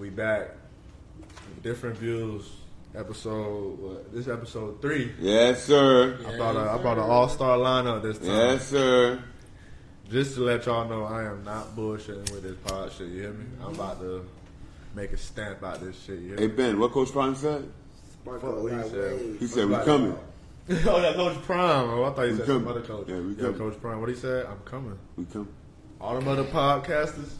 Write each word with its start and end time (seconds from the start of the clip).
We 0.00 0.08
back. 0.08 0.52
Different 1.62 1.98
views. 1.98 2.50
Episode. 2.94 3.78
What, 3.78 4.14
this 4.14 4.28
episode 4.28 4.80
three. 4.80 5.12
Yes, 5.20 5.62
sir. 5.62 6.18
I 6.26 6.36
brought 6.38 6.56
a, 6.56 6.70
I 6.70 6.78
brought 6.78 6.96
an 6.96 7.04
all 7.04 7.28
star 7.28 7.58
lineup 7.58 8.00
this 8.00 8.16
time. 8.16 8.28
Yes, 8.28 8.66
sir. 8.68 9.22
Just 10.08 10.36
to 10.36 10.40
let 10.40 10.64
y'all 10.64 10.88
know, 10.88 11.04
I 11.04 11.24
am 11.24 11.44
not 11.44 11.76
bullshitting 11.76 12.32
with 12.32 12.44
this 12.44 12.56
pod 12.64 12.90
shit. 12.92 13.08
You 13.08 13.20
hear 13.20 13.32
me? 13.32 13.44
I'm 13.60 13.72
mm-hmm. 13.72 13.74
about 13.74 14.00
to 14.00 14.26
make 14.94 15.12
a 15.12 15.18
stamp 15.18 15.62
out 15.62 15.82
this 15.82 16.02
shit. 16.02 16.18
You 16.20 16.28
hear 16.28 16.36
Hey 16.38 16.46
me? 16.46 16.54
Ben, 16.54 16.80
what 16.80 16.92
Coach 16.92 17.12
Prime 17.12 17.34
said? 17.34 17.70
Fuck 18.24 18.42
what 18.42 18.72
he 18.72 18.88
said. 18.88 19.36
He 19.38 19.46
said 19.46 19.68
we 19.68 19.74
coming. 19.84 20.18
oh, 20.70 21.02
that 21.02 21.14
Coach 21.14 21.36
Prime. 21.42 21.90
Oh, 21.90 22.04
I 22.04 22.14
thought 22.14 22.24
he 22.24 22.30
We 22.30 22.38
said 22.38 22.46
coming. 22.46 22.62
some 22.62 22.70
other 22.70 22.80
coach. 22.80 23.06
Yeah, 23.06 23.16
we 23.16 23.34
yeah, 23.34 23.42
coming. 23.42 23.58
Coach 23.58 23.80
Prime. 23.82 24.00
What 24.00 24.08
he 24.08 24.14
said? 24.14 24.46
I'm 24.46 24.60
coming. 24.60 24.98
We 25.16 25.26
coming. 25.26 25.52
All 26.00 26.18
them 26.18 26.26
other 26.26 26.44
podcasters 26.44 27.32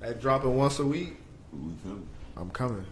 that 0.00 0.22
dropping 0.22 0.56
once 0.56 0.78
a 0.78 0.86
week, 0.86 1.18
We 1.52 1.72
coming. 1.82 2.08
I'm 2.36 2.50
coming. 2.50 2.86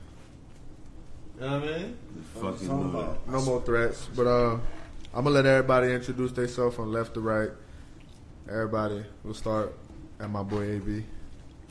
You 1.37 1.41
know 1.41 1.60
what 1.60 1.69
I 1.69 1.78
mean? 1.78 1.96
Fucking. 2.41 2.69
No 3.29 3.41
more 3.42 3.60
threats. 3.62 4.09
But 4.15 4.27
uh, 4.27 4.59
I'm 5.15 5.24
gonna 5.24 5.30
let 5.30 5.46
everybody 5.46 5.92
introduce 5.92 6.32
themselves 6.32 6.77
from 6.77 6.92
left 6.92 7.15
to 7.15 7.20
right. 7.20 7.51
Everybody, 8.48 9.05
we'll 9.24 9.34
start 9.34 9.74
at 10.20 10.30
my 10.30 10.42
boy 10.42 10.77
AB. 10.77 11.05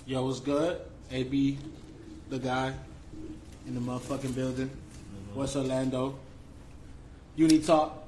Yo, 0.06 0.26
what's 0.26 0.40
good? 0.40 0.80
AB, 1.12 1.58
the 2.30 2.40
guy 2.40 2.74
in 3.68 3.76
the 3.76 3.82
motherfucking 3.82 4.36
building. 4.36 4.70
What's 5.34 5.56
Orlando? 5.56 6.18
Uni 7.36 7.60
Talk 7.60 8.08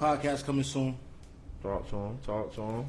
podcast 0.00 0.44
coming 0.44 0.64
soon. 0.64 0.96
Talk 1.62 1.88
to 1.90 1.96
him. 1.96 2.18
Talk 2.26 2.54
to 2.56 2.60
him. 2.62 2.84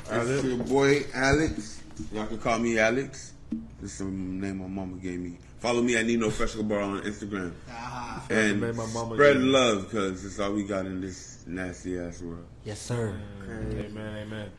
It's 0.00 0.10
Alex. 0.10 0.44
your 0.44 0.56
boy 0.58 1.04
Alex. 1.14 1.82
Y'all 2.12 2.26
can 2.26 2.38
call 2.38 2.58
me 2.58 2.78
Alex. 2.78 3.32
This 3.80 3.92
is 3.92 3.98
the 3.98 4.04
name 4.06 4.58
my 4.58 4.66
mama 4.66 4.96
gave 4.96 5.20
me. 5.20 5.38
Follow 5.58 5.82
me 5.82 5.96
at 5.96 6.06
Nino 6.06 6.30
Fresco 6.30 6.62
Bar 6.62 6.80
on 6.80 7.02
Instagram. 7.02 7.52
Ah, 7.70 8.24
And 8.30 8.60
name 8.60 8.76
my 8.76 8.86
mama 8.86 9.14
spread 9.14 9.36
gave 9.36 9.44
love 9.44 9.82
because 9.84 10.24
it's 10.24 10.38
all 10.38 10.52
we 10.52 10.64
got 10.64 10.86
in 10.86 11.00
this 11.00 11.44
nasty 11.46 11.98
ass 11.98 12.22
world. 12.22 12.46
Yes, 12.64 12.80
sir. 12.80 13.14
Amen. 13.44 13.96
Amen. 13.96 14.50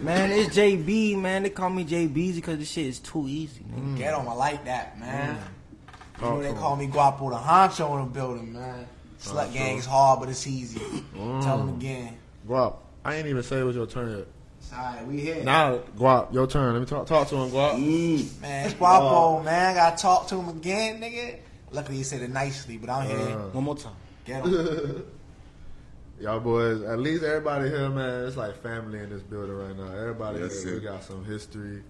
Man, 0.00 0.30
it's 0.30 0.54
JB, 0.54 1.18
man. 1.20 1.44
They 1.44 1.50
call 1.50 1.70
me 1.70 1.84
JB 1.84 2.34
because 2.34 2.58
this 2.58 2.70
shit 2.70 2.86
is 2.86 2.98
too 2.98 3.26
easy, 3.28 3.62
nigga. 3.62 3.94
Mm. 3.94 3.98
Get 3.98 4.14
on, 4.14 4.28
I 4.28 4.34
like 4.34 4.64
that, 4.66 4.98
man. 4.98 5.36
Mm. 5.36 6.22
You 6.22 6.30
know 6.30 6.42
they 6.42 6.52
call 6.52 6.76
me 6.76 6.86
Guapo 6.86 7.30
the 7.30 7.36
honcho 7.36 7.98
in 7.98 8.06
the 8.06 8.10
building, 8.10 8.52
man. 8.52 8.86
Slut 9.20 9.36
uh-huh. 9.36 9.52
gang 9.52 9.78
is 9.78 9.86
hard, 9.86 10.20
but 10.20 10.28
it's 10.28 10.46
easy. 10.46 10.80
Mm. 11.14 11.42
Tell 11.42 11.58
them 11.58 11.70
again. 11.70 12.18
Guap. 12.46 12.76
I 13.04 13.16
ain't 13.16 13.26
even 13.26 13.42
say 13.42 13.60
it 13.60 13.64
was 13.64 13.76
your 13.76 13.86
turn 13.86 14.18
yet. 14.18 14.26
It's 14.64 14.72
alright, 14.72 15.06
we 15.06 15.20
here. 15.20 15.44
Now, 15.44 15.78
Guap, 15.98 16.32
your 16.32 16.46
turn. 16.46 16.72
Let 16.72 16.80
me 16.80 16.86
talk, 16.86 17.06
talk 17.06 17.28
to 17.28 17.36
him, 17.36 17.50
Guap. 17.50 17.74
Mm. 17.74 18.40
Man, 18.40 18.66
it's 18.66 18.74
Guapo, 18.74 19.42
man. 19.42 19.74
Gotta 19.74 19.96
talk 20.00 20.28
to 20.28 20.36
him 20.36 20.48
again, 20.48 21.02
nigga. 21.02 21.36
Luckily, 21.70 21.98
he 21.98 22.02
said 22.02 22.22
it 22.22 22.30
nicely, 22.30 22.78
but 22.78 22.88
I'm 22.88 23.06
here. 23.06 23.18
Uh, 23.18 23.48
one 23.48 23.64
more 23.64 23.76
time. 23.76 23.92
Get 24.24 24.42
him. 24.44 25.04
Y'all 26.20 26.40
boys, 26.40 26.80
at 26.82 26.98
least 26.98 27.24
everybody 27.24 27.68
here, 27.68 27.90
man, 27.90 28.26
it's 28.26 28.36
like 28.36 28.56
family 28.62 29.00
in 29.00 29.10
this 29.10 29.22
building 29.22 29.54
right 29.54 29.76
now. 29.76 29.92
Everybody 29.98 30.38
Yes, 30.40 30.62
here, 30.62 30.74
we 30.74 30.80
got 30.80 31.02
some 31.02 31.24
history, 31.24 31.82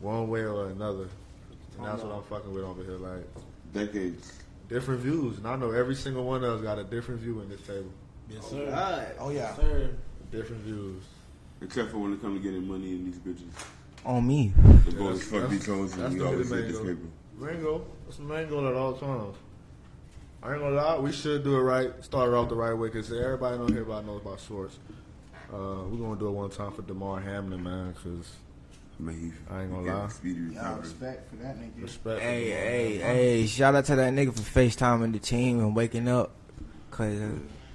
one 0.00 0.28
way 0.28 0.44
or 0.44 0.66
another. 0.66 1.08
And 1.78 1.86
that's 1.86 2.02
what 2.02 2.14
I'm 2.14 2.22
fucking 2.24 2.54
with 2.54 2.62
over 2.62 2.84
here. 2.84 2.98
Like, 2.98 3.24
Decades. 3.72 4.32
different 4.68 5.00
views. 5.00 5.38
And 5.38 5.48
I 5.48 5.56
know 5.56 5.72
every 5.72 5.96
single 5.96 6.24
one 6.24 6.44
of 6.44 6.58
us 6.58 6.62
got 6.62 6.78
a 6.78 6.84
different 6.84 7.20
view 7.20 7.40
in 7.40 7.48
this 7.48 7.62
table. 7.62 7.90
Yes, 8.28 8.46
sir. 8.46 9.14
Oh, 9.18 9.30
yeah. 9.30 9.38
Yes, 9.38 9.56
sir. 9.56 9.90
Different 10.30 10.62
views. 10.62 11.02
Except 11.62 11.90
for 11.90 11.98
when 11.98 12.12
it 12.12 12.20
comes 12.20 12.38
to 12.40 12.42
getting 12.42 12.66
money 12.68 12.90
in 12.92 13.04
these 13.06 13.18
bitches. 13.18 13.50
On 14.04 14.26
me. 14.26 14.52
The 14.86 14.92
boys 14.92 15.22
fuck 15.24 15.48
these 15.48 15.66
hoes 15.66 15.94
and 15.96 16.12
we 16.12 16.18
the 16.18 16.26
always 16.26 16.50
hit 16.50 16.68
this 16.68 16.78
paper. 16.78 16.98
Mango. 17.38 17.86
That's 18.06 18.18
mango 18.18 18.68
at 18.68 18.74
all 18.74 18.92
times. 18.94 19.36
I 20.42 20.52
ain't 20.52 20.60
gonna 20.60 20.76
lie, 20.76 20.98
we 20.98 21.10
should 21.10 21.42
do 21.42 21.56
it 21.56 21.62
right. 21.62 21.90
Start 22.04 22.28
it 22.28 22.34
off 22.34 22.50
the 22.50 22.54
right 22.54 22.74
way 22.74 22.88
because 22.88 23.10
everybody 23.10 23.56
on 23.56 23.72
here 23.72 23.82
about 23.82 24.04
knows 24.04 24.20
about 24.20 24.40
shorts. 24.40 24.78
Uh, 25.50 25.84
we're 25.88 25.96
gonna 25.96 26.18
do 26.18 26.28
it 26.28 26.32
one 26.32 26.50
time 26.50 26.70
for 26.72 26.82
Damar 26.82 27.20
Hamlin, 27.20 27.62
man, 27.62 27.92
because 27.92 28.30
Man, 28.98 29.32
I 29.50 29.62
ain't 29.62 29.72
gonna 29.72 29.86
lie. 30.00 30.08
Speedy 30.08 30.40
Yeah, 30.52 30.58
recovery. 30.60 30.80
respect 30.82 31.30
for 31.30 31.36
that 31.36 31.56
nigga. 31.58 31.82
respect. 31.82 32.20
Hey, 32.20 32.48
Damar 32.50 32.62
hey, 32.62 32.98
hey, 32.98 33.46
shout 33.46 33.74
out 33.74 33.84
to 33.86 33.96
that 33.96 34.12
nigga 34.12 34.34
for 34.34 34.42
FaceTiming 34.60 35.12
the 35.14 35.18
team 35.18 35.60
and 35.60 35.74
waking 35.74 36.08
up. 36.08 36.32
Cause, 36.90 37.18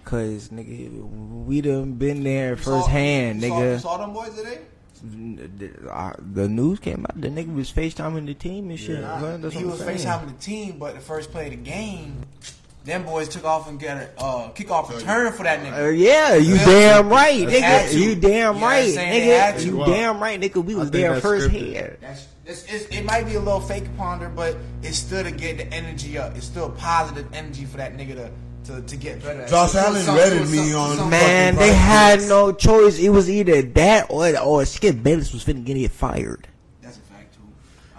cause, 0.10 0.50
nigga, 0.50 1.46
we 1.46 1.62
done 1.62 1.94
been 1.94 2.24
there 2.24 2.56
firsthand, 2.58 3.42
You 3.42 3.50
saw- 3.50 3.60
You 3.60 3.66
nigga. 3.66 3.80
saw 3.82 3.98
them 3.98 4.14
boys 4.14 4.34
today? 4.36 4.60
The, 5.02 6.16
the 6.34 6.50
news 6.50 6.80
came 6.80 7.06
out. 7.10 7.20
The 7.20 7.30
nigga 7.30 7.54
was 7.56 7.72
FaceTiming 7.72 8.26
the 8.26 8.34
team 8.34 8.70
and 8.70 8.80
shit. 8.80 9.00
Nah, 9.02 9.20
man. 9.20 9.50
He 9.52 9.64
was 9.64 9.82
I'm 9.82 9.88
saying. 9.88 10.00
FaceTiming 10.00 10.28
the 10.38 10.44
team, 10.44 10.78
but 10.78 10.96
the 10.96 11.00
first 11.00 11.32
play 11.32 11.46
of 11.46 11.52
the 11.52 11.58
game, 11.58 12.18
them 12.84 13.04
boys 13.06 13.30
took 13.30 13.46
off 13.46 13.70
and 13.70 13.80
got 13.80 13.98
a 13.98 14.10
uh, 14.22 14.52
kickoff 14.52 14.90
return 14.94 15.32
for 15.32 15.44
that 15.44 15.62
nigga. 15.62 15.86
Uh, 15.86 15.90
yeah, 15.90 16.36
you 16.36 16.56
Yeah. 16.56 16.66
damn 16.66 17.10
right, 17.10 17.48
They 17.48 17.62
nigga. 17.62 17.94
You 17.94 18.16
damn 18.16 18.32
You 18.34 18.40
know 18.40 18.52
what 18.52 18.56
I'm 18.58 18.62
right, 18.64 18.94
saying? 18.94 19.12
They 19.12 19.26
had 19.36 19.56
nigga. 19.56 19.66
You 19.66 19.78
Wow. 19.78 19.86
damn 19.86 20.20
right, 20.22 20.42
nigga. 20.42 20.66
We 20.66 20.76
I 20.76 20.78
was 20.78 20.92
there 20.92 21.10
that's 21.12 21.22
first 21.22 21.48
scripted. 21.50 21.74
hand. 21.76 21.98
That's, 22.02 22.28
it's, 22.46 22.66
it's, 22.74 22.86
it 22.98 23.06
might 23.06 23.26
be 23.26 23.36
a 23.36 23.40
little 23.40 23.62
fake 23.62 23.86
ponder, 23.96 24.28
but 24.28 24.58
it's 24.82 24.98
still 24.98 25.24
to 25.24 25.32
get 25.32 25.58
the 25.58 25.68
energy 25.74 26.18
up. 26.18 26.36
It's 26.36 26.46
still 26.48 26.72
positive 26.72 27.28
energy 27.34 27.64
for 27.66 27.78
that 27.78 27.96
nigga 27.96 28.16
to 28.16 28.32
to, 28.66 28.82
to 28.82 28.96
get 28.98 29.22
better. 29.24 29.42
at 29.42 29.50
Josh 29.50 29.74
it. 29.76 29.78
Allen 29.78 30.02
Some- 30.04 30.16
redded 30.18 30.44
some- 30.48 30.52
me 30.52 30.70
some- 30.72 31.00
on- 31.02 31.10
Man, 31.10 31.56
fucking 31.56 31.68
they 31.70 31.74
had 31.76 32.22
no 32.24 32.52
choice. 32.52 33.00
It 33.00 33.10
was 33.10 33.30
either 33.30 33.62
that 33.62 34.08
or 34.10 34.38
or 34.40 34.66
Skip 34.66 35.02
Bayless 35.02 35.34
was 35.34 35.44
finna 35.44 35.64
get 35.66 35.92
fired. 35.92 36.48
That's 36.82 36.98
a 36.98 37.02
fact 37.02 37.34
too. 37.36 37.42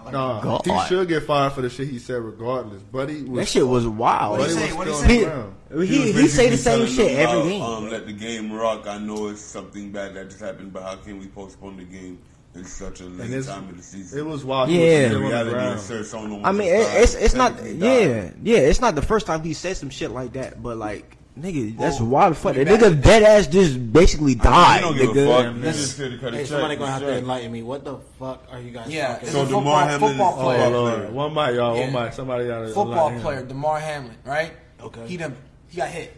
Like 0.03 0.13
Nah, 0.13 0.41
God. 0.41 0.61
he 0.65 0.87
should 0.87 1.07
get 1.07 1.23
fired 1.23 1.53
for 1.53 1.61
the 1.61 1.69
shit 1.69 1.87
he 1.87 1.99
said 1.99 2.21
regardless. 2.21 2.81
But 2.91 3.09
he 3.09 3.23
was 3.23 3.39
That 3.39 3.47
shit 3.47 3.67
was 3.67 3.87
wild. 3.87 4.39
What'd 4.39 4.55
he 4.55 4.61
Buddy 4.61 4.69
say? 4.71 4.77
What'd 4.77 4.93
he 4.93 4.99
say? 4.99 5.23
the 5.69 5.85
He, 5.85 5.97
he, 5.97 6.11
he 6.11 6.27
say 6.27 6.49
the 6.49 6.57
same 6.57 6.85
shit 6.87 7.11
every 7.17 7.39
about, 7.39 7.43
game. 7.49 7.61
Um, 7.61 7.89
let 7.89 8.05
the 8.05 8.13
game 8.13 8.51
rock. 8.51 8.87
I 8.87 8.97
know 8.97 9.27
it's 9.29 9.41
something 9.41 9.91
bad 9.91 10.13
that 10.15 10.29
just 10.29 10.41
happened, 10.41 10.73
but 10.73 10.83
how 10.83 10.95
can 10.95 11.17
we 11.19 11.27
postpone 11.27 11.77
the 11.77 11.83
game 11.85 12.19
in 12.55 12.65
such 12.65 13.01
a 13.01 13.05
And 13.05 13.17
late 13.19 13.45
time 13.45 13.69
of 13.69 13.77
the 13.77 13.83
season? 13.83 14.19
it 14.19 14.25
was 14.25 14.43
wild. 14.43 14.69
Yeah. 14.69 14.77
He 14.77 14.83
was 14.83 14.91
still 14.91 15.05
In 15.05 15.13
on 15.15 15.21
the 15.21 15.27
reality, 15.29 15.51
ground. 15.51 15.73
it's 15.75 15.83
sir, 15.85 16.03
someone 16.03 16.45
I 16.45 16.51
mean, 16.51 16.67
it, 16.67 17.01
it's 17.01 17.15
it's 17.15 17.33
not 17.33 17.63
yeah 17.65 18.21
die. 18.23 18.33
yeah. 18.43 18.57
It's 18.57 18.81
not 18.81 18.95
the 18.95 19.01
first 19.01 19.25
time 19.25 19.41
he 19.43 19.53
said 19.53 19.77
some 19.77 19.89
shit 19.89 20.11
like 20.11 20.33
that, 20.33 20.61
but 20.61 20.77
like 20.77 21.17
nigga, 21.39 21.77
that's 21.77 21.99
Well, 22.01 22.09
wild 22.09 22.37
fuck. 22.37 22.55
That 22.55 22.67
nigga 22.67 23.01
dead 23.01 23.23
ass 23.23 23.47
just 23.47 23.93
basically 23.93 24.33
I 24.41 24.43
died. 24.43 24.83
mean, 24.83 24.93
he 24.93 24.99
don't 25.05 25.15
give 25.15 25.15
nigga. 25.15 25.27
a 25.27 25.33
fuck. 25.33 25.43
Yeah, 25.45 25.53
He 25.53 25.59
man. 25.59 25.73
just 25.73 25.97
here 25.97 26.09
to 26.09 26.17
cut 26.17 26.27
a 26.33 26.37
Hey, 26.37 26.43
check. 26.43 26.47
somebody 26.49 26.75
gonna 26.75 26.91
have 26.91 27.01
That's 27.01 27.11
to 27.13 27.17
enlighten 27.19 27.51
me. 27.53 27.63
What 27.63 27.85
the 27.85 27.97
fuck 28.19 28.43
are 28.51 28.59
you 28.59 28.71
guys 28.71 28.89
Yeah, 28.89 29.07
talking 29.13 29.23
it's 29.23 29.31
So 29.31 29.41
a 29.43 29.45
DeMar 29.45 29.61
football, 29.63 29.87
Hamlin 29.87 30.09
football 30.11 30.31
is- 30.31 30.37
Oh, 30.37 30.43
player. 30.43 30.69
Lord. 30.99 31.13
One 31.13 31.33
mic, 31.33 31.55
y'all. 31.55 31.77
Yeah. 31.77 31.91
One 31.93 32.03
mic. 32.03 32.13
Somebody 32.13 32.47
got 32.47 32.59
to 32.59 32.67
football 32.73 33.19
player, 33.21 33.43
Damar 33.45 33.79
Hamlin, 33.79 34.15
right? 34.25 34.51
Okay. 34.81 35.07
He 35.07 35.15
done 35.17 35.35
he 35.69 35.77
got 35.77 35.87
hit. 35.89 36.15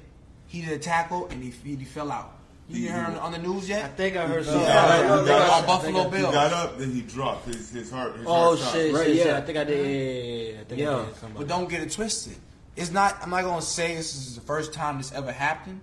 He 0.47 0.61
did 0.61 0.71
a 0.73 0.79
tackle 0.79 1.27
and 1.29 1.43
he 1.43 1.51
he, 1.63 1.75
he 1.75 1.85
fell 1.85 2.11
out. 2.11 2.33
You 2.73 2.87
didn't 2.87 2.95
hear 2.95 3.03
him 3.05 3.19
on 3.19 3.31
the 3.31 3.37
news 3.37 3.69
yet? 3.69 3.85
I 3.85 3.87
think 3.89 4.17
I 4.17 4.25
heard 4.25 4.45
something. 4.45 4.61
yeah, 4.63 4.83
I 4.83 4.99
yeah, 5.01 5.15
think 5.17 5.27
yeah, 5.27 5.35
I- 5.35 5.59
on 5.59 5.65
Buffalo 5.67 5.93
think 6.03 6.07
I- 6.13 6.17
Bill. 6.17 6.27
He 6.27 6.33
got 6.33 6.53
up, 6.53 6.77
then 6.79 6.91
he 6.91 7.01
dropped. 7.01 7.45
His 7.47 7.69
his 7.69 7.91
heart. 7.91 8.17
His 8.17 8.25
Oh 8.27 8.55
heart 8.57 8.73
shit, 8.73 8.93
Right, 8.93 9.05
shit, 9.05 9.17
shit. 9.17 9.27
yeah. 9.27 9.37
I 9.37 9.41
think 9.41 9.57
I 9.59 9.63
did. 9.63 9.85
Yeah, 9.85 9.91
yeah, 9.91 10.53
yeah. 10.55 10.59
I 10.59 10.63
think 10.63 10.81
Yeah. 10.81 10.95
I 10.99 11.05
did. 11.05 11.15
Somebody. 11.17 11.45
But 11.45 11.47
don't 11.55 11.69
get 11.69 11.81
it 11.81 11.91
twisted. 11.91 12.35
It's 12.75 12.91
not. 12.91 13.17
I'm 13.21 13.29
not 13.29 13.43
gonna 13.43 13.61
say 13.61 13.95
this 13.95 14.15
is 14.15 14.35
the 14.35 14.41
first 14.41 14.73
time 14.73 14.97
this 14.97 15.11
ever 15.13 15.31
happened, 15.31 15.81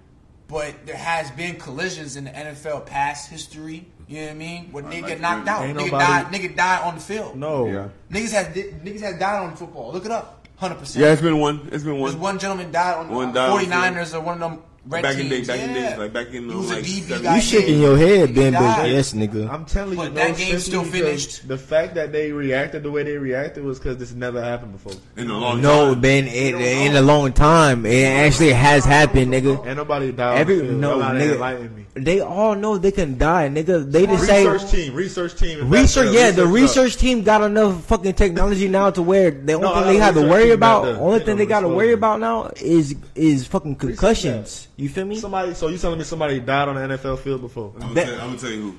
but 0.49 0.75
there 0.85 0.97
has 0.97 1.31
been 1.31 1.55
collisions 1.57 2.17
in 2.17 2.25
the 2.25 2.31
NFL 2.37 2.81
past 2.87 3.31
history. 3.31 3.87
You 4.09 4.17
know 4.23 4.27
what 4.27 4.31
I 4.33 4.35
mean? 4.35 4.69
Where 4.73 4.83
nigga 4.83 5.03
like 5.03 5.07
get 5.07 5.21
knocked 5.21 5.47
out, 5.49 5.63
Ain't 5.63 5.79
nigga 5.79 5.85
nobody- 5.93 6.05
died, 6.05 6.27
nigga 6.33 6.57
died 6.57 6.83
on 6.83 6.97
the 6.97 7.01
field. 7.01 7.37
No. 7.37 7.67
Yeah. 7.69 7.89
Niggas 8.11 8.33
has 8.33 8.47
niggas 8.49 9.01
has 9.03 9.19
died 9.21 9.41
on 9.45 9.55
football. 9.55 9.93
Look 9.93 10.05
it 10.07 10.11
up. 10.11 10.49
Hundred 10.57 10.81
percent. 10.81 11.05
Yeah, 11.05 11.13
it's 11.13 11.23
been 11.23 11.39
one. 11.39 11.69
It's 11.71 11.85
been 11.85 11.99
There's 12.01 12.15
one. 12.15 12.21
one 12.21 12.39
gentleman 12.41 12.73
died 12.73 12.97
on 12.97 13.09
One 13.09 13.33
died 13.33 13.51
on 13.51 13.65
49ers 13.65 14.13
or 14.15 14.21
one 14.21 14.43
of 14.43 14.51
them 14.51 14.63
red 14.87 15.03
Back 15.03 15.15
in 15.17 15.29
teams. 15.29 15.31
days, 15.31 15.47
back 15.49 15.61
in 15.61 15.75
yeah. 15.75 15.91
days, 15.91 15.99
like 15.99 16.13
back 16.13 16.27
in 16.29 16.49
the, 16.49 16.57
was 16.57 16.71
like, 16.71 16.85
DB 16.85 17.35
You 17.35 17.41
shaking 17.41 17.81
your 17.81 17.97
head, 17.99 18.35
Ben, 18.35 18.53
but 18.55 18.89
yes, 18.89 19.13
nigga. 19.13 19.51
I'm 19.51 19.65
telling 19.65 19.93
you, 19.93 19.97
But 19.97 20.13
no, 20.15 20.15
that 20.15 20.37
game 20.37 20.59
still 20.59 20.85
finished. 20.85 21.47
The 21.49 21.59
fact 21.59 21.95
that 21.97 22.13
they 22.13 22.33
reacted 22.33 22.83
the 22.83 22.91
way 22.91 23.03
they 23.03 23.19
reacted 23.19 23.63
was 23.65 23.79
because 23.79 23.99
this 23.99 24.13
never 24.13 24.43
happened 24.43 24.73
before. 24.73 24.95
in 25.17 25.29
a 25.31 25.39
long 25.39 25.55
time. 25.55 25.63
No, 25.63 25.93
time. 25.93 26.01
Ben, 26.01 26.27
it, 26.29 26.55
in 26.55 26.97
a 26.97 27.03
long 27.03 27.33
time, 27.33 27.85
it 27.87 28.05
actually 28.05 28.53
has 28.53 28.85
happened, 28.85 29.33
nigga. 29.33 29.67
And 29.67 29.77
nobody 29.77 30.13
died. 30.13 30.39
Every 30.39 30.61
on 30.61 30.67
the 30.69 30.73
no, 30.73 30.99
nigga, 30.99 31.75
me. 31.77 31.87
they 31.95 32.21
all 32.21 32.55
know 32.55 32.79
they 32.79 32.93
can 32.93 33.19
die, 33.19 33.49
nigga. 33.49 33.91
They 33.91 34.07
just 34.07 34.27
say 34.27 34.47
Research 34.47 34.71
team, 34.71 34.95
research 34.95 35.37
team. 35.37 35.69
research. 35.71 36.15
Yeah, 36.15 36.31
the 36.31 36.47
research 36.47 36.97
team 36.97 37.23
got 37.23 37.43
enough 37.43 37.85
fucking 37.85 38.15
technology 38.15 38.69
now 38.69 38.91
to 38.91 39.03
where 39.03 39.31
the 39.31 39.55
only 39.55 39.69
thing 39.69 39.85
they 39.85 39.97
have 39.99 40.15
to 40.15 40.23
worry 40.23 40.51
about, 40.53 40.85
back 40.85 40.99
only 41.01 41.21
thing 41.21 41.37
they 41.37 41.47
got 41.47 41.61
to 41.61 41.69
worry 41.69 41.93
about 41.93 42.21
now 42.21 42.51
is 42.57 42.95
is 43.15 43.47
fucking 43.47 43.77
concussions. 43.77 44.69
You 44.81 44.89
feel 44.89 45.05
me? 45.05 45.17
Somebody, 45.17 45.55
so 45.55 45.69
you 45.69 45.79
telling 45.79 45.99
me 45.99 46.05
somebody 46.05 46.41
died 46.41 46.69
on 46.69 46.75
the 46.77 46.97
NFL 46.97 47.19
field 47.19 47.43
before? 47.43 47.73
I'm 47.77 47.81
gonna, 47.81 47.95
Bet- 47.95 48.07
tell, 48.07 48.21
I'm 48.21 48.27
gonna 48.29 48.39
tell 48.39 48.51
you 48.51 48.61
who. 48.63 48.75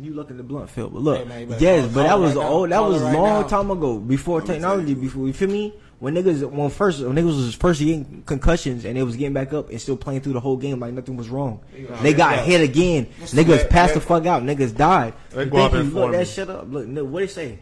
You 0.00 0.14
look 0.14 0.30
in 0.30 0.36
the 0.36 0.42
blunt 0.42 0.70
field, 0.70 0.92
but 0.92 1.02
look, 1.02 1.18
Hey, 1.28 1.44
man, 1.44 1.56
yes, 1.58 1.92
but 1.92 2.04
that 2.04 2.18
was 2.18 2.34
right 2.34 2.44
old. 2.46 2.70
That 2.70 2.76
Call 2.76 2.90
it 2.90 2.92
was 2.94 3.02
right 3.02 3.14
long 3.14 3.42
now. 3.42 3.48
time 3.48 3.70
ago, 3.70 3.98
before 3.98 4.38
I'ma 4.40 4.46
technology. 4.52 4.94
Before 4.94 5.26
you 5.26 5.32
feel 5.32 5.48
me? 5.50 5.74
When 5.98 6.14
niggas 6.14 6.44
when 6.50 6.68
first 6.70 7.00
when 7.00 7.14
niggas 7.14 7.26
was 7.26 7.54
first 7.54 7.80
getting 7.80 8.22
concussions 8.26 8.84
and 8.84 8.96
they 8.96 9.02
was 9.02 9.14
getting 9.16 9.34
back 9.34 9.52
up 9.52 9.70
and 9.70 9.80
still 9.80 9.96
playing 9.96 10.22
through 10.22 10.32
the 10.32 10.40
whole 10.40 10.56
game 10.56 10.80
like 10.80 10.92
nothing 10.94 11.16
was 11.16 11.28
wrong. 11.28 11.60
They 12.02 12.12
got 12.14 12.38
hit 12.44 12.60
again. 12.60 13.06
Niggas 13.20 13.48
Let- 13.48 13.70
passed 13.70 13.94
let- 13.94 14.00
the 14.02 14.06
fuck 14.06 14.26
out. 14.26 14.42
Niggas 14.42 14.74
died. 14.76 15.14
let 15.34 15.44
You 15.46 15.50
go 15.52 15.58
up 15.58 15.72
think 15.72 15.84
and 15.84 15.92
you 15.92 15.98
look 16.00 16.12
that 16.12 16.26
shit 16.28 16.48
up. 16.50 16.66
Look, 16.72 16.86
no, 16.86 17.04
what 17.04 17.22
it 17.22 17.30
say? 17.30 17.58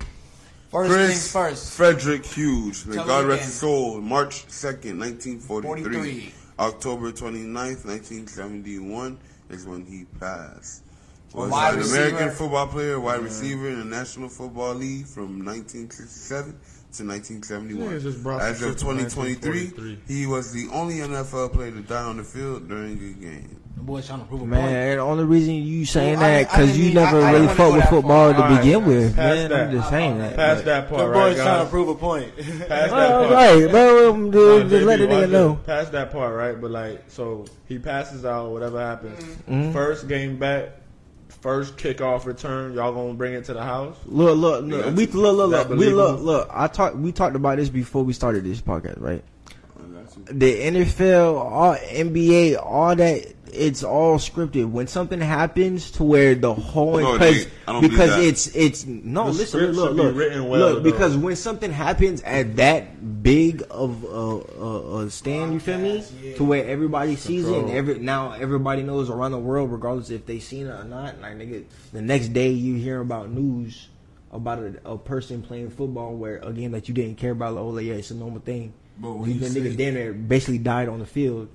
First 0.71 0.91
Chris 0.93 1.09
things 1.09 1.33
first. 1.33 1.73
Frederick 1.73 2.25
Hughes. 2.25 2.87
May 2.87 2.97
God 2.97 3.27
rest 3.27 3.45
his 3.45 3.55
soul. 3.55 4.01
March 4.01 4.47
2nd, 4.47 4.99
1943. 4.99 5.83
43. 5.83 6.35
October 6.61 7.11
29th, 7.11 7.87
1971 7.87 9.19
is 9.49 9.65
when 9.67 9.87
he 9.87 10.05
passed. 10.21 10.83
Was 11.33 11.51
Wide 11.51 11.75
an 11.75 11.83
American 11.85 12.15
receiver. 12.17 12.31
football 12.33 12.67
player, 12.67 13.01
wide 13.01 13.23
receiver 13.23 13.69
in 13.71 13.79
the 13.79 13.85
National 13.85 14.29
Football 14.29 14.75
League 14.75 15.07
from 15.07 15.43
1967 15.43 16.61
to 16.93 17.05
1971. 17.05 17.93
Yeah, 17.93 17.99
just 17.99 18.23
brought 18.23 18.43
As 18.43 18.61
of 18.63 18.77
2023, 18.79 19.99
he 20.09 20.27
was 20.27 20.53
the 20.53 20.69
only 20.73 20.97
NFL 20.97 21.53
player 21.53 21.71
to 21.71 21.81
die 21.81 22.03
on 22.03 22.17
the 22.17 22.25
field 22.25 22.69
during 22.69 22.93
a 22.95 23.13
game. 23.25 23.57
The 23.77 23.83
boy's 23.87 24.07
trying 24.07 24.19
to 24.21 24.27
prove 24.27 24.41
a 24.43 24.45
point. 24.45 24.51
Man, 24.51 24.97
the 24.99 25.03
only 25.03 25.25
reason 25.25 25.55
you 25.55 25.87
saying 25.87 26.19
Well, 26.19 26.29
that 26.29 26.51
because 26.51 26.77
you 26.77 26.87
mean- 26.87 26.95
never 26.95 27.21
I- 27.23 27.29
I 27.29 27.33
really 27.33 27.47
didn't 27.47 27.73
with 27.77 27.85
football 27.89 28.33
far. 28.33 28.33
to 28.35 28.43
All 28.43 28.51
right, 28.51 28.61
begin 28.63 28.85
with. 28.85 29.17
past 29.17 29.37
Man, 29.37 29.49
that. 29.51 29.61
I'm 29.69 29.73
just 29.73 29.89
saying 29.89 30.19
that. 30.19 30.37
Past 30.37 30.65
that 30.67 30.89
part, 30.91 31.01
The 31.07 31.13
boy's 31.13 31.39
right, 31.39 31.45
trying 31.45 31.65
to 31.65 31.71
prove 31.71 31.89
a 31.89 31.95
point. 31.95 32.37
Past 32.37 32.69
that 32.69 32.91
part. 32.91 33.31
right, 33.31 33.71
bro. 33.71 34.11
um, 34.11 34.25
Nah, 34.27 34.31
Dude, 34.33 34.69
just 34.69 34.83
JB, 34.83 34.87
let 34.87 34.99
the 34.99 35.07
watch 35.07 35.15
nigga 35.25 35.31
know. 35.31 35.49
this. 35.55 35.67
Past 35.67 35.93
that 35.93 36.13
part, 36.13 36.37
right? 36.37 36.61
But 36.61 36.71
like, 36.73 37.05
so 37.09 37.47
he 37.69 37.79
passes 37.79 38.25
out, 38.27 38.51
whatever 38.51 38.81
happens. 38.81 39.23
Mm-hmm. 39.49 39.73
First 39.73 40.09
game 40.09 40.37
back, 40.39 40.73
first 41.41 41.77
kickoff 41.77 42.25
return. 42.25 42.75
Y'all 42.75 42.93
gonna 42.93 43.15
bring 43.15 43.35
it 43.35 43.45
to 43.47 43.55
the 43.55 43.63
house? 43.63 43.97
Look, 44.07 44.37
look, 44.37 44.65
look. 44.65 44.85
Yeah, 44.87 44.93
we 44.93 45.07
look, 45.07 45.37
look, 45.37 45.51
look. 45.51 45.79
We 45.79 45.91
look, 45.91 46.21
look. 46.21 46.49
I 46.53 46.67
talked. 46.69 46.97
We 46.97 47.13
talked 47.13 47.37
about 47.37 47.59
this 47.59 47.69
before 47.69 48.05
we 48.05 48.13
started 48.13 48.45
this 48.45 48.61
podcast, 48.61 49.01
right? 49.01 49.23
I 49.79 50.03
got 50.03 50.17
you. 50.17 50.25
the 50.39 50.61
NFL, 50.61 51.39
all 51.39 51.75
NBA, 51.75 52.63
all 52.63 52.95
that, 52.97 53.40
it's 53.53 53.83
all 53.83 54.19
scripted. 54.19 54.71
When 54.71 54.87
something 54.87 55.21
happens 55.21 55.91
to 55.93 56.05
where 56.05 56.35
the 56.35 56.55
whole 56.55 56.99
No, 56.99 57.13
because 57.13 57.37
ain't. 57.37 57.51
I 57.69 57.73
don't 57.73 57.81
believe 57.83 57.91
because 57.99 58.11
that. 58.11 58.25
it's 58.25 58.47
it's 58.55 58.87
no 58.87 59.25
The 59.27 59.31
listen 59.33 59.47
script 59.47 59.75
look 59.75 59.91
be 59.97 60.03
look 60.03 60.17
written 60.17 60.49
well, 60.49 60.75
look 60.75 60.83
because 60.83 61.17
when 61.17 61.37
something 61.37 61.71
happens 61.71 62.23
at 62.23 62.57
that 62.57 63.23
big 63.23 63.63
of 63.71 64.05
a, 64.05 64.09
a, 64.09 64.99
a 65.05 65.11
stand, 65.11 65.53
you 65.53 65.61
feel 65.61 65.79
me? 65.79 66.05
To 66.37 66.45
where 66.45 66.67
everybody 66.67 67.17
sees 67.17 67.49
it 67.49 67.57
and 67.57 67.71
every 67.71 67.99
now 67.99 68.33
everybody 68.33 68.83
knows 68.83 69.11
around 69.11 69.33
the 69.33 69.39
world, 69.39 69.71
regardless 69.73 70.11
if 70.11 70.27
they 70.27 70.39
seen 70.39 70.67
it 70.67 70.71
or 70.71 70.85
not. 70.85 71.21
Like 71.21 71.37
nigga, 71.37 71.65
the 71.93 72.03
next 72.03 72.29
day 72.29 72.51
you 72.51 72.75
hear 72.77 73.01
about 73.01 73.31
news 73.31 73.89
about 74.33 74.59
a, 74.61 74.75
a 74.85 74.97
person 74.99 75.43
playing 75.43 75.71
football 75.71 76.15
where 76.15 76.37
a 76.39 76.53
game 76.53 76.71
that 76.73 76.89
you 76.89 76.95
didn't 76.95 77.17
care 77.17 77.33
about. 77.33 77.55
Like, 77.55 77.65
oh 77.65 77.79
yeah, 77.79 77.95
it's 77.95 78.11
a 78.11 78.15
normal 78.15 78.41
thing. 78.41 78.73
But 78.99 79.13
when 79.13 79.29
You 79.31 79.37
you 79.37 79.49
the 79.49 79.61
nigga 79.61 79.77
damn 79.77 79.95
near 79.95 80.13
basically 80.13 80.59
died 80.59 80.89
on 80.89 80.99
the 80.99 81.07
field, 81.07 81.49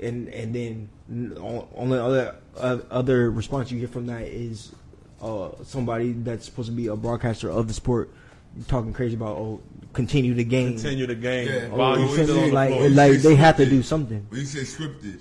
and 0.00 0.28
and 0.28 0.54
then 0.54 0.88
on, 1.10 1.66
on 1.74 1.88
the 1.90 2.02
other 2.02 2.34
uh, 2.56 2.78
other 2.90 3.30
response 3.30 3.70
you 3.70 3.80
get 3.80 3.90
from 3.90 4.06
that 4.06 4.22
is 4.22 4.72
uh, 5.22 5.50
somebody 5.64 6.12
that's 6.12 6.46
supposed 6.46 6.68
to 6.68 6.74
be 6.74 6.86
a 6.88 6.96
broadcaster 6.96 7.50
of 7.50 7.68
the 7.68 7.74
sport 7.74 8.10
talking 8.68 8.92
crazy 8.92 9.14
about 9.14 9.36
oh 9.36 9.60
continue 9.92 10.34
the 10.34 10.44
game. 10.44 10.72
Continue 10.74 11.06
the 11.06 11.14
game. 11.14 11.48
Yeah. 11.48 11.68
Oh, 11.72 11.94
you 11.96 12.02
you 12.08 12.16
feel 12.16 12.24
still 12.24 12.40
the 12.46 12.52
Like 12.52 12.70
floor. 12.74 12.88
like 12.90 13.12
they 13.18 13.34
have 13.36 13.56
to 13.58 13.66
do 13.66 13.82
something. 13.82 14.26
When 14.30 14.40
you 14.40 14.46
say 14.46 14.60
scripted, 14.60 15.20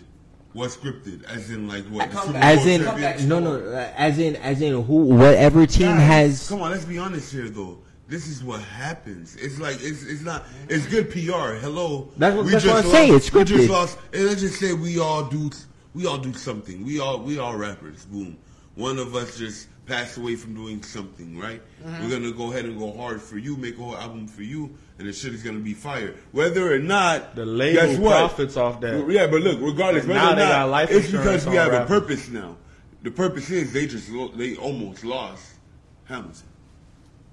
what 0.53 0.69
scripted? 0.71 1.23
As 1.25 1.49
in, 1.49 1.67
like 1.67 1.85
what? 1.85 2.11
The 2.11 2.21
Super. 2.21 2.37
As 2.37 2.59
Bowl 2.59 2.67
in 2.67 2.83
champion? 2.83 3.29
no 3.29 3.39
no 3.39 3.91
as 3.95 4.19
in 4.19 4.35
as 4.37 4.61
in 4.61 4.83
who 4.83 4.95
whatever 5.05 5.65
team 5.67 5.87
Guys, 5.87 6.07
has 6.07 6.49
Come 6.49 6.61
on, 6.61 6.71
let's 6.71 6.85
be 6.85 6.97
honest 6.97 7.31
here, 7.31 7.49
though. 7.49 7.79
This 8.07 8.27
is 8.27 8.43
what 8.43 8.61
happens. 8.61 9.35
It's 9.35 9.59
like 9.59 9.75
it's 9.81 10.03
it's 10.03 10.21
not. 10.21 10.45
It's 10.69 10.85
good 10.85 11.09
PR. 11.09 11.55
Hello. 11.59 12.09
That's 12.17 12.35
what- 12.35 12.45
We 12.45 12.51
that's 12.51 12.63
just 12.63 12.75
what 12.75 12.85
I'm 12.85 12.89
lost- 12.91 12.91
saying, 12.91 13.15
it's 13.15 13.33
We 13.33 13.41
scripted. 13.41 13.47
just 13.47 13.69
lost. 13.69 13.97
And 14.13 14.25
let's 14.27 14.41
just 14.41 14.59
say 14.59 14.73
we 14.73 14.99
all 14.99 15.23
do. 15.25 15.49
We 15.95 16.05
all 16.05 16.17
do 16.17 16.33
something. 16.33 16.85
We 16.85 16.99
all 16.99 17.19
we 17.19 17.39
all 17.39 17.55
rappers. 17.55 18.05
Boom. 18.05 18.37
One 18.75 18.99
of 18.99 19.15
us 19.15 19.37
just 19.37 19.69
passed 19.85 20.17
away 20.17 20.35
from 20.35 20.53
doing 20.53 20.83
something, 20.83 21.37
right? 21.39 21.61
Mm-hmm. 21.83 22.03
We're 22.03 22.09
gonna 22.09 22.31
go 22.33 22.51
ahead 22.51 22.65
and 22.65 22.77
go 22.77 22.91
hard 22.91 23.21
for 23.21 23.37
you, 23.37 23.55
make 23.55 23.75
a 23.79 23.81
whole 23.81 23.95
album 23.95 24.27
for 24.27 24.43
you, 24.43 24.75
and 24.99 25.07
the 25.07 25.13
shit 25.13 25.33
is 25.33 25.41
gonna 25.41 25.59
be 25.59 25.73
fire. 25.73 26.13
Whether 26.33 26.73
or 26.73 26.79
not 26.79 27.35
The 27.35 27.45
label 27.45 27.81
guess 27.81 27.97
what? 27.97 28.17
profits 28.17 28.57
off 28.57 28.81
that. 28.81 29.07
Yeah, 29.09 29.27
but 29.27 29.41
look, 29.41 29.59
regardless, 29.61 30.05
whether 30.05 30.19
now 30.19 30.33
or 30.33 30.35
they 30.35 30.41
not, 30.41 30.49
got 30.51 30.69
life 30.69 30.91
it's 30.91 31.09
because 31.09 31.45
we 31.47 31.57
on 31.57 31.71
have 31.71 31.81
a 31.83 31.85
purpose 31.85 32.27
now. 32.27 32.57
The 33.03 33.11
purpose 33.11 33.49
is 33.49 33.71
they 33.71 33.87
just 33.87 34.09
lo- 34.09 34.31
they 34.35 34.57
almost 34.57 35.05
lost 35.05 35.53
Hamilton. 36.05 36.47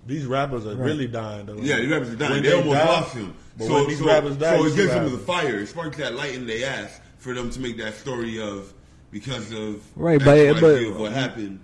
These 0.06 0.26
rappers 0.26 0.67
are 0.67 0.76
really 0.76 1.06
dying 1.09 1.47
though. 1.47 1.56
Yeah, 1.56 1.76
these 1.76 1.88
rappers 1.91 2.11
are 2.11 2.17
dying. 2.17 2.32
When 2.35 2.43
they, 2.43 2.53
almost 2.53 2.79
die- 2.79 2.87
lost 2.87 3.14
him. 3.14 3.35
But 3.59 3.67
so, 3.67 3.75
when 3.75 3.88
these 3.88 3.99
so, 3.99 4.06
rappers 4.06 4.37
die, 4.37 4.56
so 4.56 4.62
you 4.62 4.67
it 4.67 4.70
see 4.70 4.76
gives 4.76 4.94
what 4.94 5.03
them 5.05 5.12
the 5.12 5.19
fire. 5.19 5.59
It 5.59 5.67
sparks 5.69 5.97
that 5.99 6.14
light 6.14 6.35
in 6.35 6.47
their 6.47 6.69
ass 6.69 7.00
for 7.22 7.32
them 7.34 7.48
to 7.50 7.60
make 7.60 7.76
that 7.78 7.94
story 7.94 8.40
of 8.40 8.72
because 9.12 9.52
of 9.52 9.80
Right, 9.94 10.19
but- 10.19 10.60
but- 10.60 10.82
of 10.82 10.98
what 10.98 11.12
happened. 11.12 11.60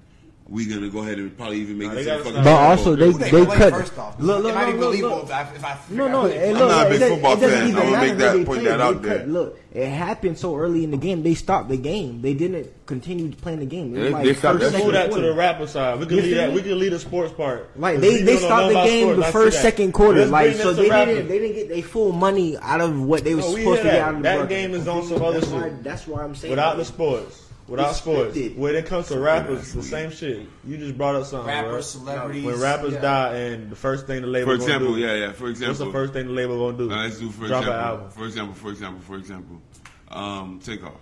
We 0.50 0.64
gonna 0.64 0.88
go 0.88 1.00
ahead 1.00 1.18
and 1.18 1.36
probably 1.36 1.58
even 1.58 1.76
make 1.76 1.88
Nah, 1.88 1.98
it 1.98 2.04
they 2.04 2.10
to 2.10 2.18
the 2.18 2.24
fucking. 2.24 2.42
But 2.44 2.54
also 2.54 2.96
they 2.96 3.12
Who 3.12 3.18
they 3.18 3.30
cut 3.44 3.70
first 3.70 3.98
off? 3.98 4.18
look 4.18 4.38
it 4.40 4.42
look 4.44 4.54
might 4.54 4.64
no, 4.64 4.72
be 4.72 4.78
no, 4.78 4.86
believable 4.86 5.16
look. 5.16 5.24
if 5.26 5.30
I, 5.32 5.42
if 5.42 5.64
I 5.64 5.78
No, 5.90 6.08
no, 6.08 6.22
who 6.22 6.28
they 6.28 6.48
and 6.48 6.56
play. 6.56 6.60
look, 6.66 6.70
not 6.70 6.86
a 6.86 6.88
it 6.94 6.98
big 6.98 7.12
football 7.12 7.32
it 7.34 7.38
fan. 7.40 7.68
even 7.68 7.82
I'm 7.82 7.90
gonna 7.92 8.06
make 8.08 8.16
that- 8.18 8.46
point 8.46 8.64
that 8.64 8.80
out 8.80 9.02
there. 9.02 9.26
Look, 9.26 9.60
it 9.74 9.88
happened 9.90 10.38
so 10.38 10.56
early 10.56 10.84
in 10.84 10.90
the 10.90 10.96
game. 10.96 11.22
They 11.22 11.34
stopped 11.34 11.68
the 11.68 11.76
game. 11.76 12.22
They 12.22 12.32
didn't 12.32 12.66
continue 12.86 13.30
playing 13.32 13.58
the 13.58 13.66
game. 13.66 13.94
It 13.94 13.98
was 13.98 14.04
They- 14.08 14.10
like 14.14 14.24
they 14.24 14.32
stopped 14.34 14.60
that 14.60 14.72
Let's 14.72 14.84
move 14.84 14.92
that 14.94 15.12
to 15.12 15.20
the 15.20 15.34
rapper 15.34 15.66
side. 15.66 16.00
We 16.00 16.06
can 16.06 16.16
You 16.16 16.22
leave 16.22 16.32
feel 16.32 16.40
that. 16.40 16.48
me? 16.48 16.54
We 16.54 16.62
can 16.62 16.78
leave 16.78 16.90
the 16.92 16.98
sports 16.98 17.32
part. 17.34 17.68
Like 17.78 17.96
'Cause 17.96 18.00
they, 18.02 18.22
they 18.22 18.36
stopped 18.38 18.72
the 18.72 18.84
game 18.84 19.16
the 19.16 19.24
first 19.24 19.60
second 19.60 19.92
quarter. 19.92 20.24
Like 20.24 20.54
so 20.56 20.72
they 20.72 20.88
didn't 20.88 21.28
they 21.28 21.38
didn't 21.40 21.56
get 21.56 21.68
their 21.68 21.82
full 21.82 22.12
money 22.12 22.56
out 22.56 22.80
of 22.80 22.98
what 23.02 23.22
they 23.22 23.34
was 23.34 23.44
No, 23.44 23.52
we 23.52 23.60
supposed 23.60 23.82
to 23.82 23.88
get 23.88 24.00
out 24.00 24.10
of 24.14 24.16
the 24.16 24.22
That 24.22 24.36
broadcast. 24.36 24.48
game 24.48 24.74
is 24.74 24.88
on 24.88 25.04
some 25.04 25.22
other 25.22 25.40
that's 25.40 25.52
why, 25.52 25.60
shit. 25.64 25.84
that's 25.84 26.06
why 26.08 26.22
I'm 26.22 26.34
saying 26.34 26.52
Without 26.52 26.78
the 26.78 26.86
sports. 26.86 27.42
Without 27.68 27.90
It's 27.90 27.98
sports. 27.98 28.36
When 28.56 28.74
it 28.74 28.86
comes 28.86 29.08
to 29.08 29.20
rappers, 29.20 29.74
the 29.74 29.82
same 29.82 30.10
shit. 30.10 30.48
You 30.66 30.78
just 30.78 30.96
brought 30.96 31.16
up 31.16 31.26
something. 31.26 31.46
Rappers, 31.48 31.94
bro. 31.96 32.04
celebrities, 32.06 32.44
When 32.44 32.60
rappers 32.60 32.94
yeah. 32.94 33.00
die, 33.00 33.34
and 33.36 33.70
the 33.70 33.76
first 33.76 34.06
thing 34.06 34.22
the 34.22 34.26
label 34.26 34.52
For 34.52 34.56
gonna 34.58 34.64
example, 34.64 34.94
do, 34.94 35.00
yeah, 35.00 35.14
yeah. 35.14 35.32
For 35.32 35.48
example, 35.48 35.68
What's 35.68 35.78
the 35.80 35.92
first 35.92 36.12
thing 36.14 36.26
the 36.28 36.32
label 36.32 36.58
gonna 36.66 36.78
do? 36.78 36.88
Now, 36.88 37.02
let's 37.02 37.18
do 37.18 37.30
for 37.30 37.46
Drop 37.46 37.60
example. 37.62 37.72
an 37.72 37.84
album. 37.86 38.10
For 38.10 38.24
example, 38.24 38.54
for 38.54 38.70
example, 38.70 39.00
for 39.02 39.16
example, 39.16 39.62
um, 40.10 40.60
takeoff. 40.64 40.92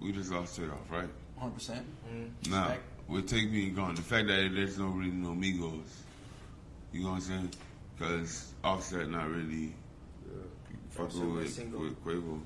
We 0.00 0.12
just 0.12 0.32
lost 0.32 0.56
takeoff, 0.56 0.90
right? 0.90 1.08
100%. 1.40 1.82
Now, 2.48 2.62
Respect. 2.62 2.82
with 3.08 3.28
Take 3.28 3.50
Me 3.50 3.68
Gone, 3.70 3.94
the 3.94 4.02
fact 4.02 4.28
that 4.28 4.50
there's 4.54 4.78
no 4.78 4.86
really 4.86 5.10
no 5.12 5.30
Migos, 5.30 5.82
you 6.92 7.02
know 7.02 7.10
what 7.10 7.14
I'm 7.16 7.20
saying? 7.20 7.50
Because 7.98 8.52
Offset 8.64 9.08
not 9.10 9.28
really 9.30 9.74
fucking 10.90 11.34
with, 11.34 11.58
with 11.74 12.04
Quavo. 12.04 12.40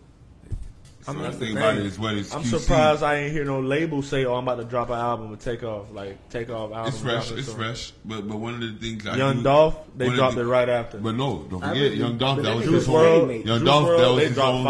So 1.07 1.13
I 1.13 1.15
mean, 1.15 1.23
the 1.23 1.29
that's 1.29 1.39
thing 1.39 1.55
the 1.55 1.61
about 1.61 1.75
thing. 1.77 1.85
it 1.85 1.87
is 1.87 1.99
when 2.01 2.19
it's 2.19 2.35
I'm 2.35 2.43
QC, 2.43 2.59
surprised 2.59 3.03
I 3.05 3.15
ain't 3.17 3.33
hear 3.33 3.45
no 3.45 3.61
label 3.61 4.03
say, 4.03 4.25
"Oh, 4.25 4.35
I'm 4.35 4.43
about 4.47 4.57
to 4.57 4.65
drop 4.65 4.89
an 4.91 4.97
album 4.99 5.29
and 5.29 5.41
take 5.41 5.63
off." 5.63 5.87
Like 5.93 6.29
take 6.31 6.51
off 6.51 6.73
album. 6.73 6.89
It's 6.89 6.99
fresh, 7.01 7.31
it's 7.31 7.47
soon. 7.47 7.55
fresh. 7.57 7.93
But 8.05 8.27
but 8.29 8.37
one 8.39 8.55
of 8.55 8.61
the 8.61 8.73
things 8.73 9.07
I 9.07 9.17
Young 9.17 9.37
do, 9.39 9.43
Dolph, 9.45 9.77
they 9.97 10.09
dropped 10.11 10.35
the- 10.35 10.41
it 10.43 10.47
right 10.47 10.69
after. 10.69 10.99
But 10.99 11.15
no, 11.15 11.47
don't 11.49 11.63
I 11.63 11.69
forget, 11.69 11.93
Young 11.95 12.19
Dolph, 12.19 12.37
that 12.39 12.43
that 12.43 12.57
was 12.57 12.67
nigga 12.67 12.73
his 12.73 12.87
Juice 12.87 12.95
own. 12.95 13.31
Young 13.47 13.65
Dolph, 13.65 13.87
that 13.87 13.93
WRLD, 13.99 14.09
was 14.15 14.19
they 14.23 14.27
his 14.27 14.35
dropped 14.35 14.55
own. 14.57 14.65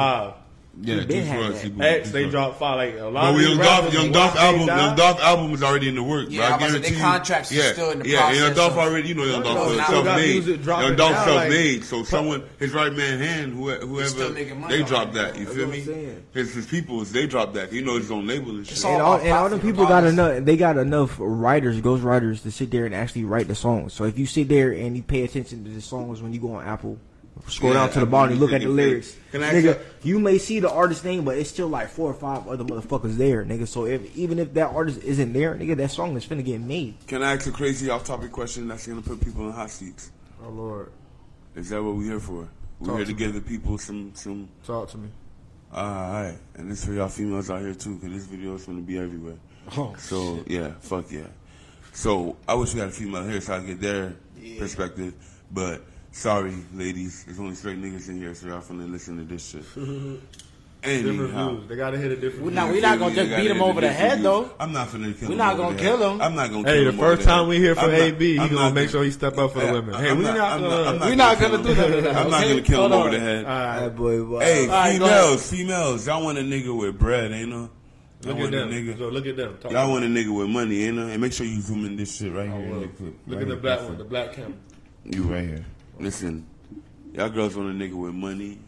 Five. 0.76 0.86
Yeah, 0.86 0.94
He 0.94 1.06
been 1.06 1.08
Juice 1.16 1.26
had 1.26 1.52
that. 1.54 1.62
he 1.62 1.82
X, 2.00 2.10
they 2.10 2.24
was- 2.24 2.32
dropped 2.32 2.58
five. 2.58 2.76
Like 2.76 2.98
a 3.00 3.04
lot 3.04 3.12
But 3.12 3.28
of 3.28 3.34
with 3.36 3.44
these 3.46 3.56
Young 3.56 3.64
Dolph, 3.66 3.94
Young 3.94 4.12
Dolph 4.12 4.36
album, 4.36 4.66
die- 4.66 4.86
Young 4.86 4.96
Dolph 4.96 5.20
album 5.22 5.50
was 5.52 5.62
already 5.62 5.88
in 5.88 5.94
the 5.94 6.02
works. 6.02 6.30
Yeah, 6.30 6.40
but 6.40 6.44
I 6.44 6.48
I 6.48 6.52
was 6.52 6.60
guarantee 6.60 6.88
their 6.90 6.98
you- 6.98 7.04
contracts 7.04 7.50
is 7.52 7.56
yeah, 7.58 7.72
still 7.72 7.90
in 7.92 7.98
the 8.00 8.08
yeah, 8.08 8.26
and 8.28 8.36
Young 8.36 8.54
process 8.54 8.56
Dolph 8.74 8.76
already, 8.86 9.08
you 9.08 9.14
know, 9.14 9.24
Young 9.24 9.40
No, 9.40 9.42
Dolph 9.44 9.56
no, 9.56 9.70
is 9.72 9.78
now- 9.78 9.84
Still 9.86 10.02
got 10.04 10.18
self-made. 10.18 10.66
Young 10.66 10.96
Dolph 10.96 11.24
self-made, 11.24 11.84
so 11.84 12.02
someone, 12.04 12.42
his 12.58 12.72
right 12.74 12.92
man 12.92 13.18
hand, 13.18 13.52
whoever, 13.54 14.04
still 14.06 14.32
making 14.32 14.60
money 14.60 14.76
they 14.76 14.82
dropped 14.82 15.14
that. 15.14 15.38
You 15.38 15.46
feel 15.46 15.66
me? 15.68 15.80
His 16.34 16.54
his 16.54 16.66
peoples, 16.66 17.10
they 17.12 17.26
dropped 17.26 17.54
that. 17.54 17.72
You 17.72 17.82
know 17.82 17.96
his 17.96 18.10
own 18.10 18.26
label 18.26 18.50
and 18.50 18.66
shit. 18.66 18.84
All 18.84 18.92
and 18.92 19.02
all, 19.02 19.12
off 19.14 19.22
and 19.22 19.32
all 19.32 19.48
them 19.48 19.60
people 19.60 19.86
got 19.86 20.04
enough. 20.04 20.44
They 20.44 20.56
got 20.56 20.76
enough 20.76 21.16
writers, 21.18 21.80
ghost 21.80 22.02
writers, 22.02 22.42
to 22.42 22.50
sit 22.50 22.70
there 22.70 22.84
and 22.84 22.94
actually 22.94 23.24
write 23.24 23.48
the 23.48 23.54
songs. 23.54 23.94
So 23.94 24.04
if 24.04 24.18
you 24.18 24.26
sit 24.26 24.48
there 24.48 24.72
and 24.72 24.96
you 24.96 25.02
pay 25.02 25.22
attention 25.24 25.64
to 25.64 25.70
the 25.70 25.80
songs 25.80 26.20
when 26.20 26.32
you 26.32 26.38
go 26.40 26.52
on 26.54 26.64
Apple, 26.66 26.98
scroll 27.48 27.72
Yeah, 27.72 27.80
down 27.80 27.90
to 27.90 28.00
the 28.00 28.06
bottom 28.06 28.32
and 28.32 28.40
look 28.40 28.52
at 28.52 28.60
the 28.62 28.68
lyrics, 28.68 29.12
Fake. 29.12 29.32
Can 29.32 29.42
I 29.42 29.52
nigga, 29.52 29.76
ask 29.76 30.04
you 30.04 30.18
may 30.18 30.38
see 30.38 30.60
the 30.60 30.70
artist 30.70 31.04
name, 31.04 31.24
but 31.24 31.36
it's 31.38 31.50
still 31.50 31.68
like 31.68 31.88
four 31.88 32.10
or 32.10 32.14
five 32.14 32.46
other 32.48 32.64
motherfuckers 32.64 33.16
there, 33.16 33.44
nigga. 33.44 33.66
So 33.68 33.86
if 33.86 34.16
even 34.16 34.38
if 34.38 34.54
that 34.54 34.68
artist 34.74 35.02
isn't 35.02 35.32
there, 35.32 35.54
nigga, 35.54 35.76
that 35.76 35.90
song 35.90 36.16
is 36.16 36.24
finna 36.26 36.44
get 36.44 36.60
made. 36.60 36.94
Can 37.06 37.22
I 37.22 37.34
ask 37.34 37.46
a 37.46 37.52
crazy 37.52 37.90
off-topic 37.90 38.32
question 38.32 38.68
that's 38.68 38.86
gonna 38.86 39.02
put 39.02 39.20
people 39.20 39.46
in 39.46 39.52
hot 39.52 39.70
seats? 39.70 40.10
Oh 40.44 40.48
Lord, 40.50 40.90
Is 41.54 41.68
that 41.70 41.82
what 41.82 41.94
we're 41.96 42.04
here 42.04 42.20
for? 42.20 42.48
We're 42.78 42.86
Talk 42.88 42.96
here 42.96 43.04
to 43.06 43.12
to 43.12 43.18
give 43.18 43.34
the 43.34 43.40
people 43.40 43.78
some 43.78 44.12
some. 44.14 44.48
talk 44.64 44.90
to 44.90 44.98
me. 44.98 45.08
Alright, 45.74 46.38
and 46.54 46.70
this 46.70 46.84
for 46.84 46.92
y'all 46.92 47.08
females 47.08 47.50
out 47.50 47.60
here 47.60 47.74
too, 47.74 47.96
because 47.96 48.12
this 48.12 48.26
video 48.26 48.54
is 48.54 48.64
gonna 48.64 48.80
be 48.80 48.98
everywhere. 48.98 49.36
Oh, 49.76 49.94
So 49.98 50.44
yeah, 50.46 50.72
fuck 50.80 51.10
yeah. 51.10 51.26
So 51.92 52.36
I 52.46 52.54
wish 52.54 52.72
we 52.74 52.80
had 52.80 52.90
a 52.90 52.92
female 52.92 53.24
here 53.24 53.40
so 53.40 53.54
I 53.54 53.58
could 53.58 53.66
get 53.68 53.80
their 53.80 54.14
perspective. 54.58 55.14
But 55.50 55.82
sorry, 56.16 56.54
ladies, 56.74 57.24
there's 57.24 57.38
only 57.38 57.54
straight 57.54 57.80
niggas 57.80 58.08
in 58.08 58.18
here, 58.18 58.34
so 58.34 58.46
y'all 58.48 58.60
finna 58.60 58.90
listen 58.90 59.18
to 59.18 59.24
this 59.24 59.48
shit. 59.50 59.64
Anyhow. 60.84 61.58
They 61.66 61.74
gotta 61.74 61.98
hit 61.98 62.12
a 62.12 62.16
different. 62.16 62.44
We're 62.44 62.50
not- 62.52 62.70
we're 62.70 62.80
not 62.80 62.98
gonna 63.00 63.14
just 63.14 63.34
beat 63.36 63.50
him 63.50 63.60
over 63.60 63.80
the 63.80 63.88
head, 63.92 64.12
views. 64.18 64.22
though. 64.22 64.50
I'm 64.60 64.72
not 64.72 64.88
finna 64.88 65.18
kill 65.18 65.30
We're 65.30 65.34
not 65.34 65.54
over 65.54 65.62
gonna 65.64 65.78
kill 65.78 65.96
head. 65.98 66.10
him. 66.12 66.20
I'm 66.22 66.34
not 66.36 66.50
gonna 66.52 66.68
Hey, 66.70 66.84
kill 66.84 66.92
the 66.92 66.98
first 66.98 67.22
time 67.22 67.48
we 67.48 67.58
hear 67.58 67.74
from 67.74 67.86
I'm 67.86 67.90
not- 67.92 68.00
AB, 68.00 68.34
he 68.34 68.38
I'm 68.38 68.54
gonna 68.54 68.74
make 68.74 68.90
sure 68.90 69.02
he 69.02 69.10
step 69.10 69.36
up 69.36 69.52
for 69.52 69.60
the 69.60 69.72
women. 69.72 69.94
I'm 69.94 70.04
Hey, 70.04 70.12
we 70.12 70.22
not 70.22 70.38
I'm 70.38 70.60
gonna. 70.60 71.00
We're 71.06 71.14
not 71.16 71.38
kill 71.38 71.50
gonna 71.50 71.62
do 71.64 71.74
that, 71.74 72.16
I'm 72.16 72.30
not 72.30 72.42
gonna 72.42 72.60
kill 72.62 72.86
him 72.86 72.92
over 72.92 73.10
the 73.10 73.18
head. 73.20 73.44
All 73.46 73.50
right, 73.50 73.88
boy, 73.88 74.22
boy. 74.24 74.40
Hey, 74.40 74.62
All 74.68 74.74
right, 74.74 74.92
females, 74.92 75.50
females, 75.50 76.06
y'all 76.06 76.22
want 76.22 76.38
a 76.38 76.42
nigga 76.42 76.78
with 76.78 76.96
bread, 76.98 77.32
ain't 77.32 77.48
no? 77.48 77.56
Y'all 77.56 78.34
Look 78.34 78.38
want 78.38 78.54
at 78.54 78.62
a 78.62 78.66
them. 78.66 78.70
nigga. 78.70 78.98
So 78.98 79.08
look 79.08 79.26
at 79.26 79.36
them. 79.36 79.56
Talk 79.60 79.72
Y'all 79.72 79.90
want 79.90 80.04
a 80.04 80.08
nigga 80.08 80.32
with 80.36 80.48
money, 80.48 80.84
ain't 80.84 80.96
no? 80.96 81.06
And 81.08 81.20
make 81.20 81.32
sure 81.32 81.46
you 81.46 81.60
zoom 81.60 81.84
in 81.84 81.96
this 81.96 82.16
shit 82.16 82.32
right 82.32 82.48
I 82.48 82.52
here. 82.56 82.60
in 82.64 82.70
will. 82.70 82.80
the 82.82 82.88
clip. 82.88 83.14
Look 83.26 83.38
Right 83.38 83.42
at 83.42 83.48
the 83.48 83.54
here. 83.54 83.56
black 83.62 83.82
one, 83.82 83.98
the 83.98 84.04
black 84.04 84.32
camera. 84.34 84.52
You 85.04 85.22
right 85.24 85.44
here. 85.44 85.64
Listen, 85.98 86.46
y'all 87.12 87.28
girls 87.30 87.56
want 87.56 87.70
a 87.70 87.72
nigga 87.72 87.94
with 87.94 88.14
money. 88.14 88.58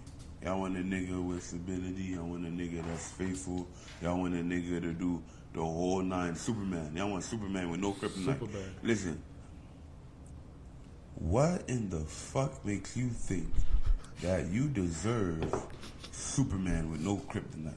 Y'all 0.43 0.61
want 0.61 0.77
a 0.77 0.81
nigga 0.81 1.23
with 1.23 1.43
stability. 1.43 2.05
Y'all 2.15 2.25
want 2.27 2.47
a 2.47 2.51
nigga 2.51 2.85
that's 2.87 3.11
faithful. 3.13 3.67
Y'all 4.03 4.19
want 4.19 4.35
a 4.35 4.39
nigga 4.39 4.81
to 4.81 4.93
do 4.93 5.23
the 5.53 5.61
whole 5.61 6.01
nine. 6.01 6.35
Superman. 6.35 6.93
Y'all 6.97 7.11
want 7.11 7.25
Superman 7.25 7.71
with 7.71 7.81
no 7.81 7.93
kryptonite. 7.93 8.39
Superman. 8.39 8.75
Listen. 8.83 9.23
What 11.17 11.65
in 11.69 11.91
the 11.91 11.99
fuck 12.01 12.65
makes 12.65 12.97
you 12.97 13.09
think 13.11 13.49
that 14.23 14.47
you 14.47 14.69
deserve 14.69 15.45
Superman 16.13 16.91
with 16.93 17.01
no 17.01 17.17
kryptonite? 17.17 17.75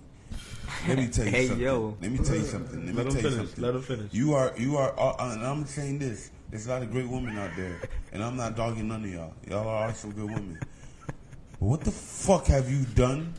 Let 0.88 0.98
me 1.00 1.08
tell 1.08 1.25
you 1.25 1.31
Hey, 1.31 1.48
something. 1.48 1.63
yo. 1.65 1.98
Let 2.01 2.12
me 2.12 2.17
tell 2.20 2.36
you 2.36 2.43
something. 2.43 2.86
Let 2.86 2.96
me 2.96 3.03
Let 3.03 3.05
him 3.08 3.13
tell 3.22 3.31
you 3.31 3.38
something. 3.38 3.63
Let 3.63 3.75
him 3.75 3.81
finish. 3.81 4.13
You 4.13 4.34
are, 4.36 4.53
you 4.58 4.77
are, 4.77 4.98
uh, 4.98 5.15
uh, 5.20 5.31
and 5.34 5.43
I'm 5.46 5.65
saying 5.65 6.00
this. 6.00 6.29
There's 6.51 6.67
a 6.67 6.70
lot 6.72 6.81
of 6.81 6.91
great 6.91 7.08
women 7.08 7.38
out 7.38 7.51
there, 7.55 7.79
and 8.12 8.22
I'm 8.22 8.36
not 8.36 8.58
dogging 8.58 8.89
none 8.89 9.05
of 9.05 9.10
y'all. 9.10 9.34
Y'all 9.50 9.70
are 9.70 9.93
some 9.93 10.12
good 10.12 10.25
women. 10.25 10.60
But 11.08 11.62
what 11.62 11.81
the 11.81 11.91
fuck 11.91 12.48
have 12.48 12.70
you 12.70 12.84
done 12.93 13.34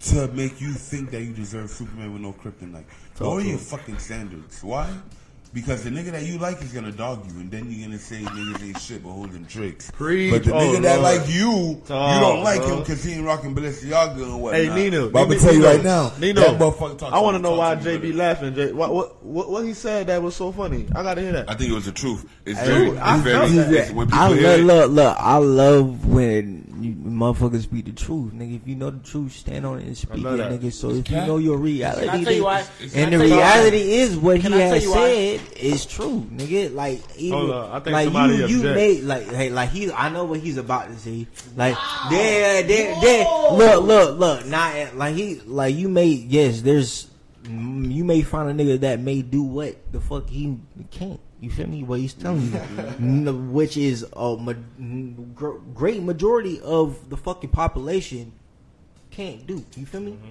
to 0.00 0.28
make 0.28 0.62
you 0.62 0.72
think 0.72 1.10
that 1.10 1.22
you 1.22 1.34
deserve 1.34 1.68
Superman 1.68 2.14
with 2.14 2.22
no 2.22 2.32
kryptonite? 2.32 2.86
Are 3.20 3.40
your 3.42 3.58
fucking 3.58 3.98
standards? 3.98 4.64
Why? 4.64 4.90
Because 5.54 5.84
the 5.84 5.90
nigga 5.90 6.10
that 6.10 6.24
you 6.24 6.36
like 6.38 6.60
is 6.62 6.72
gonna 6.72 6.90
dog 6.90 7.24
you, 7.30 7.38
and 7.38 7.48
then 7.48 7.70
you're 7.70 7.86
gonna 7.86 7.98
say 8.00 8.16
niggas 8.16 8.60
ain't 8.62 8.80
shit 8.80 9.04
but 9.04 9.10
holding 9.10 9.46
tricks. 9.46 9.88
Preach. 9.92 10.32
But 10.32 10.42
the 10.44 10.52
Oh, 10.52 10.58
nigga 10.58 10.82
that 10.82 11.00
Lord. 11.00 11.20
like 11.20 11.28
you, 11.28 11.50
you 11.52 11.80
don't 11.88 12.42
like 12.42 12.60
bro. 12.60 12.72
him 12.74 12.78
because 12.80 13.04
he 13.04 13.12
ain't 13.12 13.24
rocking 13.24 13.54
Balenciaga 13.54 14.16
and 14.24 14.42
whatnot. 14.42 14.54
Hey 14.60 14.74
Nino, 14.74 15.10
but 15.10 15.22
I'm 15.22 15.28
gonna 15.28 15.38
tell 15.40 15.54
you 15.54 15.64
right 15.64 15.82
now, 15.84 16.10
Nino, 16.18 16.40
that 16.40 16.58
motherfucker 16.60 16.98
talk 16.98 17.12
I 17.12 17.20
want 17.20 17.36
to 17.36 17.38
me, 17.38 17.42
know 17.44 17.50
talk 17.56 17.58
why 17.58 17.74
to 17.76 17.80
JB 17.88 18.00
brother. 18.00 18.14
laughing. 18.16 18.54
J, 18.56 18.72
what, 18.72 18.92
what 18.92 19.24
what 19.24 19.48
what 19.50 19.64
he 19.64 19.74
said 19.74 20.08
that 20.08 20.20
was 20.20 20.34
so 20.34 20.50
funny? 20.50 20.86
I 20.92 21.04
gotta 21.04 21.20
hear 21.20 21.30
that. 21.32 21.48
I 21.48 21.54
think 21.54 21.70
it 21.70 21.74
was 21.74 21.84
the 21.84 21.92
truth. 21.92 22.28
It's 22.44 22.58
Hey, 22.58 22.66
very, 22.66 22.98
I 22.98 23.14
it's 23.14 23.22
very. 23.24 23.48
that. 23.50 23.72
It's, 23.72 23.90
when 23.92 24.12
I 24.12 24.28
love, 24.30 24.60
look, 24.60 24.90
look, 24.90 25.16
I 25.20 25.36
love 25.36 26.04
when 26.04 26.62
you 26.80 26.92
motherfuckers 26.94 27.62
speak 27.62 27.84
the 27.84 27.92
truth, 27.92 28.32
nigga. 28.32 28.56
If 28.60 28.66
you 28.66 28.74
know 28.74 28.90
the 28.90 28.98
truth, 29.08 29.32
stand 29.32 29.64
on 29.64 29.78
it 29.78 29.86
and 29.86 29.96
speak 29.96 30.18
it, 30.18 30.24
nigga. 30.24 30.72
So 30.72 30.90
if 30.90 31.08
you 31.08 31.16
know 31.18 31.38
your 31.38 31.58
reality, 31.58 32.08
Can 32.08 32.20
I 32.20 32.24
tell 32.24 32.32
you 32.32 32.44
why? 32.44 32.62
then- 32.80 32.90
Can 32.90 32.98
I 32.98 33.02
and 33.04 33.12
the 33.12 33.18
tell 33.18 33.26
you 33.28 33.34
why? 33.36 33.54
reality 33.58 33.92
is 33.92 34.16
what 34.16 34.40
Can 34.40 34.52
he 34.52 34.58
I 34.58 34.66
has 34.66 34.92
said 34.92 35.40
is 35.56 35.86
true, 35.86 36.26
nigga. 36.32 36.74
Like 36.74 37.00
even 37.16 37.38
Hold 37.38 37.50
on, 37.50 37.70
I 37.70 37.80
think 37.80 37.94
like 37.94 38.04
somebody 38.04 38.34
you, 38.36 38.46
you 38.46 38.56
object. 38.58 38.74
made 38.76 39.02
like 39.04 39.26
hey, 39.28 39.50
like 39.50 39.70
he, 39.70 39.90
I 39.92 40.08
know 40.08 40.24
what 40.24 40.40
he's 40.40 40.56
about 40.56 40.88
to 40.88 40.96
say. 40.96 41.26
Like 41.56 41.76
there, 42.10 42.62
there, 42.62 43.00
there. 43.00 43.24
Look, 43.52 43.84
look, 43.84 44.18
look. 44.18 44.46
Not 44.46 44.96
like 44.96 45.14
he, 45.14 45.40
like 45.46 45.74
you 45.74 45.88
may 45.88 46.06
yes. 46.06 46.62
There's 46.62 47.08
you 47.48 48.04
may 48.04 48.22
find 48.22 48.48
a 48.48 48.64
nigga 48.64 48.80
that 48.80 49.00
may 49.00 49.22
do 49.22 49.42
what 49.42 49.76
the 49.92 50.00
fuck 50.00 50.28
he 50.28 50.58
can't. 50.90 51.20
You 51.40 51.50
feel 51.50 51.66
me? 51.68 51.82
What 51.82 52.00
he's 52.00 52.14
telling 52.14 52.52
you, 52.52 53.32
which 53.52 53.76
is 53.76 54.06
a 54.14 54.36
ma- 54.36 54.54
great 55.74 56.02
majority 56.02 56.60
of 56.62 57.10
the 57.10 57.18
fucking 57.18 57.50
population 57.50 58.32
can't 59.10 59.46
do. 59.46 59.62
You 59.76 59.86
feel 59.86 60.00
me? 60.00 60.12
Mm-hmm. 60.12 60.30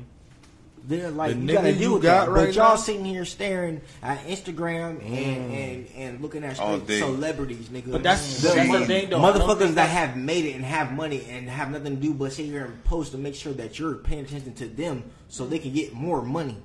They're 0.85 1.11
like 1.11 1.33
The 1.35 1.39
you 1.39 1.47
gotta 1.53 1.67
niggas 1.69 1.73
deal 1.73 1.81
you 1.81 1.93
with 1.93 2.03
got 2.03 2.25
that. 2.25 2.31
right 2.31 2.45
but 2.47 2.55
y'all 2.55 2.69
now? 2.71 2.75
sitting 2.75 3.05
here 3.05 3.23
staring 3.23 3.79
at 4.01 4.25
Instagram 4.27 4.99
and, 5.05 5.51
Mm. 5.51 5.53
and 5.53 5.87
and 5.95 6.21
looking 6.21 6.43
at 6.43 6.59
All 6.59 6.75
straight 6.75 6.87
day. 6.87 6.99
celebrities, 6.99 7.67
nigga. 7.67 7.91
But 7.91 8.03
that's- 8.03 8.41
The 8.41 8.49
that's 8.49 8.57
the 8.71 8.79
mo- 8.79 8.85
thing, 8.85 9.09
though. 9.09 9.19
Motherfuckers 9.19 9.75
that 9.75 9.89
have 9.89 10.17
made 10.17 10.43
it 10.45 10.55
and 10.55 10.65
have 10.65 10.91
money 10.91 11.25
and 11.29 11.49
have 11.49 11.71
nothing 11.71 11.95
to 11.95 12.01
do 12.01 12.13
but 12.13 12.33
sit 12.33 12.47
here 12.47 12.65
and 12.65 12.83
post 12.83 13.13
to 13.13 13.17
make 13.17 13.33
sure 13.35 13.53
that 13.53 13.79
you're 13.79 13.95
paying 13.95 14.25
attention 14.25 14.53
to 14.55 14.67
them 14.67 15.03
so 15.29 15.45
they 15.45 15.57
can 15.59 15.71
get 15.71 15.93
more 15.93 16.21
money. 16.21 16.57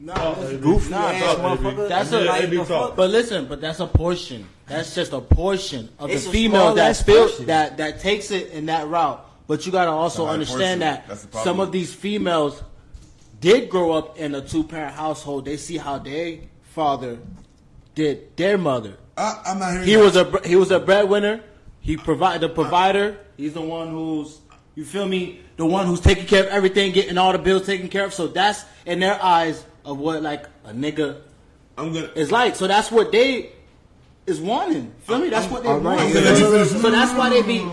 No, 0.00 0.14
Nah, 0.14 0.34
Goofy 0.34 0.90
Nah, 0.90 1.08
ass 1.08 1.36
talk, 1.36 1.58
motherfucker. 1.60 1.88
That's 1.88 2.10
a 2.10 2.16
they 2.18 2.26
like 2.28 2.50
be 2.50 2.56
the 2.56 2.64
fuck. 2.64 2.96
But 2.96 3.10
listen, 3.10 3.46
but 3.46 3.60
that's 3.60 3.78
a 3.80 3.86
portion. 3.86 4.46
That's 4.66 4.94
just 4.94 5.12
a 5.12 5.20
portion 5.20 5.90
of 5.98 6.10
It's 6.10 6.24
the 6.24 6.30
female 6.30 6.60
small 6.62 6.74
that 6.76 6.90
ass 6.90 7.02
feel 7.02 7.26
portion. 7.28 7.46
that 7.46 7.76
that 7.76 8.00
takes 8.00 8.30
it 8.30 8.50
in 8.52 8.66
that 8.66 8.88
route. 8.88 9.24
But 9.46 9.66
you 9.66 9.70
gotta 9.72 9.90
also 9.90 10.22
It's 10.22 10.24
a 10.24 10.26
high 10.26 10.32
understand 10.32 10.58
portion. 10.58 10.78
that 10.80 11.04
That's 11.06 11.22
the 11.22 11.28
problem. 11.28 11.54
some 11.54 11.60
of 11.60 11.70
these 11.70 11.92
females 11.94 12.62
did 13.42 13.68
grow 13.68 13.92
up 13.92 14.16
in 14.16 14.34
a 14.34 14.40
two 14.40 14.64
parent 14.64 14.94
household. 14.94 15.44
They 15.44 15.58
see 15.58 15.76
how 15.76 15.98
their 15.98 16.38
father 16.62 17.18
did 17.94 18.34
their 18.36 18.56
mother. 18.56 18.96
I, 19.18 19.42
I'm 19.44 19.58
not 19.58 19.72
hearing. 19.72 19.86
He 19.86 19.94
that. 19.96 20.02
was 20.02 20.16
a 20.16 20.48
he 20.48 20.56
was 20.56 20.70
a 20.70 20.80
breadwinner. 20.80 21.42
He 21.80 21.98
provide 21.98 22.40
the 22.40 22.48
provider. 22.48 23.18
He's 23.36 23.52
the 23.52 23.60
one 23.60 23.88
who's 23.90 24.40
you 24.74 24.84
feel 24.84 25.06
me, 25.06 25.40
the 25.56 25.66
one 25.66 25.86
who's 25.86 26.00
taking 26.00 26.24
care 26.24 26.44
of 26.44 26.48
everything, 26.48 26.92
getting 26.92 27.18
all 27.18 27.32
the 27.32 27.38
bills 27.38 27.66
taken 27.66 27.88
care 27.88 28.06
of. 28.06 28.14
So 28.14 28.28
that's 28.28 28.64
in 28.86 29.00
their 29.00 29.22
eyes 29.22 29.66
of 29.84 29.98
what 29.98 30.22
like 30.22 30.46
a 30.64 30.72
nigga 30.72 31.20
I'm 31.76 31.92
gonna. 31.92 32.10
is 32.14 32.30
like. 32.30 32.56
So 32.56 32.68
that's 32.68 32.90
what 32.90 33.12
they 33.12 33.50
is 34.24 34.40
wanting. 34.40 34.94
Feel 35.00 35.18
me? 35.18 35.28
That's 35.28 35.50
what 35.50 35.64
they 35.64 35.68
want. 35.68 35.84
right. 35.84 36.00
I'm 36.00 36.12
gonna 36.12 36.30
let. 36.30 36.68
So 36.68 36.90
that's 36.90 37.12
why 37.18 37.28
they 37.28 37.42
be 37.42 37.66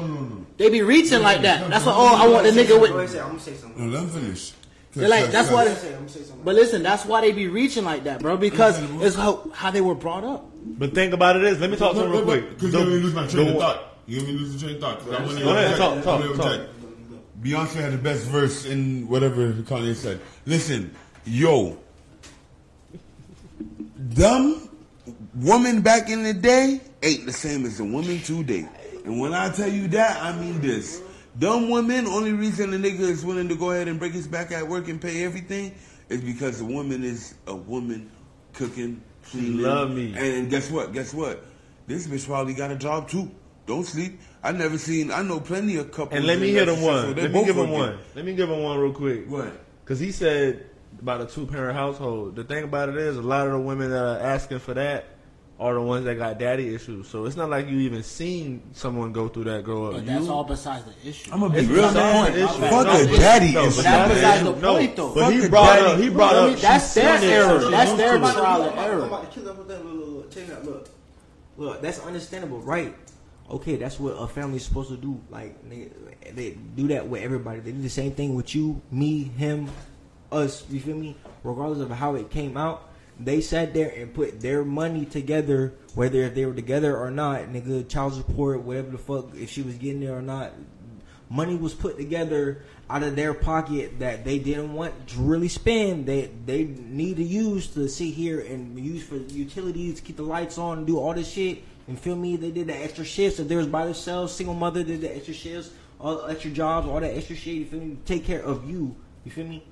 they 0.57 0.69
be 0.69 0.81
reaching 0.81 1.21
like 1.21 1.43
that. 1.43 1.69
That's 1.69 1.85
why 1.85 1.93
oh 1.95 2.15
I 2.15 2.27
want 2.27 2.43
the 2.43 2.51
nigga 2.51 2.69
Go 2.69 2.81
with. 2.81 2.91
I'm 2.91 2.97
gonna 3.05 3.39
say 3.39 3.53
something. 3.53 3.85
No, 3.85 3.93
let 3.93 4.03
him 4.03 4.09
finish. 4.09 4.53
They're 4.93 5.07
like 5.09 5.31
that's 5.31 5.51
why. 5.51 5.65
They, 5.65 5.71
gonna 5.71 5.81
say, 5.81 5.87
I'm 5.89 5.95
gonna 5.99 6.09
say 6.09 6.21
something. 6.23 6.43
but 6.43 6.55
listen, 6.55 6.81
that's 6.83 7.05
why 7.05 7.21
they 7.21 7.31
be 7.31 7.47
reaching 7.47 7.83
like 7.85 8.05
that, 8.05 8.21
bro. 8.21 8.37
Because 8.37 8.79
mm-hmm. 8.79 9.03
it's 9.03 9.15
how 9.15 9.49
how 9.53 9.69
they 9.71 9.81
were 9.81 9.95
brought 9.95 10.23
up. 10.23 10.45
But 10.65 10.93
think 10.95 11.13
about 11.13 11.35
it 11.35 11.43
is, 11.43 11.59
let 11.59 11.69
me 11.69 11.77
talk 11.77 11.93
to 11.93 12.03
him 12.03 12.11
real 12.11 12.23
quick. 12.23 12.49
Because 12.49 12.71
The- 12.71 12.79
you 12.79 12.85
made 12.85 12.91
me 12.95 12.99
lose 13.01 13.13
my 13.13 13.27
train 13.27 13.45
the 13.45 13.51
of 13.51 13.57
one- 13.57 13.65
thought. 13.65 13.85
You 14.07 14.21
made 14.21 14.27
me 14.27 14.33
lose 14.39 14.53
the 14.53 14.59
train 14.59 14.75
of 14.75 14.81
thought. 14.81 14.99
'cause 14.99 15.13
I 15.13 15.23
wanna 15.23 15.39
Go 15.41 15.49
ahead, 15.51 15.63
object. 15.65 15.77
talk, 15.77 15.97
I 15.97 16.01
talk, 16.01 16.19
wanna 16.19 16.35
talk. 16.35 16.45
object. 16.45 16.73
Beyonce 17.43 17.73
had 17.81 17.93
the 17.93 17.97
best 17.97 18.23
verse 18.25 18.65
in 18.65 19.07
whatever 19.07 19.53
Kanye 19.53 19.95
said. 19.95 20.19
Listen, 20.45 20.93
yo, 21.25 21.77
dumb 24.13 24.67
woman 25.35 25.81
back 25.81 26.09
in 26.09 26.23
the 26.23 26.33
day 26.33 26.81
ain't 27.03 27.25
the 27.25 27.31
same 27.31 27.65
as 27.65 27.77
the 27.77 27.83
woman 27.85 28.19
today. 28.21 28.67
And 29.05 29.19
when 29.19 29.33
I 29.33 29.49
tell 29.51 29.69
you 29.71 29.87
that, 29.89 30.21
I 30.21 30.35
mean 30.37 30.59
this. 30.59 31.01
Dumb 31.39 31.69
women, 31.69 32.05
only 32.05 32.33
reason 32.33 32.71
the 32.71 32.77
nigga 32.77 32.99
is 32.99 33.23
willing 33.23 33.47
to 33.47 33.55
go 33.55 33.71
ahead 33.71 33.87
and 33.87 33.97
break 33.97 34.11
his 34.11 34.27
back 34.27 34.51
at 34.51 34.67
work 34.67 34.89
and 34.89 35.01
pay 35.01 35.23
everything 35.23 35.73
is 36.09 36.19
because 36.19 36.59
the 36.59 36.65
woman 36.65 37.05
is 37.05 37.33
a 37.47 37.55
woman 37.55 38.11
cooking, 38.53 39.01
cleaning. 39.23 39.61
love 39.61 39.91
me. 39.91 40.13
And, 40.17 40.49
guess 40.49 40.69
what? 40.69 40.91
Guess 40.91 41.13
what? 41.13 41.45
This 41.87 42.07
bitch 42.07 42.27
probably 42.27 42.53
got 42.53 42.71
a 42.71 42.75
job 42.75 43.07
too. 43.07 43.31
Don't 43.65 43.85
sleep. 43.85 44.19
I 44.43 44.51
never 44.51 44.77
seen. 44.77 45.11
I 45.11 45.21
know 45.21 45.39
plenty 45.39 45.77
of 45.77 45.91
couples. 45.91 46.17
And 46.17 46.25
let 46.25 46.39
me 46.39 46.51
hit 46.51 46.67
him 46.67 46.81
one. 46.81 47.15
Let 47.15 47.31
me 47.31 47.45
give 47.45 47.55
him 47.55 47.69
one. 47.69 47.99
Let 48.15 48.25
me 48.25 48.33
give 48.33 48.49
him 48.49 48.61
one 48.61 48.77
real 48.77 48.93
quick. 48.93 49.29
What? 49.29 49.53
Because 49.83 49.99
he 49.99 50.11
said 50.11 50.69
about 50.99 51.21
a 51.21 51.25
two 51.25 51.45
parent 51.45 51.77
household. 51.77 52.35
The 52.35 52.43
thing 52.43 52.65
about 52.65 52.89
it 52.89 52.97
is, 52.97 53.15
a 53.15 53.21
lot 53.21 53.47
of 53.47 53.53
the 53.53 53.59
women 53.59 53.91
that 53.91 54.03
are 54.03 54.19
asking 54.19 54.59
for 54.59 54.73
that 54.73 55.05
are 55.59 55.73
the 55.73 55.81
ones 55.81 56.05
that 56.05 56.15
got 56.15 56.39
daddy 56.39 56.73
issues. 56.73 57.07
So 57.09 57.25
it's 57.25 57.35
not 57.35 57.49
like 57.49 57.67
you 57.67 57.79
even 57.79 58.01
seen 58.01 58.61
someone 58.71 59.11
go 59.11 59.27
through 59.27 59.43
that 59.45 59.63
grow 59.65 59.87
up. 59.87 59.93
But 59.93 60.03
You- 60.03 60.07
that's 60.11 60.27
all 60.29 60.45
besides 60.45 60.85
the 60.85 61.09
issue. 61.09 61.29
I'm 61.33 61.41
gonna 61.41 61.53
be 61.53 61.59
It's 61.59 61.67
real 61.67 61.91
man. 61.91 62.33
issue. 62.33 62.47
Fuck 62.47 62.87
No, 62.87 62.93
a 62.93 63.17
daddy 63.17 63.51
no, 63.51 63.65
issue. 63.65 63.75
but 63.75 63.83
that's 63.83 63.83
that's 63.83 64.13
besides 64.13 64.43
the 64.45 64.51
the 64.53 64.61
no, 64.61 64.73
point, 64.77 64.95
though. 64.95 65.13
But 65.13 65.33
he 65.33 65.45
a 65.45 65.49
brought 65.49 65.75
daddy. 65.79 65.91
up. 65.91 65.99
He 65.99 66.09
brought 66.09 66.35
up. 66.35 66.59
That's 66.59 66.85
she's 66.85 66.93
their 66.95 67.17
error. 67.43 67.69
That's 67.69 67.89
used 67.89 67.99
their 68.01 68.17
trial 68.19 68.61
and 68.63 68.79
I'm 68.79 68.85
error. 68.85 69.05
about 69.05 69.31
to 69.31 69.39
kill 69.39 69.49
up 69.49 69.57
with 69.57 69.67
that. 69.67 69.85
Look, 69.85 69.93
look, 69.95 70.07
look, 70.15 70.31
check 70.31 70.47
it 70.47 70.53
out. 70.53 70.65
Look, 70.65 70.89
look, 71.57 71.81
that's 71.81 71.99
understandable, 71.99 72.59
right? 72.61 72.95
Okay, 73.51 73.75
that's 73.75 73.99
what 73.99 74.11
a 74.11 74.27
family's 74.27 74.63
supposed 74.63 74.89
to 74.91 74.97
do. 74.97 75.19
Like 75.29 75.69
they, 75.69 75.89
they 76.33 76.51
do 76.51 76.87
that 76.89 77.07
with 77.09 77.21
everybody. 77.21 77.59
They 77.59 77.71
do 77.73 77.81
the 77.81 77.89
same 77.89 78.11
thing 78.13 78.33
with 78.35 78.55
you, 78.55 78.81
me, 78.91 79.23
him, 79.23 79.69
us. 80.31 80.63
You 80.69 80.79
feel 80.79 80.95
me? 80.95 81.17
Regardless 81.43 81.79
of 81.79 81.89
how 81.91 82.15
it 82.15 82.29
came 82.29 82.55
out, 82.55 82.88
they 83.19 83.41
sat 83.41 83.73
there 83.73 83.89
and 83.89 84.13
put 84.13 84.39
their 84.39 84.63
money 84.63 85.05
together, 85.05 85.73
whether 85.93 86.21
if 86.23 86.35
they 86.35 86.45
were 86.45 86.53
together 86.53 86.97
or 86.97 87.11
not. 87.11 87.41
Nigga, 87.49 87.87
child 87.87 88.13
support, 88.13 88.61
whatever 88.61 88.91
the 88.91 88.97
fuck, 88.97 89.35
if 89.35 89.49
she 89.49 89.61
was 89.61 89.75
getting 89.75 89.99
there 89.99 90.17
or 90.17 90.21
not. 90.21 90.53
Money 91.29 91.55
was 91.55 91.75
put 91.75 91.97
together 91.97 92.63
out 92.89 93.03
of 93.03 93.15
their 93.15 93.35
pocket 93.35 93.99
that 93.99 94.25
they 94.25 94.39
didn't 94.39 94.73
want 94.73 95.07
to 95.09 95.19
really 95.19 95.47
spend. 95.47 96.07
They 96.07 96.31
they 96.45 96.63
need 96.63 97.17
to 97.17 97.23
use 97.23 97.67
to 97.67 97.87
sit 97.87 98.13
here 98.13 98.39
and 98.39 98.79
use 98.79 99.03
for 99.03 99.17
utilities, 99.17 100.01
keep 100.01 100.15
the 100.15 100.23
lights 100.23 100.57
on, 100.57 100.85
do 100.85 100.97
all 100.97 101.13
this 101.13 101.29
shit. 101.29 101.61
And 101.87 101.99
feel 101.99 102.15
me, 102.15 102.35
they 102.35 102.51
did 102.51 102.67
the 102.67 102.75
extra 102.75 103.03
shifts. 103.03 103.39
If 103.39 103.47
they 103.47 103.55
was 103.55 103.67
by 103.67 103.85
themselves, 103.85 104.33
single 104.33 104.55
mother 104.55 104.83
did 104.83 105.01
the 105.01 105.15
extra 105.15 105.33
shifts, 105.33 105.71
all 105.99 106.17
the 106.17 106.31
extra 106.31 106.51
jobs, 106.51 106.87
all 106.87 106.99
that 106.99 107.15
extra 107.15 107.35
shit. 107.35 107.55
You 107.55 107.65
feel 107.65 107.79
me? 107.79 107.97
Take 108.05 108.25
care 108.25 108.41
of 108.41 108.69
you. 108.69 108.95
You 109.25 109.31
feel 109.31 109.45
me? 109.45 109.63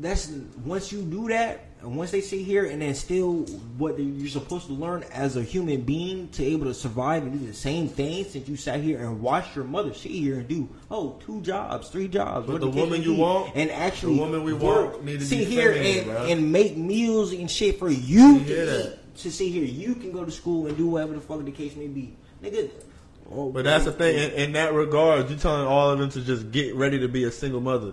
That's 0.00 0.28
once 0.64 0.92
you 0.92 1.02
do 1.02 1.28
that, 1.28 1.66
and 1.84 1.96
once 1.96 2.10
they 2.10 2.22
sit 2.22 2.40
here 2.40 2.64
and 2.64 2.80
then 2.80 2.94
still 2.94 3.42
what 3.76 3.98
you're 3.98 4.28
supposed 4.28 4.68
to 4.68 4.72
learn 4.72 5.02
as 5.12 5.36
a 5.36 5.42
human 5.42 5.82
being 5.82 6.28
to 6.28 6.42
able 6.42 6.64
to 6.64 6.72
survive 6.72 7.24
and 7.24 7.38
do 7.38 7.46
the 7.46 7.52
same 7.52 7.88
thing 7.88 8.24
since 8.24 8.48
you 8.48 8.56
sat 8.56 8.80
here 8.80 9.00
and 9.00 9.20
watched 9.20 9.54
your 9.54 9.66
mother 9.66 9.92
sit 9.92 10.10
here 10.10 10.38
and 10.38 10.48
do. 10.48 10.66
Oh, 10.90 11.20
two 11.26 11.42
jobs, 11.42 11.90
three 11.90 12.08
jobs. 12.08 12.46
But 12.46 12.54
what 12.54 12.60
the 12.62 12.70
woman 12.70 13.02
you 13.02 13.14
want, 13.14 13.52
and 13.54 13.70
actually 13.70 14.16
the 14.16 14.22
woman 14.22 14.44
we 14.44 14.54
work, 14.54 15.04
want 15.04 15.20
sit 15.20 15.46
here 15.46 15.72
and, 15.72 16.10
and 16.30 16.50
make 16.50 16.74
meals 16.74 17.34
and 17.34 17.50
shit 17.50 17.78
for 17.78 17.90
you 17.90 18.42
to 18.44 18.94
eat. 18.94 18.98
To 19.18 19.30
sit 19.30 19.52
here, 19.52 19.64
you 19.64 19.94
can 19.94 20.10
go 20.10 20.24
to 20.24 20.30
school 20.30 20.66
and 20.66 20.76
do 20.78 20.88
whatever 20.88 21.12
the 21.12 21.20
fuck 21.20 21.44
the 21.44 21.52
case 21.52 21.76
may 21.76 21.86
be, 21.86 22.16
nigga. 22.42 22.70
Oh, 23.30 23.50
But 23.50 23.64
that's 23.64 23.84
the 23.84 23.92
oh, 23.92 23.94
thing. 23.94 24.16
Oh. 24.18 24.22
In, 24.22 24.30
in 24.32 24.52
that 24.52 24.72
regard, 24.72 25.28
you're 25.28 25.38
telling 25.38 25.66
all 25.66 25.90
of 25.90 25.98
them 25.98 26.10
to 26.10 26.22
just 26.22 26.50
get 26.50 26.74
ready 26.74 26.98
to 27.00 27.08
be 27.08 27.24
a 27.24 27.30
single 27.30 27.60
mother. 27.60 27.92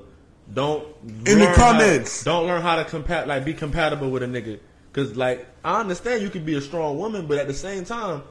Don't 0.54 0.86
In 1.26 1.40
the 1.40 1.54
comments. 1.56 2.26
How, 2.26 2.32
don't 2.32 2.48
learn 2.48 2.62
how 2.62 2.82
to 2.82 2.84
compat 2.84 3.28
like 3.28 3.46
be 3.46 3.54
compatible 3.54 4.10
with 4.10 4.24
a 4.24 4.26
nigga. 4.28 4.60
Cause 4.94 5.16
like 5.16 5.48
I 5.64 5.80
understand 5.80 6.22
you 6.22 6.30
could 6.30 6.46
be 6.46 6.56
a 6.56 6.62
strong 6.62 6.98
woman, 6.98 7.28
but 7.28 7.38
at 7.38 7.48
the 7.48 7.54
same 7.54 7.86
time, 7.86 8.24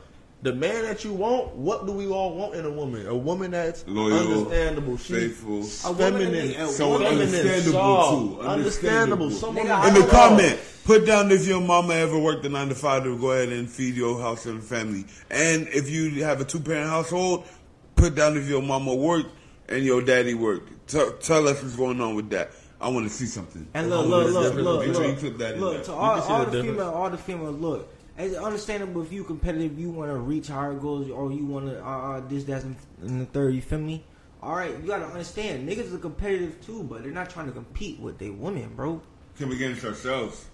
the 0.43 0.55
man 0.55 0.83
that 0.85 1.05
you 1.05 1.13
want, 1.13 1.55
what 1.55 1.87
do 1.87 1.93
we 1.93 2.09
all 2.09 2.35
want 2.35 2.55
in 2.55 2.65
a 2.65 2.71
woman? 2.71 3.07
A 3.07 3.17
woman 3.17 3.51
that's 3.51 3.87
Loyal, 3.87 4.19
understandable, 4.19 4.97
she's 4.97 5.17
faithful. 5.17 5.61
A 5.61 5.95
feminine, 5.95 6.53
that- 6.53 6.69
Someone 6.71 7.03
feminine, 7.03 7.23
understandable, 7.29 7.73
soft, 7.73 8.11
too. 8.13 8.41
understandable. 8.41 8.51
Understandable. 8.51 9.31
Someone 9.31 9.67
Nigga, 9.67 9.89
In 9.89 9.95
the 9.95 10.07
comment, 10.09 10.59
put 10.85 11.07
down 11.07 11.31
if 11.31 11.47
your 11.47 11.61
mama 11.61 11.95
ever 11.95 12.19
worked 12.19 12.45
a 12.47 12.49
nine 12.49 12.69
to 12.69 12.75
five 12.75 13.05
to 13.05 13.19
go 13.19 13.33
ahead 13.33 13.51
and 13.51 13.69
feed 13.69 13.95
your 13.95 14.21
house 14.21 14.47
and 14.47 14.63
family. 14.63 15.05
And 15.31 15.69
if 15.69 15.91
you 15.91 16.25
have 16.25 16.41
a 16.41 16.45
two 16.45 16.61
parent 16.61 16.89
household, 16.89 17.47
put 17.95 18.15
down 18.15 18.37
if 18.39 18.49
your 18.49 18.63
mama 18.63 18.95
worked 18.95 19.31
and 19.69 19.85
your 19.85 20.01
daddy 20.03 20.35
worked. 20.35 20.80
Tell, 20.91 21.13
tell 21.13 21.47
us 21.47 21.63
what's 21.63 21.77
going 21.77 22.01
on 22.01 22.17
with 22.17 22.31
that. 22.31 22.51
I 22.81 22.89
want 22.89 23.07
to 23.07 23.15
see 23.15 23.27
something. 23.27 23.69
And 23.75 23.91
look, 23.91 24.07
I 24.07 24.09
look, 24.09 24.35
wanna 24.35 24.49
look, 24.49 24.55
look, 24.55 24.95
sure 24.95 25.31
look, 25.31 25.39
that 25.39 25.61
look 25.61 25.85
to 25.85 25.93
all, 25.93 26.21
all 26.21 26.45
the 26.47 26.51
the 26.51 26.63
female, 26.65 26.91
all 26.91 27.11
the 27.11 27.19
female. 27.19 27.53
Look, 27.53 27.89
it's 28.19 28.35
understandable 28.35 29.03
if 29.03 29.13
you 29.13 29.23
competitive, 29.23 29.79
you 29.79 29.91
want 29.91 30.11
to 30.11 30.17
reach 30.17 30.49
higher 30.49 30.75
goals, 30.75 31.09
or 31.09 31.31
you 31.31 31.47
want 31.47 31.67
to 31.67 31.85
uh, 31.85 31.89
uh, 31.89 32.21
this, 32.27 32.45
that, 32.45 32.65
in, 32.65 32.77
in 33.05 33.19
the 33.21 33.27
third. 33.27 33.55
You 33.55 33.63
feel 33.63 33.79
me? 33.79 34.05
All 34.43 34.57
right, 34.57 34.71
you 34.71 34.87
gotta 34.87 35.05
understand, 35.05 35.69
niggas 35.69 35.95
are 35.95 35.99
competitive 35.99 36.65
too, 36.65 36.83
but 36.83 37.03
they're 37.03 37.13
not 37.13 37.29
trying 37.29 37.47
to 37.47 37.53
compete 37.53 38.01
with 38.01 38.19
they 38.19 38.31
women, 38.31 38.73
bro. 38.75 39.01
Come 39.39 39.53
against 39.53 39.85
ourselves. 39.85 40.47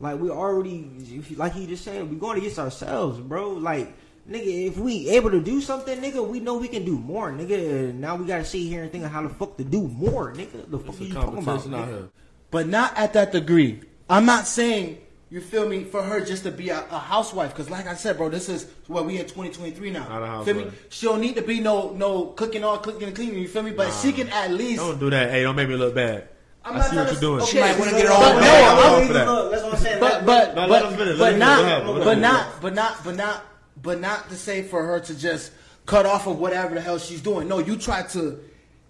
Like 0.00 0.18
we 0.18 0.30
already, 0.30 0.90
like 1.36 1.52
he 1.52 1.66
just 1.66 1.84
said, 1.84 2.08
we 2.10 2.16
going 2.16 2.38
against 2.38 2.58
ourselves, 2.58 3.20
bro. 3.20 3.50
Like 3.50 3.92
nigga, 4.28 4.66
if 4.68 4.76
we 4.78 5.08
able 5.10 5.30
to 5.30 5.40
do 5.40 5.60
something, 5.60 5.98
nigga, 6.00 6.26
we 6.26 6.40
know 6.40 6.56
we 6.56 6.68
can 6.68 6.84
do 6.84 6.98
more, 6.98 7.30
nigga. 7.32 7.94
Now 7.94 8.16
we 8.16 8.26
gotta 8.26 8.44
sit 8.44 8.58
here 8.60 8.82
and 8.82 8.92
think 8.92 9.04
of 9.04 9.10
how 9.10 9.22
the 9.22 9.28
fuck 9.30 9.56
to 9.56 9.64
do 9.64 9.88
more, 9.88 10.32
nigga. 10.32 10.70
The 10.70 10.78
fuck 10.78 11.00
are 11.00 11.04
you 11.04 11.14
talking 11.14 11.38
about? 11.38 11.60
nigga? 11.62 12.08
but 12.50 12.66
not 12.68 12.96
at 12.96 13.12
that 13.14 13.32
degree. 13.32 13.80
I'm 14.08 14.24
not 14.24 14.46
saying 14.46 14.98
you 15.30 15.40
feel 15.42 15.68
me 15.68 15.84
for 15.84 16.02
her 16.02 16.20
just 16.24 16.44
to 16.44 16.50
be 16.50 16.70
a, 16.70 16.78
a 16.90 16.98
housewife 16.98 17.50
because, 17.52 17.68
like 17.68 17.86
I 17.86 17.94
said, 17.94 18.16
bro, 18.16 18.30
this 18.30 18.48
is 18.48 18.66
what 18.86 19.04
we 19.04 19.18
in 19.18 19.24
2023 19.26 19.90
now. 19.90 20.08
Not 20.08 20.40
a 20.40 20.44
Feel 20.44 20.54
me? 20.54 20.70
She 20.88 21.06
don't 21.06 21.20
need 21.20 21.34
to 21.36 21.42
be 21.42 21.60
no 21.60 21.90
no 21.92 22.26
cooking 22.26 22.64
all 22.64 22.78
cooking 22.78 23.04
and 23.08 23.14
cleaning. 23.14 23.38
You 23.38 23.48
feel 23.48 23.62
me? 23.62 23.72
But 23.72 23.92
she 23.92 24.12
can 24.12 24.28
at 24.30 24.50
least. 24.50 24.80
Don't 24.80 24.98
do 24.98 25.10
that. 25.10 25.30
Hey, 25.30 25.42
don't 25.42 25.56
make 25.56 25.68
me 25.68 25.76
look 25.76 25.94
bad. 25.94 26.28
I'm 26.64 26.74
I 26.74 26.78
not 26.78 26.90
see 26.90 26.96
what 26.96 27.12
you're 27.12 27.20
doing. 27.20 27.40
okay, 27.42 27.50
She 27.52 27.60
might 27.60 27.78
wanna 27.78 27.90
get 27.92 28.02
her 28.02 28.08
but 28.08 28.28
own 28.30 28.34
no, 28.36 28.40
bag. 28.40 28.64
I'm- 28.64 29.00
I'm 29.02 29.06
for 29.06 29.12
that. 29.12 29.26
Look, 29.28 29.50
that's 29.52 29.62
what 29.64 29.72
I'm 29.74 29.80
saying. 29.80 30.00
but 30.00 30.26
but 30.26 30.54
No, 30.54 30.68
but 30.68 30.70
let 30.70 30.82
him 30.92 30.98
finish. 30.98 31.18
Let 31.18 31.18
but 31.18 31.32
him 31.34 31.38
not 31.38 31.56
finish. 31.58 31.60
Go 31.60 31.66
ahead. 31.68 31.86
Go 31.86 31.94
but 32.04 32.08
ahead. 32.08 32.20
not 32.22 32.60
but 32.62 32.74
not 32.74 33.04
but 33.04 33.16
not 33.16 33.44
but 33.82 34.00
not 34.00 34.28
to 34.30 34.34
say 34.36 34.62
for 34.62 34.84
her 34.84 35.00
to 35.00 35.18
just 35.18 35.52
cut 35.86 36.06
off 36.06 36.26
of 36.26 36.38
whatever 36.38 36.74
the 36.74 36.80
hell 36.80 36.98
she's 36.98 37.20
doing. 37.20 37.48
No, 37.48 37.58
you 37.58 37.76
try 37.76 38.02
to 38.08 38.38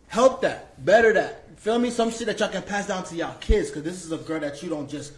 help 0.09 0.43
that, 0.43 0.85
better 0.85 1.13
that. 1.13 1.59
Feel 1.61 1.79
me? 1.79 1.91
Some 1.91 2.11
shit 2.11 2.27
that 2.27 2.39
y'all 2.41 2.49
can 2.49 2.63
pass 2.63 2.87
down 2.87 3.05
to 3.05 3.17
y'all 3.17 3.35
kids 3.41 3.69
because 3.69 3.83
this 3.83 4.05
is 4.05 4.13
a 4.13 4.17
girl 4.19 4.41
that 4.41 4.63
you 4.63 4.69
don't 4.69 4.89
just 4.89 5.13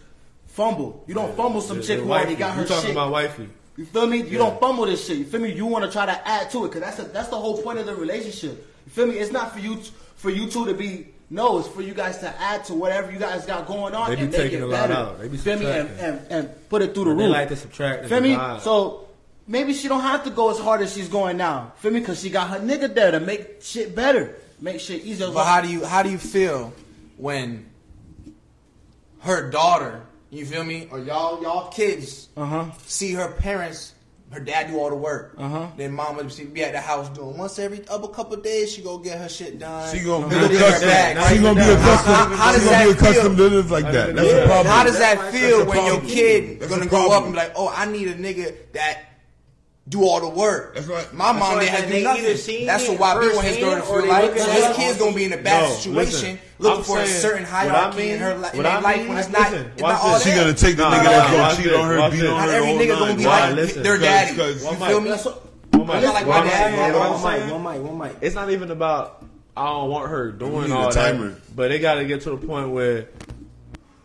fumble. 0.47 1.03
You 1.07 1.13
don't 1.13 1.35
fumble 1.35 1.61
some 1.61 1.77
Your- 1.77 1.85
chick 1.85 1.99
who 1.99 2.11
already 2.11 2.29
wifey. 2.31 2.39
got 2.39 2.55
her 2.55 2.61
You 2.63 2.67
talking 2.67 2.83
shit. 2.83 2.91
about 2.91 3.11
wifey? 3.11 3.49
You 3.77 3.85
feel 3.85 4.07
me? 4.07 4.21
You 4.23 4.37
don't 4.37 4.59
fumble 4.59 4.85
this 4.85 5.05
shit. 5.07 5.17
You 5.17 5.25
feel 5.25 5.39
me? 5.39 5.53
You 5.53 5.65
want 5.65 5.85
to 5.85 5.91
try 5.91 6.05
to 6.05 6.27
add 6.27 6.49
to 6.51 6.65
it 6.65 6.69
because 6.69 6.81
that's 6.81 6.99
a, 6.99 7.03
that's 7.03 7.29
the 7.29 7.37
whole 7.37 7.61
point 7.61 7.79
of 7.79 7.85
the 7.85 7.95
relationship. 7.95 8.67
You 8.85 8.91
feel 8.91 9.07
me? 9.07 9.17
It's 9.17 9.31
not 9.31 9.53
for 9.53 9.59
you 9.59 9.75
t- 9.77 9.91
for 10.17 10.29
you 10.29 10.49
two 10.49 10.65
to 10.65 10.73
be 10.73 11.07
no. 11.29 11.59
It's 11.59 11.67
for 11.69 11.81
you 11.81 11.93
guys 11.93 12.17
to 12.19 12.41
add 12.41 12.65
to 12.65 12.73
whatever 12.73 13.11
you 13.11 13.17
guys 13.19 13.45
got 13.45 13.65
going 13.67 13.95
on 13.95 14.09
They 14.09 14.17
be 14.17 14.23
and 14.23 14.33
taking 14.33 14.59
it 14.59 14.63
a 14.63 14.65
lot 14.67 14.89
better. 14.89 14.93
out. 14.93 15.19
They 15.21 15.27
be 15.29 15.37
feel 15.37 15.57
me? 15.59 15.65
And, 15.67 15.87
subtracting. 15.89 16.31
and, 16.35 16.47
and 16.47 16.69
put 16.69 16.81
it 16.81 16.93
through 16.93 17.05
the 17.05 17.09
roof. 17.11 17.19
They 17.19 17.27
like 17.27 17.47
to 17.49 17.55
subtract 17.55 18.07
Feel 18.07 18.19
me? 18.21 18.35
So 18.59 19.07
maybe 19.47 19.73
she 19.73 19.87
don't 19.87 20.01
have 20.01 20.23
to 20.25 20.29
go 20.29 20.49
as 20.51 20.59
hard 20.59 20.81
as 20.81 20.93
she's 20.93 21.07
going 21.09 21.37
now. 21.37 21.73
Feel 21.77 21.91
me? 21.91 21.99
Because 21.99 22.21
she 22.21 22.29
got 22.29 22.49
her 22.49 22.59
nigga 22.59 22.93
there 22.93 23.11
to 23.11 23.19
make 23.19 23.61
shit 23.61 23.95
better, 23.95 24.35
make 24.59 24.79
shit 24.79 25.03
easier. 25.03 25.31
But 25.31 25.45
how 25.45 25.61
do 25.61 25.67
you 25.69 25.85
how 25.85 26.03
do 26.03 26.09
you 26.09 26.17
feel 26.17 26.73
when 27.17 27.65
her 29.19 29.49
daughter, 29.49 30.01
you 30.29 30.45
feel 30.45 30.63
me, 30.63 30.87
or 30.91 30.99
y'all 30.99 31.41
y'all 31.41 31.69
kids 31.69 32.29
Uh 32.37 32.45
huh. 32.45 32.65
see 32.87 33.13
her 33.13 33.31
parents, 33.33 33.93
her 34.31 34.39
dad 34.39 34.67
do 34.69 34.79
all 34.79 34.89
the 34.89 34.95
work. 34.95 35.35
Uh-huh. 35.37 35.67
Then 35.77 35.91
mama 35.93 36.27
see- 36.29 36.45
be 36.45 36.63
at 36.63 36.71
the 36.71 36.79
house 36.81 37.09
doing 37.09 37.37
once 37.37 37.59
every 37.59 37.85
other 37.89 38.07
couple 38.07 38.33
of 38.35 38.43
days. 38.43 38.71
She 38.73 38.81
go 38.81 38.97
get 38.97 39.19
her 39.19 39.29
shit 39.29 39.59
done. 39.59 39.93
She 39.95 40.03
gonna 40.03 40.27
be 40.29 40.35
Look 40.35 40.51
at 40.53 41.17
accustomed. 41.17 41.35
She 41.37 41.41
gonna 41.43 41.59
be 41.59 41.69
accustomed. 41.69 42.15
How- 42.15 42.35
how 42.35 42.51
she 42.53 42.59
does 42.59 42.69
gonna 42.69 42.85
be 42.87 42.93
that 42.93 43.13
feel? 43.13 43.23
to 43.23 43.29
live 43.29 43.71
like 43.71 43.91
that. 43.91 44.15
That's 44.15 44.31
a 44.33 44.45
problem. 44.47 44.67
How 44.73 44.83
does 44.85 44.97
that 44.99 45.31
feel 45.31 45.65
when 45.65 45.85
your 45.85 46.01
kid 46.01 46.59
That's 46.61 46.71
gonna 46.71 46.85
a 46.85 46.87
go 46.87 47.11
up 47.11 47.23
and 47.25 47.33
be 47.33 47.37
like, 47.37 47.51
"Oh, 47.55 47.67
I 47.75 47.85
need 47.85 48.07
a 48.07 48.15
nigga 48.15 48.55
that 48.73 49.10
do 49.89 50.03
all 50.03 50.19
the 50.21 50.29
work." 50.29 50.75
That's 50.75 50.87
right. 50.87 51.11
My 51.13 51.31
mom 51.31 51.57
right, 51.57 51.59
didn't 51.61 51.69
have 51.69 51.83
and 51.83 51.91
to 51.91 51.97
do 51.97 52.03
nothing. 52.03 52.65
That's 52.65 52.83
it 52.83 52.89
what 52.91 52.99
why 52.99 53.13
people 53.21 53.35
want 53.35 53.47
his 53.47 53.57
firsthand 53.57 53.61
daughter 53.61 53.81
to 53.81 53.91
or 53.91 54.01
feel 54.01 54.09
like. 54.09 54.37
So 54.39 54.51
his 54.51 54.75
kid's 54.75 54.97
gonna 54.99 55.15
be 55.15 55.23
in 55.25 55.33
a 55.33 55.37
bad 55.37 55.63
No, 55.63 55.75
situation, 55.75 55.95
listen, 55.95 56.39
looking 56.59 56.77
I'm 56.77 56.83
for 56.83 56.99
a 56.99 57.07
saying, 57.07 57.21
certain 57.21 57.43
what 57.45 57.53
I 57.75 57.95
mean- 57.97 58.09
in 58.13 58.19
her 58.19 58.29
li- 58.29 58.35
in 58.35 58.41
what 58.41 58.63
their 58.63 58.67
I 58.71 58.79
life 58.79 59.07
when 59.07 59.17
it's 59.17 59.29
not. 59.29 59.51
listen, 59.51 59.71
it's 59.73 59.81
not 59.81 60.01
all. 60.01 60.19
She 60.19 60.29
gonna 60.31 60.53
take 60.53 60.77
the 60.77 60.83
Nah, 60.83 60.91
nigga 60.99 61.03
nah, 61.03 61.09
that's 61.11 61.31
gonna 61.31 61.63
cheat 61.63 61.73
on 61.73 61.87
her, 61.89 62.11
beat 62.11 62.25
on 62.25 62.39
her. 62.39 62.45
Not 62.47 62.49
every 62.49 62.69
nigga 62.71 62.99
gonna 62.99 63.15
be 63.15 63.25
like 63.25 63.73
their 63.73 63.97
daddy. 63.97 64.35
You 64.35 64.59
feel 64.59 65.01
me? 65.01 65.11
One 65.71 65.87
mic. 65.87 66.03
not 66.03 66.13
like 66.13 66.27
my 66.27 66.37
One 66.37 66.45
mic. 66.45 66.53
man. 66.53 66.93
What 66.93 67.01
I'm 67.01 67.11
One 67.11 67.23
mic, 67.33 67.39
saying- 67.41 67.49
one 67.63 67.63
mic, 67.63 67.83
one 67.83 67.97
mic. 67.97 68.15
It's 68.21 68.35
not 68.35 68.49
even 68.51 68.69
about 68.71 69.23
I 69.57 69.65
don't 69.65 69.89
want 69.89 70.09
her 70.09 70.31
doing 70.31 70.71
all 70.71 70.91
that, 70.91 71.55
but 71.55 71.69
they 71.69 71.79
got 71.79 71.95
to 71.95 72.05
get 72.05 72.21
to 72.21 72.29
the 72.31 72.37
point 72.37 72.69
where 72.69 73.07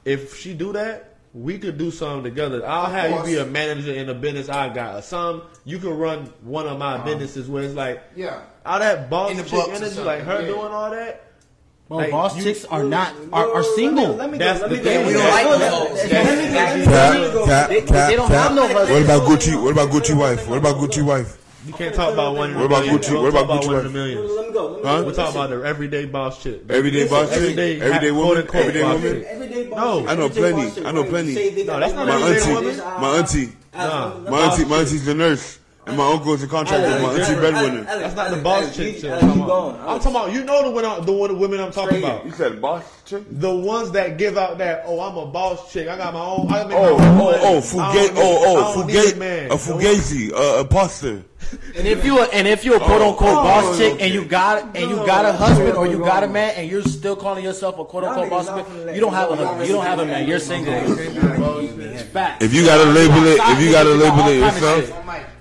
if 0.04 0.36
she 0.38 0.54
do 0.54 0.72
that, 0.72 1.15
we 1.36 1.58
could 1.58 1.76
do 1.76 1.90
something 1.90 2.24
together. 2.24 2.66
I'll 2.66 2.86
have 2.90 3.10
you 3.10 3.34
be 3.34 3.38
a 3.38 3.44
manager 3.44 3.92
in 3.92 4.08
a 4.08 4.14
business 4.14 4.48
I 4.48 4.72
got, 4.72 4.94
or 4.96 5.02
some 5.02 5.42
you 5.64 5.78
can 5.78 5.90
run 5.90 6.32
one 6.42 6.66
of 6.66 6.78
my 6.78 6.94
uh-huh. 6.94 7.04
businesses 7.04 7.46
where 7.46 7.62
it's 7.62 7.74
like 7.74 8.02
Yeah. 8.16 8.40
all 8.64 8.78
that 8.78 9.10
boss 9.10 9.30
In 9.32 9.36
the 9.36 9.42
chick 9.42 9.68
energy, 9.68 10.00
like 10.00 10.22
her 10.22 10.40
yeah. 10.40 10.46
doing 10.46 10.72
all 10.72 10.90
that. 10.90 11.22
Well, 11.88 12.00
Like, 12.00 12.10
boss 12.10 12.42
chicks 12.42 12.64
are 12.64 12.82
not 12.82 13.14
are, 13.32 13.52
are 13.52 13.62
single. 13.62 14.14
Let 14.14 14.30
me 14.30 14.38
go. 14.38 14.44
That's 14.44 14.60
the 14.60 14.68
me 14.70 14.76
thing. 14.78 15.06
We 15.06 15.12
don't 15.12 15.28
like 15.28 15.46
Look, 15.46 15.60
those. 15.60 16.10
let 16.10 16.38
me 16.38 16.54
Yeah. 16.54 16.84
go, 16.84 16.90
let 16.90 17.20
me 17.20 17.26
Cap, 17.26 17.32
go. 17.32 17.46
cap, 17.46 17.68
They- 18.08 18.16
don't 18.16 18.30
have 18.30 18.54
no. 18.54 18.62
What 18.62 19.02
about 19.02 19.22
Gucci? 19.28 19.62
What 19.62 19.72
about 19.72 19.90
Gucci 19.90 20.16
wife? 20.16 20.48
What 20.48 20.58
about 20.58 20.76
Gucci 20.76 21.04
wife? 21.04 21.36
You 21.66 21.72
can't 21.72 21.94
talk 21.94 22.12
about 22.12 22.36
one. 22.36 22.50
in 22.50 22.56
a 22.56 22.58
What 22.60 22.66
about 22.66 22.84
million. 22.84 22.98
Gucci? 23.00 23.22
What 23.22 23.28
about 23.30 23.48
Gucci 23.62 23.66
one 23.66 23.74
in 23.74 23.80
a 23.80 23.84
wife? 23.84 23.92
million? 23.92 24.36
Let 24.36 24.46
me 24.48 24.52
go. 24.52 24.66
Let 24.68 24.76
me 24.82 24.88
Huh? 24.88 25.02
We're 25.06 25.14
talking 25.14 25.34
about 25.36 25.50
the 25.50 25.62
everyday 25.66 26.04
boss 26.06 26.42
chick. 26.42 26.62
Everyday 26.70 27.08
boss 27.08 27.28
chick? 27.30 27.38
everyday, 27.38 27.80
Everyday 27.80 28.10
quote 28.10 28.26
woman? 28.28 28.48
Everyday 28.54 28.82
woman? 28.82 29.24
Everyday 29.26 29.66
boss 29.66 29.78
No. 29.78 30.08
I 30.08 30.14
know 30.14 30.28
plenty. 30.28 30.84
I 30.86 30.92
know 30.92 31.04
plenty. 31.04 31.34
Say 31.34 31.50
they 31.54 31.64
No, 31.64 31.80
that's 31.80 31.92
not 31.94 32.06
My 32.06 32.14
everyday 32.14 32.36
everyday 32.40 32.54
auntie, 32.54 32.54
woman. 32.54 32.78
woman. 32.78 33.00
my 33.00 33.18
auntie, 33.18 33.52
uh, 33.74 33.86
Nah. 33.86 34.06
Uh, 34.26 34.30
my 34.30 34.40
auntie, 34.46 34.64
my 34.64 34.76
auntie's 34.78 35.04
the 35.04 35.14
nurse, 35.14 35.58
and 35.86 35.96
my 35.96 36.12
uncle 36.12 36.34
is 36.34 36.42
a 36.42 36.48
contractor. 36.48 37.00
My 37.00 37.14
auntie 37.14 37.34
breadwinner. 37.34 37.82
That's 37.84 38.16
not 38.16 38.30
the 38.30 38.38
boss 38.38 38.74
chick. 38.74 38.96
shit 38.96 39.04
Alex, 39.04 39.22
I'm 39.22 39.30
keep 39.30 39.38
talking 39.38 39.46
going. 39.46 39.74
about. 39.76 39.88
I'm 39.88 39.98
talking 40.00 40.10
about. 40.16 40.32
You 40.32 40.44
know 40.44 40.62
the 40.64 40.70
one, 40.70 41.06
the 41.06 41.12
one, 41.12 41.30
the 41.30 41.36
women 41.36 41.60
I'm 41.60 41.70
talking 41.70 41.98
about. 41.98 42.24
You 42.24 42.32
said 42.32 42.60
boss 42.60 43.02
chick? 43.04 43.22
The 43.30 43.54
ones 43.54 43.92
that 43.92 44.18
give 44.18 44.36
out 44.36 44.58
that, 44.58 44.82
oh, 44.86 45.00
I'm 45.00 45.16
a 45.16 45.26
boss 45.26 45.72
chick. 45.72 45.88
I 45.88 45.96
got 45.96 46.12
my 46.12 46.20
own. 46.20 46.52
I 46.52 46.64
make 46.64 46.76
Oh, 46.76 46.98
my 46.98 47.06
own 47.06 47.18
oh, 47.18 47.24
money. 47.24 47.38
oh, 47.40 47.46
I 47.46 47.52
don't 47.52 47.62
Fugazi, 47.62 48.02
need- 48.02 48.12
oh, 48.16 48.36
I 48.36 48.46
oh, 48.46 48.74
don't 48.74 48.86
need 48.88 48.96
a 48.96 48.98
Fugazi, 49.00 49.16
man. 49.18 49.50
a 49.50 49.54
Fugazi, 49.54 50.32
uh, 50.32 50.36
a 50.36 50.60
imposter. 50.62 51.24
And 51.76 51.86
if 51.86 52.04
you 52.04 52.18
and 52.20 52.48
if 52.48 52.64
you're 52.64 52.76
a 52.76 52.80
quote 52.80 53.02
unquote 53.02 53.30
oh, 53.30 53.42
boss 53.44 53.78
chick 53.78 53.94
okay. 53.94 54.06
and 54.06 54.14
you 54.14 54.24
got 54.24 54.76
and 54.76 54.90
you 54.90 54.96
got 55.06 55.24
a 55.24 55.32
husband 55.32 55.76
or 55.76 55.86
you 55.86 55.98
got 56.00 56.24
a 56.24 56.28
man 56.28 56.54
and 56.56 56.68
you're 56.68 56.82
still 56.82 57.14
calling 57.14 57.44
yourself 57.44 57.78
a 57.78 57.84
quote 57.84 58.02
unquote 58.02 58.30
boss 58.30 58.46
not 58.46 58.68
man, 58.68 58.94
you 58.94 59.00
don't 59.00 59.12
have 59.12 59.30
y'all 59.30 59.60
a 59.60 59.64
you 59.64 59.72
don't 59.72 59.84
have 59.84 60.00
a 60.00 60.06
man. 60.06 60.26
You're 60.26 60.40
say 60.40 60.64
single. 60.64 60.72
that. 60.72 61.94
It's 61.94 62.02
fact. 62.10 62.42
If 62.42 62.52
you 62.52 62.64
gotta 62.64 62.90
label 62.90 63.24
it, 63.26 63.38
if 63.40 63.60
you 63.60 63.70
gotta 63.70 63.90
label 63.90 64.26
it 64.28 64.40
got 64.40 64.54
all 64.54 64.60
kind 64.60 64.82
of 64.82 64.88
yourself, 64.88 65.35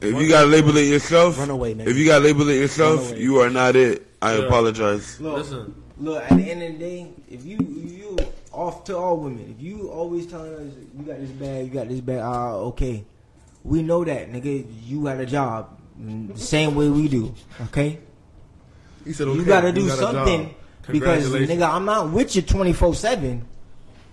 shit. 0.00 0.14
if 0.14 0.20
you 0.20 0.28
gotta 0.28 0.46
label 0.46 0.76
it 0.76 0.86
yourself, 0.86 1.38
Run 1.38 1.50
away, 1.50 1.74
nigga. 1.74 1.86
if 1.88 1.96
you 1.96 2.06
gotta 2.06 2.24
label 2.24 2.48
it 2.48 2.54
yourself, 2.56 3.10
Run 3.12 3.20
you 3.20 3.38
are 3.40 3.50
not 3.50 3.76
it. 3.76 4.06
I 4.20 4.36
Yeah. 4.36 4.44
apologize. 4.46 5.20
Look, 5.20 5.38
Listen. 5.38 5.74
look. 5.98 6.22
At 6.22 6.36
the 6.36 6.50
end 6.50 6.62
of 6.62 6.72
the 6.72 6.78
day, 6.78 7.06
if 7.30 7.44
you 7.44 7.56
if 7.58 7.92
you 7.98 8.16
off 8.52 8.84
to 8.84 8.96
all 8.96 9.16
women, 9.18 9.54
if 9.56 9.62
you 9.64 9.88
always 9.90 10.26
telling 10.26 10.54
us 10.54 10.72
you 10.96 11.04
got 11.04 11.18
this 11.20 11.30
bag, 11.30 11.66
you 11.66 11.70
got 11.72 11.88
this 11.88 12.00
bag, 12.00 12.20
ah, 12.22 12.54
okay, 12.54 13.04
we 13.64 13.82
know 13.82 14.04
that, 14.04 14.32
nigga. 14.32 14.66
You 14.86 15.04
got 15.04 15.20
a 15.20 15.26
job, 15.26 15.78
mm, 16.00 16.32
the 16.34 16.38
same 16.40 16.74
way 16.74 16.88
we 16.88 17.06
do, 17.08 17.32
okay. 17.64 17.98
He 19.04 19.12
said, 19.12 19.28
you 19.28 19.44
gotta 19.44 19.72
do 19.72 19.86
got 19.86 19.98
a 19.98 20.00
job. 20.00 20.14
something 20.14 20.54
because 20.90 21.22
Congratulations. 21.24 21.50
nigga, 21.62 21.70
I'm 21.70 21.84
not 21.84 22.10
with 22.10 22.34
you 22.34 22.42
24 22.42 22.94
seven. 22.94 23.44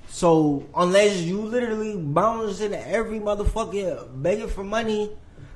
So 0.08 0.64
unless 0.76 1.18
you 1.22 1.42
literally 1.42 1.98
bounce 1.98 2.62
into 2.62 2.80
every 2.88 3.20
motherfucker 3.20 4.08
begging 4.22 4.48
for 4.48 4.64
money, 4.64 5.10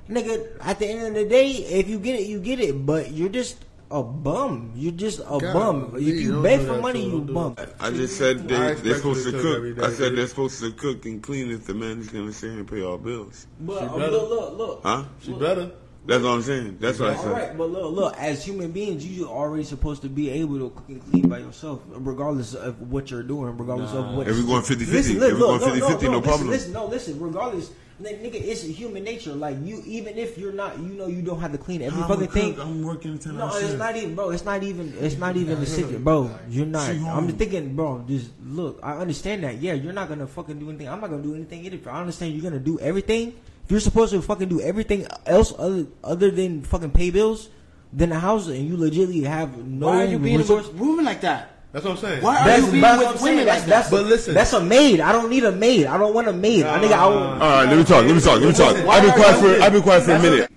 nigga, 0.10 0.48
at 0.62 0.80
the 0.80 0.88
end 0.88 1.08
of 1.08 1.13
the 1.13 1.26
day, 1.26 1.50
if 1.52 1.88
you 1.88 2.00
get 2.00 2.19
it, 2.19 2.28
you 2.28 2.39
get 2.39 2.60
it. 2.60 2.86
But 2.86 3.12
you're 3.12 3.30
just 3.30 3.63
a 3.91 4.04
bum. 4.04 4.74
You're 4.76 4.91
just 4.91 5.19
a 5.19 5.38
God, 5.39 5.54
bum. 5.54 5.93
If 5.95 6.02
you 6.04 6.34
don't 6.34 6.43
beg 6.43 6.65
for 6.65 6.80
money, 6.82 7.02
to 7.02 7.06
him. 7.08 7.12
you 7.28 7.34
Don't 7.34 7.56
bum. 7.56 7.67
I 7.80 7.89
just 7.91 8.17
said 8.17 8.48
they, 8.48 8.56
expect 8.56 8.84
they're 8.84 8.95
supposed 8.98 9.24
to 9.26 9.32
to 9.32 9.38
cook. 9.38 9.45
cook 9.45 9.56
every 9.58 9.74
day, 9.76 9.82
I 9.82 9.89
said 9.91 10.10
dude. 10.10 10.17
they're 10.19 10.28
supposed 10.28 10.60
to 10.62 10.72
cook 10.72 11.06
and 11.06 11.24
clean 11.24 11.52
if 11.52 11.65
the 11.65 11.74
man 11.74 12.00
is 12.00 12.10
gonna 12.10 12.32
sit 12.34 12.52
here 12.52 12.60
and 12.60 12.67
pay 12.69 12.84
all 12.84 12.98
bills. 12.98 13.48
But 13.60 13.80
She 13.80 13.86
um, 13.86 13.95
look, 14.00 14.30
look, 14.30 14.58
look. 14.58 14.80
Huh? 14.84 15.04
She 15.22 15.34
better. 15.34 15.72
That's 16.06 16.24
what 16.24 16.30
I'm 16.32 16.41
saying. 16.41 16.78
That's 16.80 16.98
what 16.98 17.10
I 17.12 17.15
All 17.15 17.24
said. 17.24 17.32
right, 17.34 17.58
but 17.58 17.69
look, 17.69 17.91
look. 17.93 18.17
As 18.17 18.43
human 18.43 18.72
beings, 18.72 19.06
you're 19.06 19.28
already 19.28 19.63
supposed 19.63 20.02
to 20.04 20.10
be 20.10 20.30
able 20.30 20.58
to 20.58 20.69
cook 20.69 20.89
and 20.89 21.12
clean 21.12 21.28
by 21.28 21.39
yourself, 21.39 21.82
regardless 21.89 22.54
of 22.56 22.89
what 22.91 23.12
you're 23.12 23.22
doing, 23.22 23.56
regardless 23.58 23.91
of 23.91 24.13
what. 24.15 24.28
If 24.28 24.38
we're 24.38 24.45
going 24.48 24.62
50-50, 24.63 24.88
Listen, 24.91 25.15
if 25.17 25.22
we're 25.22 25.34
look, 25.34 25.62
going 25.62 25.80
no, 25.80 25.88
50-50, 25.88 26.02
no, 26.04 26.08
no 26.08 26.12
no, 26.13 26.22
problem. 26.22 26.50
Listen, 26.50 26.74
listen, 26.74 26.74
no, 26.74 26.86
listen. 26.88 27.19
Regardless, 27.19 27.72
nigga, 28.01 28.19
nigga, 28.23 28.35
it's 28.35 28.63
human 28.63 29.03
nature. 29.03 29.33
Like 29.33 29.57
you, 29.63 29.83
even 29.85 30.17
if 30.17 30.38
you're 30.38 30.51
not, 30.51 30.77
you 30.79 30.93
know, 30.93 31.07
you 31.07 31.21
don't 31.21 31.39
have 31.39 31.51
to 31.51 31.57
clean 31.57 31.81
every 31.81 32.01
fucking 32.03 32.27
thing. 32.27 32.59
I'm 32.59 32.83
working 32.83 33.15
a 33.15 33.17
10 33.17 33.38
No, 33.38 33.47
it's 33.55 33.73
not 33.73 33.95
even, 33.95 34.15
bro. 34.15 34.31
It's 34.31 34.45
not 34.45 34.63
even. 34.63 34.93
It's 34.99 35.17
not 35.17 35.38
even 35.38 35.59
the 35.59 35.65
secret, 35.65 36.03
bro. 36.03 36.31
You're 36.49 36.65
not. 36.65 36.89
I'm 36.89 37.27
just 37.27 37.38
thinking, 37.38 37.75
bro. 37.75 38.03
Just 38.07 38.31
look. 38.43 38.79
I 38.83 38.97
understand 38.97 39.43
that. 39.43 39.57
Yeah, 39.62 39.73
you're 39.73 39.93
not 39.93 40.09
gonna 40.09 40.27
fucking 40.27 40.59
do 40.59 40.69
anything. 40.69 40.89
I'm 40.89 41.01
not 41.01 41.09
gonna 41.09 41.23
do 41.23 41.35
anything 41.35 41.65
either. 41.65 41.89
I 41.89 42.01
understand 42.01 42.33
you're 42.33 42.43
gonna 42.43 42.59
do 42.59 42.79
everything 42.79 43.33
If 43.69 43.73
you're 43.73 43.81
supposed 43.81 44.13
to 44.13 44.21
fucking 44.23 44.49
do 44.49 44.62
everything 44.62 45.05
else 45.27 45.53
other 45.55 45.85
other 46.03 46.31
than 46.31 46.63
fucking 46.63 46.89
pay 46.89 47.12
bills, 47.12 47.49
then 47.93 48.09
the 48.09 48.17
house 48.17 48.47
and 48.47 48.67
you 48.67 48.75
legitimately 48.75 49.21
have 49.29 49.63
no 49.63 49.85
Why 49.85 50.01
are 50.01 50.05
you 50.05 50.17
being 50.17 50.39
resource. 50.39 50.65
with 50.65 50.81
women 50.81 51.05
like 51.05 51.21
that? 51.21 51.59
That's 51.71 51.86
what 51.86 51.91
I'm 51.91 51.97
saying. 51.97 52.23
Why 52.23 52.38
are 52.41 52.47
That's, 52.47 52.65
you 52.65 52.71
being 52.71 52.82
with 52.82 52.97
what 52.97 53.19
saying. 53.19 53.23
women 53.36 53.45
That's, 53.45 53.60
like 53.62 53.69
that's, 53.69 53.89
that? 53.89 53.95
But 53.95 54.05
listen. 54.08 54.34
that's 54.34 54.53
a 54.53 54.62
maid. 54.62 54.99
I 55.01 55.12
don't 55.12 55.29
need 55.29 55.43
a 55.43 55.51
maid. 55.51 55.86
I 55.86 55.97
don't 55.99 56.15
want 56.15 56.27
a 56.27 56.34
maid. 56.34 56.65
I 56.65 56.79
nigga, 56.79 56.86
I 56.86 56.97
Nah. 56.97 57.34
All 57.34 57.39
right, 57.39 57.65
let 57.69 57.77
me 57.77 57.84
talk. 57.84 58.05
Let 58.05 58.15
me 58.15 58.21
talk. 58.21 58.39
Let 58.41 58.47
me 58.49 58.53
talk. 58.53 58.75
I've 58.75 59.03
been 59.03 59.12
quiet 59.13 59.39
for. 59.39 59.63
I've 59.63 59.71
been 59.73 59.82
quiet 59.84 60.03
for 60.03 60.12
a 60.12 60.17
That's 60.17 60.25
a- 60.25 60.29
minute. 60.32 60.51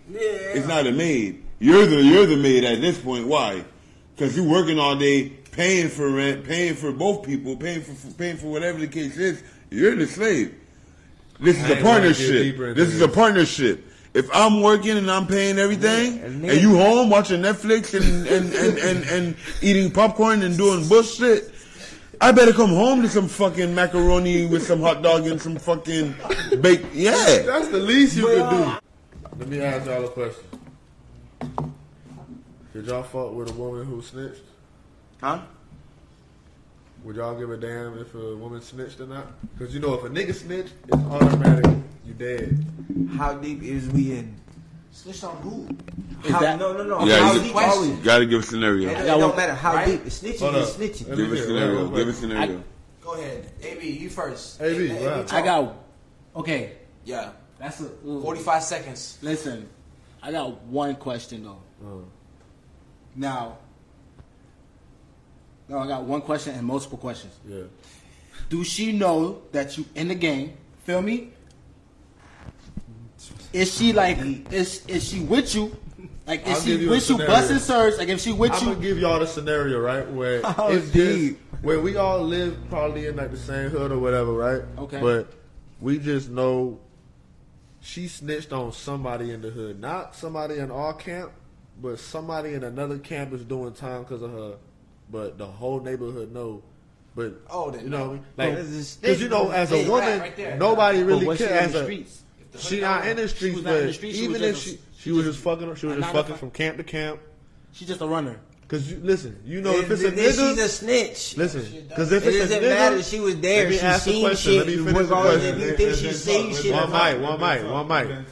It's 0.55 0.67
not 0.67 0.87
a 0.87 0.93
maid. 0.93 1.43
You're 1.59 1.87
the 1.87 1.97
you're 2.03 2.27
the 2.27 2.37
maid 2.37 2.65
at 2.65 2.81
this 2.81 2.99
point. 2.99 3.27
Why? 3.27 3.63
Because 4.17 4.35
you're 4.37 4.49
working 4.49 4.79
all 4.79 4.97
day, 4.97 5.29
paying 5.53 5.89
for 5.89 6.09
rent, 6.09 6.45
paying 6.45 6.75
for 6.75 6.93
both 6.93 7.25
people, 7.27 7.57
paying 7.57 7.83
for 7.83 8.13
paying 8.15 8.37
for 8.39 8.47
whatever 8.49 8.79
the 8.79 8.89
case 8.89 9.17
is. 9.19 9.43
You're 9.71 9.95
the 9.97 10.07
slave. 10.07 10.55
This 11.41 11.57
is 11.59 11.65
I 11.65 11.69
a 11.69 11.73
ain't 11.77 11.85
wanna 11.85 12.01
get 12.09 12.17
partnership. 12.17 12.43
deeper 12.43 12.69
into 12.69 12.85
This 12.85 12.95
is 12.95 13.01
a 13.03 13.09
partnership. 13.09 13.87
If 14.15 14.29
I'm 14.35 14.61
working 14.61 14.99
and 14.99 15.11
I'm 15.11 15.27
paying 15.27 15.59
everything, 15.59 16.19
Yeah, 16.19 16.25
and, 16.27 16.45
and 16.45 16.61
you 16.61 16.77
home 16.77 17.09
watching 17.09 17.41
Netflix 17.41 17.95
and 17.95 18.27
and, 18.27 18.53
and, 18.53 18.79
and, 18.79 19.05
and 19.05 19.37
eating 19.63 19.91
popcorn 19.91 20.43
and 20.43 20.57
doing 20.57 20.87
bullshit, 20.87 21.53
I 22.21 22.31
better 22.31 22.53
come 22.53 22.71
home 22.71 23.03
to 23.03 23.09
some 23.09 23.27
fucking 23.27 23.75
macaroni 23.75 24.47
with 24.47 24.67
some 24.67 24.81
hot 24.81 25.03
dog 25.03 25.27
and 25.27 25.41
some 25.41 25.57
fucking 25.57 26.15
baked. 26.61 26.95
Yeah. 26.95 27.15
That's 27.43 27.69
the 27.69 27.79
least 27.79 28.17
you 28.17 28.27
can 28.27 28.51
do. 28.51 28.73
Let 29.39 29.49
me 29.49 29.61
ask 29.61 29.87
y'all 29.87 30.05
a 30.05 30.09
question. 30.09 30.45
Did 32.75 32.87
y'all 32.87 33.03
fuck 33.03 33.33
with 33.33 33.51
a 33.51 33.55
woman 33.55 33.87
who 33.87 34.03
snitched? 34.03 34.43
Huh? 35.21 35.41
Would 37.05 37.17
y'all 37.17 37.37
give 37.37 37.51
a 37.51 37.57
damn 37.57 37.99
if 37.99 38.15
a 38.15 38.37
woman 38.37 38.61
snitched 38.63 39.01
or 39.01 39.07
not? 39.07 39.27
Because 39.59 39.75
you 39.75 39.81
know, 39.81 39.95
if 39.95 40.05
a 40.05 40.09
nigga 40.09 40.35
snitch, 40.35 40.69
it's 40.87 41.03
automatic. 41.07 41.67
You 42.07 42.15
dead. 42.15 42.65
How 43.17 43.35
deep 43.35 43.63
is 43.63 43.89
we 43.91 44.13
in? 44.13 44.35
Snitched 44.91 45.25
on 45.25 45.37
who? 45.39 45.67
Is 46.25 46.31
How, 46.33 46.41
that- 46.41 46.59
no, 46.59 46.73
no, 46.77 46.85
no. 46.85 47.05
Yeah, 47.07 47.19
how 47.21 47.39
deep 47.39 47.53
question. 47.53 47.71
are 47.73 47.81
we? 47.81 47.97
You 47.97 48.03
gotta 48.05 48.27
give 48.27 48.41
a 48.43 48.47
scenario. 48.47 48.91
It, 48.91 48.99
it 48.99 49.05
don't 49.07 49.21
one- 49.23 49.37
matter 49.37 49.55
how 49.55 49.75
right? 49.75 49.87
deep. 49.87 50.03
Snitching 50.05 50.55
is 50.55 50.69
snitching. 50.71 51.09
Let 51.09 51.17
Give 51.17 51.33
a 51.33 51.37
scenario. 51.37 51.73
real. 51.87 51.91
Give 51.91 52.09
a 52.09 52.13
scenario. 52.13 52.65
Go 53.01 53.15
ahead. 53.15 53.51
AB, 53.63 53.91
you 53.91 54.11
first. 54.11 54.61
AB, 54.61 54.91
A- 54.91 55.17
right. 55.19 55.27
talk. 55.27 55.39
I 55.39 55.45
got 55.45 55.75
okay. 56.37 56.73
Yeah. 57.05 57.33
That's 57.59 57.81
a 57.81 57.85
ooh. 58.07 58.21
45 58.23 58.63
seconds. 58.63 59.19
Listen, 59.23 59.69
I 60.23 60.31
got 60.33 60.61
one 60.65 60.95
question 60.97 61.45
though. 61.45 61.63
Uh, 61.85 62.03
Now, 63.17 63.59
no, 65.69 65.79
I 65.79 65.87
got 65.87 66.03
one 66.05 66.21
question 66.21 66.55
and 66.55 66.67
multiple 66.67 66.99
questions. 66.99 67.35
yeah. 67.49 67.63
Do 68.51 68.63
she 68.65 68.93
know 68.93 69.43
that 69.53 69.79
you 69.79 69.85
in 69.95 70.09
the 70.09 70.15
game? 70.15 70.55
Feel 70.85 71.01
me? 71.01 71.32
Is 73.53 73.75
she 73.75 73.93
like 73.93 74.19
is 74.53 74.85
is 74.87 75.09
she 75.09 75.21
with 75.21 75.55
you? 75.55 75.77
Like 76.27 76.47
is 76.47 76.55
I'll 76.57 76.61
she 76.63 76.71
you 76.77 76.91
with 76.91 76.95
you 76.97 77.01
scenario. 77.17 77.27
busting 77.33 77.59
serves? 77.59 77.99
Like 77.99 78.09
if 78.09 78.21
she 78.21 78.33
with 78.33 78.53
I'm 78.53 78.61
you, 78.69 78.75
gonna 78.75 78.85
give 78.87 78.99
y'all 78.99 79.19
the 79.21 79.27
scenario, 79.27 79.79
right? 79.81 80.09
Where 80.11 80.43
How 80.43 80.55
oh, 80.69 80.73
it's 80.73 80.91
just 80.91 80.95
deep? 80.95 81.41
where 81.63 81.81
we 81.81 81.97
all 81.97 82.23
live 82.23 82.57
probably 82.71 83.07
in 83.07 83.17
like 83.17 83.31
the 83.31 83.37
same 83.37 83.71
hood 83.71 83.93
or 83.93 83.99
whatever, 83.99 84.33
right? 84.33 84.63
Okay. 84.79 85.01
But 85.01 85.33
we 85.81 85.99
just 85.99 86.31
know 86.31 86.79
she 87.81 88.07
snitched 88.09 88.53
on 88.53 88.73
somebody 88.73 89.33
in 89.33 89.43
the 89.43 89.51
hood, 89.51 89.81
not 89.81 90.15
somebody 90.15 90.59
in 90.59 90.71
our 90.71 90.95
camp, 90.95 91.33
but 91.81 91.99
somebody 91.99 92.55
in 92.55 92.63
another 92.65 92.99
camp 92.99 93.33
is 93.33 93.43
doing 93.45 93.73
time 93.73 94.03
because 94.03 94.23
of 94.23 94.33
her. 94.33 94.55
But 95.11 95.37
the 95.39 95.47
whole 95.47 95.81
neighborhood 95.81 96.33
know. 96.33 96.63
But 97.15 97.35
Oh, 97.51 97.71
then 97.71 97.85
you 97.85 97.91
know, 97.91 97.99
no. 97.99 98.05
what 98.05 98.11
I 98.11 98.13
mean? 98.15 98.25
like 98.39 98.55
But 98.55 98.59
it's 98.75 98.97
a 98.97 99.01
because 99.01 99.21
you 99.23 99.29
know, 99.29 99.51
as 99.51 99.71
a 99.73 99.87
woman, 99.91 100.21
right 100.21 100.37
there. 100.37 100.57
nobody 100.57 101.03
really 101.03 101.27
was 101.27 101.39
she 101.39 101.45
cares. 101.45 101.67
in 101.67 101.73
the 101.73 101.79
As 101.79 101.83
a- 101.83 101.85
streets? 101.85 102.23
She 102.59 102.81
not 102.81 103.07
in 103.07 103.17
the 103.17 103.29
streets, 103.29 103.57
was 103.57 103.65
not 103.65 103.75
in 103.75 103.81
but 103.81 103.87
the 103.87 103.93
streets, 103.95 104.17
she 104.19 104.25
even 104.25 104.33
was 104.41 104.43
if 104.43 104.55
just 104.55 104.67
a- 104.67 104.71
she 104.71 104.79
she 104.99 105.11
was 105.13 105.25
just 105.27 105.39
fucking, 105.41 105.75
she 105.77 105.87
was 105.87 105.97
just 105.97 106.13
fucking 106.13 106.35
from 106.37 106.51
camp 106.51 106.77
to 106.77 106.85
camp. 106.85 107.21
She's 107.73 107.89
just 107.89 108.01
a 108.01 108.07
runner. 108.07 108.39
Cause 108.69 108.91
you 108.91 109.01
listen, 109.03 109.39
you 109.45 109.61
know 109.61 109.73
if 109.73 109.89
Then- 109.89 109.93
it's 109.93 110.03
a 110.03 110.11
then 110.11 110.31
she's 110.57 110.65
a 110.65 110.69
snitch. 110.69 111.37
listen, 111.37 111.87
because 111.89 112.11
if 112.13 112.25
It 112.25 112.29
it's 112.29 112.37
a 112.37 112.41
doesn't 112.41 112.63
nigga, 112.63 112.69
matter. 112.69 113.03
She 113.03 113.21
was 113.21 113.37
there. 113.41 113.71
She 113.71 113.79
seen 113.79 114.23
question. 114.25 114.57
Let 114.57 114.67
shit. 114.67 114.79
me 114.79 114.85
finish 114.93 115.09
the 115.09 115.15
question. 115.21 115.41
if 115.43 115.59
you 115.61 115.77
think 115.77 115.95
she 115.97 116.13
seen 116.13 116.55
shit. 116.55 116.73
One 116.73 116.91
talk, 116.91 117.13
mic, 117.15 117.23
one 117.23 117.41
let 117.41 117.63
mic, 117.63 117.71
one 117.71 117.89
let 117.89 118.09
mic. 118.09 118.27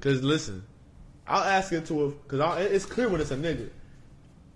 Cause 0.00 0.22
listen, 0.22 0.62
I'll 1.26 1.42
ask 1.44 1.72
it 1.72 1.84
to 1.86 2.00
her 2.00 2.14
because 2.26 2.70
it's 2.72 2.86
clear 2.86 3.08
when 3.08 3.20
it's 3.20 3.30
a 3.32 3.36
nigga. 3.36 3.68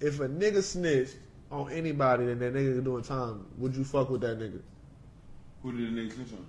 If 0.01 0.21
a 0.21 0.29
nigga 0.29 0.63
snitched 0.63 1.17
on 1.51 1.71
anybody 1.71 2.25
and 2.31 2.41
that 2.41 2.55
nigga 2.55 2.83
doing 2.83 3.03
time, 3.03 3.45
would 3.59 3.75
you 3.77 3.85
fuck 3.85 4.09
with 4.09 4.21
that 4.23 4.39
nigga? 4.39 4.61
Who 5.63 5.73
did 5.73 5.95
the 5.95 6.01
nigga 6.01 6.15
snitch 6.15 6.33
on? 6.33 6.47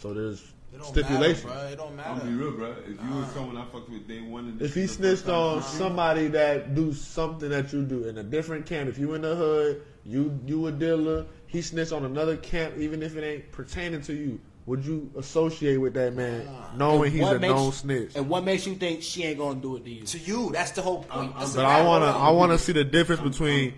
So 0.00 0.14
there's 0.14 0.40
It 0.40 0.44
don't 0.44 0.57
stipulation. 0.82 1.48
matter, 1.48 1.60
bro. 1.60 1.68
It 1.68 1.76
don't 1.76 2.00
I'm 2.00 2.28
be 2.28 2.34
real, 2.34 2.52
bro. 2.52 2.74
If 2.86 2.88
you 3.02 3.14
was 3.16 3.28
someone 3.32 3.56
I 3.56 3.64
fucked 3.66 3.88
with 3.90 4.06
day 4.08 4.20
one, 4.20 4.44
and 4.46 4.62
If 4.62 4.74
he 4.74 4.82
is 4.82 4.96
the 4.96 5.10
first 5.10 5.22
snitched 5.24 5.34
on 5.36 5.56
you 5.56 5.62
somebody 5.62 6.28
that 6.28 6.74
do 6.74 6.92
something 6.92 7.48
that 7.50 7.72
you 7.72 7.82
do 7.84 8.04
in 8.08 8.18
a 8.18 8.22
different 8.22 8.66
camp, 8.66 8.88
if 8.88 8.98
you 8.98 9.14
in 9.14 9.22
the 9.22 9.34
hood, 9.34 9.82
you 10.04 10.38
you 10.46 10.66
a 10.66 10.72
dealer, 10.72 11.26
he 11.46 11.62
snitched 11.62 11.92
on 11.92 12.04
another 12.04 12.36
camp, 12.36 12.74
even 12.78 13.02
if 13.02 13.16
it 13.16 13.24
ain't 13.24 13.50
pertaining 13.52 14.00
to 14.02 14.14
you, 14.14 14.40
would 14.66 14.84
you 14.84 15.10
associate 15.16 15.78
with 15.78 15.94
that 15.94 16.14
man 16.14 16.46
knowing 16.76 17.04
And 17.04 17.12
he's 17.12 17.22
what 17.22 17.36
a 17.36 17.38
makes- 17.38 17.54
known 17.54 17.72
snitch? 17.72 18.10
And 18.16 18.28
what 18.28 18.44
makes 18.44 18.66
you 18.66 18.74
think 18.74 19.02
she 19.02 19.24
ain't 19.24 19.38
gonna 19.38 19.60
do 19.60 19.76
it 19.76 19.84
to 19.84 19.90
you? 19.90 20.04
To 20.04 20.18
you, 20.18 20.50
that's 20.52 20.72
the 20.72 20.82
whole 20.82 21.02
point. 21.04 21.34
Doesn't 21.38 21.58
But 21.58 21.66
I 21.66 21.82
wanna 21.84 22.06
I 22.06 22.30
wanna 22.30 22.58
see 22.58 22.72
the 22.72 22.84
difference 22.84 23.22
between 23.22 23.74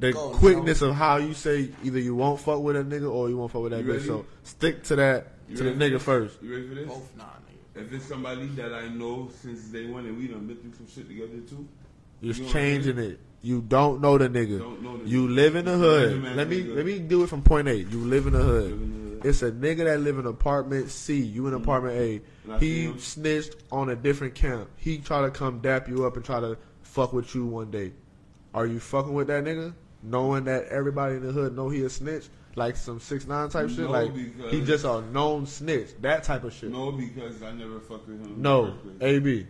the 0.00 0.12
Go, 0.12 0.30
quickness 0.30 0.82
of 0.82 0.94
how 0.94 1.18
you 1.18 1.32
say 1.32 1.68
either 1.84 1.98
you 2.00 2.14
won't 2.14 2.40
fuck 2.40 2.60
with 2.60 2.76
a 2.76 2.82
nigga 2.82 3.08
or 3.12 3.28
you 3.28 3.36
won't 3.36 3.52
fuck 3.52 3.62
with 3.62 3.72
that 3.72 3.84
You 3.84 3.92
bitch. 3.92 3.96
ready? 3.96 4.06
So 4.06 4.24
stick 4.42 4.82
to 4.84 4.96
that 4.96 5.28
You 5.52 5.58
to 5.58 5.64
the 5.64 5.70
nigga 5.72 5.92
this? 5.92 6.02
first. 6.02 6.42
You 6.42 6.54
ready 6.54 6.68
for 6.68 6.74
this? 6.74 6.88
Both 6.88 7.16
nah, 7.16 7.24
nigga. 7.24 7.86
If 7.86 7.92
it's 7.92 8.04
somebody 8.06 8.46
that 8.48 8.72
I 8.72 8.88
know 8.88 9.30
since 9.40 9.62
day 9.64 9.86
one 9.86 10.06
and 10.06 10.18
we 10.18 10.28
done 10.28 10.46
been 10.46 10.56
through 10.58 10.74
some 10.74 10.88
shit 10.88 11.08
together 11.08 11.38
too, 11.48 11.66
You're 12.20 12.34
You 12.34 12.48
changing 12.48 12.98
it. 12.98 13.20
You 13.42 13.60
don't 13.60 14.00
know 14.00 14.18
the 14.18 14.28
nigga. 14.28 14.58
Don't 14.60 14.82
know 14.82 14.98
the 14.98 15.08
you 15.08 15.26
nigga. 15.26 15.34
live 15.34 15.56
in 15.56 15.64
the 15.64 15.72
It's 15.72 15.80
hood. 15.80 16.36
Let 16.36 16.48
me 16.48 16.62
nigga. 16.62 16.76
let 16.76 16.86
me 16.86 16.98
do 17.00 17.24
it 17.24 17.28
from 17.28 17.42
point 17.42 17.68
A. 17.68 17.76
You 17.76 17.98
live 17.98 18.26
in 18.26 18.34
the 18.34 18.38
hood. 18.38 18.70
Live 18.70 18.72
in 18.72 19.04
the 19.04 19.10
hood. 19.16 19.26
It's 19.26 19.42
a 19.42 19.50
nigga 19.52 19.84
that 19.84 20.00
live 20.00 20.18
in 20.18 20.26
apartment 20.26 20.90
C. 20.90 21.20
You 21.20 21.46
in 21.46 21.54
mm-hmm. 21.54 21.62
apartment 21.62 21.96
A. 21.96 22.20
And 22.44 22.54
I 22.54 22.58
He 22.58 22.98
snitched 22.98 23.56
on 23.70 23.90
a 23.90 23.96
different 23.96 24.34
camp. 24.34 24.70
He 24.76 24.98
try 24.98 25.22
to 25.22 25.30
come 25.30 25.60
dap 25.60 25.88
you 25.88 26.06
up 26.06 26.16
and 26.16 26.24
try 26.24 26.40
to 26.40 26.56
fuck 26.82 27.12
with 27.12 27.34
you 27.34 27.46
one 27.46 27.70
day. 27.70 27.92
Are 28.54 28.66
you 28.66 28.78
fucking 28.80 29.14
with 29.14 29.28
that 29.28 29.44
nigga, 29.44 29.74
knowing 30.02 30.44
that 30.44 30.66
everybody 30.66 31.16
in 31.16 31.26
the 31.26 31.32
hood 31.32 31.56
know 31.56 31.68
he 31.68 31.82
a 31.82 31.90
snitch, 31.90 32.28
like 32.56 32.76
some 32.76 33.00
six 33.00 33.26
nine 33.26 33.48
type 33.48 33.68
shit? 33.70 33.78
No, 33.80 33.90
Like 33.90 34.14
he 34.50 34.60
just 34.64 34.84
a 34.84 35.00
known 35.02 35.46
snitch, 35.46 35.88
that 36.00 36.22
type 36.24 36.44
of 36.44 36.52
shit. 36.52 36.70
no, 36.70 36.92
because 36.92 37.42
I 37.42 37.52
never 37.52 37.80
fucked 37.80 38.08
with 38.08 38.20
him. 38.20 38.40
No, 38.40 38.66
the 38.66 38.72
first 38.72 38.98
place. 38.98 39.02
AB. 39.02 39.46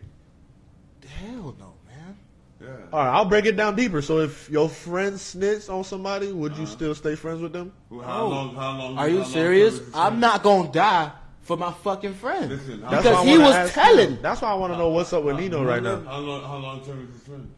Hell 1.08 1.56
no, 1.58 1.74
man. 1.86 2.16
Yeah. 2.60 2.68
All 2.92 3.00
right, 3.04 3.10
I'll 3.12 3.24
break 3.24 3.44
it 3.46 3.56
down 3.56 3.74
deeper. 3.76 4.00
So 4.02 4.18
if 4.20 4.48
your 4.48 4.68
friend 4.68 5.18
snitched 5.18 5.68
on 5.68 5.82
somebody, 5.84 6.30
would 6.32 6.52
you 6.56 6.62
uh-huh. 6.62 6.72
still 6.72 6.94
stay 6.94 7.16
friends 7.16 7.42
with 7.42 7.52
them? 7.52 7.72
Well, 7.90 8.06
how 8.06 8.22
Oh. 8.22 8.28
long? 8.28 8.54
How 8.54 8.78
long? 8.78 8.98
Are 8.98 9.08
you 9.08 9.18
long 9.22 9.30
serious? 9.30 9.80
I'm 9.94 10.20
not 10.20 10.42
gonna 10.42 10.70
die 10.70 11.10
for 11.42 11.56
my 11.56 11.72
fucking 11.72 12.14
friend. 12.14 12.50
Listen, 12.50 12.80
That's 12.82 13.02
because 13.02 13.04
why 13.16 13.20
I 13.20 13.24
he 13.26 13.38
wanna 13.38 13.62
was 13.62 13.72
telling. 13.72 14.10
you. 14.12 14.18
That's 14.22 14.40
why 14.42 14.50
I 14.52 14.54
want 14.54 14.72
to 14.74 14.78
know 14.78 14.88
what's 14.90 15.12
up 15.12 15.24
with 15.24 15.38
Nino 15.40 15.64
right 15.64 15.82
now. 15.82 16.00
How 16.02 16.18
long? 16.20 16.42
How 16.44 16.56
long 16.58 16.84
term 16.84 17.02
is 17.08 17.14
his 17.18 17.22
friend? 17.26 17.50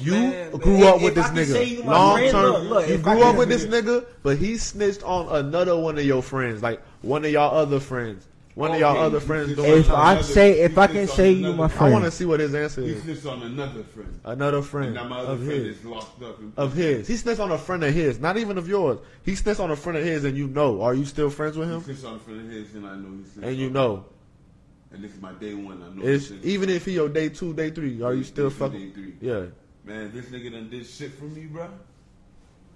You 0.00 0.12
Man, 0.12 0.50
grew 0.52 0.78
man, 0.78 0.82
up 0.84 0.96
if- 0.96 1.02
with 1.02 1.08
if 1.10 1.14
this 1.16 1.24
I 1.26 1.34
can 1.34 1.46
say 1.46 1.64
you 1.64 1.82
nigga. 1.82 1.86
Long 1.86 2.16
friend, 2.16 2.30
term, 2.32 2.52
look, 2.52 2.70
look, 2.70 2.88
you 2.88 2.98
grew 2.98 3.22
up 3.22 3.36
with 3.36 3.48
this 3.48 3.64
nigga, 3.74 4.06
but 4.22 4.36
he 4.38 4.56
snitched 4.56 5.02
on 5.02 5.28
another 5.44 5.76
one 5.76 5.98
of 5.98 6.04
your 6.04 6.22
friends, 6.22 6.62
like 6.62 6.80
one 7.02 7.24
of 7.24 7.30
y'all 7.30 7.56
other 7.56 7.80
friends. 7.80 8.26
One 8.54 8.70
of 8.72 8.80
y'all 8.80 8.92
Okay, 8.96 9.00
other 9.04 9.20
friends 9.20 9.54
doing 9.54 9.80
If. 9.80 9.90
I 9.90 10.12
another- 10.12 10.22
say, 10.22 10.60
if 10.60 10.78
I 10.78 10.86
can 10.86 11.06
say 11.06 11.30
you 11.32 11.52
my 11.52 11.68
friend. 11.68 11.92
I 11.92 11.92
want 11.92 12.04
to 12.06 12.10
see 12.10 12.24
what 12.24 12.40
his 12.40 12.54
answer 12.54 12.80
is. 12.80 12.86
He 12.86 12.92
is. 13.10 13.20
snitched 13.20 13.26
on 13.26 13.42
another 13.42 13.82
friend. 13.82 14.18
Another 14.24 14.56
And 14.56 14.66
friend 14.66 14.94
now 14.94 15.04
my 15.08 15.18
other 15.18 15.32
of 15.32 15.38
friend 15.44 15.52
his. 15.66 15.76
is 15.78 15.84
locked 15.84 16.22
up. 16.22 16.38
Of 16.56 16.72
his. 16.72 17.06
He 17.06 17.16
snitched 17.16 17.38
on 17.40 17.52
a 17.52 17.58
friend 17.58 17.84
of 17.84 17.92
his, 17.92 18.18
not 18.18 18.38
even 18.38 18.56
of 18.56 18.66
yours. 18.66 18.98
He 19.24 19.34
snitched 19.34 19.60
on 19.60 19.70
a 19.70 19.76
friend 19.76 19.98
of 19.98 20.04
his, 20.04 20.24
and 20.24 20.38
you 20.38 20.46
know. 20.48 20.80
Are 20.80 20.94
you 20.94 21.04
still 21.04 21.28
friends 21.28 21.58
with 21.58 21.68
He 21.68 21.74
him? 21.74 21.82
snitched 21.82 22.04
on 22.06 22.14
a 22.14 22.18
friend 22.18 22.40
of 22.46 22.50
his, 22.50 22.74
and 22.74 22.86
I 22.86 22.96
know 22.96 23.10
he 23.18 23.24
snitched 23.30 23.46
And 23.46 23.56
you 23.58 23.68
know. 23.68 24.06
And 24.90 25.04
this 25.04 25.12
is 25.12 25.20
my 25.20 25.32
day 25.34 25.52
one. 25.52 25.82
I 25.82 25.94
know. 25.94 26.06
It's 26.08 26.32
even 26.42 26.70
if 26.70 26.86
he 26.86 26.92
your 26.92 27.10
day 27.10 27.28
two, 27.28 27.52
day 27.52 27.68
three. 27.68 28.00
Are 28.00 28.14
you 28.14 28.24
still 28.24 28.48
fucking? 28.48 28.78
day 28.88 28.90
three. 28.94 29.12
Yeah. 29.20 29.42
Man, 29.86 30.10
this 30.12 30.26
nigga 30.26 30.50
done 30.50 30.68
did 30.68 30.84
shit 30.84 31.12
for 31.12 31.26
me, 31.26 31.46
bro. 31.46 31.68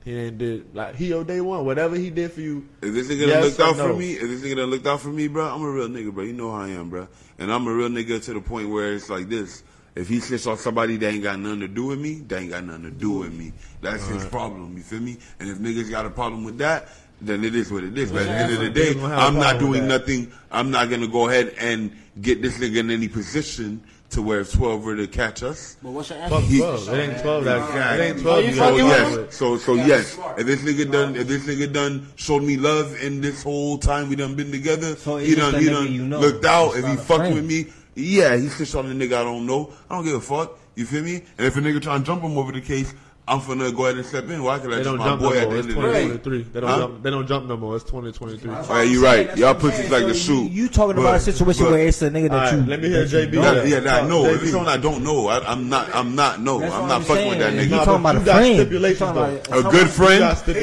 He 0.04 0.16
ain't 0.16 0.38
did 0.38 0.74
like 0.74 0.94
he 0.94 1.08
your 1.08 1.24
day 1.24 1.40
one. 1.40 1.66
Whatever 1.66 1.96
he 1.96 2.08
did 2.08 2.32
for 2.32 2.40
you, 2.40 2.66
If 2.80 2.94
this 2.94 3.08
nigga 3.08 3.26
Yes 3.26 3.30
done 3.30 3.42
looked 3.42 3.60
out 3.60 3.76
no? 3.76 3.92
for 3.92 3.98
me, 3.98 4.12
if 4.12 4.22
this 4.22 4.42
nigga 4.42 4.56
done 4.56 4.70
looked 4.70 4.86
out 4.86 5.00
for 5.00 5.08
me, 5.08 5.26
bro, 5.28 5.52
I'm 5.52 5.60
a 5.60 5.70
real 5.70 5.88
nigga, 5.88 6.14
bro. 6.14 6.24
You 6.24 6.32
know 6.32 6.52
how 6.52 6.62
I 6.62 6.68
am, 6.68 6.88
bro. 6.88 7.08
And 7.38 7.52
I'm 7.52 7.66
a 7.66 7.72
real 7.72 7.88
nigga 7.88 8.22
to 8.24 8.34
the 8.34 8.40
point 8.40 8.70
where 8.70 8.94
it's 8.94 9.10
like 9.10 9.28
this. 9.28 9.64
If 9.96 10.08
he 10.08 10.20
sits 10.20 10.46
on 10.46 10.56
somebody 10.56 10.96
that 10.98 11.12
ain't 11.12 11.24
got 11.24 11.38
nothing 11.40 11.60
to 11.60 11.68
do 11.68 11.86
with 11.86 11.98
me, 11.98 12.20
they 12.20 12.38
ain't 12.38 12.50
got 12.50 12.64
nothing 12.64 12.84
to 12.84 12.90
do 12.92 13.10
with 13.10 13.34
me. 13.34 13.52
That's 13.82 14.06
his 14.06 14.24
problem, 14.26 14.76
you 14.76 14.84
feel 14.84 15.00
me? 15.00 15.18
And 15.40 15.50
if 15.50 15.58
niggas 15.58 15.90
got 15.90 16.06
a 16.06 16.10
problem 16.10 16.44
with 16.44 16.58
that, 16.58 16.88
then 17.20 17.44
it 17.44 17.54
is 17.56 17.72
what 17.72 17.82
it 17.82 17.98
is. 17.98 18.12
But 18.12 18.22
at 18.22 18.26
the 18.26 18.32
end 18.32 18.52
of 18.52 18.60
the 18.60 18.70
day, 18.70 18.94
Niggas 18.94 19.00
gonna 19.00 19.08
have 19.08 19.18
a 19.18 19.22
I'm 19.22 19.34
not 19.34 19.58
doing 19.58 19.88
nothing. 19.88 20.32
I'm 20.50 20.70
not 20.70 20.88
gonna 20.88 21.08
go 21.08 21.28
ahead 21.28 21.54
and 21.58 21.94
get 22.22 22.40
this 22.40 22.56
nigga 22.58 22.78
in 22.78 22.90
any 22.90 23.08
position 23.08 23.82
to 24.10 24.22
where 24.22 24.40
if 24.40 24.52
12 24.52 24.84
were 24.84 24.96
to 24.96 25.06
catch 25.06 25.42
us. 25.42 25.76
But 25.82 25.90
what's 25.92 26.10
your 26.10 26.18
Fuck 26.28 26.42
answer? 26.42 26.56
12. 26.58 26.88
It 26.88 26.98
ain't 26.98 27.22
12 27.22 27.44
that. 27.44 28.00
It 28.00 28.02
ain't 28.02 28.20
12 28.20 28.44
you 28.44 28.50
you 28.50 28.54
So 28.54 28.60
fucking 28.60 28.78
gotta 28.88 29.10
with 29.10 29.20
yes, 29.26 29.36
so 29.36 29.56
so 29.58 29.74
Yeah, 29.74 29.86
yes. 29.86 30.18
If 30.38 30.46
this 30.46 30.60
nigga 30.62 30.92
done, 30.92 31.16
if 31.16 31.28
this 31.28 31.46
nigga 31.46 31.72
done 31.72 32.06
showed 32.16 32.42
me 32.42 32.56
love 32.56 32.96
in 33.02 33.20
this 33.20 33.42
whole 33.42 33.78
time 33.78 34.08
we 34.08 34.16
done 34.16 34.34
been 34.34 34.50
together, 34.50 34.96
So 34.96 35.16
he 35.18 35.34
done, 35.34 35.54
he 35.60 35.66
done 35.66 35.92
you 35.92 36.06
know. 36.06 36.20
looked 36.20 36.44
out. 36.44 36.76
If 36.76 36.86
he 36.86 36.96
fucked 36.96 37.34
with 37.34 37.44
me, 37.44 37.66
yeah, 37.94 38.36
he 38.36 38.48
snitched 38.48 38.74
on 38.74 38.86
a 38.90 38.94
nigga 38.94 39.14
I 39.18 39.22
don't 39.24 39.46
know. 39.46 39.72
I 39.88 39.94
don't 39.96 40.04
give 40.04 40.14
a 40.14 40.20
fuck. 40.20 40.58
You 40.74 40.86
feel 40.86 41.02
me? 41.02 41.16
And 41.38 41.46
if 41.46 41.56
a 41.56 41.60
nigga 41.60 41.82
try 41.82 41.96
and 41.96 42.04
jump 42.04 42.22
him 42.22 42.38
over 42.38 42.52
the 42.52 42.60
case, 42.60 42.94
I'm 43.30 43.40
finna 43.40 43.74
go 43.74 43.84
ahead 43.86 43.96
and 43.96 44.04
step 44.04 44.28
in. 44.28 44.42
Why? 44.42 44.58
Cause 44.58 44.66
They 44.66 44.74
that's 44.74 44.84
don't 44.86 44.98
my 44.98 45.14
boy 45.14 45.30
no 45.30 45.38
at 45.38 45.44
more. 45.48 45.52
the 45.54 45.58
It's 45.60 45.68
end 45.68 45.76
of 45.78 45.82
the 45.82 45.92
day. 45.92 46.02
2023. 46.08 46.42
They 46.52 46.60
don't 46.60 46.68
Huh? 46.70 46.78
jump. 46.78 47.02
They 47.04 47.10
don't 47.10 47.26
jump 47.28 47.46
no 47.46 47.56
more. 47.56 47.76
It's 47.76 47.84
2023. 47.84 48.50
All 48.50 48.62
right, 48.64 48.82
you 48.88 49.04
right. 49.04 49.36
Y'all 49.38 49.54
what 49.54 49.56
I'm 49.56 49.60
pussies 49.70 49.78
saying. 49.78 49.92
like 49.92 50.02
the 50.02 50.08
you- 50.08 50.14
shoot. 50.14 50.50
You 50.50 50.68
talking 50.68 50.98
about 50.98 51.14
a 51.14 51.20
situation 51.20 51.64
but- 51.66 51.70
where 51.72 51.86
it's 51.86 52.02
a 52.02 52.10
nigga 52.10 52.28
that 52.30 52.52
All 52.54 52.58
you. 52.60 52.66
let 52.66 52.82
me 52.82 52.88
hear 52.88 53.04
JB. 53.06 53.32
know. 53.34 53.54
That, 53.54 53.68
yeah, 53.68 53.80
that 53.80 54.02
I 54.04 54.08
know. 54.08 54.24
JB. 54.24 54.34
If 54.34 54.42
it's 54.42 54.50
someone 54.50 54.68
I 54.68 54.76
don't 54.78 55.04
know, 55.04 55.28
I, 55.28 55.38
I'm 55.46 55.68
not. 55.68 55.94
I'm 55.94 56.14
not. 56.16 56.40
No, 56.42 56.58
That's 56.58 56.74
I'm 56.74 56.88
not 56.88 56.96
I'm 56.96 57.02
fucking 57.04 57.28
with 57.28 57.38
that 57.38 57.52
nigga. 57.52 57.64
You 57.64 57.70
Nah, 57.70 57.84
talking 57.84 58.00
about 58.00 58.16
a 58.16 58.20
friend. 58.20 58.54
stipulations, 58.56 58.98
though. 59.14 59.58
A 59.58 59.62
good 59.70 59.88
friend, 59.88 60.20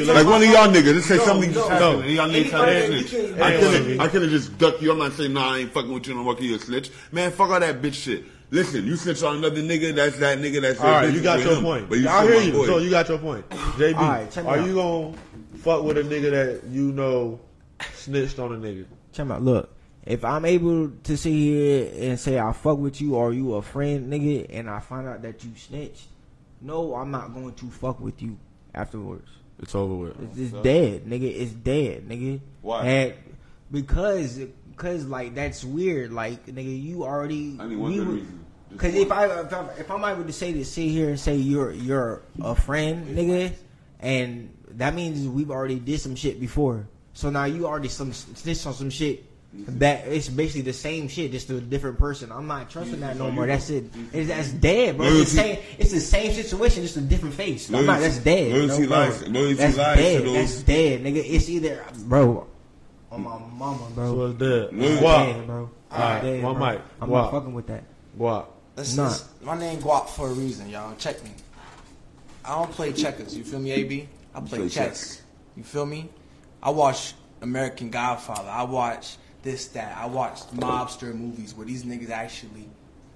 like 0.07 0.25
one 0.27 0.43
of 0.43 0.49
y'all 0.49 0.67
niggas. 0.67 0.93
Let's 0.95 1.05
say 1.05 1.17
something 1.19 1.49
no. 1.51 1.55
just 1.55 1.69
happened. 1.69 2.03
and 2.03 2.11
Y'all 2.11 2.27
niggas 2.27 2.43
to 2.45 2.51
that 2.51 2.89
you 2.91 3.03
can- 3.05 3.41
I 3.41 3.51
could 3.51 3.61
baby. 3.71 3.91
have, 3.97 3.99
I 4.01 4.07
could 4.09 4.21
have 4.23 4.31
just 4.31 4.57
ducked 4.57 4.81
you. 4.81 4.91
I'm 4.91 4.97
not 4.97 5.13
saying 5.13 5.31
nah, 5.33 5.53
I 5.53 5.59
ain't 5.59 5.73
fucking 5.73 5.93
with 5.93 6.05
you 6.07 6.15
no 6.15 6.23
more. 6.23 6.33
'cause 6.35 6.43
You 6.43 6.55
a 6.55 6.59
snitch, 6.59 6.89
man. 7.13 7.31
Fuck 7.31 7.49
all 7.49 7.59
that 7.61 7.81
bitch 7.81 7.93
shit. 7.93 8.25
Listen, 8.49 8.85
you 8.85 8.95
snitch 8.95 9.21
on 9.23 9.37
another 9.37 9.61
nigga. 9.61 9.93
That's 9.93 10.17
that 10.19 10.37
nigga. 10.39 10.61
That's 10.61 10.79
All 10.79 11.03
your 11.03 11.11
you 11.11 11.21
got 11.21 11.39
your 11.41 11.55
him. 11.55 11.63
point. 11.63 11.89
But 11.89 11.99
you 11.99 12.07
I 12.07 12.23
hear 12.25 12.41
you. 12.41 12.51
boy. 12.53 12.65
So 12.65 12.77
you 12.77 12.89
got 12.89 13.09
your 13.09 13.17
point. 13.17 13.47
JB, 13.49 13.95
All 13.97 14.07
right, 14.09 14.37
are 14.37 14.59
you 14.67 14.75
gonna 14.75 15.17
fuck 15.57 15.83
with 15.83 15.97
a 15.97 16.03
nigga 16.03 16.31
that 16.31 16.69
you 16.69 16.91
know 16.93 17.39
snitched 17.93 18.39
on 18.39 18.53
a 18.53 18.57
nigga? 18.57 18.85
Check 19.11 19.27
me 19.27 19.33
out. 19.33 19.41
Look, 19.43 19.75
if 20.05 20.23
I'm 20.23 20.45
able 20.45 20.89
to 20.89 21.17
sit 21.17 21.31
here 21.31 21.91
and 22.09 22.17
say 22.19 22.39
I 22.39 22.53
fuck 22.53 22.77
with 22.77 23.01
you 23.01 23.15
or 23.15 23.33
you 23.33 23.55
a 23.55 23.61
friend, 23.61 24.11
nigga, 24.11 24.45
and 24.49 24.69
I 24.69 24.79
find 24.79 25.07
out 25.07 25.21
that 25.23 25.43
you 25.43 25.51
snitched, 25.55 26.07
no, 26.61 26.95
I'm 26.95 27.11
not 27.11 27.33
going 27.33 27.53
to 27.53 27.65
fuck 27.69 27.99
with 27.99 28.21
you 28.21 28.37
afterwards. 28.73 29.29
It's 29.59 29.75
over 29.75 29.93
with. 29.95 30.21
It's, 30.31 30.53
it's 30.53 30.63
dead, 30.63 31.05
nigga. 31.05 31.23
It's 31.35 31.51
dead, 31.51 32.07
nigga. 32.07 32.39
Why? 32.61 32.85
And 32.85 33.13
because, 33.71 34.39
because 34.77 35.05
like 35.07 35.35
that's 35.35 35.63
weird. 35.65 36.13
Like, 36.13 36.45
nigga, 36.45 36.81
you 36.81 37.03
already. 37.03 37.57
I 37.59 37.67
need 37.67 37.77
one 37.77 37.91
we 37.91 37.97
good 37.97 38.07
reason. 38.07 38.45
Cause 38.77 38.93
if 38.93 39.11
I 39.11 39.25
if, 39.25 39.53
I 39.53 39.65
if 39.79 39.89
I'm 39.89 40.03
able 40.03 40.25
to 40.25 40.33
say 40.33 40.53
to 40.53 40.63
sit 40.63 40.89
here 40.89 41.09
and 41.09 41.19
say 41.19 41.35
you're 41.35 41.71
you're 41.71 42.21
a 42.41 42.53
friend, 42.53 43.17
nigga, 43.17 43.53
and 43.99 44.55
that 44.71 44.93
means 44.93 45.27
we've 45.27 45.49
already 45.49 45.79
did 45.79 45.99
some 45.99 46.15
shit 46.15 46.39
before. 46.39 46.87
So 47.13 47.29
now 47.29 47.45
you 47.45 47.65
already 47.65 47.87
some 47.87 48.13
snitched 48.13 48.67
on 48.67 48.73
some 48.73 48.89
shit 48.89 49.23
mm-hmm. 49.55 49.79
that 49.79 50.07
it's 50.07 50.27
basically 50.27 50.61
the 50.61 50.73
same 50.73 51.07
shit, 51.07 51.31
just 51.31 51.47
to 51.47 51.57
a 51.57 51.61
different 51.61 51.97
person. 51.97 52.31
I'm 52.31 52.45
not 52.45 52.69
trusting 52.69 52.99
that 52.99 53.15
mm-hmm. 53.15 53.23
no 53.23 53.31
more. 53.31 53.47
That's 53.47 53.69
it. 53.69 53.85
It's, 54.13 54.27
that's 54.27 54.51
dead, 54.51 54.97
bro. 54.97 55.07
It's 55.07 55.31
the 55.31 55.37
same. 55.37 55.59
It's 55.79 55.91
the 55.91 56.01
same 56.01 56.33
situation, 56.33 56.83
just 56.83 56.97
a 56.97 57.01
different 57.01 57.35
face. 57.35 57.73
I'm 57.73 57.85
not. 57.85 58.01
That's 58.01 58.19
dead. 58.19 58.51
loyalty 58.51 58.85
no, 58.85 58.89
lies- 58.89 59.27
loyalty 59.27 59.53
That's 59.53 59.77
lies 59.77 59.97
dead. 59.97 60.25
That's 60.27 60.61
dead, 60.61 61.03
nigga. 61.03 61.23
It's 61.25 61.49
either, 61.49 61.83
bro. 62.05 62.47
On 63.11 63.23
my 63.23 63.37
mama, 63.57 63.87
bro. 63.95 64.05
So 64.15 64.25
it's 64.27 64.39
dead. 64.39 64.73
Loyalty- 64.73 64.85
It's 64.85 65.01
Guap. 65.01 65.45
bro. 65.45 65.69
All 65.91 65.99
right, 65.99 66.15
It's 66.17 66.23
dead, 66.25 66.43
one 66.43 66.55
bro. 66.57 66.71
mic. 66.71 66.81
I'm 67.01 67.09
Guap. 67.09 67.11
not 67.13 67.31
fucking 67.31 67.53
with 67.53 67.67
that. 67.67 67.83
Guap. 68.19 68.45
This 68.75 68.95
Nah. 68.97 69.07
is 69.07 69.25
my 69.41 69.57
name 69.57 69.79
Guap 69.81 70.09
for 70.09 70.27
a 70.29 70.33
reason, 70.33 70.69
y'all. 70.69 70.93
Check 70.97 71.23
me. 71.23 71.31
I 72.43 72.55
don't 72.59 72.71
play 72.71 72.91
checkers. 72.93 73.35
You 73.35 73.43
feel 73.43 73.59
me, 73.59 73.71
AB? 73.71 74.07
I 74.35 74.39
play, 74.41 74.59
play 74.59 74.69
chess. 74.69 74.99
chess. 75.17 75.21
You 75.55 75.63
feel 75.63 75.85
me? 75.85 76.09
I 76.61 76.69
watch 76.69 77.13
American 77.41 77.89
Godfather. 77.89 78.49
I 78.49 78.63
watch 78.63 79.17
this, 79.43 79.67
that. 79.69 79.97
I 79.97 80.05
watch 80.07 80.39
mobster 80.55 81.13
movies 81.13 81.53
where 81.55 81.65
these 81.65 81.83
niggas 81.83 82.09
actually, 82.09 82.67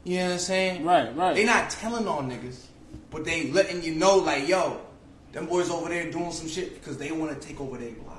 you 0.03 0.17
know 0.17 0.25
what 0.27 0.31
I'm 0.33 0.39
saying? 0.39 0.85
Right, 0.85 1.15
right. 1.15 1.35
They 1.35 1.43
not 1.45 1.69
telling 1.69 2.07
on 2.07 2.29
niggas, 2.31 2.65
but 3.09 3.25
they 3.25 3.51
letting 3.51 3.83
you 3.83 3.95
know, 3.95 4.17
like, 4.17 4.47
yo, 4.47 4.79
them 5.33 5.47
boys 5.47 5.69
over 5.69 5.89
there 5.89 6.09
doing 6.11 6.31
some 6.31 6.47
shit 6.47 6.73
because 6.75 6.97
they 6.97 7.11
want 7.11 7.39
to 7.39 7.47
take 7.47 7.59
over 7.59 7.77
their 7.77 7.91
block. 7.91 8.10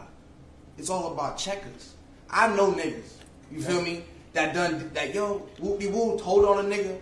It's 0.78 0.90
all 0.90 1.12
about 1.12 1.38
checkers. 1.38 1.94
I 2.30 2.54
know 2.54 2.72
niggas. 2.72 3.12
You 3.50 3.61
feel 3.61 3.82
me? 3.82 4.04
That 4.32 4.54
done 4.54 4.90
that 4.94 5.14
yo 5.14 5.46
whoopie 5.61 5.90
woo 5.92 6.18
told 6.18 6.46
on 6.46 6.64
a 6.64 6.68
nigga 6.68 6.98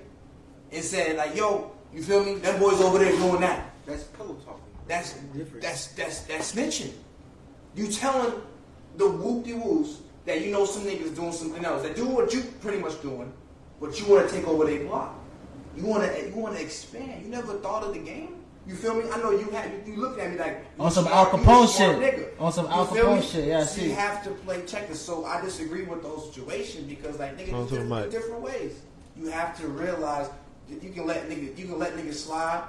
and 0.72 0.82
said 0.84 1.16
like 1.16 1.36
yo 1.36 1.70
you 1.94 2.02
feel 2.02 2.24
me? 2.24 2.34
That 2.36 2.60
boys 2.60 2.80
over 2.80 2.98
there 2.98 3.12
doing 3.12 3.40
that. 3.40 3.70
That's 3.86 4.04
pillow 4.04 4.34
talking. 4.44 4.62
That's 4.86 5.14
Different. 5.14 5.62
that's 5.62 5.88
that's 5.88 6.22
that's 6.22 6.52
snitching. 6.52 6.92
You 7.74 7.88
telling 7.88 8.34
the 8.96 9.04
whoopie 9.04 9.60
woos 9.62 10.00
that 10.26 10.40
you 10.40 10.50
know 10.52 10.64
some 10.64 10.84
niggas 10.84 11.14
doing 11.14 11.32
something 11.32 11.64
else 11.64 11.82
that 11.82 11.96
do 11.96 12.06
what 12.06 12.32
you 12.32 12.42
pretty 12.60 12.78
much 12.78 13.00
doing, 13.02 13.32
but 13.80 13.98
you 14.00 14.06
want 14.12 14.28
to 14.28 14.34
take 14.34 14.46
over 14.46 14.64
their 14.64 14.84
block. 14.84 15.14
You 15.76 15.84
want 15.84 16.04
to 16.04 16.28
you 16.28 16.34
want 16.34 16.56
to 16.56 16.62
expand. 16.62 17.22
You 17.22 17.28
never 17.28 17.54
thought 17.54 17.84
of 17.84 17.94
the 17.94 18.00
game. 18.00 18.36
You 18.70 18.76
feel 18.76 18.94
me? 18.94 19.02
I 19.10 19.16
know 19.18 19.32
you 19.32 19.50
had 19.50 19.68
you, 19.84 19.94
you 19.94 20.00
looked 20.00 20.20
at 20.20 20.30
me 20.30 20.38
like 20.38 20.64
On 20.78 20.92
some 20.92 21.04
smart- 21.06 21.34
Al 21.34 21.38
Capone 21.40 21.76
shit. 21.76 21.96
nigga. 21.98 22.40
On 22.40 22.52
some 22.52 22.66
You 22.66 22.70
Al 22.70 22.86
Capone 22.86 23.22
shit, 23.32 23.48
yeah, 23.48 23.58
I 23.58 23.62
So 23.64 23.80
see. 23.80 23.86
you 23.88 23.94
have 23.96 24.22
to 24.22 24.30
play 24.30 24.62
checkers. 24.64 25.00
So 25.00 25.24
I 25.24 25.40
disagree 25.40 25.82
with 25.82 26.04
those 26.04 26.32
situations 26.32 26.84
because 26.88 27.18
like 27.18 27.36
niggas 27.36 27.46
do 27.46 27.76
to 27.76 27.82
different, 27.82 28.10
different 28.12 28.42
ways. 28.42 28.74
You 29.16 29.26
have 29.26 29.58
to 29.60 29.66
realize 29.66 30.30
that 30.68 30.82
you 30.84 30.90
can 30.90 31.04
let 31.04 31.28
niggas 31.28 31.58
you 31.58 31.66
can 31.66 31.80
let 31.80 31.96
niggas 31.96 32.14
slide, 32.14 32.62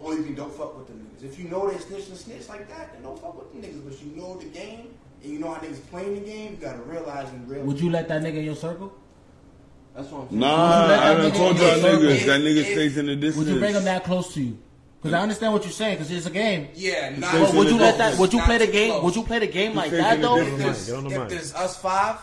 or 0.00 0.12
you 0.14 0.22
can 0.22 0.34
don't 0.34 0.52
fuck 0.52 0.76
with 0.76 0.86
the 0.88 0.92
niggas. 0.92 1.32
If 1.32 1.38
you 1.38 1.48
know 1.48 1.70
they 1.70 1.78
snitch 1.78 2.08
and 2.08 2.18
snitch 2.18 2.46
like 2.50 2.68
that, 2.68 2.92
then 2.92 3.02
don't 3.02 3.18
fuck 3.18 3.34
with 3.38 3.50
the 3.54 3.66
niggas. 3.66 3.82
But 3.88 4.02
you 4.04 4.14
know 4.20 4.36
the 4.36 4.44
game 4.50 4.88
and 5.22 5.32
you 5.32 5.38
know 5.38 5.54
how 5.54 5.60
niggas 5.62 5.80
playing 5.88 6.12
the 6.14 6.20
game. 6.28 6.50
You 6.52 6.56
gotta 6.58 6.82
realize 6.82 7.30
and 7.30 7.48
realize. 7.48 7.66
Would 7.68 7.80
you 7.80 7.88
let 7.90 8.06
that 8.08 8.20
nigga 8.22 8.36
in 8.36 8.44
your 8.44 8.54
circle? 8.54 8.92
That's 9.96 10.10
what 10.10 10.24
I'm 10.24 10.28
saying. 10.28 10.40
Nah, 10.40 10.76
Would 10.76 10.82
you 10.82 10.88
let 10.90 10.98
I 11.00 11.14
that 11.14 11.22
done 11.22 11.30
nigga 11.32 11.36
told 11.38 11.56
y'all 11.56 11.70
niggas 11.78 12.26
that 12.26 12.40
nigga 12.42 12.64
stays 12.64 12.98
in 12.98 13.06
the 13.06 13.16
distance. 13.16 13.46
Would 13.46 13.54
you 13.54 13.60
bring 13.60 13.74
him 13.74 13.84
that 13.84 14.04
close 14.04 14.34
to 14.34 14.42
you? 14.42 14.58
Because 15.00 15.14
I 15.14 15.20
understand 15.22 15.52
what 15.52 15.62
you're 15.62 15.72
saying. 15.72 15.96
Because 15.96 16.10
it's 16.10 16.26
a 16.26 16.30
game. 16.30 16.68
yeah, 16.74 17.14
not, 17.16 17.32
But 17.32 17.54
would 17.54 17.68
the 17.68 17.72
you 17.72 17.78
let 17.78 17.98
that? 17.98 18.18
Would 18.18 18.32
you 18.32 18.38
Not 18.40 18.46
play 18.46 18.58
the 18.58 18.66
game? 18.66 18.90
close. 18.90 19.04
Would 19.04 19.16
you 19.16 19.22
play 19.22 19.38
the 19.38 19.46
game 19.46 19.74
like 19.76 19.90
that 19.92 20.14
in 20.16 20.20
the 20.22 20.26
though? 20.28 20.36
If 20.38 20.58
there's, 20.58 20.86
Get 20.86 20.96
on 20.96 21.04
the 21.08 21.22
if 21.22 21.28
there's 21.28 21.54
us 21.54 21.76
five, 21.76 22.16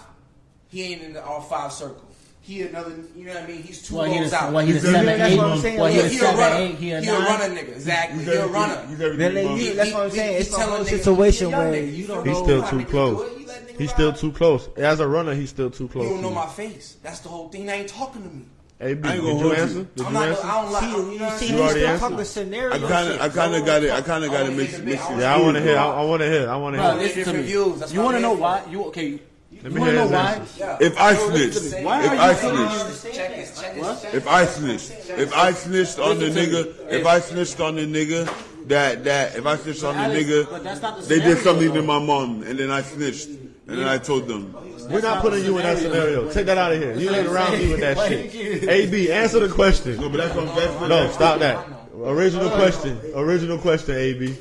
he 0.68 0.84
ain't 0.84 1.02
in 1.04 1.14
the 1.14 1.24
all 1.26 1.40
five 1.42 1.72
circle. 1.72 2.02
He 2.42 2.62
another, 2.62 2.94
you 3.16 3.26
know 3.26 3.34
what 3.34 3.44
I 3.44 3.48
mean? 3.48 3.64
He's 3.64 3.82
two 3.82 3.96
Well, 3.96 4.06
he 4.06 4.20
out. 4.20 4.54
well, 4.54 4.64
he 4.64 4.72
the 4.74 4.80
He's 4.80 4.82
seven, 4.92 4.96
everything- 5.10 5.18
that's 5.20 5.32
eight. 5.34 5.38
what 5.38 5.46
I'm 5.48 5.58
saying. 5.60 5.80
Well, 5.80 5.88
he 5.90 5.96
he, 5.96 6.02
the 6.02 6.10
he 6.10 6.16
a 6.16 6.20
seven, 6.20 6.38
runner. 6.40 6.56
eight. 6.58 6.76
He 6.76 6.92
a 6.92 7.02
He 7.02 7.08
a 7.08 7.14
runner 7.20 7.56
nigga. 7.56 7.70
Exactly. 7.70 8.18
He's 8.20 8.28
He 8.28 8.34
a 8.38 8.46
runner. 8.48 8.86
He's 8.88 9.00
Man, 9.00 9.12
everything. 9.22 9.48
like, 9.48 9.58
He- 9.62 9.70
that's 9.72 9.94
what 9.94 10.04
I'm 10.04 10.12
saying. 10.12 10.36
It's 10.36 10.46
he's 10.46 10.54
a 10.56 10.60
whole 10.60 10.68
telling 10.70 10.86
situation 10.86 11.48
he 11.48 11.54
where 11.56 11.76
you 11.76 11.82
you 11.86 12.08
don't 12.08 12.28
He's 12.28 12.38
still 12.38 12.64
too 12.68 12.86
close. 12.86 13.18
do 13.18 13.24
it, 13.36 13.40
you 13.40 13.48
let 13.48 13.68
niggas 13.68 13.80
He's 13.80 13.90
still 13.90 14.14
too 14.14 14.32
close. 14.32 14.70
As 14.78 15.00
a 15.00 15.08
runner, 15.08 15.34
he's 15.34 15.50
still 15.50 15.72
too 15.72 15.88
close. 15.88 16.04
You 16.04 16.10
don't 16.12 16.22
know 16.22 16.30
my 16.30 16.46
face. 16.46 16.98
That's 17.02 17.20
the 17.22 17.30
whole 17.30 17.50
thing. 17.50 17.64
He 17.64 17.70
ain't 17.70 17.88
talking 17.90 18.22
to 18.22 18.30
me. 18.30 18.46
AB, 18.78 18.84
I 18.84 18.90
ain't 18.90 19.02
did 19.04 19.06
gonna 19.06 19.24
you 19.24 19.40
hold 19.40 19.54
answer? 19.54 19.78
you. 19.78 19.88
Did 19.96 20.06
I'm 20.06 20.14
you 20.14 20.20
not. 20.20 20.28
answer? 20.30 20.46
I 20.46 20.62
don't 20.64 20.72
like. 20.74 20.84
See, 20.84 20.90
you 20.90 20.98
know 20.98 21.12
you 21.12 21.26
I'm 21.26 21.38
see, 21.40 21.48
You 21.48 21.56
already 21.60 21.70
still 21.80 21.88
answered. 21.90 22.10
talking 22.10 22.26
scenario 22.26 22.74
I 22.74 22.80
kind 22.80 23.10
of. 23.10 23.22
I 23.22 23.30
kind 23.30 23.56
of 23.56 23.66
got 23.66 23.84
it. 23.84 23.92
I 23.92 24.02
kind 24.02 24.24
of 24.26 24.32
got 24.32 24.40
to 24.44 24.46
I 24.46 24.50
mix, 24.50 24.74
wanna 24.74 24.84
mix 24.86 25.02
hear 25.04 25.12
it. 25.14 25.16
the- 25.16 25.22
Yeah, 25.22 25.36
I 25.36 25.40
want 25.42 25.56
to 25.58 25.64
hear. 25.64 25.78
I, 25.78 25.86
I 25.86 26.02
want 26.04 26.22
to 26.22 26.30
hear. 26.30 26.50
I 26.50 26.56
want 26.58 26.76
to 26.76 26.82
hear. 26.82 26.92
listen 26.94 27.08
to 27.10 27.16
different 27.16 27.40
me. 27.40 27.46
views. 27.46 27.94
You 27.94 28.02
want 28.02 28.18
to 28.18 28.22
know 28.22 28.34
why? 28.34 28.64
You 28.70 28.84
okay? 28.86 29.20
Let 29.64 29.72
me 29.72 29.80
want 29.80 29.92
to 29.92 29.96
hear 29.96 29.96
know 29.96 30.02
his 30.04 30.12
why? 30.12 30.42
Yeah. 30.58 30.78
If 30.82 30.98
I 31.00 31.14
snitched. 31.16 31.84
Why 31.86 32.04
if 32.04 32.12
are 32.12 32.16
I 32.18 32.32
you 32.32 32.36
snitched, 32.38 33.16
Check 33.16 33.36
this, 33.38 33.62
check 33.62 33.78
What? 33.82 34.14
if. 34.14 34.28
I 34.28 34.46
snitched, 34.46 34.92
if 35.10 35.34
I 35.34 35.52
snitched 35.54 36.00
on 36.00 36.20
the 36.20 36.26
nigga, 36.26 36.92
if 36.92 37.06
I 37.06 37.20
snitched 37.22 37.60
on 37.62 37.76
the 37.76 37.82
nigga, 37.88 38.34
that 38.68 39.04
that 39.06 39.36
if 39.38 39.46
I 39.46 39.56
snitched 39.56 39.84
on 39.86 39.96
the 39.96 40.02
Alex, 40.02 40.50
but 40.52 40.64
that's 40.66 40.80
nigga, 40.80 40.82
not 40.82 41.00
the 41.02 41.06
they 41.08 41.20
did 41.22 41.38
something 41.38 41.68
though. 41.70 41.76
to 41.76 41.82
my 41.84 42.00
mom, 42.00 42.44
and 42.44 42.60
then 42.60 42.70
I 42.72 42.82
snitched, 42.82 43.28
and 43.30 43.78
then 43.80 43.88
I 43.88 43.98
told 44.00 44.28
them. 44.28 44.54
We're 44.90 45.02
not 45.02 45.22
putting 45.22 45.44
you 45.46 45.58
in 45.58 45.64
that 45.64 45.78
scenario. 45.78 46.32
Take 46.32 46.46
that 46.48 46.58
out 46.58 46.72
of 46.72 46.82
here. 46.82 46.96
You 46.96 47.10
ain't 47.14 47.28
around 47.28 47.54
me 47.54 47.70
with 47.72 47.80
that 47.82 47.98
shit. 48.10 48.70
AB, 48.70 49.12
answer 49.12 49.40
the 49.40 49.54
question. 49.54 50.00
No, 50.00 50.10
but 50.10 50.18
that's 50.18 50.36
what 50.36 50.46
that's 50.56 50.74
what- 50.80 50.90
No, 50.90 51.12
stop 51.12 51.40
that. 51.40 51.68
Original 51.98 52.50
question. 52.50 53.00
Original 53.16 53.58
question, 53.58 53.96
AB. 53.96 54.38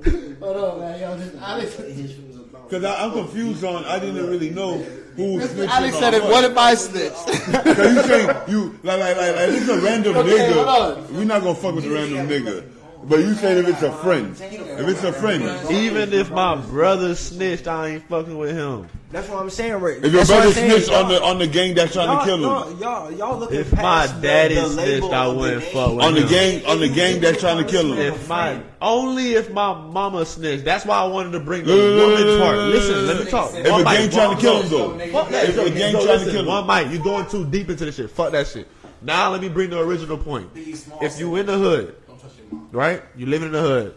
Hold 0.40 0.56
on, 0.56 0.80
man. 0.80 1.00
Yo, 1.00 1.16
this 1.16 1.40
Alex. 1.40 1.76
Cause 2.70 2.84
I, 2.84 3.04
I'm 3.04 3.12
confused 3.12 3.64
on. 3.64 3.84
I 3.84 3.98
didn't 3.98 4.28
really 4.28 4.50
know 4.50 4.78
who 5.16 5.34
was 5.34 5.48
snitching 5.48 5.68
Alex 5.68 5.98
said, 5.98 6.14
it. 6.14 6.22
what. 6.22 6.30
what 6.30 6.44
if 6.44 6.56
I 6.56 6.74
snitched?" 6.74 7.26
Cause 7.26 7.94
you 7.94 8.02
saying 8.02 8.36
you 8.48 8.78
like 8.84 9.00
like 9.00 9.16
like, 9.16 9.36
like 9.36 9.46
this 9.50 9.62
it's 9.62 9.68
a 9.68 9.80
random 9.80 10.16
Okay, 10.16 10.30
nigga, 10.30 11.10
We're 11.10 11.24
not 11.24 11.42
gonna 11.42 11.54
fuck 11.56 11.74
with 11.74 11.84
the 11.84 11.90
random 11.90 12.28
nigga. 12.28 12.64
But 13.04 13.20
you 13.20 13.34
saying 13.34 13.58
if 13.58 13.68
it's 13.68 13.82
a 13.82 13.92
friend, 13.92 14.36
if 14.40 14.88
it's 14.88 15.02
a 15.02 15.12
friend, 15.12 15.42
Even 15.70 16.12
if 16.12 16.30
my 16.30 16.56
brother 16.56 17.14
snitched, 17.14 17.66
I 17.66 17.88
ain't 17.88 18.08
fucking 18.08 18.36
with 18.38 18.54
him. 18.54 18.88
That's 19.12 19.28
what 19.28 19.42
I'm 19.42 19.50
saying. 19.50 19.74
Right? 19.74 19.96
if 19.96 20.02
your 20.04 20.10
That's 20.12 20.30
what 20.30 20.36
brother 20.44 20.60
I'm 20.60 20.70
snitched 20.70 20.92
on 20.92 21.08
the 21.08 21.20
on 21.22 21.38
the 21.40 21.46
gang 21.48 21.74
that's 21.74 21.92
trying 21.94 22.16
to 22.16 22.24
kill 22.24 22.36
him, 22.36 22.42
Y'all, 22.42 22.72
y'all, 22.78 23.12
y'all 23.12 23.38
looking 23.38 23.58
If 23.58 23.72
my 23.72 23.78
past 23.80 24.14
the- 24.16 24.20
daddy 24.28 24.54
the 24.54 24.66
label 24.68 25.08
snitched, 25.08 25.12
I 25.14 25.24
of 25.26 25.32
the 25.34 25.38
wouldn't 25.40 25.62
fuck 25.64 25.94
with 25.96 26.04
on 26.04 26.14
the 26.14 26.20
him. 26.20 26.28
gang 26.28 26.66
on 26.66 26.78
the 26.80 26.88
gang 26.88 27.20
that's 27.20 27.40
trying 27.40 27.64
to 27.64 27.68
kill 27.70 27.92
him. 27.92 27.98
If 27.98 28.28
my 28.28 28.60
only 28.80 29.34
if 29.34 29.50
my 29.52 29.74
mama 29.74 30.24
snitched. 30.24 30.64
That's 30.64 30.86
why 30.86 30.98
I 30.98 31.06
wanted 31.08 31.32
to 31.32 31.40
bring 31.40 31.64
the 31.64 31.72
woman 31.72 31.96
no, 32.26 32.38
no, 32.38 32.44
part. 32.44 32.58
Listen, 32.58 33.06
let 33.08 33.24
me 33.24 33.30
talk. 33.30 33.52
If 33.52 33.68
One 33.70 33.80
a 33.80 33.84
mic, 33.84 33.98
gang 33.98 34.10
trying 34.10 34.36
to 34.36 34.40
kill 34.40 34.62
him 34.62 34.68
though, 34.70 34.98
Fuck 35.12 35.28
that. 35.30 35.48
if 35.48 35.58
a 35.58 35.70
gang 35.70 35.92
So 35.92 36.04
trying 36.04 36.06
to 36.06 36.12
listen, 36.26 36.32
kill 36.32 36.46
one 36.46 36.60
him, 36.62 36.88
mic. 36.88 36.92
You 36.96 37.02
going 37.04 37.26
too 37.28 37.44
deep 37.46 37.68
into 37.68 37.84
this 37.86 37.96
shit. 37.96 38.10
Fuck 38.10 38.30
that 38.30 38.46
shit. 38.46 38.68
Now 39.02 39.30
let 39.32 39.40
me 39.40 39.48
bring 39.48 39.70
the 39.70 39.80
original 39.80 40.18
point. 40.18 40.50
If 40.54 40.66
you 40.68 40.76
said- 40.76 41.40
in 41.40 41.46
the 41.46 41.58
hood, 41.58 41.96
Don't 42.06 42.20
touch 42.20 42.30
your 42.38 42.60
mom. 42.60 42.68
right? 42.70 43.02
You 43.16 43.26
living 43.26 43.46
in 43.48 43.52
the 43.54 43.60
hood. 43.62 43.94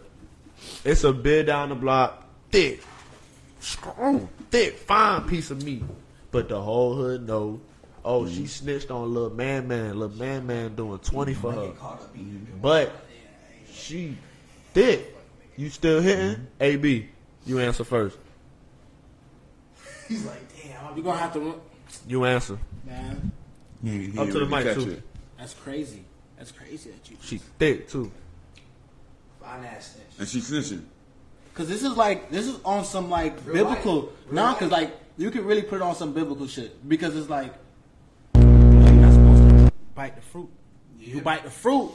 It's 0.84 1.04
a 1.04 1.12
bid 1.12 1.46
down 1.46 1.68
the 1.68 1.74
block, 1.76 2.24
thick, 2.50 2.82
strong, 3.60 4.28
thick, 4.54 4.78
fine 4.78 5.26
piece 5.26 5.50
of 5.50 5.64
meat. 5.64 5.82
But 6.30 6.48
the 6.48 6.60
whole 6.60 6.94
hood 6.94 7.26
know 7.26 7.60
oh, 8.04 8.28
she 8.28 8.42
mm. 8.42 8.48
snitched 8.48 8.90
on 8.90 9.12
little 9.12 9.30
man 9.30 9.66
man, 9.66 9.98
little 9.98 10.16
man 10.16 10.46
man 10.46 10.74
doing 10.74 10.98
twenty 11.00 11.34
for 11.34 11.52
her, 11.52 11.66
Get 11.66 11.78
caught 11.78 12.02
up 12.02 12.14
in 12.14 12.46
it. 12.48 12.62
but 12.62 12.92
she 13.72 14.16
did. 14.72 15.06
You 15.56 15.70
still 15.70 16.00
hitting? 16.00 16.34
Mm-hmm. 16.36 16.44
AB, 16.60 17.08
you 17.46 17.60
answer 17.60 17.84
first. 17.84 18.18
He's 20.08 20.24
like, 20.24 20.42
damn. 20.60 20.96
You 20.96 21.02
gonna 21.02 21.18
have 21.18 21.32
to, 21.34 21.60
You 22.08 22.24
answer. 22.24 22.58
man. 22.84 23.32
He- 23.82 24.10
he 24.10 24.18
Up 24.18 24.28
to 24.28 24.40
the 24.40 24.46
mic, 24.46 24.74
too. 24.74 24.90
it. 24.90 25.02
That's 25.38 25.54
crazy. 25.54 26.04
That's 26.36 26.50
crazy 26.50 26.90
that 26.90 27.08
you. 27.10 27.16
She 27.22 27.38
thick 27.38 27.88
too. 27.88 28.10
Fine 29.40 29.64
ass 29.64 29.92
snitch. 29.94 30.06
And 30.18 30.28
she 30.28 30.38
snitching. 30.40 30.84
Cause 31.54 31.68
this 31.68 31.84
is 31.84 31.96
like 31.96 32.30
this 32.30 32.46
is 32.46 32.58
on 32.64 32.84
some 32.84 33.08
like 33.10 33.36
Real 33.46 33.64
biblical. 33.64 34.00
life. 34.02 34.10
Real 34.26 34.34
Nah, 34.34 34.54
cause 34.54 34.70
like 34.72 34.96
you 35.16 35.30
could 35.30 35.44
really 35.44 35.62
put 35.62 35.76
it 35.76 35.82
on 35.82 35.94
some 35.94 36.12
biblical 36.12 36.48
shit 36.48 36.86
because 36.88 37.16
it's 37.16 37.30
like 37.30 37.54
you're 38.34 38.44
not 38.44 39.12
supposed 39.12 39.66
to 39.66 39.72
bite 39.94 40.16
the 40.16 40.22
fruit. 40.22 40.48
You 40.98 41.20
bite 41.20 41.44
the 41.44 41.50
fruit. 41.50 41.92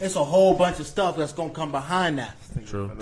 It's 0.00 0.14
a 0.14 0.22
whole 0.22 0.54
bunch 0.54 0.78
of 0.78 0.86
stuff 0.86 1.16
that's 1.16 1.32
gonna 1.32 1.50
come 1.50 1.72
behind 1.72 2.18
that. 2.20 2.36
True. 2.66 2.92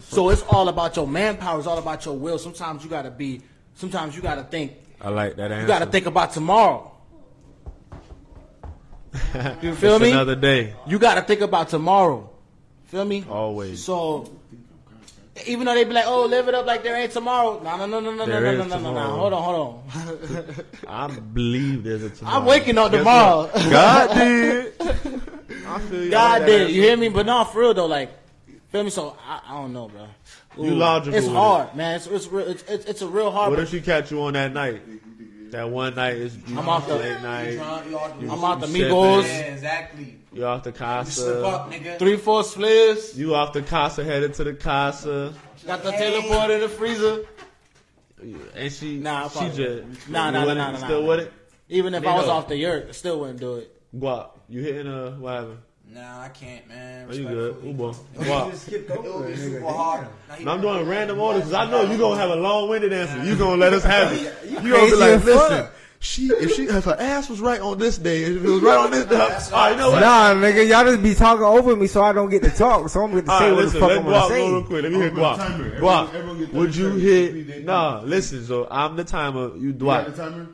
So 0.00 0.30
it's 0.30 0.42
all 0.42 0.68
about 0.68 0.96
your 0.96 1.06
manpower. 1.06 1.58
It's 1.58 1.68
all 1.68 1.78
about 1.78 2.04
your 2.04 2.16
will. 2.16 2.38
Sometimes 2.38 2.82
you 2.82 2.90
gotta 2.90 3.12
be. 3.12 3.42
Sometimes 3.74 4.16
you 4.16 4.22
gotta 4.22 4.42
think. 4.42 4.72
I 5.00 5.10
like 5.10 5.36
that 5.36 5.52
answer. 5.52 5.62
You 5.62 5.68
gotta 5.68 5.86
think 5.86 6.06
about 6.06 6.32
tomorrow. 6.32 6.90
You 9.62 9.74
feel 9.76 9.94
It's 9.96 10.02
me? 10.02 10.10
Another 10.10 10.34
day. 10.34 10.74
You 10.88 10.98
gotta 10.98 11.22
think 11.22 11.40
about 11.40 11.68
tomorrow. 11.68 12.28
Feel 12.86 13.04
me? 13.04 13.24
Always. 13.28 13.82
So 13.84 14.28
even 15.46 15.66
though 15.66 15.74
they 15.74 15.84
be 15.84 15.92
like, 15.92 16.06
"Oh, 16.06 16.26
live 16.26 16.48
it 16.48 16.54
up 16.54 16.64
like 16.66 16.82
there 16.82 16.96
ain't 16.96 17.12
tomorrow." 17.12 17.60
No, 17.62 17.76
no, 17.76 17.86
no, 17.86 18.00
no, 18.00 18.12
no, 18.12 18.24
no, 18.24 18.26
There 18.26 18.40
no, 18.40 18.50
is 18.52 18.58
no, 18.70 18.78
no, 18.78 18.92
no, 18.92 18.94
no. 18.94 19.16
Hold 19.16 19.32
on, 19.32 19.42
hold 19.42 19.84
on. 19.92 20.64
I 20.88 21.08
believe 21.08 21.82
there's 21.84 22.02
a 22.04 22.10
tomorrow. 22.10 22.36
I'm 22.38 22.44
waking 22.46 22.78
up 22.78 22.90
Guess 22.92 23.00
tomorrow. 23.00 23.42
what? 23.46 23.70
God 23.70 24.14
did. 24.14 24.72
I 25.66 25.78
feel 25.80 26.04
you. 26.04 26.10
God 26.10 26.38
did. 26.46 26.62
answer. 26.62 26.72
You 26.74 26.82
hear 26.82 26.96
me? 26.96 27.08
But 27.08 27.26
no, 27.26 27.44
for 27.44 27.60
real 27.60 27.74
though, 27.74 27.86
like, 27.86 28.10
feel 28.70 28.84
me? 28.84 28.90
So 28.90 29.16
I, 29.26 29.40
I 29.48 29.52
don't 29.60 29.72
know, 29.72 29.88
bro. 29.88 30.06
You 30.56 30.74
logical 30.76 31.14
It's 31.18 31.26
with 31.26 31.34
hard, 31.36 31.74
man. 31.74 31.96
It's 31.96 32.06
it's, 32.06 32.26
real, 32.28 32.46
it's 32.46 32.62
it's 32.68 32.84
it's 32.86 33.02
a 33.02 33.08
real 33.08 33.30
hard. 33.32 33.50
What 33.50 33.58
if 33.58 33.70
she 33.70 33.80
catch 33.80 34.10
you 34.12 34.22
on 34.22 34.34
that 34.34 34.52
night? 34.52 34.82
That 35.50 35.68
one 35.70 35.94
night 35.94 36.16
is 36.16 36.36
you 36.48 36.58
I'm 36.58 36.68
off 36.68 36.86
the- 36.86 36.96
late 36.96 37.20
night. 37.22 37.58
I'm 37.58 38.44
out 38.44 38.60
the 38.60 38.68
You 38.68 38.84
Migos. 38.86 39.22
Yeah, 39.24 39.38
exactly. 39.52 40.18
You 40.34 40.44
off 40.46 40.64
the 40.64 40.70
You 40.70 41.04
slip 41.10 41.44
up, 41.44 41.70
casa. 41.70 41.78
nigga. 41.78 41.98
Three, 41.98 42.16
four 42.16 42.42
spliffs. 42.42 43.16
You 43.16 43.34
off 43.34 43.52
the 43.52 43.62
casa 43.62 44.02
headed 44.04 44.34
to 44.34 44.44
the 44.44 44.54
casa. 44.54 45.32
Got 45.66 45.82
the 45.82 45.92
teleport 45.92 46.50
in 46.50 46.60
the 46.60 46.68
freezer. 46.68 47.24
And 48.56 48.72
she 48.72 48.96
Nah, 48.98 49.26
I 49.26 49.28
she 49.28 49.56
just. 49.56 50.08
Nah, 50.08 50.30
nah, 50.30 50.44
nah, 50.44 50.54
nah, 50.54 50.70
nah, 50.72 50.76
Still 50.78 51.02
nah. 51.02 51.08
with 51.08 51.20
it? 51.20 51.32
Even 51.68 51.94
if 51.94 52.06
I 52.06 52.14
was 52.16 52.26
Nigga. 52.26 52.28
off 52.30 52.48
the 52.48 52.56
yurt, 52.56 52.86
I 52.88 52.92
still 52.92 53.20
wouldn't 53.20 53.40
do 53.40 53.56
it. 53.56 53.70
Guap. 53.96 54.30
You 54.48 54.60
hitting 54.60 54.86
a 54.86 55.12
what 55.12 55.34
happened? 55.34 55.58
Nah, 55.90 56.20
I 56.22 56.28
can't, 56.30 56.66
man. 56.68 57.06
Oh, 57.10 57.14
you 57.14 57.28
good? 57.28 57.56
Respectfully. 57.64 57.74
Ubo. 57.74 57.96
It 58.14 58.20
Guap. 58.98 59.18
would 59.18 59.26
be 59.28 59.36
super 59.36 59.66
hard. 59.68 60.06
Now, 60.28 60.34
he- 60.34 60.44
No, 60.44 60.50
I'm 60.52 60.60
doing 60.60 60.88
random 60.88 61.20
orders 61.20 61.42
because 61.44 61.54
I 61.54 61.70
know 61.70 61.82
you 61.90 61.96
gonna 61.98 62.20
have 62.20 62.30
a 62.30 62.36
long-winded 62.36 62.92
answer. 62.92 63.24
You 63.24 63.36
gonna 63.36 63.56
let 63.56 63.72
us 63.72 63.84
have 63.84 64.12
it. 64.12 64.32
You 64.50 64.72
gonna 64.72 64.86
be 64.90 64.96
like, 64.96 65.24
listen, 65.24 65.48
fuck. 65.64 65.73
She 66.04 66.26
if 66.26 66.52
she 66.52 66.64
if 66.64 66.84
her 66.84 66.96
ass 66.98 67.28
was 67.30 67.40
right 67.40 67.60
on 67.60 67.78
this 67.78 67.96
day, 67.98 68.22
if 68.24 68.36
it 68.44 68.48
was 68.48 68.60
right 68.62 68.76
on 68.78 68.90
this 68.90 69.06
day, 69.06 69.16
all 69.20 69.28
right, 69.28 69.70
you 69.70 69.76
know 69.78 69.90
what? 69.90 70.00
Nah, 70.00 70.34
nigga, 70.34 70.68
y'all 70.68 70.84
just 70.84 71.02
be 71.02 71.14
talking 71.14 71.44
over 71.44 71.74
me, 71.74 71.86
so 71.86 72.02
I 72.02 72.12
don't 72.12 72.28
get 72.30 72.42
to 72.42 72.50
talk. 72.50 72.88
So 72.90 73.02
I'm 73.02 73.10
going 73.12 73.24
to 73.24 73.30
say 73.30 73.48
right, 73.48 73.52
what 73.52 73.64
listen, 73.64 73.80
the 73.80 73.88
fuck 73.88 73.98
I'm 73.98 74.04
gonna 74.04 74.28
say. 74.28 74.50
real 74.52 74.62
quick. 74.64 74.82
Let 74.82 74.92
me 74.92 74.98
hear 74.98 75.08
I'm 75.08 75.14
gonna 75.16 75.36
timer. 75.38 75.64
Guap. 75.80 76.08
Everyone- 76.08 76.08
Guap, 76.08 76.14
everyone 76.14 76.52
would 76.52 76.76
you 76.76 76.90
hit? 76.92 77.30
Three 77.30 77.44
days. 77.44 77.64
Nah, 77.64 78.00
listen. 78.04 78.44
So 78.44 78.68
I'm 78.70 78.96
the 78.96 79.04
timer. 79.04 79.56
You 79.56 79.68
You 79.68 79.72
got 79.72 80.06
the 80.06 80.12
timer? 80.12 80.46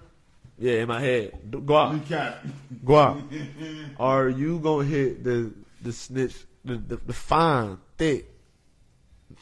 Yeah, 0.58 0.82
in 0.82 0.88
my 0.88 1.00
head. 1.00 1.32
D- 1.50 1.58
You 1.58 1.64
Guap. 1.64 2.06
cat. 2.06 2.44
Guap. 2.84 3.22
Are 3.98 4.28
you 4.28 4.58
gonna 4.60 4.84
hit 4.86 5.24
the 5.24 5.52
the 5.82 5.92
snitch, 5.92 6.34
the 6.64 6.76
the, 6.76 6.96
the 6.96 7.12
fine, 7.12 7.78
thick 7.98 8.30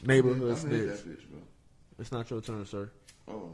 neighborhood 0.05 0.43
I'm 0.43 0.63
gonna 0.71 0.75
hit 0.77 0.97
snitch? 0.99 1.05
that 1.05 1.09
bitch, 1.21 1.31
bro. 1.31 1.41
It's 1.99 2.13
not 2.13 2.31
your 2.31 2.41
turn, 2.41 2.65
sir. 2.67 2.91
Oh, 3.27 3.51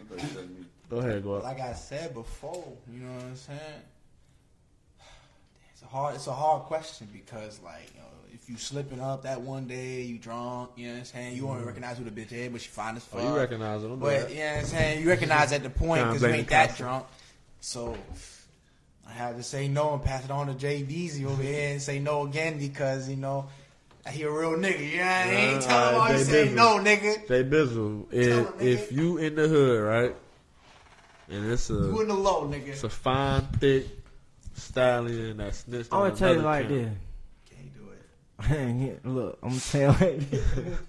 I 0.00 0.04
thought 0.14 0.22
you 0.22 0.28
said 0.34 0.50
me. 0.50 0.65
Go 0.88 0.98
ahead, 0.98 1.24
Guap. 1.24 1.42
like 1.42 1.60
I 1.60 1.72
said 1.72 2.14
before, 2.14 2.64
you 2.92 3.00
know 3.00 3.12
what 3.14 3.24
I'm 3.24 3.36
saying? 3.36 3.58
It's 5.72 5.82
a 5.82 5.86
hard, 5.86 6.14
it's 6.14 6.26
a 6.26 6.32
hard 6.32 6.62
question 6.62 7.06
because, 7.12 7.60
like, 7.62 7.90
you 7.94 8.00
know, 8.00 8.06
if 8.32 8.48
you 8.48 8.56
slipping 8.56 8.98
up 9.00 9.24
that 9.24 9.40
one 9.42 9.66
day, 9.66 10.02
you 10.02 10.16
drunk, 10.18 10.70
you 10.76 10.86
know 10.86 10.92
what 10.94 10.98
I'm 11.00 11.04
saying? 11.04 11.36
You 11.36 11.42
don't 11.42 11.56
even 11.56 11.66
recognize 11.66 11.98
who 11.98 12.04
the 12.04 12.10
bitch 12.10 12.32
is, 12.32 12.48
but 12.50 12.60
she 12.62 12.68
fine 12.68 12.96
as 12.96 13.04
fuck. 13.04 13.20
Oh, 13.22 13.28
you 13.32 13.36
recognize 13.38 13.82
do 13.82 13.94
But 13.96 14.28
that. 14.28 14.30
you 14.30 14.38
know 14.38 14.46
what 14.52 14.58
I'm 14.60 14.64
saying? 14.64 15.02
You 15.02 15.08
recognize 15.10 15.52
at 15.52 15.62
the 15.62 15.70
point 15.70 16.06
because 16.06 16.22
you 16.22 16.28
ain't 16.28 16.48
that 16.48 16.76
drunk. 16.76 17.04
So 17.60 17.94
I 19.08 19.12
had 19.12 19.36
to 19.36 19.42
say 19.42 19.68
no 19.68 19.92
and 19.94 20.02
pass 20.02 20.24
it 20.24 20.30
on 20.30 20.46
to 20.46 20.54
Jay 20.54 20.82
Beezy 20.82 21.26
over 21.26 21.42
here 21.42 21.72
and 21.72 21.82
say 21.82 21.98
no 21.98 22.22
again 22.26 22.58
because 22.58 23.08
you 23.08 23.16
know 23.16 23.46
he 24.10 24.22
a 24.22 24.30
real 24.30 24.52
nigga. 24.52 24.80
You 24.90 24.96
know 24.98 25.04
what 25.04 25.10
I 25.12 25.30
mean? 25.30 25.56
Uh, 25.56 25.60
Tell 25.60 25.88
him 25.90 25.98
why 25.98 26.12
you 26.12 26.24
say 26.24 26.52
no, 26.54 26.78
nigga. 26.78 27.28
Jay 27.28 27.44
Bizzle, 27.44 28.06
if, 28.12 28.46
nigga. 28.46 28.60
if 28.62 28.92
you 28.92 29.18
in 29.18 29.34
the 29.34 29.48
hood, 29.48 29.82
right, 29.82 30.16
and 31.28 31.50
it's 31.52 31.68
You 31.70 31.76
a 31.98 32.02
in 32.02 32.08
the 32.08 32.14
low, 32.14 32.46
nigga. 32.48 32.68
it's 32.68 32.84
a 32.84 32.88
fine, 32.88 33.42
thick 33.58 33.86
stallion 34.54 35.36
that 35.38 35.54
snitched 35.54 35.92
I'm 35.92 36.00
gonna 36.00 36.14
tell 36.16 36.32
you 36.34 36.40
another 36.40 36.48
like 36.48 36.68
camp. 36.68 36.96
this. 37.50 38.48
Can't 38.48 38.68
do 38.68 38.84
it. 38.90 39.06
Look, 39.06 39.38
I'm 39.42 39.48
gonna 39.50 39.60
tell 39.60 40.08
you. 40.10 40.76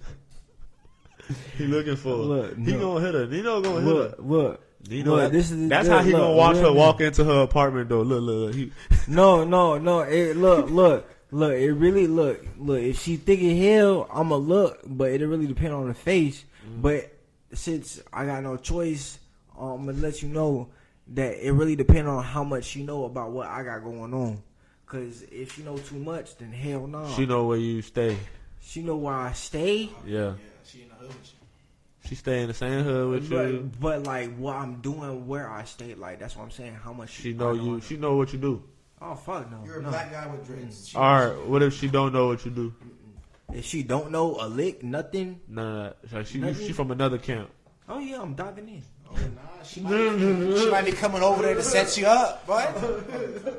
He 1.58 1.66
looking 1.66 1.96
for. 1.96 2.14
Look, 2.14 2.56
he 2.56 2.72
no. 2.72 2.78
gonna 2.94 3.04
hit 3.04 3.14
her. 3.14 3.26
Nino 3.26 3.60
gonna 3.60 3.80
hit 3.80 3.84
Look, 3.84 4.16
her. 4.16 4.22
look. 4.22 4.64
Nino, 4.88 5.10
look, 5.10 5.20
that- 5.20 5.32
this 5.32 5.50
is 5.50 5.68
that's 5.68 5.86
look, 5.88 5.98
how 5.98 6.04
he 6.04 6.12
look, 6.12 6.20
gonna 6.22 6.34
watch 6.34 6.56
her 6.56 6.62
look. 6.68 6.76
walk 6.76 7.00
into 7.02 7.24
her 7.24 7.42
apartment 7.42 7.88
though. 7.90 8.00
Look, 8.02 8.22
look, 8.22 8.54
he, 8.54 8.72
No, 9.08 9.44
no, 9.44 9.76
no. 9.76 10.00
It, 10.00 10.36
look, 10.38 10.70
look, 10.70 11.06
look. 11.30 11.52
It 11.52 11.72
really 11.72 12.06
look, 12.06 12.46
look. 12.56 12.80
If 12.80 13.00
she 13.02 13.16
thick 13.16 13.40
as 13.42 13.58
hell, 13.58 14.08
I'ma 14.10 14.36
look, 14.36 14.80
but 14.86 15.10
it 15.10 15.26
really 15.26 15.46
depend 15.46 15.74
on 15.74 15.88
the 15.88 15.94
face. 15.94 16.44
Mm-hmm. 16.66 16.80
But 16.80 17.12
since 17.52 18.00
I 18.10 18.24
got 18.24 18.42
no 18.42 18.56
choice, 18.56 19.18
um, 19.58 19.80
I'm 19.80 19.86
gonna 19.86 19.98
let 19.98 20.22
you 20.22 20.28
know 20.28 20.68
that 21.08 21.44
it 21.44 21.52
really 21.52 21.76
depend 21.76 22.06
on 22.08 22.22
how 22.22 22.44
much 22.44 22.76
you 22.76 22.84
know 22.84 23.04
about 23.04 23.30
what 23.30 23.46
I 23.48 23.62
got 23.62 23.82
going 23.82 24.12
on. 24.14 24.42
Cause 24.86 25.22
if 25.30 25.58
you 25.58 25.64
know 25.64 25.76
too 25.76 25.96
much, 25.98 26.36
then 26.38 26.50
hell 26.52 26.86
no. 26.86 27.08
she 27.14 27.26
know 27.26 27.44
where 27.46 27.58
you 27.58 27.82
stay. 27.82 28.16
She 28.60 28.82
know 28.82 28.96
where 28.96 29.14
I 29.14 29.32
stay, 29.32 29.90
Yeah, 30.06 30.18
Yeah, 30.18 30.32
she 30.64 30.82
in 30.82 30.88
the 30.88 30.94
hood 30.94 31.08
with 31.08 31.32
you. 31.32 32.08
she 32.08 32.14
stay 32.14 32.40
in 32.42 32.48
the 32.48 32.54
same 32.54 32.84
hood 32.84 33.10
with 33.10 33.30
you. 33.30 33.70
but, 33.72 33.80
but 33.80 34.02
like 34.04 34.34
what 34.36 34.56
I'm 34.56 34.80
doing, 34.80 35.26
where 35.26 35.50
I 35.50 35.64
stay, 35.64 35.94
like 35.94 36.18
that's 36.20 36.36
what 36.36 36.44
I'm 36.44 36.50
saying. 36.50 36.74
How 36.74 36.92
much 36.94 37.10
She 37.10 37.32
know 37.34 37.52
you. 37.52 37.80
She 37.82 37.96
know 37.98 38.16
what 38.16 38.32
you 38.32 38.38
do. 38.38 38.62
Oh 39.00 39.14
fuck 39.14 39.50
no. 39.50 39.62
You're 39.64 39.80
a 39.80 39.82
no. 39.82 39.90
black 39.90 40.10
guy 40.10 40.26
with 40.26 40.46
dreads. 40.46 40.88
She- 40.88 40.96
All 40.96 41.02
right. 41.28 41.46
What 41.46 41.62
if 41.62 41.74
she 41.74 41.88
don't 41.88 42.12
know 42.12 42.26
what 42.28 42.44
you 42.44 42.50
do? 42.50 42.74
If 43.52 43.64
she 43.64 43.82
don't 43.82 44.10
know 44.10 44.36
a 44.40 44.46
lick, 44.48 44.82
nothing. 44.82 45.40
Nah, 45.48 45.62
nah, 45.84 45.92
nah. 46.12 46.22
She, 46.22 46.38
Nothing? 46.38 46.66
she 46.66 46.72
from 46.72 46.90
another 46.90 47.16
camp. 47.18 47.48
Oh 47.88 47.98
yeah, 47.98 48.20
I'm 48.20 48.34
diving 48.34 48.68
in. 48.68 48.82
Oh, 49.10 49.14
nah, 49.16 49.62
she, 49.62 49.80
might, 49.80 50.58
she 50.58 50.70
might 50.70 50.84
be 50.84 50.92
coming 50.92 51.22
over 51.22 51.42
there 51.42 51.54
to 51.54 51.62
set 51.62 51.96
you 51.98 52.06
up, 52.06 52.46
but 52.46 52.74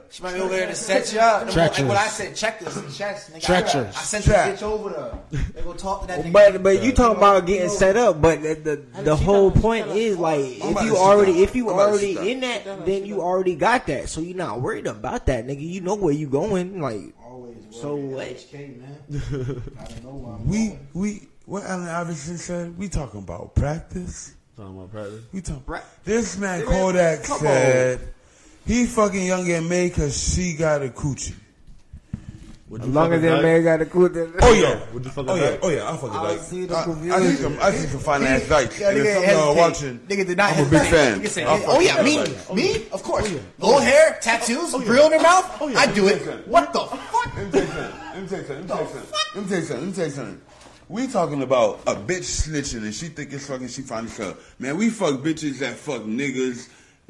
she 0.10 0.24
might 0.24 0.34
be 0.34 0.40
over 0.42 0.50
there 0.50 0.68
to 0.68 0.76
set 0.76 1.12
you 1.14 1.20
up. 1.20 1.46
Like 1.56 1.78
what 1.88 1.98
I 1.98 2.08
said, 2.08 2.36
checkers 2.36 2.76
and 2.78 2.92
chess. 2.94 3.30
Nigga, 3.30 3.36
I, 3.36 3.40
Treacherous. 3.40 3.96
I 3.98 4.02
sent 4.02 4.26
this 4.26 4.62
bitch 4.62 4.64
over 4.64 4.90
there. 5.32 5.42
They 5.54 5.62
go 5.62 5.74
talk 5.74 6.02
to 6.02 6.08
that 6.08 6.26
nigga. 6.26 6.32
But 6.32 6.64
but 6.64 6.84
you 6.84 6.92
talking 6.94 7.18
about 7.18 7.46
getting 7.46 7.70
set 7.70 7.96
up, 7.98 8.22
but 8.22 8.42
the 8.42 8.56
the, 8.56 9.02
the 9.04 9.16
whole 9.16 9.52
point 9.52 9.88
is 9.88 10.18
like 10.18 10.40
if 10.40 10.84
you 10.84 10.98
already 10.98 11.44
if 11.44 11.56
you 11.56 11.70
I'm 11.70 11.76
about 11.76 11.86
to 12.00 12.16
already 12.16 12.32
in 12.32 12.40
that, 12.42 12.86
then 12.86 13.06
you 13.06 13.22
already 13.22 13.56
got 13.56 13.88
that, 13.88 14.10
so 14.10 14.22
you're 14.22 14.38
not 14.38 14.62
worried 14.62 14.88
about 14.88 15.26
that, 15.28 15.46
nigga. 15.46 15.62
You 15.62 15.82
know 15.82 15.96
where 15.96 16.14
you 16.14 16.28
going, 16.28 16.80
like 16.82 17.14
Always 17.24 17.58
So 17.72 17.96
worried. 17.96 18.14
what? 18.16 18.28
HK, 18.38 18.80
man. 18.80 18.98
I 19.80 19.84
don't 19.86 20.04
know 20.04 20.10
where 20.16 20.34
I'm 20.36 20.48
We 20.48 20.68
going. 20.70 20.88
we 20.94 21.22
what 21.46 21.64
Allen 21.64 21.88
Iverson 21.88 22.38
said. 22.38 22.78
We 22.78 22.90
talking 22.90 23.20
about 23.22 23.56
practice. 23.56 24.36
Talking 24.60 24.76
about 24.78 24.92
practice. 24.92 25.22
We 25.32 25.40
talking. 25.42 25.64
Right. 25.68 25.84
This 26.04 26.38
man 26.38 26.66
Kodak 26.66 27.24
come 27.24 27.40
said 27.40 28.02
he 28.66 28.86
fucking 28.88 29.26
young 29.26 29.50
and 29.50 29.70
May 29.70 29.88
because 29.88 30.22
she 30.36 30.54
got 30.54 30.84
a 30.84 30.90
coochie. 30.90 31.34
Would 32.68 32.82
as 32.82 32.88
you 32.88 32.94
long 32.94 33.10
fuck 33.10 33.18
as 33.18 33.24
a 33.24 33.28
that 33.28 33.34
dyke? 33.36 33.42
man 33.44 33.64
got 33.64 33.82
a 33.82 33.86
cool. 33.86 34.10
Then, 34.10 34.34
Oh 34.42 34.54
yeah. 34.54 34.80
Would 34.94 35.06
you 35.06 35.12
fuck 35.12 35.28
a 35.28 35.32
Oh 35.32 35.36
yeah. 35.36 35.50
dyke? 35.52 35.60
Oh 35.64 35.70
yeah. 35.70 35.90
I 35.90 35.96
fucking 35.96 36.10
I 36.18 36.22
like. 36.22 36.40
see 36.42 36.66
the 36.66 36.76
I, 36.76 36.82
I 36.82 36.84
confusion. 36.84 37.22
see 37.24 37.36
some. 37.42 37.58
I 37.62 37.72
see 37.72 37.88
some 37.88 38.00
fine 38.02 38.24
ass 38.24 38.48
dykes. 38.50 38.80
Yeah, 38.82 38.90
and 38.90 38.98
nigga, 38.98 39.04
there's 39.04 39.16
some 39.16 39.24
uh, 39.24 39.54
hesitate. 39.54 39.58
watching. 39.58 40.00
Nigga 40.10 40.28
did 40.28 40.38
not 40.38 40.52
I'm 40.52 40.60
a 40.68 40.70
big 40.70 40.80
hesitate. 40.82 40.92
fan. 40.98 41.20
Nigga 41.22 41.28
said, 41.30 41.48
I'll 41.48 41.64
oh 41.72 41.80
yeah, 41.80 42.04
me, 42.04 42.18
like- 42.20 42.54
me, 42.54 42.88
of 42.92 43.02
course. 43.02 43.34
Long 43.60 43.82
hair, 43.82 44.20
tattoos, 44.22 44.74
a 44.74 44.80
grill 44.80 45.06
in 45.08 45.14
her 45.14 45.20
mouth. 45.22 45.62
I 45.62 45.90
do 45.92 46.08
it. 46.10 46.48
What 46.50 46.74
the 46.74 46.80
fuck? 46.82 47.34
Let 47.38 47.46
me 47.46 47.52
tell 47.52 47.62
you 47.62 47.68
something. 47.68 48.00
Let 48.14 48.22
me 48.22 48.28
tell 48.28 48.40
you 48.40 48.46
something. 48.46 48.68
Let 48.68 48.68
me 48.68 48.68
tell 48.68 48.80
you 48.84 48.86
something. 48.90 49.10
Let 49.36 49.44
me 49.44 49.48
tell 49.50 49.58
you 49.60 49.64
something. 49.66 49.80
Let 49.80 49.88
me 49.88 49.94
tell 49.94 50.06
you 50.06 50.12
something. 50.12 50.42
We 50.90 51.08
talking 51.08 51.44
about 51.44 51.82
a 51.86 51.94
bitch 51.94 52.48
snitching 52.48 52.82
and 52.84 52.94
she 52.94 53.08
think 53.10 53.32
it's 53.32 53.48
fucking 53.48 53.68
she 53.68 53.84
finally 53.84 54.10
fell. 54.10 54.36
Man, 54.58 54.76
we 54.78 54.90
fuck 54.90 55.16
bitches 55.22 55.60
that 55.60 55.76
fuck 55.76 56.02
niggas 56.02 56.68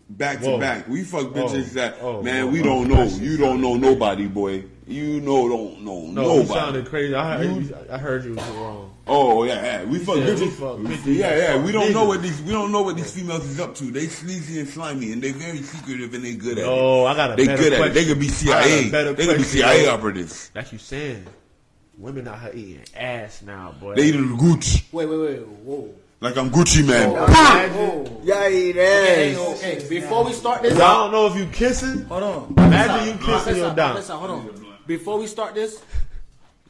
back 0.09 0.39
to 0.41 0.45
Whoa. 0.51 0.59
back. 0.59 0.87
We 0.89 1.03
fuck 1.05 1.27
bitches 1.27 1.71
that 1.73 1.95
Oh, 2.01 2.21
man. 2.21 2.43
oh, 2.43 2.47
we 2.47 2.59
oh, 2.59 2.63
don't 2.65 2.87
know. 2.89 2.95
that 3.05 3.09
shit 3.11 3.21
You 3.21 3.37
don't 3.37 3.61
know 3.61 3.75
nobody, 3.75 4.27
boy. 4.27 4.65
You 4.85 5.21
know 5.21 5.47
don't 5.47 5.85
know 5.85 6.01
No, 6.07 6.21
nobody. 6.23 6.39
you 6.41 6.45
sounded 6.47 6.85
crazy. 6.87 7.15
I 7.15 7.37
heard, 7.43 7.87
I 7.89 7.97
heard 7.97 8.25
you 8.25 8.35
was 8.35 8.47
wrong. 8.49 8.95
Oh 9.07 9.43
yeah, 9.45 9.63
yeah. 9.63 9.83
We 9.85 9.99
fuck 9.99 10.15
said 10.17 10.37
we 10.39 10.45
bitches. 10.47 10.51
fuck 10.53 10.77
bitches. 10.79 11.15
yeah, 11.15 11.35
yeah. 11.37 11.63
We 11.63 11.71
don't 11.71 11.93
know 11.93 12.03
what 12.05 12.21
these 12.21 12.41
we 12.41 12.51
don't 12.51 12.71
know 12.73 12.81
what 12.81 12.95
these 12.97 13.11
females 13.13 13.45
is 13.45 13.59
up 13.61 13.75
to. 13.75 13.85
They 13.85 14.07
sleazy 14.07 14.59
and 14.59 14.67
slimy, 14.67 15.13
and 15.13 15.21
they 15.21 15.31
very 15.31 15.61
secretive, 15.63 16.13
and 16.13 16.23
they 16.25 16.35
good 16.35 16.57
at 16.57 16.65
it. 16.65 16.67
Oh, 16.67 17.05
I 17.05 17.15
got 17.15 17.31
a 17.31 17.35
They 17.37 17.45
better 17.47 17.63
good 17.63 17.73
at 17.73 17.87
it. 17.87 17.93
They 17.93 18.05
question. 18.05 18.07
could 18.09 18.19
be 18.19 18.27
I 18.27 18.29
got 18.29 18.65
a 18.65 18.67
CIA. 18.67 18.89
better 18.91 19.13
They 19.13 19.25
could 19.25 19.31
be 19.37 19.43
question, 19.43 19.61
CIA 19.61 19.85
yo. 19.85 19.93
operatives. 19.93 20.51
Like 20.53 20.71
you 20.73 20.77
saying, 20.79 21.25
women 21.99 22.27
out 22.27 22.41
here 22.41 22.51
eating 22.53 22.83
ass 22.95 23.41
now, 23.41 23.73
boy. 23.79 23.95
They 23.95 24.05
eating 24.07 24.37
Gucci. 24.37 24.83
Wait, 24.91 25.05
wait, 25.07 25.17
wait. 25.17 25.39
Whoa. 25.47 25.93
Like 26.21 26.37
I'm 26.37 26.49
Gucci 26.49 26.85
man. 26.85 27.09
Oh, 27.15 27.25
whoa. 27.27 28.21
Y'all 28.23 28.49
eat 28.51 28.71
Okay, 28.77 29.33
ass. 29.35 29.37
okay. 29.57 29.85
Before 29.89 30.25
we 30.25 30.33
start 30.33 30.61
this, 30.61 30.73
I 30.75 30.93
don't 30.93 31.11
know 31.11 31.27
if 31.27 31.35
you 31.37 31.45
kissing. 31.47 32.03
hold 32.05 32.23
on. 32.23 32.53
Imagine 32.57 33.05
you 33.07 33.13
Listen, 33.13 33.25
kissing 33.25 33.55
your 33.55 33.63
listen, 33.65 33.75
down. 33.75 33.95
listen, 33.95 34.15
hold 34.17 34.31
on. 34.31 34.75
Before 34.87 35.17
we 35.19 35.27
start 35.27 35.53
this, 35.55 35.81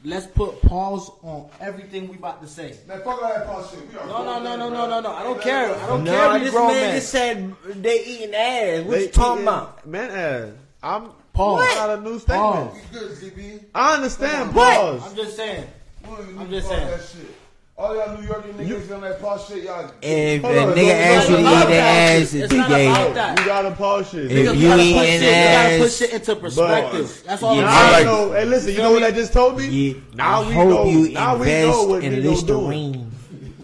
let's 0.04 0.26
put 0.26 0.60
pause 0.62 1.10
on 1.22 1.48
everything 1.60 2.08
we 2.08 2.16
about 2.16 2.40
to 2.42 2.48
say. 2.48 2.76
Man, 2.86 2.98
fuck 2.98 3.20
all 3.22 3.28
that 3.28 3.46
pause 3.46 3.70
shit. 3.70 3.92
No, 3.94 4.22
no, 4.24 4.40
no, 4.42 4.56
no, 4.56 4.68
no, 4.68 4.86
no, 4.88 5.00
no. 5.00 5.12
I 5.12 5.22
don't 5.24 5.40
care. 5.40 5.74
I 5.74 5.86
don't 5.86 6.04
No, 6.04 6.12
care. 6.12 6.38
This 6.38 6.50
grown 6.50 6.66
man 6.68 6.94
just 6.96 7.08
said 7.10 7.54
they 7.76 8.04
eating 8.04 8.34
ass. 8.34 8.84
What 8.84 8.92
They 8.98 9.02
you 9.06 9.08
talking 9.08 9.42
about? 9.42 9.86
Man 9.86 10.10
ass. 10.10 10.48
I'm 10.82 11.10
Pause. 11.40 11.62
I 11.70 11.74
got 11.74 11.98
a 11.98 12.02
new 12.02 12.18
statement. 12.18 12.70
Pause. 12.70 12.78
Good, 12.92 13.10
CB. 13.12 13.64
I 13.74 13.94
understand. 13.94 14.54
What? 14.54 14.76
Pause. 14.76 15.02
I'm 15.10 15.16
just 15.16 15.36
saying. 15.36 15.64
I'm 16.04 16.38
I'm 16.38 16.50
just 16.50 16.68
saying. 16.68 16.90
That 16.90 17.00
shit. 17.00 17.34
All 17.78 17.96
y'all 17.96 18.14
New 18.20 18.26
York 18.26 18.44
niggas 18.44 18.94
on 18.94 19.00
that 19.00 19.22
pause 19.22 19.48
shit, 19.48 19.64
y'all. 19.64 19.90
If 20.02 20.44
a 20.44 20.46
Hold 20.46 20.58
on, 20.58 20.76
nigga 20.76 20.76
don't- 20.76 20.90
asks 20.90 21.30
you 21.30 21.36
to 21.36 21.40
eat 21.40 21.66
their 21.68 21.82
ass, 21.82 22.20
It's 22.20 22.34
it's 22.34 22.52
a 22.52 22.56
not 22.58 22.68
gay. 22.68 22.86
about 22.90 23.14
that. 23.14 23.38
You 23.38 23.44
gotta 23.46 23.70
pause 23.70 24.10
shit. 24.10 24.24
If 24.26 24.32
Niggas 24.32 24.56
you 24.60 24.68
gotta 24.68 24.82
put 24.82 24.86
eating 24.86 25.04
shit- 25.04 25.22
you 25.22 25.30
gotta 25.30 25.78
put 25.78 25.86
ass, 25.86 25.96
shit 25.96 26.10
into 26.10 26.36
perspective. 26.36 27.22
That's 27.26 27.42
all 27.42 27.56
Yeah. 27.56 27.66
I'm 27.66 27.78
saying. 27.80 27.92
like- 27.92 28.04
know. 28.04 28.32
Hey, 28.32 28.44
listen. 28.44 28.72
You 28.74 28.78
know 28.78 28.92
what 28.92 29.02
I 29.02 29.10
just 29.12 29.32
told 29.32 29.56
me? 29.56 29.66
Yeah, 29.66 29.94
Now 30.14 30.42
I 30.42 30.46
we 30.46 30.52
hope 30.52 30.68
know. 30.68 30.84
you 30.84 31.08
now 31.08 31.36
we 31.36 31.46
know 31.46 31.52
invest 31.54 31.88
what 31.88 32.04
in 32.04 32.10
Nino 32.12 32.22
doing. 32.22 32.32
Listerine. 32.34 33.12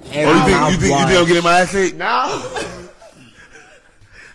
Oh, 0.03 0.09
Every 0.15 0.33
you 0.33 0.41
think 0.41 0.49
you 0.49 0.77
think 0.79 0.83
you 0.83 1.07
think 1.07 1.21
I'm 1.21 1.27
getting 1.27 1.43
my 1.45 1.61
ass 1.61 1.75
ate? 1.75 1.97
Now, 1.97 2.43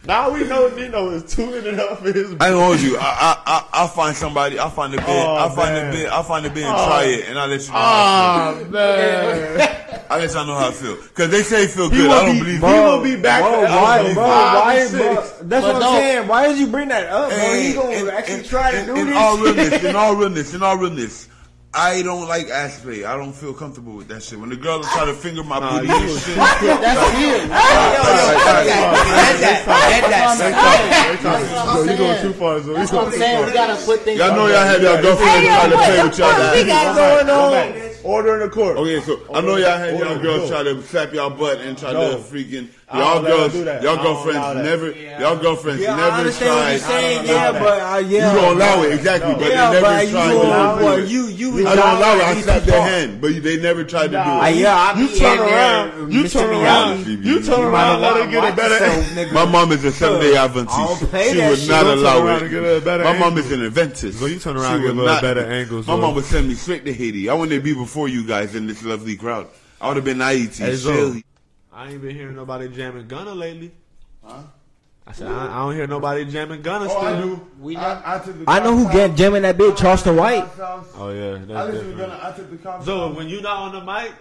now 0.06 0.32
we 0.32 0.44
know 0.48 0.68
Nino 0.76 1.10
is 1.12 1.24
tuning 1.34 1.64
it 1.66 1.80
up 1.80 2.00
for 2.00 2.12
his. 2.12 2.36
I 2.40 2.48
ain't 2.50 2.56
hold 2.60 2.82
you. 2.82 2.98
I 2.98 3.02
I 3.04 3.44
I 3.46 3.68
I'll 3.74 3.88
find 3.88 4.16
somebody. 4.16 4.58
I'll 4.58 4.70
find 4.72 4.94
a 4.94 4.98
bit. 4.98 5.06
Oh, 5.08 5.36
I'll 5.36 5.50
find 5.52 5.74
man. 5.76 5.90
a 5.90 5.92
bit. 5.92 6.10
I'll 6.10 6.24
find 6.24 6.46
a 6.46 6.50
bit 6.50 6.64
and 6.64 6.76
try 6.76 7.04
it, 7.04 7.28
and 7.30 7.38
I'll 7.38 7.48
let 7.48 7.62
you 7.62 7.68
know. 7.68 7.74
how 7.74 7.82
Ah 7.84 8.56
man, 8.70 9.60
I 9.60 9.68
feel. 9.68 10.06
I'll 10.10 10.20
let 10.20 10.34
y'all 10.34 10.46
know 10.46 10.56
how 10.56 10.68
I 10.70 10.72
feel. 10.72 10.98
Cause 11.14 11.30
they 11.30 11.44
say 11.44 11.64
it 11.66 11.70
feel 11.72 11.90
he 11.90 11.98
good. 11.98 12.08
will 12.08 12.14
I 12.14 12.26
don't 12.26 12.34
be. 12.34 12.40
believe 12.40 12.60
he 12.62 12.66
it. 12.66 12.84
will 12.84 13.04
be 13.04 13.16
back. 13.16 13.42
Bro, 13.42 13.52
for 13.52 13.62
why, 13.62 14.00
episode 14.00 14.14
bro, 14.16 14.24
five 14.26 14.54
why, 14.64 14.74
and 14.76 14.92
bro, 14.92 15.14
that's 15.16 15.66
But 15.66 15.74
what 15.74 15.80
no. 15.80 15.90
I'm 15.92 15.96
saying. 16.02 16.28
Why 16.28 16.48
did 16.48 16.58
you 16.58 16.68
bring 16.68 16.88
that 16.90 17.08
up, 17.08 17.30
bro? 17.30 17.38
Hey, 17.38 17.68
He 17.68 17.74
gonna 17.74 17.90
in- 17.92 18.10
actually 18.10 18.40
in- 18.40 18.44
try 18.46 18.72
to 18.72 18.80
in- 18.80 18.86
do 18.88 18.96
in 18.96 19.08
this. 19.08 19.18
all 19.18 19.38
realness, 19.38 19.84
in 19.86 19.96
all 19.96 20.16
realness, 20.16 20.54
in 20.54 20.64
all 20.64 20.78
realness. 20.78 21.28
I 21.74 22.02
don't 22.02 22.28
like 22.28 22.50
ass 22.50 22.82
play. 22.82 23.06
I 23.06 23.16
don't 23.16 23.32
feel 23.32 23.54
comfortable 23.54 23.94
with 23.94 24.10
that 24.10 24.22
shit. 24.22 24.38
When 24.38 24.50
the 24.50 24.58
girl 24.58 24.84
try 24.84 25.06
to 25.06 25.14
finger 25.14 25.42
my 25.42 25.58
booty 25.58 25.88
and 25.90 26.20
shit. 26.20 26.36
That's 26.36 27.16
weird. 27.16 27.50
That's 27.50 29.66
what 29.66 29.76
I'm 31.68 31.88
You 31.88 31.96
going 31.98 32.22
too 32.22 32.34
far, 32.34 32.62
so 32.62 32.74
That's 32.74 32.92
what 32.92 33.06
I'm 33.08 33.14
saying. 33.14 33.46
We 33.46 33.54
gotta 33.54 33.82
put 33.86 34.02
things. 34.02 34.20
Y'all 34.20 34.36
know 34.36 34.48
y'all 34.48 34.66
have 34.66 34.82
y'all 34.84 35.02
girlfriends 35.02 35.48
try 35.48 35.70
to 35.70 35.78
play 35.78 36.04
with 36.04 36.20
y'all. 36.20 36.54
we 36.56 36.66
got 36.66 36.96
going 36.96 37.30
on? 37.30 37.74
Order 38.04 38.34
in 38.34 38.40
the 38.42 38.50
court. 38.50 38.76
Okay, 38.78 39.00
so 39.02 39.20
I 39.34 39.40
know 39.42 39.56
y'all 39.56 39.78
had 39.78 39.98
y'all 39.98 40.10
Order, 40.10 40.22
girls 40.22 40.50
try 40.50 40.64
to 40.64 40.82
slap 40.82 41.14
y'all 41.14 41.30
butt 41.30 41.62
and 41.62 41.78
try 41.78 41.94
to 41.94 42.18
freaking 42.18 42.68
I 42.81 42.81
y'all 42.94 43.22
don't 43.22 43.24
let 43.24 43.32
her 43.32 43.38
girls, 43.38 43.56
y'all 43.56 43.68
I 43.70 43.82
don't 43.82 43.84
allow 43.86 44.04
girlfriends 44.04 44.48
that. 44.56 44.64
never, 44.66 44.92
y'all 45.22 45.38
girlfriends 45.38 45.82
Yeah, 45.82 45.94
I 45.94 45.98
never 45.98 46.12
understand 46.12 46.56
what 46.56 46.70
you're 46.72 46.80
tried. 46.80 46.90
saying. 46.90 47.26
Yeah, 47.28 47.52
but 47.52 47.62
uh, 47.82 47.98
yeah, 48.08 48.34
You 48.36 48.42
don't 48.42 48.56
allow 48.58 48.84
it 48.84 48.92
exactly, 48.94 49.34
but 49.36 49.50
Yeah, 49.52 49.72
they 49.72 49.82
but 49.82 49.90
never 49.92 50.04
you 50.04 50.12
tried 50.12 50.30
don't 50.32 50.42
to 50.42 50.48
allow 50.48 50.80
do 50.80 50.88
it. 50.88 51.04
it. 51.04 51.10
You, 51.10 51.26
you, 51.28 51.68
I 51.68 51.76
don't 51.76 51.98
allow 51.98 52.16
it. 52.16 52.22
I 52.24 52.34
you 52.34 52.44
their 52.62 52.82
hand, 52.82 53.22
but 53.22 53.44
they 53.44 53.58
never 53.62 53.84
tried 53.84 54.08
to 54.08 54.10
do 54.14 54.18
Uh, 54.18 54.46
it. 54.48 54.56
yeah, 54.58 54.76
I 54.76 55.00
You 55.00 55.08
turn 55.18 55.40
around. 55.40 56.14
You 56.14 56.28
turn 56.28 56.50
around. 56.50 57.08
You 57.08 57.42
turn 57.42 57.64
around. 57.64 58.02
Let 58.02 58.16
her 58.26 58.32
get 58.32 58.54
a 58.54 58.56
better. 58.56 58.86
yourself. 58.86 59.32
My 59.34 59.46
mom 59.46 59.72
is 59.72 59.84
a 59.84 59.92
seven 59.92 60.20
day 60.22 60.36
Adventist. 60.36 61.00
She 61.00 61.38
would 61.40 61.68
not 61.70 61.86
allow 61.86 62.26
around 62.26 62.42
and 62.44 62.52
get 62.52 62.64
her 62.64 62.76
a 62.76 63.00
it. 63.00 63.04
My 63.04 63.18
mom 63.18 63.38
is 63.38 63.52
an 63.52 63.66
Adventist. 63.66 64.20
So 64.20 64.26
you 64.26 64.40
turn 64.40 64.58
around 64.58 64.84
and 64.84 64.98
would 64.98 65.04
a 65.04 65.06
not- 65.06 65.22
better 65.22 65.46
angle, 65.46 65.84
My 65.84 65.96
mom 65.96 66.16
would 66.16 66.26
send 66.26 66.48
me 66.48 66.56
straight 66.56 66.86
to 66.86 66.94
Haiti. 66.94 67.30
I 67.30 67.34
wouldn't 67.34 67.64
be 67.64 67.74
before 67.74 68.08
you 68.08 68.26
guys 68.26 68.56
in 68.56 68.68
this 68.68 68.84
lovely 68.84 69.16
crowd. 69.16 69.48
I 69.80 69.88
would 69.88 69.96
have 69.98 70.06
been 70.06 70.20
Haiti. 70.20 70.64
Hey, 70.64 70.76
Zo. 70.76 70.94
Shelly. 70.96 71.24
I 71.82 71.90
ain't 71.90 72.02
been 72.04 72.16
hearing 72.16 72.36
nobody 72.36 72.68
jamming 72.68 73.08
Gunna 73.08 73.34
lately. 73.34 73.72
Huh? 74.24 74.44
I 75.08 75.12
said 75.14 75.32
I, 75.32 75.46
I 75.46 75.66
don't 75.66 75.74
hear 75.74 75.88
nobody 75.88 76.26
jamming 76.26 76.62
Gunna 76.62 76.86
Oh, 76.88 76.98
I 77.00 77.14
still. 77.16 77.36
do. 77.38 77.48
We 77.60 77.76
I, 77.76 78.18
I, 78.18 78.20
took 78.20 78.38
the 78.38 78.46
I 78.48 78.60
know 78.60 78.78
who 78.78 78.84
cops 78.84 78.96
get 78.96 79.16
jamming 79.16 79.42
that 79.42 79.58
bitch, 79.58 79.78
Charleston 79.80 80.16
White. 80.16 80.48
Oh 80.60 81.10
yeah, 81.12 81.34
I 81.34 81.38
that's 81.40 81.74
listen 81.74 81.92
to. 81.92 81.98
Gunna. 81.98 82.20
I 82.22 82.32
took 82.38 82.52
the 82.52 82.58
cops 82.58 82.86
So 82.86 83.12
when 83.14 83.28
you 83.30 83.42
not 83.42 83.58
on 83.58 83.72
the 83.72 83.82
mic, 83.94 84.14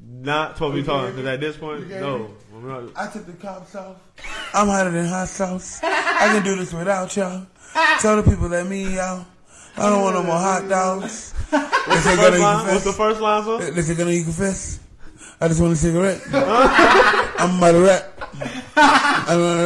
not 0.00 0.54
supposed 0.56 0.70
to 0.70 0.74
be 0.76 0.80
You 0.80 0.86
talking 0.86 1.10
because 1.10 1.26
at 1.26 1.40
this 1.40 1.58
point, 1.58 1.88
no. 1.90 2.18
me? 2.20 2.24
When 2.52 2.62
we're 2.62 2.80
not- 2.84 2.92
I 2.96 3.06
took 3.12 3.26
the 3.26 3.32
cops 3.34 3.74
off. 3.74 3.96
I'm 4.54 4.66
hotter 4.68 4.90
than 4.92 5.04
hot 5.04 5.28
sauce. 5.28 5.80
I 5.82 6.28
can 6.32 6.42
do 6.42 6.56
this 6.56 6.72
without 6.72 7.14
y'all. 7.14 7.46
Tell 8.00 8.16
the 8.16 8.22
people 8.22 8.48
let 8.48 8.66
me 8.66 8.98
out. 8.98 9.26
I 9.76 9.90
don't 9.90 10.00
want 10.00 10.14
no 10.14 10.22
more 10.22 10.38
hot 10.38 10.66
dogs. 10.70 11.32
What's 11.50 12.04
the 12.04 12.16
First 12.16 12.40
line, 12.40 12.66
what's 12.66 12.84
the 12.84 12.92
first 12.92 13.20
line, 13.20 13.44
sir? 13.44 13.72
Listen, 13.72 13.96
gonna 13.96 14.10
you 14.12 14.24
confess? 14.24 14.78
I 15.42 15.48
just 15.48 15.60
want 15.60 15.72
a 15.72 15.76
cigarette. 15.76 16.20
I'm 16.32 17.58
about 17.58 17.72
to 17.72 17.80
rap. 17.80 18.04
I'm 18.76 19.40
about 19.40 19.56
to 19.56 19.64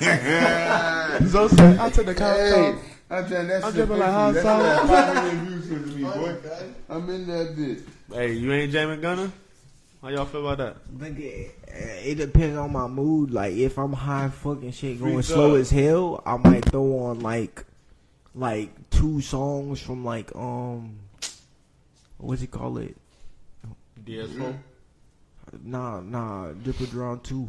rap. 0.00 1.20
So 1.30 1.46
say, 1.48 1.76
I 1.80 1.90
took 1.90 2.06
the 2.06 2.14
cops 2.14 2.38
Hey, 2.38 2.72
off. 2.72 2.78
I'm 3.10 3.28
telling 3.28 3.48
that 3.48 3.64
I'm 3.64 3.72
shit. 3.72 3.86
dripping 3.86 3.98
like 3.98 4.10
hot 4.10 4.34
sauce. 4.34 4.88
like 4.90 5.14
500 5.14 5.46
views 5.46 5.68
to 5.68 5.74
me, 5.94 6.02
boy. 6.02 6.36
I'm 6.88 7.08
in 7.10 7.26
that 7.28 7.56
bitch. 7.56 7.82
Hey, 8.12 8.32
you 8.32 8.52
ain't 8.52 8.72
jamming 8.72 9.00
Gunna? 9.00 9.30
How 10.02 10.08
y'all 10.08 10.24
feel 10.26 10.46
about 10.48 10.58
that? 10.58 10.92
Nigga, 10.98 11.48
uh, 11.48 11.52
it 12.04 12.16
depends 12.16 12.56
on 12.58 12.72
my 12.72 12.86
mood. 12.88 13.30
Like 13.30 13.54
if 13.54 13.78
I'm 13.78 13.92
high 13.92 14.28
fucking 14.28 14.72
shit 14.72 14.98
going 15.00 15.14
Freak 15.14 15.24
slow 15.26 15.54
up. 15.54 15.60
as 15.60 15.70
hell, 15.70 16.22
I 16.26 16.36
might 16.36 16.64
throw 16.64 16.98
on 17.06 17.20
like 17.20 17.64
like 18.34 18.70
two 18.90 19.20
songs 19.20 19.80
from 19.80 20.04
like 20.04 20.34
um 20.34 20.98
what's 22.18 22.42
it 22.42 22.50
call 22.50 22.78
it? 22.78 22.96
DS4, 24.04 24.56
Nah, 25.62 26.00
nah, 26.00 26.52
Drip 26.52 26.80
or 26.80 26.86
Drown 26.86 27.20
two. 27.20 27.48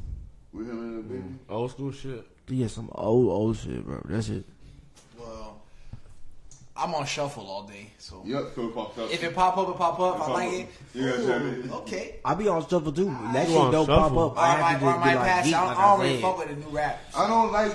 With 0.53 0.69
him 0.69 0.79
and 0.79 0.97
the 0.99 1.03
baby. 1.03 1.21
Mm. 1.23 1.37
old 1.53 1.71
school 1.71 1.91
shit. 1.91 2.25
Yeah, 2.47 2.67
some 2.67 2.89
old 2.93 3.27
old 3.29 3.57
shit, 3.57 3.83
bro. 3.85 4.01
That's 4.05 4.29
it. 4.29 4.45
Well, 5.19 5.61
I'm 6.77 6.93
on 6.93 7.05
shuffle 7.05 7.47
all 7.47 7.63
day, 7.63 7.89
so 7.97 8.21
Yup, 8.25 8.53
so 8.55 8.67
it 8.67 8.75
popped 8.75 8.99
up. 8.99 9.11
if 9.11 9.23
it 9.23 9.33
pop 9.33 9.57
up, 9.57 9.69
it 9.69 9.77
pop 9.77 9.99
up. 9.99 10.15
If 10.17 10.21
I 10.21 10.31
like 10.31 10.53
it, 10.53 10.67
You 10.93 11.09
gotta 11.09 11.47
it. 11.59 11.71
okay. 11.71 12.15
I 12.23 12.35
be 12.35 12.47
on 12.47 12.61
shuffle 12.67 12.91
too. 12.91 13.05
That 13.33 13.47
You 13.49 13.55
shit 13.55 13.71
don't 13.71 13.85
shuffle? 13.85 13.95
pop 13.95 14.11
up. 14.11 14.37
Or 14.37 14.39
I 14.39 14.43
I 14.43 14.55
have 14.55 14.61
might, 14.61 14.79
to 14.79 14.85
or 14.85 14.89
I 14.89 14.93
be 14.93 14.99
might 14.99 15.15
like, 15.15 15.25
pass 15.27 15.45
geek, 15.45 15.53
out. 15.55 15.67
like 15.67 15.77
I 15.77 15.81
don't 15.87 15.99
really 16.01 16.21
fuck 16.21 16.37
with 16.37 16.47
the 16.49 16.55
new 16.55 16.67
rap. 16.75 16.99
I 17.15 17.27
don't 17.27 17.51
like 17.51 17.71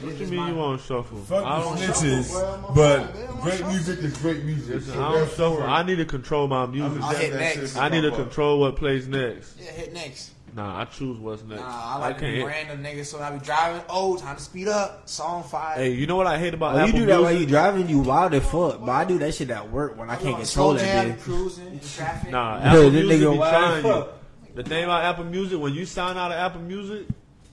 What 0.00 0.16
you 0.16 0.26
mean 0.28 0.54
you 0.54 0.60
on 0.60 0.78
shuffle? 0.78 1.18
fuck 1.18 1.44
I 1.44 1.60
don't, 1.60 1.78
the 1.78 1.86
snitches, 1.86 2.74
but 2.74 3.12
great 3.42 3.66
music 3.66 3.98
is 3.98 4.16
great 4.18 4.44
music. 4.44 4.76
listen, 4.76 4.98
I 4.98 5.12
don't 5.12 5.28
shuffle. 5.28 5.62
I 5.62 5.82
need 5.82 5.96
to 5.96 6.04
control 6.06 6.48
my 6.48 6.66
music. 6.66 7.02
I'll 7.02 7.14
hit 7.14 7.34
next. 7.34 7.76
I 7.76 7.88
need 7.88 8.02
to 8.02 8.10
control 8.12 8.60
what 8.60 8.76
plays 8.76 9.06
next. 9.08 9.58
Yeah, 9.60 9.70
hit 9.72 9.92
next. 9.92 10.32
Nah, 10.54 10.80
I 10.80 10.84
choose 10.84 11.18
what's 11.18 11.42
next. 11.44 11.60
Nah, 11.60 11.94
I 11.94 11.98
like 11.98 12.18
to 12.18 12.24
be 12.24 12.38
can't. 12.38 12.46
random 12.46 12.82
niggas, 12.82 13.06
so 13.06 13.20
I 13.20 13.30
be 13.30 13.44
driving. 13.44 13.82
Oh, 13.88 14.16
time 14.16 14.36
to 14.36 14.42
speed 14.42 14.68
up. 14.68 15.08
Song 15.08 15.44
five. 15.44 15.76
Hey, 15.76 15.90
you 15.92 16.06
know 16.06 16.16
what 16.16 16.26
I 16.26 16.38
hate 16.38 16.54
about 16.54 16.76
Oh, 16.76 16.84
you 16.86 16.92
do 16.92 17.06
that 17.06 17.20
while 17.20 17.32
you 17.32 17.46
driving, 17.46 17.88
you 17.88 18.00
wild 18.00 18.34
as 18.34 18.44
fuck. 18.44 18.80
But 18.80 18.90
I 18.90 19.04
do 19.04 19.18
that 19.18 19.34
shit 19.34 19.50
at 19.50 19.70
work 19.70 19.96
when 19.96 20.10
I 20.10 20.16
can't 20.16 20.36
control 20.36 20.74
that 20.74 21.06
bitch. 21.06 21.20
cruising 21.20 21.78
traffic. 21.80 22.30
Nah, 22.30 22.58
Apple 22.62 22.90
this 22.90 23.06
Music 23.06 23.20
be 23.30 23.38
wild 23.38 23.82
trying 23.82 23.84
you. 23.84 24.06
The 24.54 24.62
thing 24.64 24.84
about 24.84 25.04
Apple 25.04 25.24
Music, 25.24 25.60
when 25.60 25.74
you 25.74 25.84
sign 25.84 26.16
out 26.16 26.32
of 26.32 26.38
Apple 26.38 26.62
Music 26.62 27.06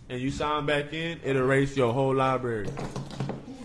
and 0.10 0.20
you 0.22 0.32
sign 0.32 0.66
back 0.66 0.94
in, 0.94 1.20
it 1.24 1.36
erase 1.36 1.76
your 1.78 1.94
whole 1.94 2.14
library. 2.16 2.68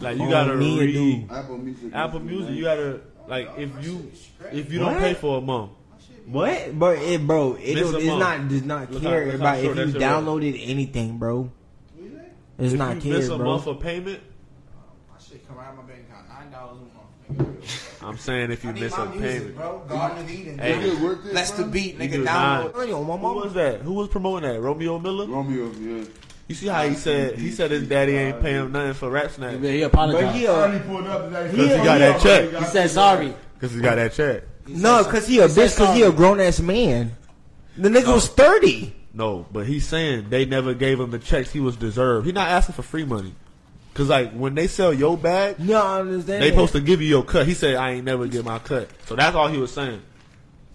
Like 0.01 0.19
you 0.19 0.25
Oh, 0.25 0.31
gotta 0.31 0.55
me 0.57 0.71
and 0.73 0.81
read 0.81 0.93
dude. 1.29 1.31
Apple 1.33 1.59
Music. 1.59 1.91
Apple 1.95 2.21
Music. 2.21 2.51
You 2.55 2.65
gotta 2.65 3.01
like 3.29 3.51
if 3.57 3.71
you 3.85 4.11
if 4.51 4.73
you 4.73 4.79
don't 4.81 4.99
pay 4.99 5.15
for 5.15 5.39
a 5.39 5.41
month. 5.41 5.71
What? 6.27 6.79
But 6.79 6.99
it, 6.99 7.27
bro, 7.27 7.55
it 7.55 7.75
Miss 7.75 7.91
don't, 7.91 8.01
it's 8.01 8.07
not 8.07 8.49
does 8.49 8.63
not 8.65 8.91
Look 8.93 9.03
care 9.03 9.31
how- 9.31 9.37
about 9.37 9.63
short 9.63 9.79
if 9.79 9.87
you 9.87 9.93
shit 9.93 9.95
was. 9.95 10.03
downloaded 10.03 10.61
anything, 10.71 11.19
bro. 11.19 11.51
It's 12.59 12.73
If 12.75 12.79
not 12.79 13.05
you 13.05 13.13
miss 13.15 13.29
a 13.29 13.37
bro. 13.37 13.47
month 13.47 13.67
of 13.67 13.81
payment, 13.81 14.21
I 15.13 15.21
should 15.23 15.47
come 15.49 15.59
out 15.59 15.71
of 15.71 15.77
my 15.79 15.83
bank 15.85 16.05
account. 16.09 16.29
Nine 16.29 16.51
dollars 16.53 16.79
a 16.79 17.39
month. 17.43 18.03
I'm 18.03 18.19
saying 18.19 18.51
if 18.51 18.63
you 18.65 18.71
I 18.71 18.73
miss 18.75 18.97
my 18.97 19.05
a 19.05 19.09
music, 19.09 19.23
payment. 19.41 19.57
bro. 19.57 19.83
Garden 19.89 20.19
of 20.25 20.31
Eden. 20.31 20.59
Hey. 20.59 20.73
nigga. 20.75 21.01
Worth 21.03 21.27
it, 21.27 21.35
Let's 21.35 21.51
the 21.53 21.65
beat, 21.65 21.99
nigga. 21.99 22.13
do 22.13 22.25
Download. 22.25 22.25
not. 22.25 22.77
Money 22.77 22.93
on 22.93 23.07
my 23.07 23.17
Who 23.17 23.35
was 23.35 23.55
that? 23.55 23.81
Who 23.81 23.93
was 23.95 24.09
promoting 24.09 24.49
that? 24.53 24.61
Romeo 24.61 24.99
Miller? 24.99 25.27
Romeo, 25.27 25.71
yeah. 25.81 26.05
You 26.53 26.57
see 26.57 26.67
how 26.67 26.87
he 26.87 26.95
said 26.97 27.39
he 27.39 27.51
said 27.51 27.71
his 27.71 27.89
daddy 27.89 28.15
ain't 28.15 28.43
paying 28.43 28.57
him 28.67 28.73
nothing 28.73 28.93
for 28.93 29.09
rap 29.09 29.31
snacks 29.31 29.57
Yeah, 29.63 29.71
he 29.71 29.81
But 29.81 29.87
apologized. 29.87 30.37
he 30.37 30.47
I 30.47 30.51
a, 30.51 30.55
already 30.55 30.85
pulled 30.85 31.07
up. 31.07 31.31
That 31.33 31.51
because 31.51 31.71
he 31.71 31.77
got 31.83 31.99
that 31.99 32.21
check. 32.21 32.51
He 32.51 32.65
said 32.67 32.91
sorry. 32.91 33.35
Because 33.55 33.75
he 33.75 33.81
got 33.81 33.95
that 33.95 34.13
check. 34.13 34.43
no, 34.67 35.03
cause 35.03 35.27
he 35.27 35.39
a 35.39 35.49
said 35.49 35.71
bitch, 35.71 35.77
cause 35.79 35.97
he 35.97 36.03
a 36.03 36.13
grown 36.13 36.41
ass 36.41 36.61
man. 36.61 37.13
The 37.79 37.89
nigga 37.89 38.13
was 38.13 38.29
thirty. 38.29 38.95
No, 39.15 39.47
but 39.51 39.65
he's 39.67 39.89
saying 39.89 40.29
they 40.29 40.45
never 40.45 40.75
gave 40.75 41.01
him 41.01 41.11
the 41.11 41.19
checks 41.19 41.51
he 41.51 41.61
was 41.61 41.75
deserved. 41.77 42.27
He's 42.27 42.35
not 42.35 42.49
asking 42.49 42.75
for 42.75 42.83
free 42.83 43.07
money. 43.07 43.35
Cause 43.95 44.11
like 44.11 44.33
when 44.33 44.55
they 44.55 44.67
sell 44.67 44.93
your 44.93 45.17
bag, 45.17 45.59
No, 45.59 45.81
I 45.83 46.01
understand. 46.01 46.43
they 46.43 46.51
supposed 46.51 46.73
to 46.75 46.81
give 46.83 47.01
you 47.01 47.09
your 47.09 47.25
cut. 47.25 47.47
He 47.47 47.55
said, 47.55 47.77
"I 47.77 47.93
ain't 47.93 48.05
never 48.05 48.27
get 48.27 48.45
my 48.45 48.59
cut." 48.59 48.91
So 49.07 49.17
that's 49.17 49.35
all 49.35 49.49
he 49.49 49.57
was 49.57 49.73
saying. 49.73 50.03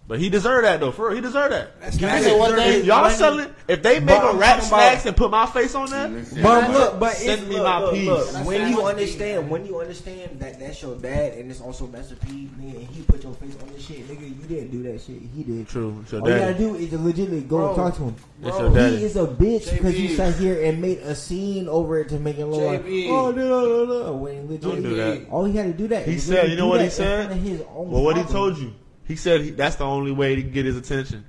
But 0.10 0.20
he 0.20 0.30
deserved 0.30 0.64
that 0.66 0.80
though. 0.80 0.92
For 0.92 1.08
real, 1.08 1.16
he 1.16 1.22
deserved 1.22 1.52
that. 1.52 1.82
That's 1.82 2.00
You 2.00 2.08
not 2.08 2.22
said 2.22 2.32
it. 2.32 2.40
one 2.40 2.56
thing- 2.56 2.80
If 2.80 2.86
y'all 2.86 3.02
money- 3.02 3.16
selling, 3.16 3.48
if 3.68 3.84
they 3.84 4.00
make 4.00 4.08
But 4.08 4.24
a 4.24 4.28
I'm 4.30 4.38
rap 4.40 4.56
talking 4.60 4.68
about- 4.70 4.80
snacks 4.88 5.06
and 5.06 5.18
put 5.18 5.32
my 5.32 5.46
face 5.48 5.76
on 5.76 5.90
that, 5.90 6.10
But 6.42 6.72
look, 6.72 6.98
but 6.98 7.12
Send 7.18 7.42
it's, 7.42 7.50
me 7.50 7.56
look, 7.56 7.64
my 7.66 7.80
look, 7.82 7.94
piece. 7.94 8.08
look, 8.08 8.46
when 8.46 8.70
you 8.72 8.82
understand, 8.84 9.50
when 9.50 9.66
you 9.66 9.80
understand 9.82 10.40
that 10.40 10.62
that's 10.62 10.82
your 10.82 10.96
dad 10.96 11.34
and 11.34 11.52
it's 11.52 11.60
also 11.60 11.88
Master 11.88 12.16
P, 12.26 12.50
nigga, 12.58 12.78
and 12.78 12.88
he 12.88 13.02
put 13.02 13.22
your 13.22 13.34
face 13.34 13.58
on 13.62 13.68
this 13.76 13.86
shit, 13.86 14.08
nigga, 14.08 14.22
you 14.30 14.48
didn't 14.48 14.72
do 14.72 14.84
that 14.84 15.02
shit. 15.02 15.18
He 15.36 15.44
did. 15.44 15.68
true. 15.68 15.98
It's 16.04 16.14
your 16.14 16.22
All 16.22 16.30
you 16.30 16.38
gotta 16.40 16.54
do 16.54 16.76
is 16.76 16.94
legitimately 16.94 17.42
go 17.42 17.68
and 17.68 17.76
Bro, 17.76 17.84
talk 17.90 17.98
to 17.98 18.04
him. 18.04 18.16
It's 18.44 18.50
bro, 18.58 18.60
your 18.68 18.76
daddy. 18.76 18.98
He 19.00 19.04
is 19.04 19.16
a 19.18 19.26
bitch 19.28 19.72
because 19.74 20.00
you 20.00 20.08
JB. 20.08 20.16
sat 20.16 20.36
here 20.36 20.64
and 20.64 20.82
made 20.82 21.00
a 21.00 21.16
scene 21.16 21.68
over 21.68 22.00
it 22.00 22.08
to 22.10 22.20
make 22.20 22.38
it 22.40 22.46
look 22.46 22.62
like, 22.62 22.86
JB. 22.86 23.10
oh 23.10 23.32
no 23.32 23.44
no 23.46 23.86
no 23.86 24.04
no. 24.06 24.14
When 24.14 24.58
Don't 24.58 24.82
do 24.82 24.96
that. 24.96 25.24
all 25.30 25.44
he 25.44 25.58
had 25.58 25.66
to 25.66 25.74
do 25.74 25.90
that. 25.90 26.08
He 26.08 26.14
is 26.16 26.24
said, 26.24 26.36
really 26.44 26.52
you 26.52 26.56
know 26.56 26.64
do 26.64 26.70
what 26.70 26.78
that 26.78 26.84
he 26.84 26.86
in 26.88 26.92
said? 26.92 27.26
front 27.28 27.40
of 27.42 27.46
his 27.46 27.62
own 27.76 27.92
Well, 27.92 28.04
what 28.04 28.16
he 28.16 28.22
father. 28.24 28.34
told 28.34 28.58
you, 28.58 28.72
he 29.08 29.16
said 29.16 29.42
he, 29.42 29.50
that's 29.52 29.78
the 29.78 29.86
only 29.86 30.12
way 30.12 30.36
to 30.36 30.42
get 30.44 30.66
his 30.66 30.76
attention. 30.78 31.24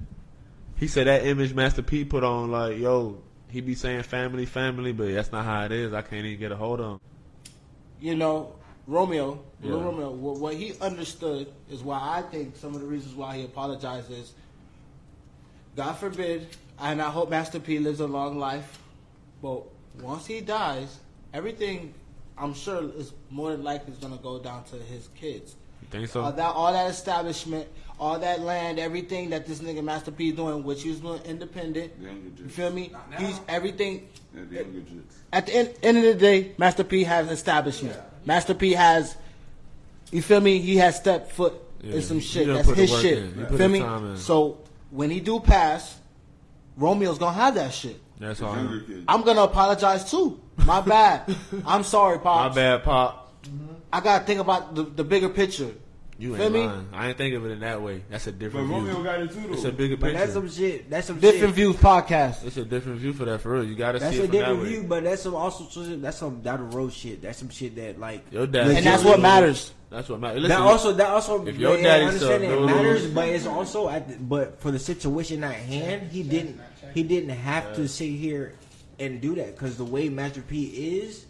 He 0.76 0.87
said 0.89 1.07
that 1.07 1.24
image 1.24 1.55
Master 1.55 1.83
P 1.83 2.05
put 2.05 2.24
on, 2.24 2.51
like, 2.51 2.79
yo, 2.79 3.20
he 3.51 3.61
be 3.61 3.74
saying 3.74 4.03
family, 4.03 4.47
family, 4.47 4.93
but 4.93 5.12
that's 5.12 5.33
not 5.33 5.45
how 5.45 5.64
it 5.64 5.72
is. 5.72 5.93
I 5.93 6.03
can't 6.03 6.24
even 6.24 6.39
get 6.39 6.53
a 6.53 6.57
hold 6.57 6.81
of 6.81 6.93
him. 6.93 7.01
you 8.01 8.14
know, 8.14 8.55
Romeo, 8.87 9.43
Yeah. 9.62 9.72
Lil 9.72 9.83
Romeo, 9.83 10.11
what, 10.11 10.39
what 10.39 10.55
he 10.55 10.72
understood 10.81 11.53
is 11.70 11.83
why 11.83 11.99
I 12.01 12.22
think 12.22 12.57
some 12.57 12.74
of 12.74 12.81
the 12.81 12.87
reasons 12.87 13.14
why 13.14 13.37
he 13.37 13.45
apologized 13.45 14.11
is, 14.11 14.33
God 15.76 15.93
forbid, 15.95 16.47
and 16.81 17.03
I 17.03 17.11
hope 17.11 17.29
Master 17.31 17.61
P 17.61 17.79
lives 17.79 18.01
a 18.01 18.07
long 18.07 18.39
life, 18.39 18.81
but 19.43 19.62
once 20.01 20.26
he 20.26 20.41
dies, 20.41 20.99
everything 21.35 21.93
I'm 22.37 22.55
sure 22.55 22.91
is 22.97 23.12
more 23.31 23.51
than 23.51 23.62
likely 23.64 23.93
is 23.93 23.99
going 23.99 24.16
to 24.16 24.22
go 24.22 24.39
down 24.39 24.64
to 24.64 24.76
his 24.76 25.09
kids. 25.16 25.57
You 25.93 25.99
think 26.01 26.09
so? 26.11 26.20
All 26.22 26.32
that, 26.32 26.55
all 26.55 26.72
that 26.72 26.91
establishment, 26.91 27.66
all 27.99 28.18
that 28.18 28.41
land, 28.41 28.78
everything 28.78 29.30
that 29.30 29.47
this 29.47 29.61
nigga 29.61 29.82
Master 29.82 30.11
P 30.11 30.28
is 30.30 30.36
doing, 30.36 30.62
which 30.64 30.82
he's 30.82 31.01
doing 31.01 31.20
independent. 31.24 31.93
You 32.01 32.49
feel 32.49 32.70
me? 32.70 32.93
He's 33.18 33.41
everything. 33.49 34.09
Yeah, 34.34 34.43
the 34.49 34.55
younger 34.57 34.80
jits. 34.80 35.14
At 35.32 35.47
the 35.47 35.55
end, 35.57 35.74
end 35.82 35.97
of 35.99 36.03
the 36.05 36.14
day, 36.14 36.53
Master 36.59 36.84
P 36.84 37.05
has 37.05 37.30
establishment. 37.30 37.97
Master 38.24 38.55
P 38.55 38.72
has, 38.72 39.16
you 40.12 40.20
feel 40.22 40.41
me? 40.41 40.59
He 40.59 40.76
has 40.76 40.97
stepped 40.97 41.32
foot 41.32 41.55
Yeah, 41.82 41.95
in 41.97 42.03
some 42.03 42.20
shit. 42.20 42.47
That's 42.47 42.68
his 42.70 43.01
shit. 43.01 43.18
in. 43.18 43.34
He 43.34 43.41
You 43.41 43.47
feel 43.59 43.68
me? 43.68 44.16
So 44.18 44.59
when 44.91 45.11
he 45.11 45.20
do 45.20 45.41
pass, 45.41 45.99
Romeo's 46.78 47.18
gonna 47.18 47.32
have 47.36 47.55
that 47.55 47.72
shit. 47.72 47.99
That's 48.18 48.41
The 48.41 48.47
all. 48.47 48.57
younger. 48.57 48.84
I'm 49.09 49.22
gonna 49.22 49.43
apologize 49.43 50.11
too. 50.11 50.39
My 50.66 50.80
bad. 50.82 51.34
I'm 51.66 51.82
sorry, 51.84 52.18
Pop. 52.18 52.51
My 52.51 52.55
bad, 52.55 52.84
Pop. 52.84 53.28
I 53.93 54.01
gotta 54.01 54.24
think 54.24 54.41
about 54.41 54.74
the, 54.74 54.82
the 54.84 55.05
bigger 55.05 55.28
picture. 55.28 55.72
You 56.20 56.34
Feel 56.34 56.45
ain't 56.47 56.53
me? 56.53 56.66
lying. 56.66 56.89
I 56.93 57.09
ain't 57.11 57.16
think 57.16 57.34
of 57.36 57.47
it 57.47 57.51
in 57.53 57.61
that 57.61 57.80
way. 57.80 58.03
That's 58.11 58.26
a 58.26 58.32
But 58.32 58.39
different 58.41 58.68
Romeo 58.68 58.93
view. 58.97 59.05
got 59.05 59.20
it 59.20 59.30
too, 59.30 59.41
though. 59.41 59.53
It's 59.53 59.62
a 59.64 59.70
bigger 59.70 59.97
But 59.97 60.07
picture. 60.07 60.18
that's 60.18 60.32
some 60.32 60.51
shit. 60.51 60.91
That's 60.91 61.07
some 61.07 61.20
Different 61.20 61.45
shit. 61.47 61.55
views 61.55 61.76
podcast. 61.76 62.45
It's 62.45 62.57
a 62.57 62.64
different 62.64 62.99
view 62.99 63.12
for 63.12 63.24
that 63.26 63.41
for 63.41 63.53
real. 63.53 63.62
You 63.64 63.76
gotta 63.76 64.01
That's 64.01 64.16
see 64.16 64.22
a 64.22 64.24
it 64.24 64.26
from 64.26 64.32
that 64.32 64.39
different 64.41 64.62
way. 64.64 64.68
view, 64.68 64.82
but 64.82 65.05
that's 65.05 65.22
some 65.22 65.36
also 65.36 65.64
that's 65.97 66.16
some 66.18 66.41
down 66.41 66.68
the 66.70 66.76
road 66.76 66.93
shit. 66.93 67.22
That's 67.22 67.39
some 67.39 67.51
shit 67.51 67.76
that 67.76 68.01
like 68.01 68.24
Your 68.32 68.49
dad, 68.49 68.66
And 68.68 68.84
that's 68.84 69.05
what 69.05 69.20
matters. 69.20 69.72
That's 69.91 70.09
what 70.09 70.18
matters. 70.20 70.49
that 70.49 70.59
also 70.61 70.93
that 70.95 71.07
also 71.09 71.47
if 71.47 71.57
your 71.57 71.76
yeah, 71.76 71.82
daddy 71.84 72.03
I 72.05 72.07
understand 72.09 72.43
sell 72.43 72.53
it 72.53 72.61
no 72.61 72.66
matters, 72.66 73.03
lose- 73.05 73.14
but 73.14 73.28
it's 73.28 73.47
also 73.47 73.89
at 73.89 74.09
the, 74.09 74.16
but 74.16 74.61
for 74.61 74.72
the 74.72 74.78
situation 74.80 75.45
at 75.45 75.55
hand, 75.55 76.11
he 76.11 76.24
didn't 76.24 76.61
he 76.95 77.05
didn't 77.05 77.30
have 77.30 77.76
to 77.76 77.86
sit 77.86 78.09
here 78.11 78.55
and 78.99 79.20
do 79.20 79.36
that 79.36 79.55
because 79.55 79.76
the 79.76 79.84
way 79.84 80.09
Master 80.09 80.41
P 80.43 80.64
is 80.64 81.26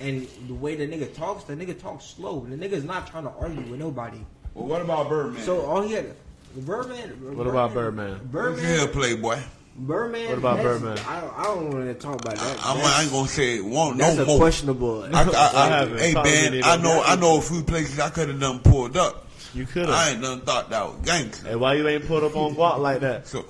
and 0.00 0.26
the 0.48 0.54
way 0.54 0.74
the 0.76 0.86
nigga 0.86 1.14
talks, 1.14 1.44
the 1.44 1.54
nigga 1.54 1.78
talks 1.78 2.04
slow. 2.06 2.40
The 2.48 2.56
nigga's 2.56 2.84
not 2.84 3.06
trying 3.06 3.24
to 3.24 3.30
argue 3.40 3.60
with 3.70 3.78
nobody. 3.78 4.18
Well, 4.54 4.66
what 4.66 4.80
about 4.82 5.08
Birdman? 5.08 5.42
So 5.42 5.60
all 5.66 5.82
he 5.82 5.92
had, 5.92 6.14
Birdman. 6.56 7.36
What 7.36 7.46
about 7.46 7.72
Birdman? 7.74 8.10
Look 8.12 8.22
Birdman. 8.24 8.64
here, 8.64 8.86
Playboy. 8.88 9.38
Birdman. 9.76 10.28
What 10.28 10.38
about 10.38 10.56
that's- 10.56 10.80
Birdman? 10.80 10.98
I 11.06 11.20
don't, 11.20 11.38
I 11.38 11.42
don't 11.44 11.70
want 11.72 11.84
to 11.86 11.94
talk 11.94 12.20
about 12.20 12.34
that. 12.36 12.58
I'm, 12.66 12.76
That's- 12.78 12.98
I 12.98 13.02
ain't 13.02 13.12
gonna 13.12 13.28
say 13.28 13.56
it. 13.58 13.64
Won't 13.64 13.98
That's 13.98 14.16
no 14.16 14.22
a 14.24 14.26
more. 14.26 14.38
questionable. 14.38 15.04
I, 15.04 15.08
I, 15.08 15.22
I, 15.22 15.50
I 15.54 15.68
haven't. 15.68 15.98
hey 16.00 16.12
Probably 16.12 16.32
man, 16.32 16.52
didn't 16.52 16.64
I 16.66 16.72
even 16.74 16.84
know 16.84 17.02
I 17.06 17.16
know 17.16 17.38
a 17.38 17.40
few 17.40 17.62
places 17.62 18.00
I 18.00 18.10
could 18.10 18.28
have 18.28 18.40
done 18.40 18.58
pulled 18.58 18.96
up. 18.96 19.26
You 19.54 19.64
could 19.66 19.88
I 19.88 20.10
ain't 20.10 20.22
done 20.22 20.40
thought 20.42 20.70
that 20.70 20.84
was 20.86 20.96
gangster. 21.04 21.48
Hey, 21.48 21.56
why 21.56 21.74
you 21.74 21.86
ain't 21.88 22.06
put 22.06 22.22
up 22.24 22.36
on 22.36 22.54
guap 22.54 22.78
like 22.78 23.00
that? 23.00 23.26
So 23.26 23.44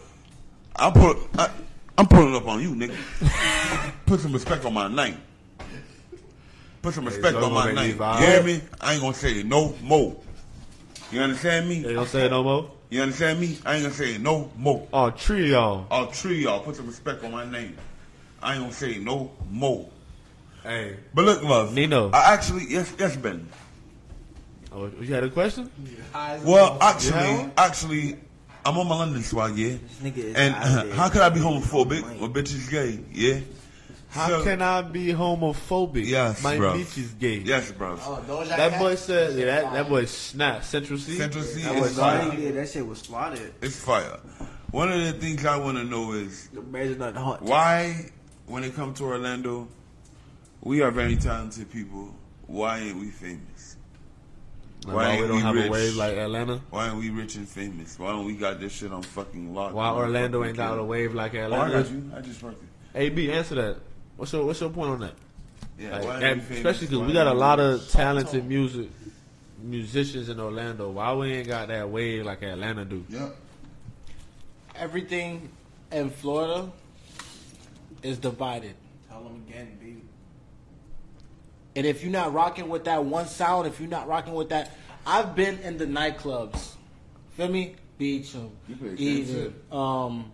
I 0.77 0.91
put 0.91 1.17
I, 1.39 1.51
I'm 1.99 2.07
pulling 2.07 2.35
up 2.37 2.47
on 2.47 2.61
you, 2.63 2.75
nigga. 2.75 3.93
Put 4.07 4.21
some 4.21 4.33
respect 4.33 4.65
on 4.65 4.73
my 4.75 4.89
name. 4.89 5.19
Put 6.83 6.95
some 6.95 7.05
respect 7.05 7.35
so 7.35 7.45
on 7.45 7.53
my 7.53 7.73
name. 7.73 7.97
You 7.99 8.27
hear 8.27 8.43
me? 8.43 8.61
I 8.81 8.95
ain't 8.95 9.03
gonna 9.03 9.15
say 9.15 9.41
it 9.41 9.47
no 9.47 9.75
more. 9.83 10.17
You 11.13 11.21
understand 11.21 11.69
me? 11.69 11.83
They 11.83 11.93
don't 11.93 12.09
say 12.09 12.27
it 12.27 12.31
no 12.31 12.43
more. 12.43 12.71
You 12.89 13.03
understand 13.03 13.39
me? 13.41 13.59
I 13.65 13.75
ain't 13.75 13.85
gonna 13.85 13.95
say 13.95 14.15
it 14.15 14.21
no 14.21 14.51
more. 14.57 14.87
Oh, 14.93 15.11
tree 15.11 15.51
y'all. 15.51 15.87
All 15.91 16.07
three 16.07 16.39
of 16.39 16.41
y'all 16.43 16.61
put 16.61 16.77
some 16.77 16.87
respect 16.87 17.23
on 17.23 17.33
my 17.33 17.45
name. 17.49 17.77
I 18.43 18.55
ain't 18.55 18.63
gonna 18.63 18.73
say 18.73 18.93
it 18.93 19.03
no 19.03 19.31
more. 19.51 19.89
Hey. 20.63 20.97
But 21.15 21.25
look, 21.25 21.43
love. 21.43 21.75
Nino. 21.75 22.11
I 22.13 22.33
actually 22.33 22.65
yes 22.69 22.93
yes 22.99 23.17
Ben. 23.17 23.47
Oh, 24.73 24.91
you 25.01 25.13
had 25.15 25.25
a 25.25 25.31
question? 25.31 25.71
Well, 26.45 26.79
actually, 26.81 27.11
Yeah. 27.19 27.51
actually, 27.57 28.17
I'm 28.65 28.79
on 28.79 28.87
my 28.87 28.97
London 28.97 29.23
swag, 29.23 29.57
yeah. 29.57 29.77
nigga 30.03 30.17
is 30.19 30.35
And 30.37 30.55
out 30.55 30.85
there. 30.87 30.95
how 30.95 31.09
could 31.09 31.23
I 31.23 31.29
be 31.29 31.41
homophobic 31.41 32.03
when 32.21 32.33
bitch 32.33 32.55
is 32.55 32.69
gay? 32.69 33.01
Yeah. 33.13 33.41
How 34.11 34.29
So- 34.29 34.43
can 34.45 34.61
I 34.61 34.83
be 34.83 35.07
homophobic? 35.09 36.05
Yes, 36.07 36.43
My 36.43 36.57
bro. 36.57 36.75
bitch 36.75 36.99
is 36.99 37.13
gay. 37.13 37.37
Yes, 37.39 37.71
bro. 37.71 37.93
Oh, 38.01 38.23
Doja 38.29 38.49
That 38.49 38.71
Cat? 38.73 38.81
boy 38.81 38.95
said, 38.97 39.39
yeah, 39.39 39.45
that, 39.47 39.73
that 39.73 39.89
boy 39.89 40.05
snap. 40.07 40.65
Central 40.65 40.99
Cee. 40.99 41.17
Central 41.17 41.45
Cee 41.45 41.63
That 41.63 41.75
is 41.77 41.81
boy 41.81 41.85
That's 41.87 41.97
fire. 41.99 42.29
why 42.29 42.35
he 42.35 42.43
did. 42.43 42.57
That 42.57 42.69
shit 42.69 42.87
was 42.87 42.99
slaughtered. 42.99 43.53
It's 43.63 43.77
fire. 43.79 44.19
One 44.73 44.91
of 44.91 45.01
the 45.01 45.13
things 45.13 45.45
I 45.47 45.57
want 45.59 45.79
to 45.79 45.85
know 45.85 46.13
is 46.13 46.49
The 46.53 46.61
man's 46.63 46.99
not 46.99 47.15
hot. 47.17 47.43
why, 47.43 48.11
when 48.47 48.65
it 48.65 48.75
comes 48.75 48.99
to 48.99 49.05
Orlando, 49.05 49.69
we 50.63 50.83
are 50.83 50.91
very 50.91 51.17
talented 51.17 51.71
people. 51.71 52.15
Why 52.49 52.79
ain't 52.81 52.99
we 52.99 53.11
famous? 53.11 53.77
Like, 54.87 54.97
Why 54.97 55.05
why 55.05 55.11
ain't 55.13 55.23
we 55.23 55.29
don't 55.29 55.37
we 55.37 55.43
have 55.43 55.55
rich? 55.55 55.67
a 55.67 55.71
wave 55.71 55.95
like 55.97 56.17
Atlanta? 56.17 56.61
Why 56.71 56.89
ain't 56.89 56.97
we 56.99 57.11
rich 57.11 57.37
and 57.37 57.49
famous? 57.49 57.97
Why 57.99 58.09
don't 58.11 58.25
we 58.25 58.33
got 58.35 58.59
this 58.61 58.73
shit 58.73 58.91
on 58.93 59.03
fucking 59.03 59.55
lock? 59.55 59.73
Why 59.75 59.91
Orlando 59.91 60.43
ain't 60.43 60.57
got 60.57 60.79
a 60.79 60.83
wave 60.85 61.15
like 61.15 61.35
Oh, 61.35 61.39
I 61.39 61.43
Atlanta? 61.43 61.83
got 61.83 61.91
you. 61.93 62.11
I 62.17 62.21
just 62.23 62.43
worked 62.43 62.63
it. 62.63 62.69
AB, 62.99 63.31
answer 63.31 63.55
that. 63.57 63.77
What's 64.21 64.35
your 64.35 64.45
What's 64.45 64.61
your 64.61 64.69
point 64.69 64.91
on 64.91 65.01
that? 65.01 65.15
Yeah, 65.79 65.93
Like, 65.93 66.05
why 66.05 66.15
ain't 66.17 66.25
and 66.25 66.41
we 66.43 66.47
famous? 66.47 66.59
especially 66.59 66.87
because 66.89 67.07
we 67.07 67.13
got 67.15 67.27
a 67.27 67.33
lot 67.33 67.59
of 67.59 67.89
talented 67.89 68.47
music 68.47 68.91
musicians 69.63 70.29
in 70.29 70.39
Orlando. 70.39 70.91
Why 70.91 71.15
we 71.15 71.33
ain't 71.33 71.49
got 71.49 71.69
that 71.69 71.89
wave 71.89 72.27
like 72.27 72.43
Atlanta 72.43 72.85
do? 72.85 73.03
Yep. 73.09 73.35
Everything 74.77 75.49
in 75.91 76.11
Florida 76.11 76.71
is 78.03 78.19
divided. 78.19 78.75
Tell 79.09 79.23
them 79.23 79.43
again, 79.49 79.79
baby. 79.81 80.03
And 81.75 81.87
if 81.87 82.03
you're 82.03 82.13
not 82.13 82.35
rocking 82.35 82.69
with 82.69 82.85
that 82.85 83.03
one 83.03 83.27
sound, 83.27 83.67
if 83.69 83.81
you're 83.81 83.89
not 83.89 84.07
rocking 84.07 84.35
with 84.35 84.51
that, 84.51 84.77
I've 85.07 85.35
been 85.35 85.59
in 85.61 85.79
the 85.79 85.87
nightclubs. 85.87 86.75
Feel 87.39 87.49
me? 87.49 87.77
Beecham, 87.97 88.51
You 88.69 88.77
play 88.77 88.95
Eden, 88.97 89.55
um, 89.73 90.31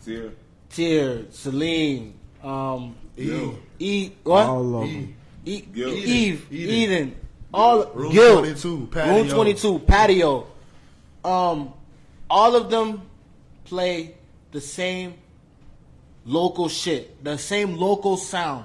See 0.00 0.28
Tier, 0.70 1.26
Celine, 1.30 2.14
um, 2.42 2.96
Yo. 3.18 3.58
E, 3.78 4.10
what? 4.22 4.46
All 4.46 4.82
of 4.82 4.88
them. 4.88 5.16
E, 5.44 5.60
Gil. 5.60 5.88
Eve, 5.94 6.46
Eden. 6.50 6.74
Eden, 6.74 7.16
all 7.52 7.86
Room 7.94 8.12
Gil, 8.12 8.38
22, 8.40 8.88
patio. 8.90 9.14
Room 9.14 9.28
22, 9.28 9.78
patio. 9.80 10.46
Um, 11.24 11.72
all 12.30 12.54
of 12.56 12.70
them 12.70 13.02
play 13.64 14.14
the 14.52 14.60
same 14.60 15.14
local 16.24 16.68
shit, 16.68 17.22
the 17.24 17.38
same 17.38 17.76
local 17.76 18.16
sound. 18.16 18.64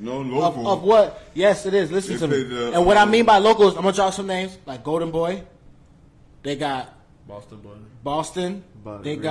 No 0.00 0.20
Of, 0.20 0.26
local. 0.26 0.68
of 0.68 0.82
what? 0.82 1.22
Yes, 1.34 1.64
it 1.66 1.74
is. 1.74 1.92
Listen 1.92 2.14
They 2.14 2.20
to 2.20 2.28
me. 2.28 2.42
the, 2.42 2.72
and 2.72 2.86
what 2.86 2.96
I 2.96 3.02
um, 3.02 3.10
mean 3.10 3.24
by 3.24 3.38
locals, 3.38 3.76
I'm 3.76 3.82
gonna 3.82 3.92
drop 3.94 4.12
some 4.14 4.26
names 4.26 4.58
like 4.66 4.82
Golden 4.82 5.10
Boy. 5.12 5.42
They 6.42 6.56
got 6.56 6.92
Boston 7.28 7.58
boy. 7.60 7.74
Boston. 8.02 8.64
But 8.82 9.04
they 9.04 9.16
Ricky. 9.16 9.22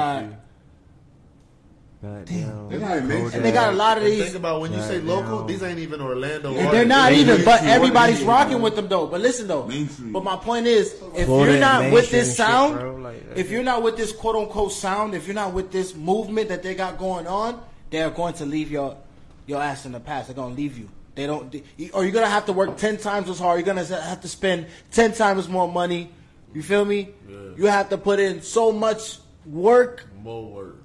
Got 2.02 2.26
Goddamn. 2.26 2.70
They 2.70 2.78
not 2.80 2.98
even 2.98 3.12
and 3.12 3.46
they 3.46 3.52
got 3.52 3.74
a 3.74 3.76
lot 3.76 3.98
of 3.98 4.04
these. 4.04 4.24
think 4.24 4.36
about 4.36 4.62
when 4.62 4.74
you 4.74 4.82
say 4.82 5.00
local, 5.00 5.42
now. 5.42 5.48
these 5.48 5.62
ain't 5.62 5.80
even 5.80 6.02
Orlando. 6.02 6.54
And 6.54 6.72
they're 6.72 6.86
not 6.86 7.12
They 7.12 7.20
either, 7.20 7.44
but 7.44 7.64
everybody's 7.64 8.24
rocking 8.24 8.62
with 8.62 8.76
them 8.76 8.88
though. 8.88 9.06
But 9.06 9.22
listen 9.22 9.48
though, 9.48 9.70
but 10.12 10.24
my 10.24 10.36
point 10.36 10.66
is, 10.66 10.94
if 11.16 11.28
Florida 11.28 11.52
you're 11.52 11.62
not 11.62 11.92
with 11.92 12.10
this 12.10 12.36
sound, 12.36 12.74
shit, 12.74 12.82
bro, 12.82 12.96
like, 12.96 13.24
if 13.36 13.52
you're 13.52 13.64
not 13.64 13.84
with 13.84 13.98
this 13.98 14.12
quote 14.12 14.36
unquote 14.36 14.72
sound, 14.72 15.14
if 15.14 15.28
you're 15.28 15.36
not 15.36 15.54
with 15.54 15.72
this 15.72 15.96
movement 15.96 16.50
that 16.50 16.64
they 16.64 16.74
got 16.74 16.98
going 16.98 17.28
on, 17.28 17.62
they're 17.92 18.10
going 18.10 18.34
to 18.36 18.46
leave 18.46 18.72
your 18.72 18.98
your 19.46 19.62
ass 19.62 19.86
in 19.86 19.92
the 19.92 20.00
past. 20.00 20.28
They're 20.28 20.36
gonna 20.36 20.56
leave 20.56 20.78
you. 20.78 20.90
They 21.14 21.28
don't, 21.28 21.54
or 21.94 22.04
you're 22.04 22.14
gonna 22.14 22.28
have 22.28 22.48
to 22.48 22.54
work 22.54 22.78
ten 22.78 22.98
times 22.98 23.30
as 23.30 23.38
hard. 23.38 23.60
You're 23.60 23.76
gonna 23.76 23.86
have 23.86 24.22
to 24.22 24.28
spend 24.28 24.68
ten 24.92 25.14
times 25.14 25.48
more 25.48 25.72
money. 25.72 26.10
You 26.54 26.64
feel 26.64 26.84
me? 26.84 27.10
You 27.58 27.68
have 27.68 27.90
to 27.90 27.98
put 27.98 28.20
in 28.20 28.42
so 28.42 28.72
much 28.72 29.20
work 29.46 30.08
more 30.24 30.50
word. 30.50 30.81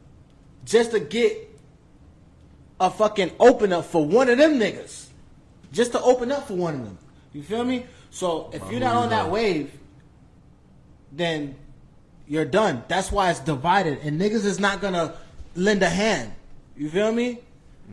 Just 0.66 0.90
to 0.90 1.00
get 1.00 1.48
a 2.78 2.90
fucking 2.90 3.30
open 3.40 3.72
up 3.72 3.86
for 3.86 4.04
one 4.04 4.28
of 4.28 4.36
them 4.36 4.58
niggas, 4.58 5.06
just 5.72 5.92
to 5.92 6.00
open 6.02 6.30
up 6.30 6.48
for 6.48 6.54
one 6.54 6.74
of 6.74 6.84
them. 6.84 6.98
You 7.32 7.42
feel 7.42 7.64
me? 7.64 7.86
So 8.10 8.50
if 8.52 8.62
you're 8.70 8.80
not 8.80 8.96
on 8.96 9.08
that 9.10 9.30
wave, 9.30 9.72
then 11.12 11.56
you're 12.26 12.44
done. 12.44 12.82
That's 12.88 13.12
why 13.12 13.30
it's 13.30 13.40
divided, 13.40 14.00
and 14.00 14.20
niggas 14.20 14.44
is 14.44 14.58
not 14.58 14.80
gonna 14.80 15.14
lend 15.54 15.82
a 15.82 15.88
hand. 15.88 16.32
You 16.76 16.90
feel 16.90 17.12
me? 17.12 17.38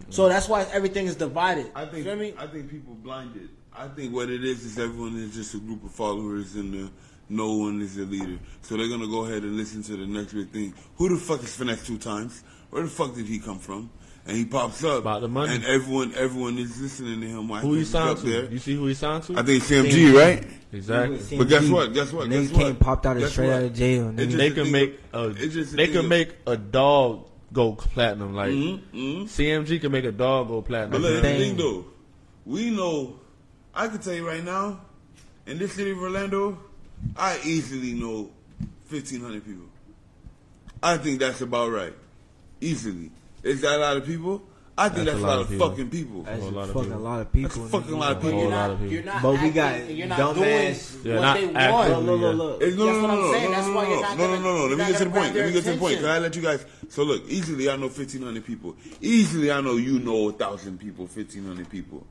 So 0.10 0.28
that's 0.28 0.50
why 0.50 0.64
everything 0.72 1.06
is 1.06 1.16
divided. 1.16 1.72
I 1.76 1.86
think 1.86 1.98
you 1.98 2.04
feel 2.06 2.16
me? 2.16 2.34
I 2.38 2.48
think 2.48 2.70
people 2.70 2.96
blinded. 2.96 3.50
I 3.76 3.88
think 3.88 4.14
what 4.14 4.30
it 4.30 4.44
is 4.44 4.66
is 4.66 4.80
everyone 4.80 5.16
is 5.18 5.36
just 5.36 5.54
a 5.54 5.60
group 5.60 5.84
of 5.84 5.92
followers 5.92 6.56
and 6.56 6.88
uh, 6.88 6.90
no 7.30 7.54
one 7.54 7.82
is 7.82 7.98
a 7.98 8.02
leader. 8.02 8.40
So 8.62 8.78
they're 8.78 8.90
gonna 8.90 9.08
go 9.08 9.26
ahead 9.26 9.44
and 9.44 9.56
listen 9.58 9.84
to 9.84 9.96
the 9.96 10.08
next 10.08 10.34
big 10.34 10.50
thing. 10.50 10.74
Who 10.98 11.10
the 11.10 11.18
fuck 11.20 11.44
is 11.44 11.56
Finesse2Tymes? 11.58 12.44
Where 12.74 12.84
the 12.84 12.90
fuck 12.90 13.14
did 13.14 13.28
he 13.28 13.38
come 13.40 13.60
from? 13.60 13.92
And 14.26 14.36
he 14.38 14.46
pops 14.46 14.84
up, 14.84 15.00
About 15.00 15.22
the 15.22 15.28
money. 15.28 15.54
and 15.54 15.64
everyone 15.66 16.14
everyone 16.16 16.58
is 16.58 16.80
listening 16.82 17.22
to 17.22 17.28
him. 17.28 17.48
While 17.50 17.60
Who 17.62 17.74
he 17.74 17.84
signed 17.84 18.18
to? 18.20 18.26
there. 18.26 18.46
You 18.52 18.58
see 18.58 18.74
who 18.74 18.88
he 18.88 18.94
signed 18.96 19.24
to? 19.26 19.38
I 19.38 19.44
think 19.44 19.62
CMG, 19.64 20.14
right? 20.18 20.44
exactly. 20.72 21.38
But 21.38 21.50
guess 21.50 21.68
what? 21.70 21.94
Guess 21.94 22.14
what? 22.14 22.24
And 22.24 22.32
then 22.32 22.42
Guess 22.44 22.52
he 22.52 22.58
came 22.58 22.68
what? 22.70 22.80
popped 22.80 23.06
out 23.06 23.18
of 23.18 23.30
straight 23.30 23.48
what? 23.50 23.56
out 23.58 23.64
of 23.64 23.74
jail. 23.76 24.08
And 24.08 24.18
then 24.18 24.30
They 24.38 24.50
can 24.52 24.72
make 24.72 25.00
a 25.14 25.26
a 25.26 25.30
they 25.34 25.88
can 25.88 26.08
make 26.08 26.36
a 26.48 26.58
dog 26.58 27.28
go 27.52 27.74
platinum. 27.74 28.34
Like 28.34 28.50
Mhm. 28.52 29.28
CMG 29.28 29.80
can 29.80 29.92
make 29.92 30.06
a 30.06 30.12
dog 30.12 30.48
go 30.48 30.62
platinum. 30.64 30.94
But 30.94 31.02
look, 31.02 31.22
the 31.22 31.22
thing 31.22 31.56
though. 31.58 31.86
We 32.46 32.72
know, 32.72 33.20
I 33.76 33.88
can 33.88 34.00
tell 34.00 34.14
you 34.16 34.26
right 34.28 34.44
now, 34.44 34.80
in 35.46 35.60
this 35.60 35.74
city 35.74 35.92
of 35.92 35.98
Orlando, 36.00 36.58
I 37.18 37.40
easily 37.44 37.94
know 37.94 38.32
1,500 38.90 39.46
people. 39.46 39.66
I 40.82 40.98
think 40.98 41.20
that's 41.20 41.42
about 41.42 41.72
right. 41.72 41.94
Easily. 42.64 43.12
Is 43.44 43.62
that 43.62 43.76
a 43.76 43.80
lot 43.80 43.98
of 43.98 44.06
people? 44.06 44.42
I 44.76 44.90
think 44.90 45.06
That's 45.06 45.20
that's, 45.20 45.20
a 45.20 45.20
a 45.20 45.28
lot 45.28 45.28
lot 45.28 45.36
of 45.36 45.42
of 45.46 45.50
people. 45.52 45.70
fucking 45.70 45.90
people. 45.92 46.22
That's 46.24 46.42
A 46.42 46.46
a 46.46 46.50
lot 46.50 46.64
of 46.64 46.74
fucking 46.74 46.84
people. 46.90 47.00
lot 47.04 47.22
of 47.22 47.32
people. 47.32 47.50
That's 47.50 47.58
a 47.58 47.70
fucking 47.78 48.00
lot 48.00 48.12
of 48.14 48.22
people. 48.24 48.40
you're 48.40 48.50
not, 48.50 48.82
you're 48.82 49.04
not 49.04 49.22
But 49.22 49.32
we 49.32 49.38
acting, 49.38 49.54
got 49.54 49.74
and 49.76 49.98
you're 49.98 50.08
not 50.08 50.18
dumb 50.18 50.36
doing 50.36 50.50
ass- 50.50 50.98
Yeah, 51.04 51.14
what 51.14 51.22
not 51.22 51.34
they 51.38 51.54
acting, 51.54 51.74
want. 51.74 52.06
Look, 52.08 52.22
look, 52.22 52.36
look. 52.38 52.62
It's, 52.64 52.78
no, 52.78 52.86
That's 52.86 52.98
no, 52.98 53.02
what 53.04 53.08
no, 53.08 53.14
I'm 53.14 53.22
no, 53.22 53.32
saying. 53.34 53.44
no, 53.44 53.52
That's 53.56 53.68
no, 53.68 53.74
why 53.76 53.84
no, 53.84 53.90
you're 53.90 53.96
no, 53.96 54.02
not 54.02 54.18
no, 54.18 54.26
gonna- 54.26 54.40
no, 54.40 54.44
no, 54.44 54.54
no. 54.54 54.58
you're 54.58 54.70
Let 54.70 54.70
me 54.72 54.78
not 54.78 54.88
get 54.90 54.98
to 54.98 55.04
the 55.04 55.10
gonna 55.10 55.22
point. 55.22 55.34
grab 55.34 55.36
Let 55.36 55.36
me 55.36 55.42
their 55.44 55.52
get 55.52 55.64
to 55.64 55.72
the 55.74 55.78
point. 55.78 55.92
attention. 55.94 56.04
Can 56.10 56.16
I 56.16 56.20
let 56.20 56.36
you 56.36 56.42
guys? 56.42 56.66
So 56.90 57.04
look, 57.04 57.30
easily 57.30 57.70
I 57.70 57.76
know 57.76 57.88
1,500 57.90 58.46
people. 58.46 58.76
Easily 59.00 59.52
I 59.52 59.62
know 59.62 59.76
you 59.76 60.00
know 60.00 60.30
a 60.30 60.32
thousand 60.34 60.80
people, 60.80 61.06
1,500 61.06 61.70
people. 61.70 62.08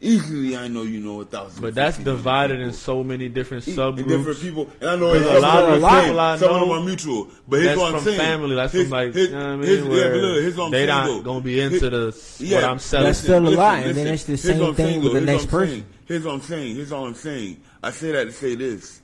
Easily 0.00 0.54
I 0.56 0.68
know 0.68 0.82
you 0.82 1.00
know 1.00 1.20
a 1.22 1.24
thousand. 1.24 1.62
But 1.62 1.74
that's 1.74 1.96
divided 1.96 2.54
people. 2.56 2.68
in 2.68 2.74
so 2.74 3.02
many 3.02 3.28
different 3.28 3.66
And 3.66 3.76
subgroups. 3.78 4.08
different 4.08 4.40
people, 4.40 4.70
and 4.80 4.90
I 4.90 4.96
know 4.96 5.12
There's 5.12 5.24
it's 5.26 5.36
a 5.36 5.40
lot 5.40 5.62
of 5.64 5.68
of 5.70 5.74
people 5.76 6.20
I 6.20 6.36
same, 6.36 6.48
some 6.48 6.54
of 6.62 6.68
them 6.68 6.78
are 6.78 6.84
mutual. 6.84 7.28
But 7.48 7.56
here's 7.56 7.66
that's 7.68 7.78
what 7.80 7.86
I'm 7.86 7.94
from 7.94 8.04
saying. 8.04 8.18
family. 8.18 8.54
That's 8.56 8.72
Here's- 8.72 8.88
from 8.88 8.98
like 8.98 9.14
here's- 9.14 9.28
you 9.30 9.34
know 9.36 9.40
what 9.40 9.46
I 9.48 9.56
mean. 9.56 9.64
here's- 9.66 9.82
yeah, 9.84 9.88
where 9.90 10.10
but 10.10 10.20
look, 10.20 10.40
here's 10.42 10.56
what 10.56 10.64
I'm 10.66 10.70
they 10.72 10.76
saying, 10.78 10.88
not 10.88 11.06
though. 11.06 11.22
gonna 11.22 11.40
be 11.40 11.54
Here- 11.54 11.66
into 11.70 11.90
the 11.90 12.16
Yeah. 12.40 12.54
what 12.56 12.64
I'm 12.64 12.78
selling. 12.80 13.06
That's 13.06 13.18
still 13.20 13.38
a 13.38 13.40
Listen, 13.40 13.56
lie, 13.58 13.78
and 13.78 13.96
then 13.96 14.06
it's 14.08 14.24
the 14.24 14.36
same 14.36 14.58
thing 14.58 14.74
saying, 14.74 15.02
with 15.02 15.12
though. 15.14 15.20
the 15.20 15.26
Here's 15.26 15.40
next 15.42 15.50
person. 15.50 15.68
saying. 15.74 15.84
Here's 16.06 16.24
what 16.24 16.34
I'm 16.34 16.40
saying. 16.42 16.76
Here's 16.76 16.92
all 16.92 17.06
I'm 17.06 17.14
saying. 17.14 17.56
I 17.82 17.90
say 17.90 18.12
that 18.12 18.24
to 18.24 18.32
say 18.32 18.54
this. 18.56 19.00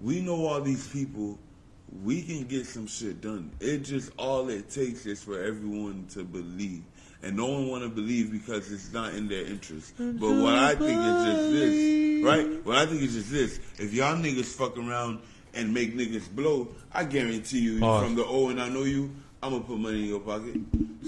We 0.00 0.20
know 0.20 0.46
all 0.46 0.60
these 0.60 0.86
people. 0.88 1.38
We 2.04 2.22
can 2.22 2.44
get 2.44 2.66
some 2.66 2.86
shit 2.86 3.20
done. 3.20 3.50
It 3.60 3.78
just 3.84 4.10
all 4.16 4.48
it 4.48 4.70
takes 4.70 5.06
is 5.06 5.22
for 5.22 5.42
everyone 5.42 6.04
to 6.14 6.22
believe, 6.22 6.82
and 7.22 7.36
no 7.36 7.46
one 7.46 7.68
want 7.68 7.82
to 7.82 7.88
believe 7.88 8.30
because 8.32 8.70
it's 8.72 8.92
not 8.92 9.14
in 9.14 9.28
their 9.28 9.44
interest. 9.44 9.94
But 9.98 10.20
what 10.20 10.54
I 10.54 10.74
think 10.74 10.98
is 10.98 11.24
just 11.24 11.50
this, 11.50 12.24
right? 12.24 12.64
What 12.64 12.76
I 12.76 12.86
think 12.86 13.02
is 13.02 13.14
just 13.14 13.30
this: 13.30 13.60
if 13.78 13.92
y'all 13.94 14.16
niggas 14.16 14.46
fuck 14.54 14.76
around 14.78 15.20
and 15.54 15.72
make 15.74 15.96
niggas 15.96 16.30
blow, 16.30 16.68
I 16.92 17.04
guarantee 17.04 17.58
you, 17.60 17.80
Pause. 17.80 18.04
from 18.04 18.14
the 18.14 18.24
O 18.24 18.48
and 18.48 18.60
I 18.60 18.68
know 18.68 18.84
you, 18.84 19.10
I'm 19.42 19.52
gonna 19.52 19.64
put 19.64 19.78
money 19.78 20.00
in 20.00 20.04
your 20.08 20.20
pocket. 20.20 20.56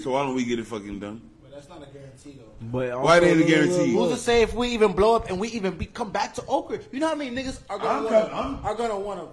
So 0.01 0.11
why 0.11 0.23
don't 0.25 0.35
we 0.35 0.43
get 0.45 0.59
it 0.59 0.67
fucking 0.67 0.99
done? 0.99 1.21
But 1.41 1.51
that's 1.51 1.69
not 1.69 1.81
a 1.83 1.85
guarantee 1.91 2.37
though. 2.39 2.65
But 2.71 2.89
Why 3.01 3.15
also, 3.15 3.21
they 3.21 3.33
the 3.33 3.39
look, 3.39 3.47
guarantee? 3.47 3.93
look, 3.97 4.09
Who's 4.09 4.17
to 4.19 4.23
say 4.23 4.41
if 4.41 4.53
we 4.53 4.69
even 4.69 4.93
blow 4.93 5.15
up 5.15 5.29
and 5.29 5.39
we 5.39 5.47
even 5.49 5.77
be, 5.77 5.85
come 5.85 6.11
back 6.11 6.33
to 6.35 6.45
Oak 6.47 6.69
Ridge? 6.71 6.81
You 6.91 6.99
know 6.99 7.07
how 7.09 7.15
many 7.15 7.35
niggas 7.35 7.59
are 7.69 7.77
I'm 7.79 8.03
gonna 8.03 8.09
com- 8.29 8.33
I'm- 8.37 8.59
are 8.65 8.75
gonna 8.75 8.99
wanna 8.99 9.27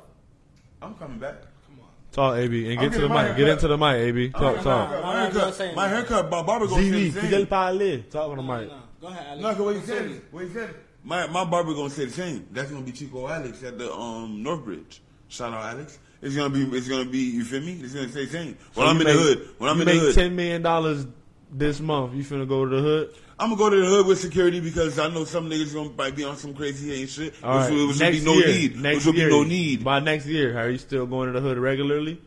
I'm 0.81 0.95
coming 0.95 1.19
back. 1.19 1.35
Talk, 2.13 2.37
AB, 2.39 2.71
and 2.73 2.81
get 2.81 2.93
to 2.93 3.01
the 3.03 3.09
mic. 3.09 3.37
Get 3.37 3.49
into 3.49 3.69
the 3.69 3.77
mic, 3.79 3.97
AB. 3.97 4.31
Talk, 4.31 4.57
talk. 4.63 4.65
My 4.65 4.97
I'm 4.97 5.03
not 5.03 5.33
haircut, 5.33 5.55
saying 5.55 5.77
my 5.77 5.89
that. 5.89 5.95
haircut, 6.09 6.31
my 6.31 6.43
barber 6.43 6.67
gonna 6.67 6.83
say 6.83 6.89
ZV, 6.91 7.13
the 7.13 7.21
fidel 7.21 7.39
same. 7.41 7.47
parler. 7.47 7.99
Talk 7.99 8.31
on 8.31 8.37
the 8.39 8.43
mic. 8.43 8.71
Go 9.01 9.07
ahead, 9.09 9.27
Alex. 9.29 9.43
No, 9.43 9.49
'cause 9.51 9.59
what 9.61 9.77
he 9.77 9.83
said, 9.83 10.11
is- 10.11 10.21
what 10.31 10.45
he 10.45 10.53
said, 10.53 10.75
my 11.05 11.27
my 11.29 11.45
barber 11.45 11.75
gonna 11.75 11.91
say 11.91 12.07
the 12.07 12.11
same. 12.13 12.47
That's 12.51 12.71
gonna 12.71 12.83
be 12.85 12.93
Chico 12.93 13.29
Alex 13.29 13.63
at 13.63 13.79
the 13.79 13.93
um 13.93 14.43
Northbridge. 14.43 15.01
Shout 15.29 15.53
out 15.53 15.65
Alex. 15.75 15.99
It's 16.23 16.35
gonna 16.35 16.51
be, 16.51 16.63
it's 16.77 16.89
gonna 16.89 17.05
be. 17.05 17.19
You 17.19 17.45
feel 17.45 17.61
me? 17.61 17.79
It's 17.83 17.93
gonna 17.95 18.09
say 18.09 18.25
the 18.25 18.33
same. 18.33 18.57
When 18.75 18.87
So 18.87 18.91
I'm 18.91 18.97
you 18.97 19.01
in 19.03 19.07
make- 19.07 19.17
the 19.17 19.23
hood, 19.23 19.49
when 19.59 19.71
I'm 19.71 19.77
you 19.77 19.83
in 19.83 19.89
the 19.89 19.95
make 19.95 20.03
hood, 20.03 20.15
ten 20.15 20.35
million 20.35 20.63
dollars 20.63 21.07
this 21.53 21.79
month. 21.79 22.15
You 22.15 22.25
finna 22.25 22.49
go 22.49 22.65
to 22.65 22.75
the 22.77 22.83
hood? 22.83 23.15
I'm 23.41 23.51
gonna 23.51 23.59
go 23.59 23.71
to 23.71 23.77
the 23.77 23.87
hood 23.87 24.07
with 24.07 24.19
security 24.19 24.59
because 24.61 24.99
I 24.99 25.09
know 25.09 25.25
some 25.25 25.49
niggas 25.49 25.73
gonna 25.73 25.91
might 25.97 26.17
be 26.17 26.25
on 26.25 26.37
some 26.37 26.55
crazy 26.55 27.07
shit. 27.07 27.35
All 27.43 27.57
right. 27.59 27.71
Which, 27.71 27.79
will- 27.79 27.87
which 27.89 27.97
will 27.97 28.01
next 28.07 28.19
be 28.19 28.25
no 28.25 28.33
year, 28.35 28.47
need. 28.49 28.77
Next 28.81 28.97
which 28.97 29.07
will 29.07 29.15
year, 29.15 29.29
be 29.29 29.33
no 29.33 29.43
need. 29.45 29.85
By 29.85 30.01
next 30.01 30.27
year, 30.27 30.59
are 30.59 30.69
you 30.71 30.79
still 30.79 31.07
going 31.07 31.33
to 31.33 31.33
the 31.33 31.41
hood 31.41 31.57
regularly? 31.59 32.21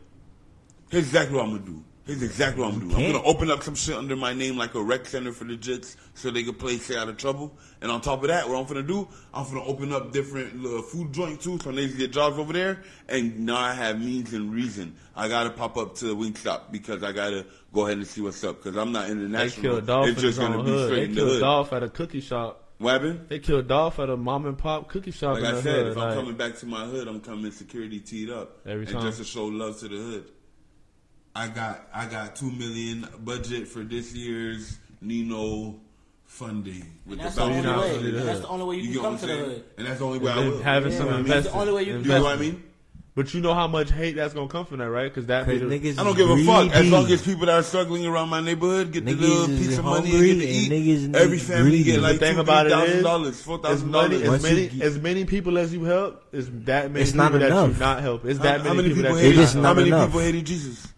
Here's 0.90 1.04
exactly 1.04 1.36
what 1.36 1.44
I'm 1.44 1.50
gonna 1.52 1.64
do. 1.66 1.84
Here's 2.04 2.20
exactly 2.20 2.64
what 2.64 2.74
I'm 2.74 2.80
gonna 2.80 2.94
do. 2.94 3.06
I'm 3.06 3.12
gonna 3.12 3.24
open 3.24 3.48
up 3.48 3.62
some 3.62 3.76
shit 3.76 3.94
under 3.94 4.16
my 4.16 4.32
name 4.34 4.56
like 4.56 4.74
a 4.74 4.82
rec 4.82 5.06
center 5.06 5.30
for 5.32 5.44
the 5.44 5.56
Jits 5.56 5.94
so 6.14 6.32
they 6.32 6.42
can 6.42 6.54
play 6.54 6.76
stay 6.78 6.96
out 6.96 7.08
of 7.08 7.16
trouble. 7.16 7.56
And 7.80 7.92
on 7.92 8.00
top 8.00 8.22
of 8.22 8.28
that, 8.28 8.48
what 8.48 8.56
I'm 8.58 8.66
gonna 8.66 8.82
do, 8.82 9.06
I'm 9.32 9.44
gonna 9.44 9.62
open 9.62 9.92
up 9.92 10.10
different 10.10 10.60
little 10.60 10.82
food 10.82 11.12
joints 11.12 11.44
too 11.44 11.60
so 11.60 11.70
niggas 11.70 11.96
get 11.96 12.10
jobs 12.12 12.38
over 12.38 12.52
there. 12.52 12.82
And 13.08 13.46
now 13.46 13.56
I 13.56 13.72
have 13.74 14.00
means 14.00 14.32
and 14.32 14.52
reason. 14.52 14.96
I 15.14 15.28
gotta 15.28 15.50
pop 15.50 15.76
up 15.76 15.94
to 15.96 16.06
the 16.06 16.16
Wingstop 16.16 16.72
because 16.72 17.04
I 17.04 17.12
gotta 17.12 17.46
go 17.72 17.86
ahead 17.86 17.98
and 17.98 18.06
see 18.06 18.20
what's 18.20 18.42
up 18.42 18.60
because 18.62 18.76
I'm 18.76 18.90
not 18.90 19.08
international. 19.08 19.62
They 19.62 19.68
killed 19.68 19.86
Dolph 19.86 20.08
it's 20.08 20.16
in 20.16 20.22
just 20.22 20.38
gonna 20.40 20.58
own 20.58 20.64
be 20.64 20.70
hood. 20.72 20.88
straight 20.88 21.00
They 21.14 21.14
the 21.14 21.26
killed. 21.28 21.40
Dolph 21.40 21.72
at 21.72 21.82
a 21.84 21.88
cookie 21.88 22.20
shop. 22.20 22.58
What 22.78 22.94
happened? 22.94 23.26
They 23.28 23.38
killed 23.38 23.68
Dolph 23.68 24.00
at 24.00 24.10
a 24.10 24.16
mom 24.16 24.46
and 24.46 24.58
pop 24.58 24.88
cookie 24.88 25.12
shop 25.12 25.34
Like 25.36 25.44
I 25.44 25.52
the 25.52 25.62
said, 25.62 25.76
hood. 25.84 25.92
if 25.92 25.98
I'm 25.98 26.14
coming 26.14 26.34
back 26.34 26.56
to 26.56 26.66
my 26.66 26.84
hood, 26.84 27.06
I'm 27.06 27.20
coming 27.20 27.52
security 27.52 28.00
teed 28.00 28.28
up. 28.28 28.58
Every 28.66 28.86
and 28.86 28.92
time. 28.94 29.02
just 29.02 29.18
to 29.18 29.24
show 29.24 29.44
love 29.44 29.78
to 29.78 29.86
the 29.88 29.96
hood. 29.96 30.24
I 31.34 31.48
got 31.48 31.88
I 31.94 32.06
got 32.06 32.36
two 32.36 32.50
million 32.50 33.06
budget 33.24 33.68
for 33.68 33.80
this 33.80 34.12
year's 34.14 34.78
Nino 35.00 35.76
funding 36.26 36.84
with 37.06 37.18
That's 37.18 37.34
the 37.34 37.40
the 37.42 37.46
only 37.46 37.58
way. 37.58 37.62
gonna 37.64 38.10
the 38.10 38.10
That's 38.22 38.40
the 38.40 38.48
only 38.48 38.64
way 38.66 38.76
you, 38.76 38.82
You 38.82 38.86
can 38.88 38.92
get 38.94 39.02
come 39.02 39.12
what 39.12 39.20
to 39.20 39.32
I'm 39.32 39.38
the 39.38 39.44
hood. 39.44 39.64
And 39.78 39.86
that's 39.86 39.98
the 39.98 40.04
only 40.06 40.18
way 40.18 40.32
I 40.32 40.36
will. 40.38 40.62
having 40.62 40.92
You 40.92 40.98
some 40.98 41.06
know 41.06 41.12
what 41.12 41.18
I 41.20 41.22
mean? 41.22 41.32
investment. 41.32 41.44
That's 41.44 41.54
the 41.54 41.60
only 41.60 41.72
way 41.72 41.82
you- 41.82 41.98
You 41.98 42.04
know 42.04 42.22
what 42.22 42.32
I 42.38 42.40
mean? 42.40 42.62
But 43.14 43.34
you 43.34 43.40
know 43.42 43.52
how 43.52 43.66
much 43.68 43.90
hate 43.90 44.16
that's 44.16 44.32
gonna 44.32 44.48
come 44.48 44.64
from 44.64 44.78
that, 44.78 44.88
right? 44.88 45.12
Because 45.12 45.26
that 45.26 45.46
be 45.46 45.58
Cause 45.58 45.68
niggas 45.70 45.98
I 45.98 46.04
don't 46.04 46.12
is 46.12 46.16
give 46.16 46.30
a 46.30 46.44
fuck. 46.46 46.70
As 46.70 46.72
greedy. 46.80 46.90
long 46.90 47.06
as 47.12 47.20
people 47.22 47.44
that 47.46 47.54
are 47.58 47.62
struggling 47.62 48.06
around 48.06 48.30
my 48.30 48.40
neighborhood 48.40 48.90
get 48.90 49.04
the 49.04 49.12
little 49.14 49.48
piece 49.48 49.76
of 49.76 49.84
money 49.84 50.10
and 50.10 50.18
get 50.24 50.26
to 50.26 50.30
and 50.32 50.42
eat. 50.42 50.70
niggas 50.72 51.14
Every 51.14 51.36
is 51.36 51.42
family 51.46 51.70
greedy. 51.70 51.84
get 51.84 51.96
The 51.96 52.00
like 52.00 52.18
thing 52.20 52.34
two, 52.36 52.40
about 52.40 52.66
it 52.66 52.70
three 52.70 52.78
thousand 52.78 52.96
is, 52.96 53.02
dollars, 53.02 53.42
four 53.42 53.56
as 53.56 53.62
thousand 53.62 53.90
many 53.90 54.22
dollars. 54.22 54.28
as 54.36 54.42
many 54.42 54.66
get- 54.68 54.82
as 54.82 54.98
many 54.98 55.24
people 55.26 55.58
as 55.58 55.74
you 55.74 55.84
help 55.84 56.24
is 56.32 56.48
that 56.64 56.90
many 56.90 57.02
It's 57.02 57.12
people 57.12 57.24
not 57.24 57.32
that 57.38 57.42
you 57.68 57.74
not 57.78 58.00
help. 58.00 58.24
It's 58.24 58.38
that 58.38 58.62
how 58.62 58.72
many, 58.72 58.88
many 58.88 58.94
people 58.94 59.02
that 59.14 59.20
hated? 59.20 59.36
you 59.36 59.42
just 59.42 59.56
not 59.56 59.64
How 59.64 59.74
many 59.74 59.88
enough. 59.88 60.06
people 60.08 60.20
hated 60.20 60.46
Jesus? 60.46 60.88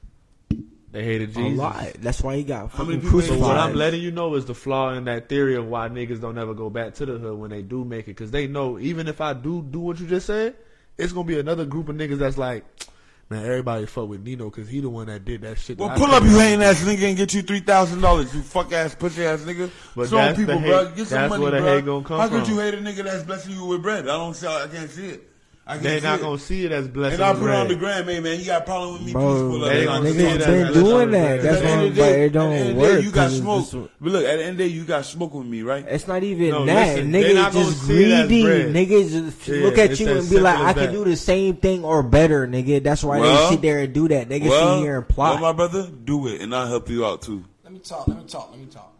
They 0.94 1.02
hated 1.02 1.30
A 1.30 1.34
Jesus. 1.34 1.58
lot. 1.58 1.92
That's 1.98 2.22
why 2.22 2.36
he 2.36 2.44
got 2.44 2.70
How 2.70 2.84
many 2.84 2.98
fucking 2.98 3.00
people 3.00 3.18
hate 3.20 3.28
So 3.28 3.38
what 3.40 3.56
I'm 3.58 3.74
letting 3.74 4.00
you 4.00 4.12
know 4.12 4.36
is 4.36 4.46
the 4.46 4.54
flaw 4.54 4.90
in 4.94 5.06
that 5.06 5.28
theory 5.28 5.56
of 5.56 5.66
why 5.66 5.88
niggas 5.88 6.20
don't 6.20 6.38
ever 6.38 6.54
go 6.54 6.70
back 6.70 6.94
to 6.94 7.04
the 7.06 7.18
hood 7.18 7.36
when 7.36 7.50
they 7.50 7.62
do 7.62 7.84
make 7.84 8.04
it, 8.04 8.12
because 8.14 8.30
they 8.30 8.46
know 8.46 8.78
even 8.78 9.08
if 9.08 9.20
I 9.20 9.32
do 9.32 9.60
do 9.60 9.80
what 9.80 9.98
you 9.98 10.06
just 10.06 10.26
said, 10.26 10.54
it's 10.96 11.12
gonna 11.12 11.26
be 11.26 11.36
another 11.38 11.64
group 11.64 11.88
of 11.88 11.96
niggas 11.96 12.18
that's 12.18 12.38
like, 12.38 12.64
man, 13.28 13.44
everybody 13.44 13.86
fuck 13.86 14.08
with 14.08 14.22
Nino 14.22 14.50
because 14.50 14.68
he 14.68 14.78
the 14.78 14.88
one 14.88 15.08
that 15.08 15.24
did 15.24 15.42
that 15.42 15.58
shit. 15.58 15.78
Well, 15.78 15.88
that 15.88 15.98
pull 15.98 16.12
up, 16.12 16.22
you 16.22 16.28
do." 16.30 16.38
hating 16.38 16.62
ass 16.62 16.84
nigga, 16.84 17.08
and 17.08 17.16
get 17.16 17.34
you 17.34 17.42
three 17.42 17.58
thousand 17.58 18.00
dollars. 18.00 18.32
You 18.32 18.42
fuck 18.42 18.72
ass, 18.72 18.94
pussy 18.94 19.24
ass 19.24 19.40
nigga. 19.40 19.70
But 19.96 20.10
Show 20.10 20.18
'em 20.18 20.26
that's 20.26 20.38
the 20.38 20.44
people, 20.46 20.60
hate- 20.60 20.68
bro. 20.70 20.84
Get 20.94 21.08
some 21.08 21.18
that's 21.22 21.30
money, 21.30 21.42
where 21.42 21.50
the 21.50 21.58
bro. 21.58 21.74
hate 21.74 21.84
gonna 21.84 22.04
come 22.04 22.20
How 22.20 22.28
could 22.28 22.44
from. 22.46 22.54
you 22.54 22.60
hate 22.60 22.74
a 22.74 22.76
nigga 22.76 23.02
that's 23.02 23.24
blessing 23.24 23.54
you 23.54 23.64
with 23.66 23.82
bread? 23.82 24.04
I 24.04 24.16
don't 24.16 24.34
see. 24.34 24.46
I 24.46 24.68
can't 24.72 24.88
see 24.88 25.06
it. 25.08 25.30
I 25.66 25.72
can't 25.72 25.82
They 25.84 25.98
see 26.00 26.04
not 26.04 26.18
it. 26.18 26.22
gonna 26.22 26.38
see 26.38 26.64
it 26.66 26.72
as 26.72 26.88
blessing. 26.88 27.14
And 27.14 27.24
I 27.24 27.32
put 27.32 27.48
it 27.48 27.54
on 27.56 27.68
the 27.68 27.74
gram, 27.76 28.04
hey 28.04 28.20
man, 28.20 28.38
you 28.38 28.44
got 28.44 28.62
a 28.62 28.64
problem 28.66 28.92
with 28.94 29.02
me? 29.06 29.12
Bro, 29.12 29.22
Please 29.22 29.40
pull 29.40 29.64
up. 29.64 29.70
they 29.72 29.78
They 29.78 29.84
gonna 29.86 29.98
gonna 29.98 30.10
see 30.12 30.18
see 30.18 30.24
it 30.24 30.28
niggas 30.28 30.34
as- 30.34 30.42
it. 30.42 30.46
been 30.46 30.66
as- 30.66 30.74
doing 30.74 31.10
that. 31.12 31.38
as- 31.38 31.42
That's 31.44 31.56
At 31.56 31.62
the 31.62 31.68
end 31.68 31.80
why, 31.80 31.86
of 31.86 31.94
the 31.94 32.00
but 32.00 32.06
day- 32.06 32.10
it 32.10 32.12
at 32.12 32.16
the 32.18 32.22
end 32.24 32.32
don't 32.34 32.52
day, 32.52 32.72
work. 32.74 33.04
You 33.04 33.10
got 33.10 33.22
'cause 33.30 33.38
smoke. 33.38 33.90
But 34.00 34.12
look, 34.12 34.24
at 34.26 34.36
the 34.36 34.42
end 34.42 34.50
of 34.50 34.56
the 34.58 34.64
day, 34.64 34.70
you 34.70 34.84
got 34.84 35.06
smoke 35.06 35.34
with 35.34 35.46
me, 35.46 35.62
right? 35.62 35.86
It's 35.88 36.06
not 36.06 36.22
even 36.22 36.48
No, 36.50 36.66
that. 36.66 36.88
listen, 36.96 37.12
they 37.12 37.22
Niggas 37.24 37.34
not 37.34 37.52
gonna 37.54 37.64
just 37.64 37.86
see 37.86 38.04
it 38.04 38.12
as 38.12 38.26
greedy. 38.28 38.42
bread. 38.44 38.74
Niggas 38.74 39.10
just 39.10 39.48
Yeah, 39.48 39.62
look 39.64 39.78
at 39.78 40.00
you 40.00 40.08
and 40.10 40.28
be 40.30 40.38
like, 40.40 40.58
I 40.58 40.72
can 40.74 40.92
do 40.92 41.04
the 41.04 41.16
same 41.16 41.56
thing 41.56 41.82
or 41.82 42.02
better, 42.02 42.46
nigga. 42.46 42.82
That's 42.82 43.02
why 43.02 43.20
Well, 43.20 43.48
they 43.48 43.54
sit 43.54 43.62
there 43.62 43.78
and 43.78 43.92
do 43.94 44.06
that. 44.08 44.28
They 44.28 44.40
can 44.40 44.50
well, 44.50 44.76
sit 44.80 44.82
here 44.84 44.98
and 44.98 45.08
plot. 45.08 45.40
well, 45.40 45.52
my 45.52 45.56
brother, 45.56 45.88
do 46.04 46.26
it, 46.28 46.42
and 46.42 46.54
I'll 46.54 46.66
help 46.66 46.90
you 46.90 47.06
out 47.06 47.22
too. 47.22 47.42
Let 47.64 47.72
me 47.72 47.78
talk. 47.78 48.06
Let 48.06 48.18
me 48.18 48.24
talk. 48.28 48.48
Let 48.50 48.60
me 48.60 48.66
talk. 48.66 48.92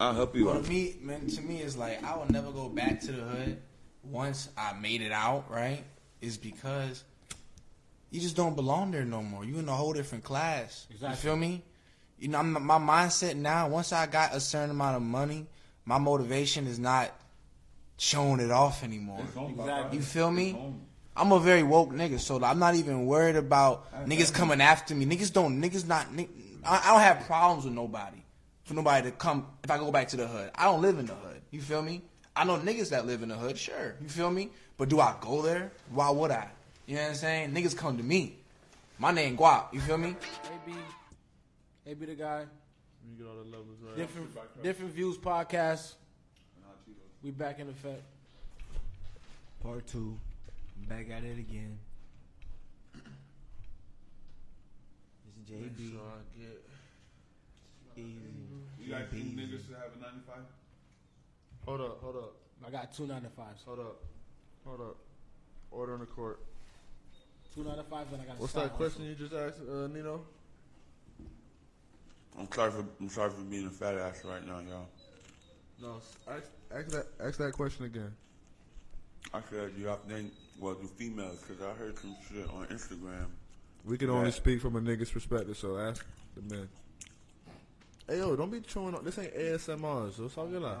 I'll 0.00 0.12
help 0.14 0.34
you 0.34 0.46
Well, 0.46 0.56
out. 0.56 0.64
to 0.64 0.70
me, 0.70 0.96
man, 1.00 1.28
to 1.28 1.40
me, 1.40 1.58
it's 1.58 1.76
like 1.76 2.02
I 2.02 2.16
will 2.16 2.26
never 2.30 2.50
go 2.50 2.68
back 2.68 3.00
to 3.02 3.06
the 3.12 3.22
hood 3.22 3.58
once 4.10 4.48
I 4.56 4.72
made 4.74 5.02
it 5.02 5.12
out. 5.12 5.50
Right? 5.50 5.84
Is 6.20 6.38
because 6.38 7.04
you 8.10 8.20
just 8.20 8.36
don't 8.36 8.54
belong 8.54 8.92
there 8.92 9.04
no 9.04 9.22
more. 9.22 9.44
You 9.44 9.58
in 9.58 9.68
a 9.68 9.72
whole 9.72 9.92
different 9.92 10.24
class. 10.24 10.86
You 10.90 11.08
feel 11.16 11.36
me? 11.36 11.62
You 12.18 12.28
know, 12.28 12.38
I'm, 12.38 12.52
my 12.52 12.78
mindset 12.78 13.34
now. 13.36 13.68
Once 13.68 13.92
I 13.92 14.06
got 14.06 14.34
a 14.34 14.40
certain 14.40 14.70
amount 14.70 14.96
of 14.96 15.02
money, 15.02 15.46
my 15.84 15.98
motivation 15.98 16.66
is 16.66 16.78
not 16.78 17.12
showing 17.98 18.40
it 18.40 18.50
off 18.50 18.82
anymore. 18.84 19.20
Exactly. 19.20 19.98
You 19.98 20.02
feel 20.02 20.30
me? 20.30 20.56
I'm 21.16 21.32
a 21.32 21.38
very 21.38 21.62
woke 21.62 21.90
nigga, 21.90 22.18
so 22.18 22.42
I'm 22.42 22.58
not 22.58 22.74
even 22.74 23.06
worried 23.06 23.36
about 23.36 23.92
niggas 24.06 24.32
coming 24.32 24.60
after 24.60 24.94
me. 24.94 25.06
Niggas 25.06 25.32
don't. 25.32 25.60
Niggas 25.60 25.86
not. 25.86 26.06
I 26.64 26.90
don't 26.90 27.00
have 27.00 27.26
problems 27.26 27.64
with 27.64 27.74
nobody. 27.74 28.18
for 28.64 28.74
nobody 28.74 29.10
to 29.10 29.16
come 29.16 29.46
if 29.62 29.70
I 29.70 29.78
go 29.78 29.92
back 29.92 30.08
to 30.08 30.16
the 30.16 30.26
hood. 30.26 30.50
I 30.54 30.64
don't 30.64 30.82
live 30.82 30.98
in 30.98 31.06
the 31.06 31.14
hood. 31.14 31.42
You 31.50 31.60
feel 31.60 31.82
me? 31.82 32.02
I 32.36 32.44
know 32.44 32.58
niggas 32.58 32.90
that 32.90 33.06
live 33.06 33.22
in 33.22 33.28
the 33.28 33.36
hood, 33.36 33.56
sure. 33.56 33.94
You 34.00 34.08
feel 34.08 34.30
me? 34.30 34.50
But 34.76 34.88
do 34.88 35.00
I 35.00 35.14
go 35.20 35.42
there? 35.42 35.70
Why 35.90 36.10
would 36.10 36.30
I? 36.30 36.48
You 36.86 36.96
know 36.96 37.02
what 37.02 37.08
I'm 37.10 37.14
saying? 37.14 37.52
Niggas 37.54 37.76
come 37.76 37.96
to 37.96 38.02
me. 38.02 38.36
My 38.98 39.12
name 39.12 39.36
Guap. 39.36 39.72
You 39.72 39.80
feel 39.80 39.98
me? 39.98 40.16
AB, 40.66 40.76
AB 41.86 42.06
the 42.06 42.14
guy. 42.14 42.44
You 43.08 43.16
get 43.24 43.26
all 43.30 43.36
the 43.36 43.44
levels 43.50 43.78
right. 43.82 43.96
Different, 43.96 44.30
different 44.62 44.92
views 44.92 45.16
podcast. 45.16 45.94
We 47.22 47.30
back 47.30 47.58
in 47.60 47.68
effect. 47.68 48.02
Part 49.62 49.86
two. 49.86 50.18
Back 50.88 51.06
at 51.10 51.24
it 51.24 51.38
again. 51.38 51.78
This 55.24 55.56
is 55.56 55.60
Make 55.60 55.76
JB. 55.76 55.90
sure 55.92 56.00
I 56.00 56.40
get. 56.40 56.64
Easy. 57.96 58.18
You 58.80 58.90
got 58.90 59.10
two 59.10 59.16
niggas 59.16 59.68
to 59.68 59.74
have 59.74 59.94
a 59.96 60.00
95? 60.02 60.34
Hold 61.66 61.80
up, 61.80 62.00
hold 62.02 62.16
up, 62.16 62.32
I 62.66 62.70
got 62.70 62.92
two 62.94 63.06
ninety 63.06 63.28
fives. 63.36 63.62
hold 63.64 63.78
up, 63.80 63.96
hold 64.66 64.80
up. 64.80 64.96
Order 65.70 65.94
in 65.94 66.00
the 66.00 66.06
court. 66.06 66.40
Two 67.54 67.64
ninety 67.64 67.82
fives, 67.88 68.12
and 68.12 68.22
I 68.22 68.24
got. 68.26 68.38
What's 68.38 68.52
side 68.52 68.64
that 68.64 68.74
question 68.74 69.04
you 69.04 69.14
just 69.14 69.32
asked, 69.32 69.60
uh, 69.68 69.86
Nino? 69.88 70.20
I'm 72.38 72.50
sorry 72.52 72.70
for 72.72 72.84
I'm 73.00 73.08
sorry 73.08 73.30
for 73.30 73.40
being 73.42 73.66
a 73.66 73.70
fat 73.70 73.94
ass 73.96 74.22
right 74.24 74.46
now, 74.46 74.58
y'all. 74.60 74.86
No, 75.80 76.00
ask, 76.28 76.44
ask 76.74 76.88
that 76.90 77.06
ask 77.24 77.38
that 77.38 77.52
question 77.52 77.84
again. 77.86 78.12
I 79.32 79.40
said 79.50 79.72
you 79.78 79.86
have 79.86 80.02
to 80.06 80.08
think 80.14 80.32
well 80.60 80.74
the 80.74 80.86
females 80.86 81.38
because 81.46 81.62
I 81.62 81.72
heard 81.72 81.98
some 81.98 82.14
shit 82.28 82.46
on 82.50 82.66
Instagram. 82.66 83.26
We 83.84 83.98
can 83.98 84.10
only 84.10 84.24
Right. 84.24 84.34
speak 84.34 84.60
from 84.60 84.76
a 84.76 84.80
nigga's 84.80 85.10
perspective, 85.10 85.56
so 85.56 85.78
ask 85.78 86.04
the 86.36 86.42
men. 86.54 86.68
Hey 88.06 88.18
yo, 88.18 88.36
don't 88.36 88.50
be 88.50 88.60
chewing 88.60 88.94
up. 88.94 89.02
This 89.04 89.18
ain't 89.18 89.34
ASMR, 89.34 90.14
so 90.14 90.24
it's 90.26 90.36
all 90.36 90.46
good. 90.46 90.60
Like, 90.60 90.76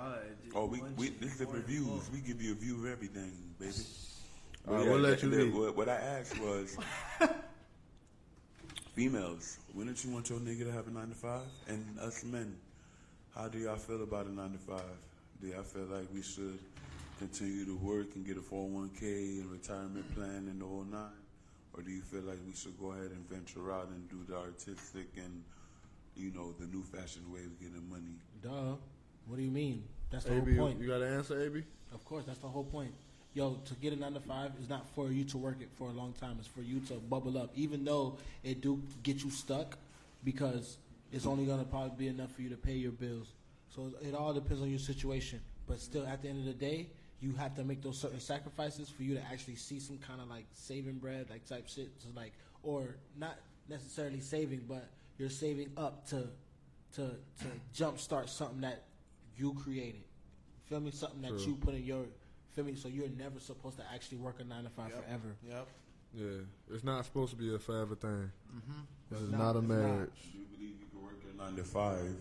Oh, 0.54 0.66
we, 0.66 0.82
we 0.96 1.08
this 1.08 1.32
is 1.32 1.38
the 1.38 1.46
reviews. 1.46 2.10
We 2.12 2.18
give 2.20 2.42
you 2.42 2.52
a 2.52 2.54
view 2.54 2.84
of 2.84 2.92
everything, 2.92 3.32
baby. 3.58 3.72
All 4.68 4.74
right, 4.74 4.86
we'll 4.86 4.98
let 4.98 5.22
you 5.22 5.30
lead. 5.30 5.54
What, 5.54 5.76
what 5.76 5.88
I 5.88 5.94
asked 5.96 6.38
was, 6.38 6.76
females, 8.94 9.58
wouldn't 9.74 10.04
you 10.04 10.10
want 10.10 10.28
your 10.28 10.38
nigga 10.38 10.64
to 10.64 10.72
have 10.72 10.86
a 10.86 10.90
nine 10.90 11.08
to 11.08 11.14
five? 11.14 11.42
And 11.68 11.98
us 12.00 12.24
men, 12.24 12.56
how 13.34 13.48
do 13.48 13.58
y'all 13.58 13.76
feel 13.76 14.02
about 14.02 14.26
a 14.26 14.32
nine 14.32 14.52
to 14.52 14.58
five? 14.58 14.82
Do 15.40 15.48
y'all 15.48 15.62
feel 15.62 15.86
like 15.90 16.06
we 16.14 16.22
should 16.22 16.58
continue 17.18 17.64
to 17.64 17.76
work 17.78 18.08
and 18.16 18.26
get 18.26 18.36
a 18.36 18.40
401k 18.40 19.40
and 19.40 19.50
retirement 19.50 20.14
plan 20.14 20.46
and 20.50 20.60
the 20.60 20.66
whole 20.66 20.84
nine? 20.90 21.08
Or 21.72 21.82
do 21.82 21.90
you 21.90 22.02
feel 22.02 22.22
like 22.22 22.38
we 22.46 22.54
should 22.54 22.78
go 22.78 22.92
ahead 22.92 23.10
and 23.10 23.28
venture 23.28 23.72
out 23.72 23.88
and 23.88 24.08
do 24.10 24.18
the 24.28 24.36
artistic 24.38 25.08
and, 25.16 25.42
you 26.16 26.30
know, 26.32 26.52
the 26.58 26.66
new 26.66 26.82
fashioned 26.82 27.30
way 27.32 27.40
of 27.40 27.58
getting 27.58 27.88
money? 27.88 28.16
Duh. 28.42 28.76
What 29.26 29.36
do 29.36 29.42
you 29.42 29.50
mean? 29.50 29.84
That's 30.10 30.24
the 30.24 30.36
AB, 30.36 30.56
whole 30.56 30.68
point. 30.68 30.80
you 30.80 30.88
got 30.88 30.98
to 30.98 31.08
answer, 31.08 31.40
AB? 31.40 31.62
Of 31.92 32.04
course, 32.04 32.24
that's 32.26 32.38
the 32.38 32.48
whole 32.48 32.64
point. 32.64 32.92
Yo, 33.32 33.58
to 33.64 33.74
get 33.74 33.92
a 33.92 33.96
nine 33.96 34.14
to 34.14 34.20
five 34.20 34.52
is 34.62 34.68
not 34.68 34.86
for 34.94 35.08
you 35.08 35.24
to 35.24 35.38
work 35.38 35.56
it 35.60 35.68
for 35.76 35.88
a 35.88 35.92
long 35.92 36.12
time. 36.20 36.36
It's 36.38 36.46
for 36.46 36.60
you 36.60 36.80
to 36.80 36.94
bubble 36.94 37.36
up, 37.36 37.50
even 37.56 37.84
though 37.84 38.16
it 38.44 38.60
do 38.60 38.80
get 39.02 39.24
you 39.24 39.30
stuck, 39.30 39.76
because 40.22 40.76
it's 41.12 41.26
only 41.26 41.44
gonna 41.44 41.64
probably 41.64 41.96
be 41.96 42.08
enough 42.08 42.32
for 42.32 42.42
you 42.42 42.50
to 42.50 42.56
pay 42.56 42.74
your 42.74 42.92
bills. 42.92 43.28
So 43.74 43.92
it 44.02 44.14
all 44.14 44.32
depends 44.32 44.62
on 44.62 44.70
your 44.70 44.78
situation. 44.78 45.40
But 45.66 45.80
still, 45.80 46.06
at 46.06 46.22
the 46.22 46.28
end 46.28 46.40
of 46.40 46.44
the 46.44 46.52
day, 46.52 46.88
you 47.20 47.32
have 47.32 47.56
to 47.56 47.64
make 47.64 47.82
those 47.82 47.98
certain 47.98 48.20
sacrifices 48.20 48.88
for 48.88 49.02
you 49.02 49.14
to 49.14 49.22
actually 49.32 49.56
see 49.56 49.80
some 49.80 49.98
kind 49.98 50.20
of 50.20 50.28
like 50.28 50.44
saving 50.52 50.98
bread, 50.98 51.26
like 51.30 51.44
type 51.46 51.66
shit. 51.66 51.88
So 51.98 52.08
like, 52.14 52.32
or 52.62 52.96
not 53.18 53.38
necessarily 53.68 54.20
saving, 54.20 54.64
but 54.68 54.86
you're 55.18 55.30
saving 55.30 55.70
up 55.76 56.06
to 56.08 56.28
to 56.94 57.02
to 57.40 57.46
jumpstart 57.74 58.28
something 58.28 58.60
that 58.62 58.84
you 59.36 59.54
created. 59.54 60.02
Feel 60.66 60.80
me? 60.80 60.90
Something 60.90 61.22
that 61.22 61.28
True. 61.30 61.40
you 61.46 61.54
put 61.56 61.74
in 61.74 61.84
your 61.84 62.04
feel 62.54 62.64
me. 62.64 62.74
So 62.74 62.88
you're 62.88 63.08
never 63.08 63.40
supposed 63.40 63.76
to 63.78 63.84
actually 63.92 64.18
work 64.18 64.36
a 64.40 64.44
nine 64.44 64.64
to 64.64 64.70
five 64.70 64.92
forever. 64.92 65.36
Yep. 65.48 65.66
Yeah, 66.16 66.26
it's 66.72 66.84
not 66.84 67.04
supposed 67.04 67.30
to 67.32 67.36
be 67.36 67.52
a 67.54 67.58
forever 67.58 67.96
thing. 67.96 68.30
Mm-hmm. 68.56 68.80
This 69.10 69.20
is 69.20 69.30
not, 69.32 69.38
not 69.38 69.56
a 69.56 69.58
it's 69.58 69.68
not. 69.68 69.76
marriage. 69.76 70.10
Do 70.32 70.38
you 70.38 70.44
believe 70.44 70.74
you 70.78 70.86
can 70.92 71.02
work 71.02 71.18
at 71.28 71.36
nine 71.36 71.56
to 71.56 71.64
five 71.64 72.14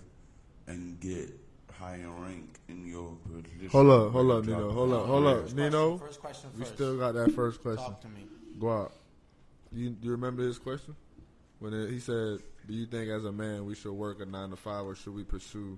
and 0.68 1.00
get 1.00 1.30
high 1.72 1.96
in 1.98 2.22
rank 2.22 2.58
in 2.70 2.88
your 2.88 3.16
position? 3.24 3.70
Hold 3.70 3.90
up, 3.92 4.12
hold 4.12 4.28
Where 4.28 4.38
up, 4.40 4.46
you 4.46 4.50
Nino. 4.52 4.64
drop- 4.64 4.74
Hold 4.74 4.94
up, 4.94 5.06
hold 5.06 5.26
up, 5.28 5.42
First 5.44 5.56
Nino. 5.56 5.70
question, 5.98 6.08
first 6.08 6.20
question 6.22 6.50
We 6.58 6.66
still 6.66 6.98
got 6.98 7.14
that 7.14 7.32
first 7.34 7.62
question. 7.62 7.86
Talk 7.86 8.02
to 8.02 8.08
me. 8.08 8.26
Guap, 8.58 8.92
you 9.72 9.96
you 10.02 10.12
remember 10.12 10.42
his 10.42 10.58
question 10.58 10.96
when 11.60 11.74
it, 11.74 11.92
he 11.92 12.00
said, 12.00 12.40
"Do 12.68 12.74
you 12.74 12.86
think 12.86 13.10
as 13.10 13.26
a 13.26 13.32
man 13.32 13.66
we 13.66 13.76
should 13.76 13.94
work 13.94 14.22
a 14.22 14.26
nine 14.26 14.50
to 14.50 14.56
five 14.56 14.86
or 14.86 14.96
should 14.96 15.14
we 15.14 15.24
pursue?" 15.24 15.78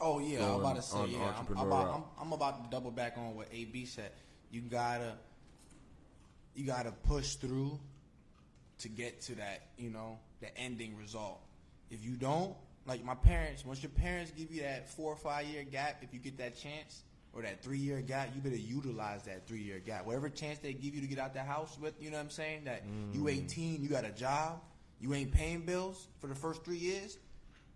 Oh 0.00 0.18
yeah, 0.18 0.44
I'm 0.44 0.60
about 0.60 0.76
to 0.76 0.82
say 0.82 1.06
yeah. 1.08 1.32
I'm, 1.38 1.56
I'm 1.56 1.66
about. 1.66 1.94
I'm, 1.94 2.26
I'm 2.26 2.32
about 2.32 2.64
to 2.64 2.70
double 2.70 2.90
back 2.90 3.14
on 3.18 3.34
what 3.34 3.48
AB 3.52 3.84
said. 3.84 4.12
You 4.50 4.62
gotta, 4.62 5.14
you 6.54 6.64
gotta 6.64 6.92
push 6.92 7.34
through 7.34 7.78
to 8.80 8.88
get 8.88 9.20
to 9.22 9.34
that, 9.36 9.68
you 9.76 9.90
know, 9.90 10.18
the 10.40 10.56
ending 10.58 10.96
result. 10.96 11.40
If 11.90 12.04
you 12.04 12.12
don't, 12.12 12.54
like 12.86 13.04
my 13.04 13.14
parents, 13.14 13.64
once 13.64 13.82
your 13.82 13.90
parents 13.90 14.32
give 14.32 14.50
you 14.50 14.62
that 14.62 14.88
four 14.88 15.12
or 15.12 15.16
five 15.16 15.46
year 15.46 15.64
gap, 15.64 15.98
if 16.02 16.14
you 16.14 16.18
get 16.18 16.38
that 16.38 16.56
chance 16.56 17.02
or 17.32 17.42
that 17.42 17.62
three 17.62 17.78
year 17.78 18.00
gap, 18.00 18.30
you 18.34 18.40
better 18.40 18.56
utilize 18.56 19.24
that 19.24 19.46
three 19.46 19.60
year 19.60 19.78
gap. 19.78 20.06
Whatever 20.06 20.28
chance 20.28 20.58
they 20.58 20.72
give 20.72 20.94
you 20.94 21.00
to 21.02 21.06
get 21.06 21.18
out 21.18 21.34
the 21.34 21.42
house 21.42 21.78
with, 21.80 21.94
you 22.00 22.10
know 22.10 22.16
what 22.16 22.24
I'm 22.24 22.30
saying? 22.30 22.64
That 22.64 22.84
you 23.12 23.22
mm. 23.22 23.44
18, 23.44 23.82
you 23.82 23.88
got 23.88 24.04
a 24.04 24.10
job, 24.10 24.60
you 25.00 25.14
ain't 25.14 25.32
paying 25.32 25.60
bills 25.60 26.06
for 26.20 26.26
the 26.26 26.34
first 26.34 26.64
three 26.64 26.76
years. 26.76 27.18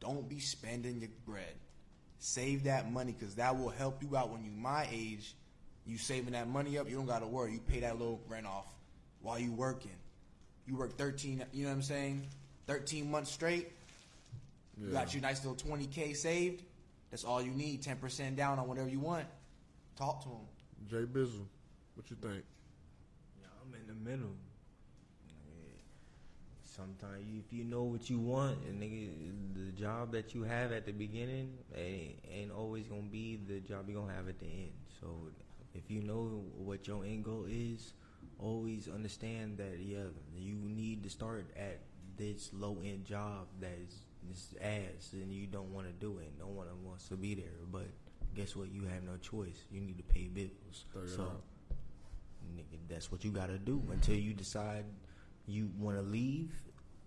Don't 0.00 0.28
be 0.28 0.38
spending 0.38 1.00
your 1.00 1.10
bread. 1.26 1.54
Save 2.18 2.64
that 2.64 2.90
money 2.90 3.12
because 3.18 3.34
that 3.36 3.58
will 3.58 3.70
help 3.70 4.02
you 4.02 4.16
out 4.16 4.30
when 4.30 4.44
you 4.44 4.50
my 4.50 4.86
age. 4.92 5.34
You 5.86 5.98
saving 5.98 6.32
that 6.32 6.48
money 6.48 6.78
up, 6.78 6.88
you 6.88 6.96
don't 6.96 7.06
gotta 7.06 7.26
worry. 7.26 7.52
You 7.52 7.60
pay 7.60 7.80
that 7.80 7.98
little 7.98 8.20
rent 8.28 8.46
off 8.46 8.66
while 9.20 9.38
you 9.38 9.52
working. 9.52 9.90
You 10.66 10.76
work 10.76 10.96
13, 10.96 11.44
you 11.52 11.64
know 11.64 11.68
what 11.68 11.76
I'm 11.76 11.82
saying? 11.82 12.26
13 12.66 13.10
months 13.10 13.30
straight. 13.30 13.70
You 14.80 14.90
got 14.90 15.14
your 15.14 15.22
nice 15.22 15.44
little 15.44 15.56
20K 15.56 16.16
saved. 16.16 16.62
That's 17.10 17.24
all 17.24 17.40
you 17.40 17.52
need. 17.52 17.82
10% 17.82 18.36
down 18.36 18.58
on 18.58 18.66
whatever 18.66 18.88
you 18.88 18.98
want. 19.00 19.26
Talk 19.96 20.22
to 20.24 20.28
them. 20.28 20.38
Jay 20.88 21.06
Bizzle, 21.06 21.46
what 21.94 22.10
you 22.10 22.16
think? 22.16 22.42
Yeah, 23.40 23.46
I'm 23.62 23.74
in 23.74 23.86
the 23.86 24.10
middle. 24.10 24.34
Sometimes 26.74 27.24
you, 27.30 27.40
if 27.46 27.52
you 27.52 27.64
know 27.64 27.84
what 27.84 28.10
you 28.10 28.18
want, 28.18 28.58
and 28.68 28.82
nigga, 28.82 29.10
the 29.54 29.72
job 29.80 30.10
that 30.12 30.34
you 30.34 30.42
have 30.42 30.72
at 30.72 30.86
the 30.86 30.92
beginning 30.92 31.52
ain't, 31.76 32.18
ain't 32.28 32.50
always 32.50 32.86
gonna 32.86 33.02
be 33.02 33.38
the 33.46 33.60
job 33.60 33.88
you're 33.88 34.00
gonna 34.00 34.12
have 34.12 34.28
at 34.28 34.40
the 34.40 34.46
end. 34.46 34.72
So 35.00 35.06
if 35.74 35.88
you 35.88 36.02
know 36.02 36.42
what 36.56 36.86
your 36.88 37.04
end 37.04 37.24
goal 37.24 37.46
is, 37.48 37.92
always 38.40 38.88
understand 38.88 39.58
that 39.58 39.78
yeah, 39.78 40.04
you 40.36 40.54
need 40.54 41.04
to 41.04 41.10
start 41.10 41.46
at 41.56 41.78
this 42.16 42.50
low 42.52 42.78
end 42.84 43.04
job 43.04 43.46
that 43.60 43.78
is 43.86 43.94
this 44.28 44.54
ass, 44.60 45.12
and 45.12 45.32
you 45.32 45.46
don't 45.46 45.72
want 45.72 45.86
to 45.86 45.92
do 45.92 46.18
it. 46.18 46.32
No 46.38 46.46
one 46.46 46.66
wants 46.84 47.08
to 47.08 47.16
be 47.16 47.34
there, 47.34 47.44
but 47.70 47.86
guess 48.34 48.56
what? 48.56 48.72
You 48.72 48.82
have 48.86 49.04
no 49.04 49.16
choice. 49.18 49.64
You 49.70 49.80
need 49.80 49.98
to 49.98 50.04
pay 50.04 50.24
bills. 50.24 50.86
So 51.06 51.30
nigga, 52.56 52.78
that's 52.88 53.12
what 53.12 53.24
you 53.24 53.30
got 53.30 53.46
to 53.46 53.58
do 53.58 53.82
until 53.92 54.16
you 54.16 54.32
decide 54.32 54.84
you 55.46 55.70
want 55.78 55.96
to 55.96 56.02
leave 56.02 56.52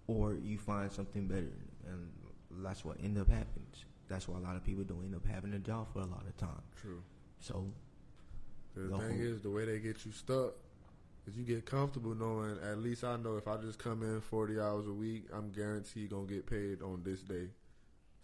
or 0.07 0.35
you 0.35 0.57
find 0.57 0.91
something 0.91 1.27
better. 1.27 1.53
And 1.87 2.11
that's 2.63 2.83
what 2.83 2.97
end 3.03 3.17
up 3.17 3.29
happens. 3.29 3.85
That's 4.07 4.27
why 4.27 4.37
a 4.37 4.41
lot 4.41 4.55
of 4.55 4.63
people 4.63 4.83
don't 4.83 5.03
end 5.03 5.15
up 5.15 5.25
having 5.25 5.53
a 5.53 5.59
job 5.59 5.87
for 5.91 5.99
a 5.99 6.05
lot 6.05 6.23
of 6.27 6.35
time. 6.37 6.61
True. 6.81 7.01
So 7.39 7.71
The 8.75 8.97
thing 8.99 9.19
is, 9.19 9.41
the 9.41 9.49
way 9.49 9.65
they 9.65 9.79
get 9.79 10.05
you 10.05 10.11
stuck 10.11 10.53
is 11.27 11.35
you 11.35 11.43
get 11.43 11.65
comfortable 11.65 12.15
knowing. 12.15 12.57
At 12.63 12.77
least 12.79 13.03
I 13.03 13.17
know 13.17 13.37
if 13.37 13.47
I 13.47 13.57
just 13.57 13.79
come 13.79 14.01
in 14.03 14.21
forty 14.21 14.59
hours 14.59 14.87
a 14.87 14.93
week, 14.93 15.25
I'm 15.33 15.51
guaranteed 15.51 16.09
gonna 16.09 16.25
get 16.25 16.45
paid 16.45 16.81
on 16.81 17.03
this 17.03 17.21
day. 17.21 17.49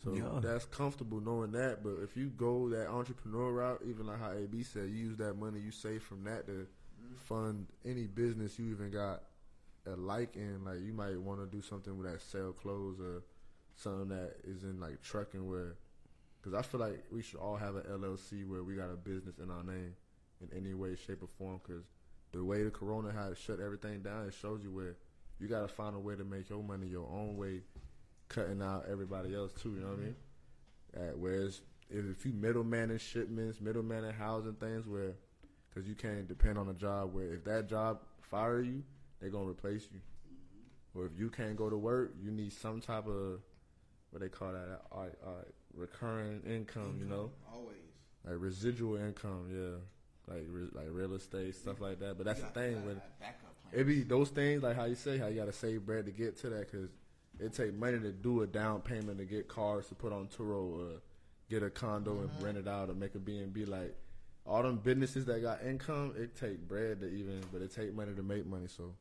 So 0.03 0.13
Yeah. 0.13 0.39
that's 0.41 0.65
comfortable 0.65 1.19
knowing 1.21 1.51
that. 1.51 1.83
But 1.83 1.99
if 2.03 2.15
you 2.15 2.27
go 2.27 2.69
that 2.69 2.89
entrepreneur 2.89 3.51
route, 3.51 3.81
even 3.85 4.05
like 4.07 4.19
how 4.19 4.31
AB 4.31 4.63
said, 4.63 4.89
you 4.89 4.95
use 4.95 5.17
that 5.17 5.35
money 5.35 5.59
you 5.59 5.71
save 5.71 6.03
from 6.03 6.23
that 6.25 6.45
to 6.47 6.51
mm-hmm. 6.51 7.15
fund 7.15 7.67
any 7.85 8.07
business 8.07 8.59
you 8.59 8.69
even 8.69 8.91
got 8.91 9.23
a 9.85 9.95
like 9.95 10.35
in. 10.35 10.63
Like 10.65 10.81
you 10.81 10.93
might 10.93 11.19
want 11.19 11.39
to 11.39 11.45
do 11.45 11.61
something 11.61 11.97
with 11.97 12.11
that 12.11 12.21
sell 12.21 12.51
clothes 12.51 12.99
or 12.99 13.23
something 13.75 14.09
that 14.09 14.35
is 14.43 14.63
in 14.63 14.79
like 14.79 15.01
trucking 15.01 15.47
where. 15.47 15.75
Because 16.41 16.57
I 16.57 16.61
feel 16.61 16.81
like 16.81 17.05
we 17.11 17.21
should 17.21 17.39
all 17.39 17.55
have 17.55 17.75
an 17.75 17.83
LLC 17.83 18.45
where 18.45 18.63
we 18.63 18.75
got 18.75 18.91
a 18.91 18.97
business 18.97 19.39
in 19.41 19.49
our 19.49 19.63
name 19.63 19.95
in 20.41 20.57
any 20.57 20.73
way, 20.73 20.95
shape, 20.95 21.23
or 21.23 21.27
form. 21.27 21.61
Because 21.65 21.83
the 22.33 22.43
way 22.43 22.63
the 22.63 22.69
corona 22.69 23.11
had 23.11 23.37
shut 23.37 23.59
everything 23.61 24.01
down, 24.01 24.27
it 24.27 24.33
shows 24.33 24.61
you 24.61 24.71
where 24.71 24.97
you 25.39 25.47
got 25.47 25.61
to 25.61 25.67
find 25.67 25.95
a 25.95 25.99
way 25.99 26.15
to 26.15 26.23
make 26.23 26.49
your 26.49 26.61
money 26.61 26.87
your 26.87 27.07
own 27.09 27.37
way, 27.37 27.61
cutting 28.27 28.61
out 28.61 28.85
everybody 28.91 29.33
else 29.33 29.53
too. 29.53 29.75
You 29.75 29.81
know 29.81 29.87
what 29.87 29.99
I 29.99 30.01
mean? 30.01 30.15
Uh, 30.95 31.17
whereas 31.17 31.61
if, 31.89 32.05
if 32.05 32.25
you 32.25 32.33
middleman 32.33 32.91
in 32.91 32.97
shipments, 32.97 33.61
middleman 33.61 34.03
in 34.03 34.13
housing 34.13 34.53
things, 34.53 34.87
where 34.87 35.15
because 35.69 35.87
you 35.87 35.95
can't 35.95 36.27
depend 36.27 36.57
on 36.57 36.69
a 36.69 36.73
job 36.73 37.13
where 37.13 37.33
if 37.33 37.43
that 37.45 37.67
job 37.67 37.99
fire 38.21 38.61
you, 38.61 38.83
they're 39.23 39.31
gonna 39.31 39.49
replace 39.49 39.87
you. 39.93 40.01
Or 40.93 41.05
if 41.05 41.13
you 41.17 41.29
can't 41.29 41.55
go 41.55 41.69
to 41.69 41.77
work, 41.77 42.13
you 42.21 42.29
need 42.29 42.51
some 42.53 42.81
type 42.81 43.07
of 43.07 43.39
what 44.11 44.21
they 44.21 44.27
call 44.29 44.51
that, 44.51 44.81
uh, 44.91 44.97
uh, 45.25 45.29
recurring 45.73 46.41
income. 46.45 46.97
You 46.99 47.05
know, 47.05 47.31
Always. 47.51 47.77
like 48.25 48.35
residual 48.37 48.97
income. 48.97 49.47
Yeah, 49.49 50.33
like 50.35 50.45
re- 50.49 50.69
like 50.73 50.87
real 50.91 51.13
estate 51.15 51.55
stuff 51.55 51.79
like 51.79 51.99
that. 52.01 52.17
But 52.17 52.25
that's 52.25 52.41
the 52.41 52.47
thing 52.47 52.85
when 52.85 53.01
Backup 53.19 53.53
it 53.71 53.85
be 53.85 54.03
those 54.03 54.29
things 54.29 54.61
like 54.61 54.75
how 54.75 54.85
you 54.85 54.95
say 54.95 55.17
how 55.17 55.27
you 55.27 55.35
got 55.35 55.45
to 55.45 55.53
save 55.53 55.85
bread 55.85 56.05
to 56.05 56.11
get 56.11 56.37
to 56.41 56.49
that 56.49 56.71
because 56.71 56.89
it 57.39 57.53
take 57.53 57.73
money 57.73 57.99
to 57.99 58.11
do 58.11 58.41
a 58.43 58.47
down 58.47 58.81
payment 58.81 59.17
to 59.17 59.25
get 59.25 59.47
cars 59.47 59.87
to 59.87 59.95
put 59.95 60.13
on 60.13 60.27
tour 60.27 60.53
or 60.53 61.01
get 61.49 61.63
a 61.63 61.69
condo 61.69 62.19
and 62.19 62.29
rent 62.43 62.57
it 62.57 62.67
out 62.67 62.89
or 62.89 62.93
make 62.93 63.15
a 63.15 63.19
B 63.19 63.39
and 63.39 63.51
B 63.51 63.65
like 63.65 63.95
all 64.45 64.61
them 64.61 64.77
businesses 64.77 65.25
that 65.25 65.41
got 65.41 65.63
income 65.63 66.13
it 66.17 66.35
take 66.35 66.67
bread 66.67 66.99
to 67.01 67.07
even 67.07 67.41
but 67.51 67.61
it 67.61 67.73
take 67.73 67.95
money 67.95 68.13
to 68.13 68.21
make 68.21 68.45
money 68.45 68.67
so 68.67 68.93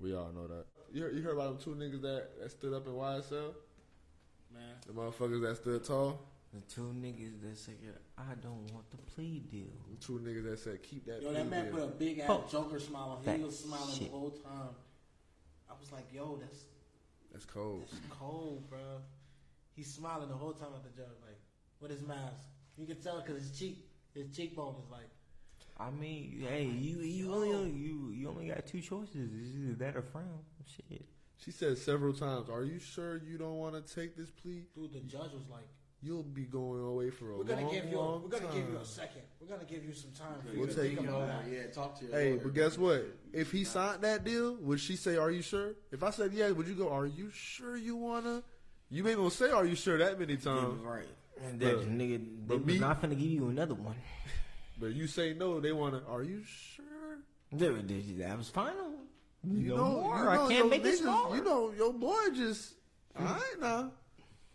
we 0.00 0.14
all 0.14 0.30
know 0.34 0.46
that 0.46 0.64
you 0.92 1.02
heard, 1.02 1.14
you 1.14 1.22
heard 1.22 1.34
about 1.34 1.60
them 1.60 1.74
two 1.74 1.78
niggas 1.78 2.02
that, 2.02 2.28
that 2.40 2.50
stood 2.50 2.72
up 2.74 2.86
in 2.86 2.92
YSL 2.92 3.54
Man, 4.52 4.62
the 4.86 4.92
motherfuckers 4.92 5.40
that 5.42 5.56
stood 5.56 5.84
tall 5.84 6.20
The 6.52 6.60
two 6.62 6.92
niggas 7.00 7.40
that 7.42 7.56
said, 7.56 7.74
I 8.18 8.34
don't 8.42 8.66
want 8.72 8.90
the 8.90 8.96
plea 8.96 9.38
deal. 9.50 9.70
the 9.88 10.04
two 10.04 10.18
niggas 10.18 10.44
that 10.50 10.58
said 10.58 10.82
keep 10.82 11.06
that 11.06 11.22
yo, 11.22 11.32
that 11.32 11.42
plea 11.42 11.50
man 11.50 11.64
deal. 11.66 11.74
put 11.74 11.82
a 11.84 11.86
big 11.86 12.18
ass 12.18 12.26
Oh. 12.30 12.44
Joker 12.50 12.80
smile 12.80 13.16
on. 13.18 13.24
That 13.24 13.36
He 13.38 13.44
was 13.44 13.58
smiling 13.58 13.94
shit. 13.94 14.10
the 14.10 14.16
whole 14.18 14.30
time. 14.30 14.74
I 15.70 15.74
was 15.78 15.92
like, 15.92 16.06
yo, 16.12 16.36
that's 16.40 16.64
that's 17.32 17.44
cold 17.44 17.84
that's 17.92 18.02
cold, 18.10 18.68
bro. 18.68 18.80
He's 19.76 19.86
smiling 19.94 20.28
the 20.28 20.34
whole 20.34 20.52
time 20.52 20.70
at 20.74 20.82
the 20.82 20.90
judge, 21.00 21.14
like 21.24 21.38
with 21.80 21.92
his 21.92 22.02
mask. 22.02 22.42
You 22.76 22.86
can 22.86 23.00
tell 23.00 23.20
because 23.24 23.40
his 23.42 23.56
cheek, 23.56 23.86
his 24.14 24.34
cheekbone 24.36 24.74
is 24.84 24.90
like. 24.90 25.08
I 25.80 25.90
mean, 25.90 26.44
hey, 26.46 26.64
you 26.64 26.98
you 26.98 27.32
only 27.32 27.70
you 27.70 28.10
you 28.14 28.28
only 28.28 28.48
got 28.48 28.66
two 28.66 28.80
choices. 28.82 29.14
It's 29.16 29.56
either 29.56 29.74
that 29.76 29.96
or 29.96 30.02
frown. 30.02 30.40
Shit. 30.66 31.04
she 31.42 31.50
said 31.50 31.78
several 31.78 32.12
times 32.12 32.48
are 32.50 32.62
you 32.64 32.78
sure 32.78 33.16
you 33.16 33.38
don't 33.38 33.56
want 33.56 33.74
to 33.74 33.94
take 33.94 34.14
this 34.16 34.30
plea 34.30 34.66
Dude, 34.74 34.92
the 34.92 35.00
judge 35.00 35.32
was 35.32 35.48
like, 35.50 35.66
you'll 36.02 36.22
be 36.22 36.42
going 36.44 36.82
away 36.84 37.08
for 37.10 37.32
a 37.32 37.38
"We're 37.38 37.44
gonna 37.44 37.62
long, 37.62 37.72
give 37.74 37.86
you, 37.90 37.96
a, 37.96 37.98
long 37.98 38.22
we're 38.22 38.28
gonna 38.28 38.52
give 38.54 38.68
you 38.68 38.76
a 38.76 38.84
second. 38.84 39.22
We're 39.40 39.48
gonna 39.48 39.64
give 39.64 39.84
you 39.84 39.92
some 39.94 40.10
time 40.12 40.40
for 40.42 40.48
We'll 40.56 40.66
you 40.68 40.74
to 40.74 40.74
take 40.74 40.96
think 40.96 41.08
you 41.08 41.08
about 41.16 41.30
on. 41.30 41.50
Yeah, 41.52 41.66
talk 41.72 41.98
to 42.00 42.04
your 42.04 42.14
Hey, 42.14 42.32
lawyer. 42.32 42.40
but 42.44 42.54
guess 42.54 42.76
what? 42.78 43.06
If 43.32 43.50
he 43.52 43.64
signed 43.64 44.02
that 44.02 44.22
deal, 44.24 44.54
would 44.56 44.80
she 44.80 44.96
say, 44.96 45.16
"Are 45.16 45.30
you 45.30 45.40
sure?" 45.42 45.72
If 45.90 46.02
I 46.02 46.10
said 46.10 46.32
yes, 46.34 46.52
would 46.52 46.68
you 46.68 46.74
go, 46.74 46.90
"Are 46.90 47.06
you 47.06 47.30
sure 47.32 47.76
you 47.76 47.96
wanna?" 47.96 48.42
You 48.90 49.08
ain't 49.08 49.16
gonna 49.16 49.30
say, 49.30 49.50
"Are 49.50 49.64
you 49.64 49.74
sure?" 49.76 49.96
that 49.98 50.18
many 50.20 50.36
times. 50.36 50.78
right. 50.82 51.06
And 51.42 51.58
that 51.60 51.76
But- 51.78 51.88
nigga, 51.88 52.18
they 52.18 52.46
but 52.46 52.58
was 52.58 52.66
me- 52.66 52.78
not 52.78 53.00
finna 53.00 53.10
give 53.18 53.30
you 53.30 53.48
another 53.48 53.74
one. 53.74 53.96
But 54.80 54.92
you 54.94 55.06
say 55.06 55.34
no, 55.34 55.60
they 55.60 55.72
wanna. 55.72 56.02
Are 56.08 56.22
you 56.22 56.42
sure? 56.44 56.84
That 57.52 57.88
that 58.18 58.38
was 58.38 58.48
final. 58.48 58.92
You 59.44 59.70
no 59.70 59.76
know, 59.76 59.90
more. 60.02 60.18
you 60.18 60.24
know 60.24 60.30
I 60.30 60.36
can't 60.36 60.52
your 60.52 60.68
make 60.68 60.84
it 60.84 60.94
niggas- 60.94 60.98
smaller. 60.98 61.36
You 61.36 61.44
know, 61.44 61.72
your 61.72 61.92
boy 61.92 62.18
just. 62.34 62.74
Hmm. 63.16 63.26
All 63.26 63.32
right 63.34 63.60
now. 63.60 63.92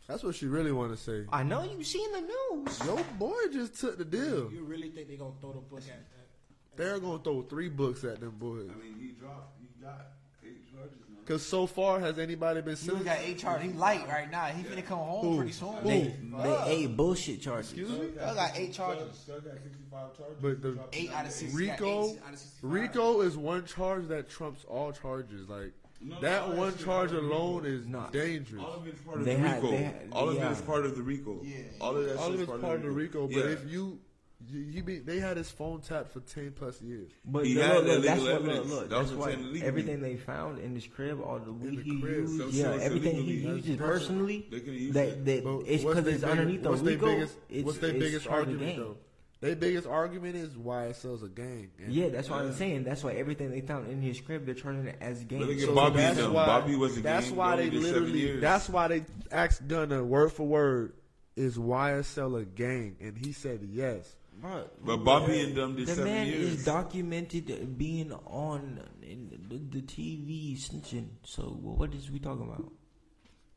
That's 0.07 0.23
what 0.23 0.35
she 0.35 0.45
really 0.45 0.71
want 0.71 0.91
to 0.91 0.97
say. 0.97 1.25
I 1.31 1.41
know 1.43 1.63
you 1.63 1.83
seen 1.83 2.11
the 2.11 2.21
news. 2.21 2.79
Your 2.85 3.03
boy 3.17 3.33
just 3.51 3.79
took 3.79 3.97
the 3.97 4.05
deal. 4.05 4.51
You 4.51 4.63
really 4.63 4.89
think 4.89 5.07
they 5.07 5.15
gonna 5.15 5.33
throw 5.41 5.53
the 5.53 5.61
book 5.61 5.81
at? 5.81 5.93
at 5.93 6.77
They're 6.77 6.99
gonna 6.99 7.23
throw 7.23 7.41
three 7.41 7.69
books 7.69 8.03
at 8.03 8.19
them 8.19 8.35
boys. 8.37 8.69
I 8.69 8.83
mean, 8.83 8.95
he 8.99 9.13
dropped. 9.19 9.59
He 9.59 9.67
got 9.83 10.11
eight 10.43 10.71
charges 10.71 10.99
now. 11.27 11.33
Cause 11.33 11.45
so 11.45 11.65
far, 11.67 11.99
has 11.99 12.19
anybody 12.19 12.61
been 12.61 12.75
He 12.75 12.87
got 13.03 13.17
eight 13.19 13.37
charges. 13.39 13.71
He 13.71 13.77
light 13.77 14.07
right 14.07 14.29
now. 14.31 14.45
He 14.45 14.63
finna 14.63 14.85
come 14.85 14.99
home 14.99 15.25
Who? 15.25 15.37
pretty 15.37 15.51
soon. 15.51 15.73
Who? 15.77 15.89
They, 15.89 16.13
they 16.43 16.63
ate 16.67 16.95
bullshit 16.97 17.41
charges. 17.41 17.71
Excuse 17.71 17.89
me. 17.89 18.07
Y'all 18.17 18.35
got 18.35 18.51
eight 18.55 18.73
charges. 18.73 19.15
Still 19.17 19.41
got 19.41 19.53
65 19.63 20.17
charges. 20.17 20.35
But 20.41 20.61
the- 20.61 20.79
Eight 20.93 21.11
out 21.11 21.25
of 21.25 21.31
six. 21.31 21.57
he 21.57 21.65
got 21.67 21.79
RICO, 21.79 22.03
eight 22.05 22.19
out 22.27 22.33
of 22.33 22.39
65. 22.39 22.71
RICO 22.71 23.21
is 23.21 23.37
one 23.37 23.65
charge 23.65 24.07
that 24.07 24.29
trumps 24.29 24.63
all 24.67 24.91
charges. 24.91 25.49
Like 25.49 25.73
No, 26.01 26.15
no, 26.15 26.21
that 26.21 26.41
all 26.41 26.49
that 26.49 26.57
one 26.57 26.71
shit 26.77 26.85
charge 26.85 27.09
part 27.11 27.23
of 27.23 27.29
the 27.29 27.33
alone 27.35 27.65
is 27.65 27.87
Nah. 27.87 28.09
dangerous. 28.09 28.61
All 28.63 28.73
of 28.75 28.87
it's 28.87 29.01
part 29.01 29.17
of 29.19 29.25
They 29.25 29.35
the 29.35 29.39
had- 29.41 29.55
RICO. 29.63 29.71
they 29.71 29.83
had- 29.83 30.07
all 30.11 30.29
of 30.29 30.35
yeah. 30.35 30.47
it 30.49 30.51
is 30.51 30.61
part 30.61 30.85
of 30.85 30.95
the 30.95 31.01
RICO. 31.01 31.39
Yeah. 31.43 31.55
All 31.81 31.97
of 31.97 32.05
that 32.05 32.17
all 32.17 32.25
shit 32.25 32.33
of 32.35 32.41
is 32.41 32.49
it's 32.49 32.61
part 32.61 32.75
of 32.75 32.81
the 32.83 32.91
Rico. 32.91 33.27
But 33.27 33.35
Yeah. 33.37 33.43
if 33.45 33.69
you, 33.71 33.99
you, 34.47 34.59
you 34.59 34.83
be, 34.83 34.99
they 34.99 35.19
had 35.19 35.37
his 35.37 35.49
phone 35.49 35.81
tapped 35.81 36.11
for 36.11 36.19
ten 36.19 36.51
plus 36.51 36.81
years. 36.81 37.11
But 37.25 37.45
He 37.45 37.55
look, 37.55 37.63
had 37.65 37.83
look, 37.85 38.03
that's 38.03 38.21
what 38.21 38.27
look, 38.29 38.41
evidence. 38.43 38.69
look. 38.69 38.89
That 38.89 38.97
was 38.99 39.09
That's 39.09 39.19
why 39.19 39.25
I'm 39.27 39.33
saying, 39.35 39.43
illegally. 39.47 39.67
everything 39.67 40.01
they 40.01 40.15
found 40.17 40.59
in 40.59 40.75
his 40.75 40.85
crib, 40.87 41.21
all 41.21 41.39
the 41.39 41.53
weed 41.53 41.77
the 41.79 41.83
he 41.83 42.01
crib. 42.01 42.13
used, 42.17 42.37
So- 42.37 42.51
so 42.51 42.55
yeah, 42.57 42.71
it's 42.75 42.83
everything 42.83 43.15
he 43.23 43.33
uses 43.33 43.77
personally, 43.77 44.47
They 44.51 44.59
could've 44.59 44.93
that, 44.93 45.25
that 45.25 45.63
it's 45.67 45.83
because 45.83 45.97
it's 45.99 46.05
biggest- 46.05 46.23
underneath 46.25 46.63
the 46.63 46.69
what's 46.69 46.81
they 46.81 46.95
biggest, 46.95 47.37
it's, 47.49 47.65
what's 47.65 47.77
their 47.79 47.89
it's 47.91 47.99
biggest 47.99 48.27
part 48.27 48.41
of 48.43 48.47
the 48.47 48.53
argument 48.65 48.77
though? 48.77 48.97
Their 49.41 49.55
biggest 49.55 49.85
argument 49.87 50.35
is 50.37 50.49
YSL's 50.55 51.21
a 51.21 51.27
gang. 51.27 51.69
And 51.83 51.93
Yeah, 51.93 52.09
that's 52.09 52.29
why 52.29 52.39
I'm 52.39 52.53
saying. 52.53 52.83
That's 52.83 53.03
why 53.03 53.13
everything 53.13 53.51
they 53.51 53.61
found 53.61 53.89
in 53.89 54.01
his 54.01 54.19
crib, 54.19 54.45
they're 54.45 54.55
charging 54.55 54.87
it 54.87 54.95
as 55.01 55.23
gang. 55.25 55.41
Look 55.41 55.51
at 55.51 55.59
So 55.59 55.75
Bobby 55.75 55.97
that's 55.97 56.17
them. 56.17 56.33
why, 56.33 56.45
Bobby 56.45 56.75
was 56.75 56.97
a 56.97 57.01
That's 57.01 57.27
gang. 57.27 57.35
why 57.35 57.55
They 57.57 57.69
they 57.69 57.77
only 57.77 57.79
did 57.81 57.93
seven 57.93 58.13
literally. 58.13 58.39
That's 58.39 58.69
why 58.69 58.87
they 58.87 59.05
asked 59.31 59.67
Gunna 59.67 60.03
word 60.03 60.31
for 60.31 60.47
word. 60.47 60.93
Is 61.35 61.57
YSL 61.57 62.41
a 62.41 62.45
gang? 62.45 62.95
And 63.01 63.17
he 63.17 63.33
said 63.33 63.59
yes. 63.69 64.15
Bruh, 64.41 64.67
But 64.83 64.97
Bobby 64.97 65.39
and 65.41 65.55
them 65.55 65.75
did 65.75 65.87
the 65.87 65.95
seven 65.95 66.11
man 66.11 66.27
years. 66.27 66.53
is 66.59 66.65
documented 66.65 67.77
being 67.77 68.11
on 68.11 68.81
in 69.01 69.29
the, 69.49 69.57
the 69.79 69.81
TV 69.81 70.57
snitching. 70.57 71.07
So 71.23 71.43
what 71.43 71.93
is 71.93 72.11
we 72.11 72.19
talking 72.19 72.43
about? 72.43 72.71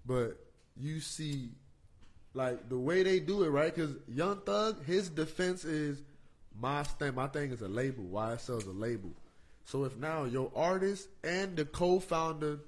But 0.06 0.38
you 0.76 1.00
see, 1.00 1.50
like 2.34 2.68
the 2.68 2.78
way 2.78 3.02
they 3.02 3.20
do 3.20 3.42
it, 3.44 3.48
right? 3.48 3.74
Because 3.74 3.94
Young 4.08 4.40
Thug, 4.42 4.84
his 4.84 5.08
defense 5.10 5.64
is 5.64 6.00
my 6.58 6.82
thing. 6.84 7.14
My 7.14 7.26
thing 7.28 7.50
is 7.50 7.62
a 7.62 7.68
label. 7.68 8.04
YSL 8.04 8.58
is 8.58 8.66
a 8.66 8.70
label. 8.72 9.10
So 9.64 9.84
if 9.84 9.96
now 9.96 10.24
your 10.24 10.50
artist 10.56 11.08
and 11.22 11.56
the 11.56 11.64
co-founder 11.66 12.60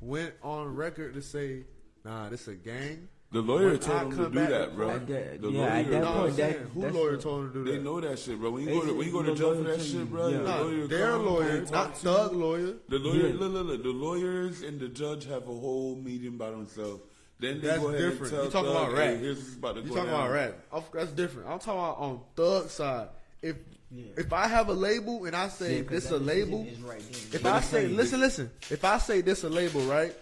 went 0.00 0.34
on 0.42 0.74
record 0.74 1.14
to 1.14 1.22
say, 1.22 1.64
"Nah, 2.04 2.28
this 2.28 2.48
a 2.48 2.54
gang," 2.54 3.08
The 3.30 3.40
lawyer 3.42 3.68
When 3.72 3.78
told 3.78 4.00
him 4.00 4.10
to 4.24 4.30
do 4.30 4.46
that, 4.46 4.74
bro. 4.74 4.88
That- 4.98 5.06
the 5.42 5.50
yeah, 5.50 5.58
lawyer, 5.60 5.68
at 5.68 5.90
that 5.90 6.00
No, 6.00 6.12
point, 6.22 6.36
that- 6.38 6.56
who 6.72 6.88
lawyer 6.88 7.14
a- 7.14 7.18
told 7.18 7.40
him 7.44 7.52
to 7.52 7.58
do 7.58 7.64
that? 7.64 7.70
they 7.70 7.78
know 7.84 8.00
that 8.00 8.18
shit, 8.18 8.38
bro. 8.40 8.50
When 8.52 8.62
you 8.66 8.70
go 8.70 8.86
to 8.86 8.94
when 8.94 9.06
you 9.06 9.12
go 9.12 9.22
to 9.22 9.34
jail 9.34 9.54
for 9.54 9.62
that 9.64 9.82
shit, 9.82 10.10
bro, 10.10 10.28
yeah. 10.28 10.38
the 10.38 10.42
Nah, 10.44 10.60
lawyer 10.62 10.86
their 10.86 11.16
lawyer, 11.18 11.60
not 11.70 11.98
Thug 11.98 12.32
lawyer. 12.32 12.74
The 12.88 12.98
lawyer, 12.98 13.26
Yeah. 13.28 13.34
look, 13.38 13.52
look, 13.52 13.66
look, 13.66 13.82
the 13.82 13.88
lawyers 13.90 14.62
and 14.62 14.80
the 14.80 14.88
judge 14.88 15.26
have 15.26 15.42
a 15.42 15.54
whole 15.54 15.96
meeting 15.96 16.38
by 16.38 16.50
themselves. 16.50 17.02
Then 17.38 17.60
they 17.60 17.66
That's 17.68 17.80
go 17.82 17.88
ahead 17.88 18.00
different. 18.00 18.20
and 18.22 18.30
tell 18.32 18.44
You 18.46 18.50
talking 18.50 18.72
Thug, 18.72 18.88
about 18.92 18.98
hey, 18.98 19.12
rap? 19.12 19.20
here's 19.20 19.54
about 19.54 19.74
to 19.76 19.80
You 19.82 19.88
talking 19.88 20.04
down. 20.06 20.14
about 20.14 20.30
rap? 20.32 20.58
Of- 20.72 20.90
That's 20.94 21.12
different. 21.12 21.48
I'm 21.50 21.58
talking 21.58 21.72
about 21.80 21.98
on 21.98 22.20
Thug 22.34 22.68
side. 22.70 23.08
If 23.42 23.56
Yeah. 23.94 24.04
if 24.16 24.32
I 24.32 24.46
have 24.48 24.68
a 24.70 24.72
label 24.72 25.26
and 25.26 25.36
I 25.36 25.48
say 25.48 25.76
Yeah, 25.76 25.82
'cause 25.82 25.90
this 25.90 26.06
that 26.06 26.16
a 26.16 26.18
label, 26.18 26.66
right 26.82 27.02
if 27.32 27.44
I 27.44 27.60
say 27.60 27.88
listen, 27.88 28.20
listen, 28.20 28.50
if 28.70 28.82
I 28.86 28.96
say 28.98 29.20
this 29.20 29.44
a 29.44 29.50
label, 29.50 29.82
right, 29.82 30.16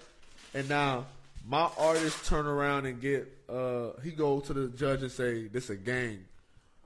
and 0.55 0.69
now 0.69 1.07
my 1.47 1.69
artist 1.79 2.27
turn 2.27 2.47
around 2.47 2.87
and 2.87 3.01
get 3.01 3.33
uh 3.49 3.91
he 4.03 4.11
go 4.11 4.41
to 4.41 4.53
the 4.53 4.69
judge 4.69 5.03
and 5.03 5.11
say 5.11 5.47
this 5.49 5.71
a 5.71 5.77
gang, 5.77 6.25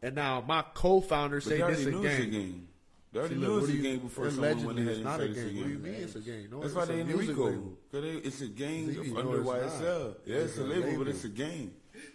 and 0.02 0.14
now 0.14 0.42
my 0.46 0.62
co-founder 0.74 1.40
say 1.40 1.58
this 1.62 1.86
a 1.86 1.90
knew 1.90 2.04
it's 2.04 2.18
a 2.18 2.22
gang. 2.22 2.30
game. 2.30 2.68
They 3.12 3.18
already 3.18 3.34
See, 3.34 3.40
knew 3.40 3.56
it 3.56 3.61
was 3.62 3.70
a 3.70 3.72
game 3.74 3.98
before 3.98 4.30
someone 4.30 4.64
went 4.64 4.78
ahead 4.78 4.88
it's 4.90 4.96
and 4.98 5.04
not 5.04 5.18
said 5.18 5.30
a 5.30 5.32
a. 5.32 5.56
What 5.56 5.64
do 5.64 5.70
you 5.70 5.78
game. 5.78 5.82
mean 5.82 5.94
it's 5.94 6.14
a 6.14 6.20
gang? 6.20 6.48
No, 6.50 6.61
That's 6.61 6.66
it's 6.66 6.74
why 6.76 6.84
they 6.84 7.00
in 7.00 7.06
RICO. 7.08 7.52
Cause 7.90 8.04
it's 8.22 8.40
a 8.40 8.46
no, 8.46 9.20
under 9.20 9.40
it's 9.40 9.50
YSL. 9.50 10.14
Yeah, 10.26 10.36
it's, 10.36 10.58
a 10.58 10.62
label, 10.62 10.82
label. 10.88 10.98
but 11.04 11.08
it's 11.08 11.24
a 11.24 11.28
gang. 11.28 11.72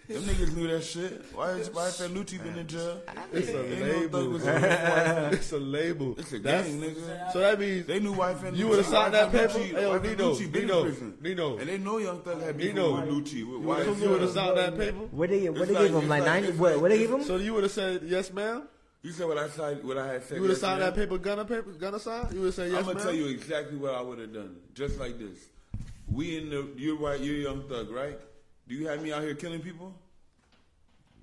Them 0.08 0.22
niggas 0.22 0.56
knew 0.56 0.68
that 0.68 0.84
shit. 0.84 1.26
Why 1.34 1.52
is 1.54 1.72
why 1.72 1.88
is 1.88 1.98
that 1.98 2.12
Lucci 2.14 2.38
been 2.44 2.58
in 2.60 2.68
jail? 2.68 3.02
It's 3.34 3.50
a 3.50 3.60
Ain't 3.60 3.80
no 3.80 4.02
thug 4.02 4.14
label. 4.14 4.30
was 4.30 4.46
in 4.46 4.62
jail. 4.62 5.30
it's 5.34 5.52
a 5.52 5.58
label. 5.58 6.16
It's 6.20 6.32
a 6.34 6.40
That's- 6.40 6.68
gang, 6.68 6.80
nigga. 6.82 7.34
So 7.34 7.40
that 7.40 7.60
means 7.60 7.86
They 7.88 8.00
knew 8.00 8.14
wife 8.14 8.44
and 8.44 8.56
You 8.56 8.68
would've 8.68 8.86
signed 8.86 9.16
that 9.16 9.32
paper? 9.32 9.54
Lucci- 9.54 9.74
Hey, 9.74 9.82
yo, 9.82 9.98
Nino, 9.98 10.34
Lucci 10.36 10.52
been 10.52 10.62
in 10.62 10.68
Nino. 10.68 11.14
Nino. 11.22 11.58
And 11.58 11.68
they 11.70 11.78
know 11.80 11.98
Young 11.98 12.22
Thug 12.22 12.40
had 12.40 12.56
beef 12.56 12.76
Nino. 12.76 13.02
with 13.02 13.10
Lucci. 13.10 13.44
With 13.48 14.02
You 14.02 14.10
would 14.12 14.22
have 14.22 14.30
signed 14.30 14.58
that 14.58 14.78
paper. 14.78 14.98
What 15.10 15.30
they 15.30 15.50
what 15.50 15.68
they 15.68 15.74
like- 15.74 15.84
give 15.88 15.96
him 15.96 16.08
like 16.08 16.24
like- 16.24 16.44
ninety? 16.44 16.52
What 16.58 16.80
what 16.82 16.92
they 16.92 17.00
give 17.00 17.10
him? 17.12 17.24
So 17.24 17.38
you 17.38 17.54
would 17.56 17.64
have 17.64 17.72
said 17.72 18.02
yes, 18.06 18.32
ma'am. 18.32 18.68
You 19.02 19.12
said 19.12 19.28
what 19.28 19.38
I 19.40 19.50
signed, 19.50 19.84
what 19.84 19.98
I 19.98 20.08
had 20.14 20.24
said. 20.24 20.36
You 20.36 20.42
would 20.42 20.50
have 20.52 20.58
yes, 20.58 20.62
signed 20.62 20.80
man? 20.82 20.90
that 20.94 20.96
paper, 21.00 21.18
Gunna 21.18 21.46
paper, 21.46 21.72
Gunna 21.80 22.00
sign. 22.00 22.28
You 22.32 22.40
would 22.42 22.46
have 22.48 22.56
said 22.56 22.72
yes, 22.72 22.74
ma'am. 22.74 22.80
I'm 22.80 22.86
gonna 22.86 22.96
ma'am. 22.96 23.06
tell 23.06 23.16
you 23.16 23.26
exactly 23.28 23.78
what 23.78 23.94
I 23.96 24.02
would 24.02 24.20
have 24.20 24.34
done, 24.34 24.56
just 24.76 25.00
like 25.00 25.18
this. 25.18 25.38
We 26.12 26.38
in 26.38 26.50
the 26.52 26.68
you're 26.76 26.98
right, 26.98 27.20
you're 27.20 27.36
young 27.36 27.68
thug, 27.68 27.90
right? 27.90 28.20
Do 28.68 28.76
you 28.76 28.88
have 28.88 29.02
me 29.02 29.12
out 29.14 29.22
here 29.22 29.36
killing 29.36 29.62
people? 29.62 29.94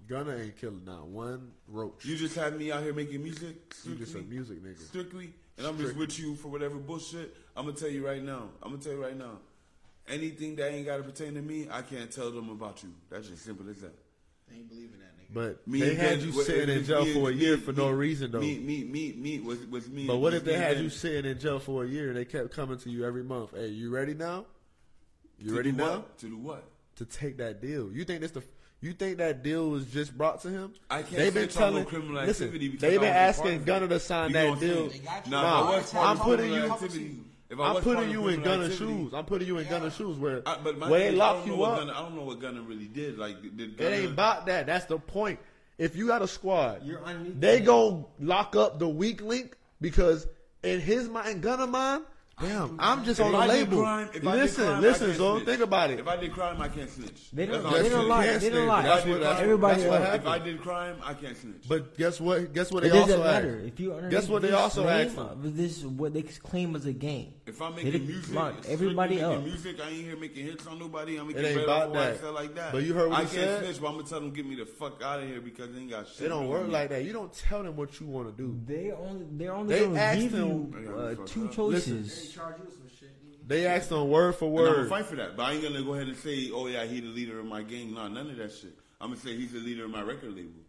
Gunna 0.09 0.37
ain't 0.37 0.57
killing 0.61 0.85
not 0.85 1.07
one 1.07 1.53
roach. 1.69 2.05
You 2.05 2.17
just 2.17 2.35
have 2.37 2.57
me 2.59 2.71
out 2.73 2.83
here 2.83 2.93
making 2.93 3.23
music, 3.23 3.57
You 3.85 3.95
just 3.95 4.15
a 4.15 4.19
music 4.19 4.63
nigga. 4.63 4.79
strictly, 4.81 5.33
and 5.59 5.67
I'm 5.67 5.79
just 5.79 5.97
with 5.97 6.19
you 6.19 6.35
for 6.35 6.49
whatever 6.49 6.77
bullshit. 6.77 7.35
I'm 7.57 7.67
gonna 7.67 7.77
tell 7.77 7.89
you 7.89 8.07
right 8.07 8.23
now. 8.23 8.49
I'm 8.63 8.71
gonna 8.73 8.83
tell 8.83 8.93
you 8.93 9.03
right 9.03 9.17
now. 9.17 9.39
Anything 10.09 10.57
that 10.57 10.73
ain't 10.73 10.87
gotta 10.87 11.03
pertain 11.05 11.35
to 11.35 11.43
me, 11.43 11.69
I 11.71 11.83
can't 11.83 12.11
tell 12.11 12.31
them 12.33 12.51
about 12.51 12.83
you. 12.83 12.91
That's 13.09 13.29
just 13.29 13.45
simple 13.45 13.69
as 13.71 13.77
that. 13.81 13.95
They 14.51 14.57
ain't 14.57 14.69
believing 14.69 14.99
that 14.99 15.17
nigga. 15.17 15.33
But 15.33 15.67
Me 15.69 15.81
they 15.81 15.95
had 15.95 16.21
you 16.21 16.33
what- 16.33 16.47
sitting 16.47 16.77
in 16.77 16.85
jail 16.85 17.05
me 17.05 17.15
for 17.15 17.29
a 17.29 17.33
and- 17.33 17.41
year 17.41 17.57
me- 17.57 17.63
for 17.63 17.73
no 17.73 17.89
me- 17.91 17.95
reason 17.95 18.33
though. 18.33 18.41
Me, 18.41 18.59
me, 18.59 18.85
me, 18.85 19.13
me 19.13 19.39
was 19.41 19.65
was 19.67 19.89
me. 19.89 20.07
But 20.09 20.17
what 20.19 20.35
if 20.35 20.45
they 20.45 20.59
had 20.59 20.77
you 20.79 20.85
Ben. 20.85 20.91
sitting 20.91 21.31
in 21.31 21.39
jail 21.39 21.61
for 21.61 21.85
a 21.85 21.87
year 21.89 22.09
and 22.09 22.17
they 22.17 22.25
kept 22.25 22.51
coming 22.51 22.77
to 22.79 22.91
you 22.91 23.05
every 23.07 23.23
month? 23.23 23.53
Hey, 23.55 23.69
you 23.69 23.91
ready 23.91 24.15
now? 24.15 24.47
You 25.39 25.51
To 25.51 25.57
ready 25.57 25.73
now 25.73 25.91
what? 25.99 26.19
To 26.19 26.27
do 26.27 26.37
what? 26.37 26.65
To 27.05 27.19
take 27.19 27.39
that 27.39 27.61
deal? 27.61 27.91
You 27.93 28.05
think 28.05 28.21
this 28.21 28.31
the? 28.31 28.43
You 28.81 28.93
think 28.93 29.19
that 29.19 29.43
deal 29.43 29.71
was 29.71 29.87
just 29.87 30.17
brought 30.17 30.41
to 30.43 30.49
him? 30.51 30.73
I 30.91 31.03
can't 31.03 31.17
They've 31.17 31.35
been 31.35 31.49
say 31.51 31.61
no 31.61 31.67
telling. 31.67 31.85
criminal 31.85 32.15
Listen, 32.25 32.47
activity 32.47 32.69
because 32.69 32.81
they've 32.83 33.01
been 33.01 33.13
asking 33.15 33.65
Gunna 33.65 33.89
to 33.89 33.99
sign 34.01 34.29
You 34.31 34.35
that 34.35 34.43
know 34.45 34.51
what 34.51 34.55
I'm 34.55 34.61
deal. 34.69 34.77
saying? 34.77 34.91
They 34.91 34.99
got 34.99 35.25
you. 35.27 35.31
Nah, 35.33 35.43
Nah, 35.43 35.63
but 35.67 35.73
what's 35.77 35.95
I'm 35.95 36.19
putting 36.19 36.53
you- 36.53 36.73
activity? 36.73 37.17
If 37.51 37.61
I 37.61 37.65
I'm 37.75 37.83
putting 37.83 38.11
you 38.11 38.29
in 38.29 38.41
criminal 38.41 38.45
Gunna's 38.45 38.77
shoes. 38.79 39.13
I'm 39.15 39.25
putting 39.27 39.47
you 39.49 39.59
in 39.59 39.69
Gunna's 39.69 39.95
shoes 39.95 40.17
where 40.17 40.43
I, 40.47 40.57
but 40.63 40.79
my 40.79 40.89
where 40.91 41.11
they 41.11 41.17
lock 41.17 41.45
you 41.47 41.63
up. 41.65 41.79
Gunna, 41.81 41.93
I 41.93 42.01
don't 42.03 42.15
know 42.17 42.23
what 42.23 42.41
Gunna 42.41 42.63
really 42.63 42.87
did. 42.87 43.19
Like, 43.19 43.43
did 43.43 43.61
It 43.61 43.77
Gunna, 43.77 43.91
ain't 43.91 44.13
about 44.13 44.47
that. 44.47 44.67
That's 44.67 44.87
the 44.87 44.99
point. 44.99 45.39
If 45.79 45.95
you 45.97 46.07
got 46.07 46.23
a 46.23 46.29
squad, 46.29 46.83
You're 46.85 47.01
they 47.39 47.59
that. 47.59 47.67
gon' 47.67 48.05
lock 48.21 48.57
up 48.57 48.79
the 48.79 48.89
weak 48.89 49.21
link 49.23 49.57
because 49.81 50.27
in 50.63 50.81
his 50.81 51.09
mind, 51.09 51.43
Gunna 51.43 51.67
mind, 51.67 52.05
damn, 52.41 52.77
I'm 52.81 53.05
just 53.05 53.21
If 53.21 53.27
on 53.27 53.33
the 53.33 53.39
label. 53.39 53.83
crime- 53.83 54.09
if 54.15 54.27
I 54.27 54.35
listen, 54.35 54.65
crime, 54.65 54.81
listen, 54.83 55.07
can't 55.09 55.19
so 55.19 55.41
think 55.41 55.61
about 55.61 55.91
it. 55.91 56.01
If 56.01 56.09
I 56.09 56.17
did 56.17 56.33
crime, 56.33 56.61
I 56.61 56.69
can't 56.69 56.91
snitch. 56.91 57.31
They 57.33 57.47
don't. 57.47 57.63
They 57.63 57.69
what 57.83 57.91
don't 57.91 58.09
lie. 58.09 58.39
They 58.39 58.51
don't 58.51 58.67
lie. 58.67 58.89
I 58.89 59.01
did 59.05 59.21
crime, 59.21 59.37
Everybody 59.43 59.81
that's 59.83 59.91
what 59.91 60.01
happened. 60.03 60.23
If 60.23 60.29
I 60.29 60.39
did 60.39 60.61
crime, 60.63 60.97
I 61.05 61.15
can't 61.15 61.37
snitch. 61.37 61.69
But 61.69 61.97
guess 61.97 62.21
what? 62.21 62.53
Guess 62.53 62.73
what 62.73 62.83
they 62.83 62.89
It 62.89 62.93
doesn't 62.93 63.21
also 63.21 63.25
matter 63.33 63.57
asked? 63.59 63.67
if 63.69 63.81
you 63.81 63.93
underneath 63.95 64.11
Guess 64.13 64.29
what 64.29 64.43
they 64.43 64.53
also 64.53 64.85
name 64.85 65.09
asked? 65.09 65.19
of 65.19 65.57
This 65.57 65.85
what 65.85 66.15
they 66.15 66.23
claim 66.23 66.75
as 66.77 66.87
a 66.87 66.93
game. 66.93 67.35
If 67.47 67.61
I'm 67.61 67.75
making 67.75 67.93
did 67.93 68.07
music, 68.07 68.35
lock 68.35 68.53
strictly 68.55 68.73
everybody 68.73 69.15
making 69.17 69.31
up. 69.31 69.43
music, 69.45 69.77
I 69.85 69.89
ain't 69.89 70.05
here 70.05 70.17
making 70.17 70.47
hits 70.47 70.67
on 70.67 70.79
nobody. 70.79 71.19
I'm 71.19 71.27
making 71.27 71.45
It 71.45 71.49
ain't 71.49 71.61
about 71.63 71.83
off 71.83 71.89
what 71.91 71.99
I 71.99 72.11
that. 72.11 72.21
sell 72.21 72.33
like 72.33 72.55
that. 72.55 72.73
But 72.73 72.83
you 72.85 72.95
heard 72.95 73.11
what 73.11 73.19
I 73.19 73.23
he 73.25 73.37
can't 73.37 73.49
said? 73.51 73.65
snitch, 73.65 73.81
but 73.81 73.89
I'm 73.89 73.95
gonna 73.97 74.07
tell 74.09 74.21
them 74.21 74.31
get 74.31 74.47
me 74.47 74.55
the 74.55 74.65
fuck 74.67 75.03
out 75.03 75.21
of 75.23 75.29
here 75.29 75.41
because 75.41 75.73
they 75.73 75.81
ain't 75.81 75.91
got 75.91 76.07
shit. 76.09 76.27
It 76.27 76.29
don't 76.29 76.49
work 76.49 76.69
like 76.69 76.91
that. 76.91 77.05
You 77.05 77.13
don't 77.13 77.33
tell 77.33 77.63
them 77.63 77.77
what 77.77 77.99
you 78.01 78.07
want 78.07 78.35
to 78.37 78.43
do. 78.43 78.59
They 78.65 78.93
only 78.93 79.27
they're 79.33 79.53
only 79.53 79.75
They 79.75 79.81
going 79.81 79.95
to 79.95 80.01
asked 80.01 80.21
give 82.23 82.35
him- 82.35 82.43
you 82.43 82.45
Yeah, 82.45 82.49
fuck 82.49 82.59
two 82.59 82.67
up. 82.67 82.91
choices. 82.91 83.09
They 83.47 83.67
asked 83.67 83.89
them 83.91 84.09
word 84.09 84.35
for 84.37 84.47
And 84.61 84.69
I'm 84.69 84.75
gonna 84.77 84.89
fight 84.89 85.07
for 85.07 85.17
that, 85.17 85.37
but 85.37 85.43
I 85.45 85.53
ain't 85.53 85.63
gonna 85.63 85.83
go 85.83 85.95
ahead 85.95 86.07
and 86.07 86.17
say, 86.17 86.51
"Oh 86.53 86.67
yeah, 86.69 86.85
he 86.85 87.01
the 87.01 87.09
leader 87.09 87.41
of 87.41 87.47
my 87.47 87.63
gang." 87.63 87.93
Nah, 87.95 88.09
none 88.09 88.31
of 88.31 88.37
that 88.37 88.53
shit. 88.53 88.73
I'm 89.01 89.11
gonna 89.11 89.21
say 89.21 89.37
he's 89.37 89.53
the 89.53 89.59
leader 89.59 89.85
of 89.85 89.91
my 89.91 90.03
record 90.03 90.35
label. 90.37 90.61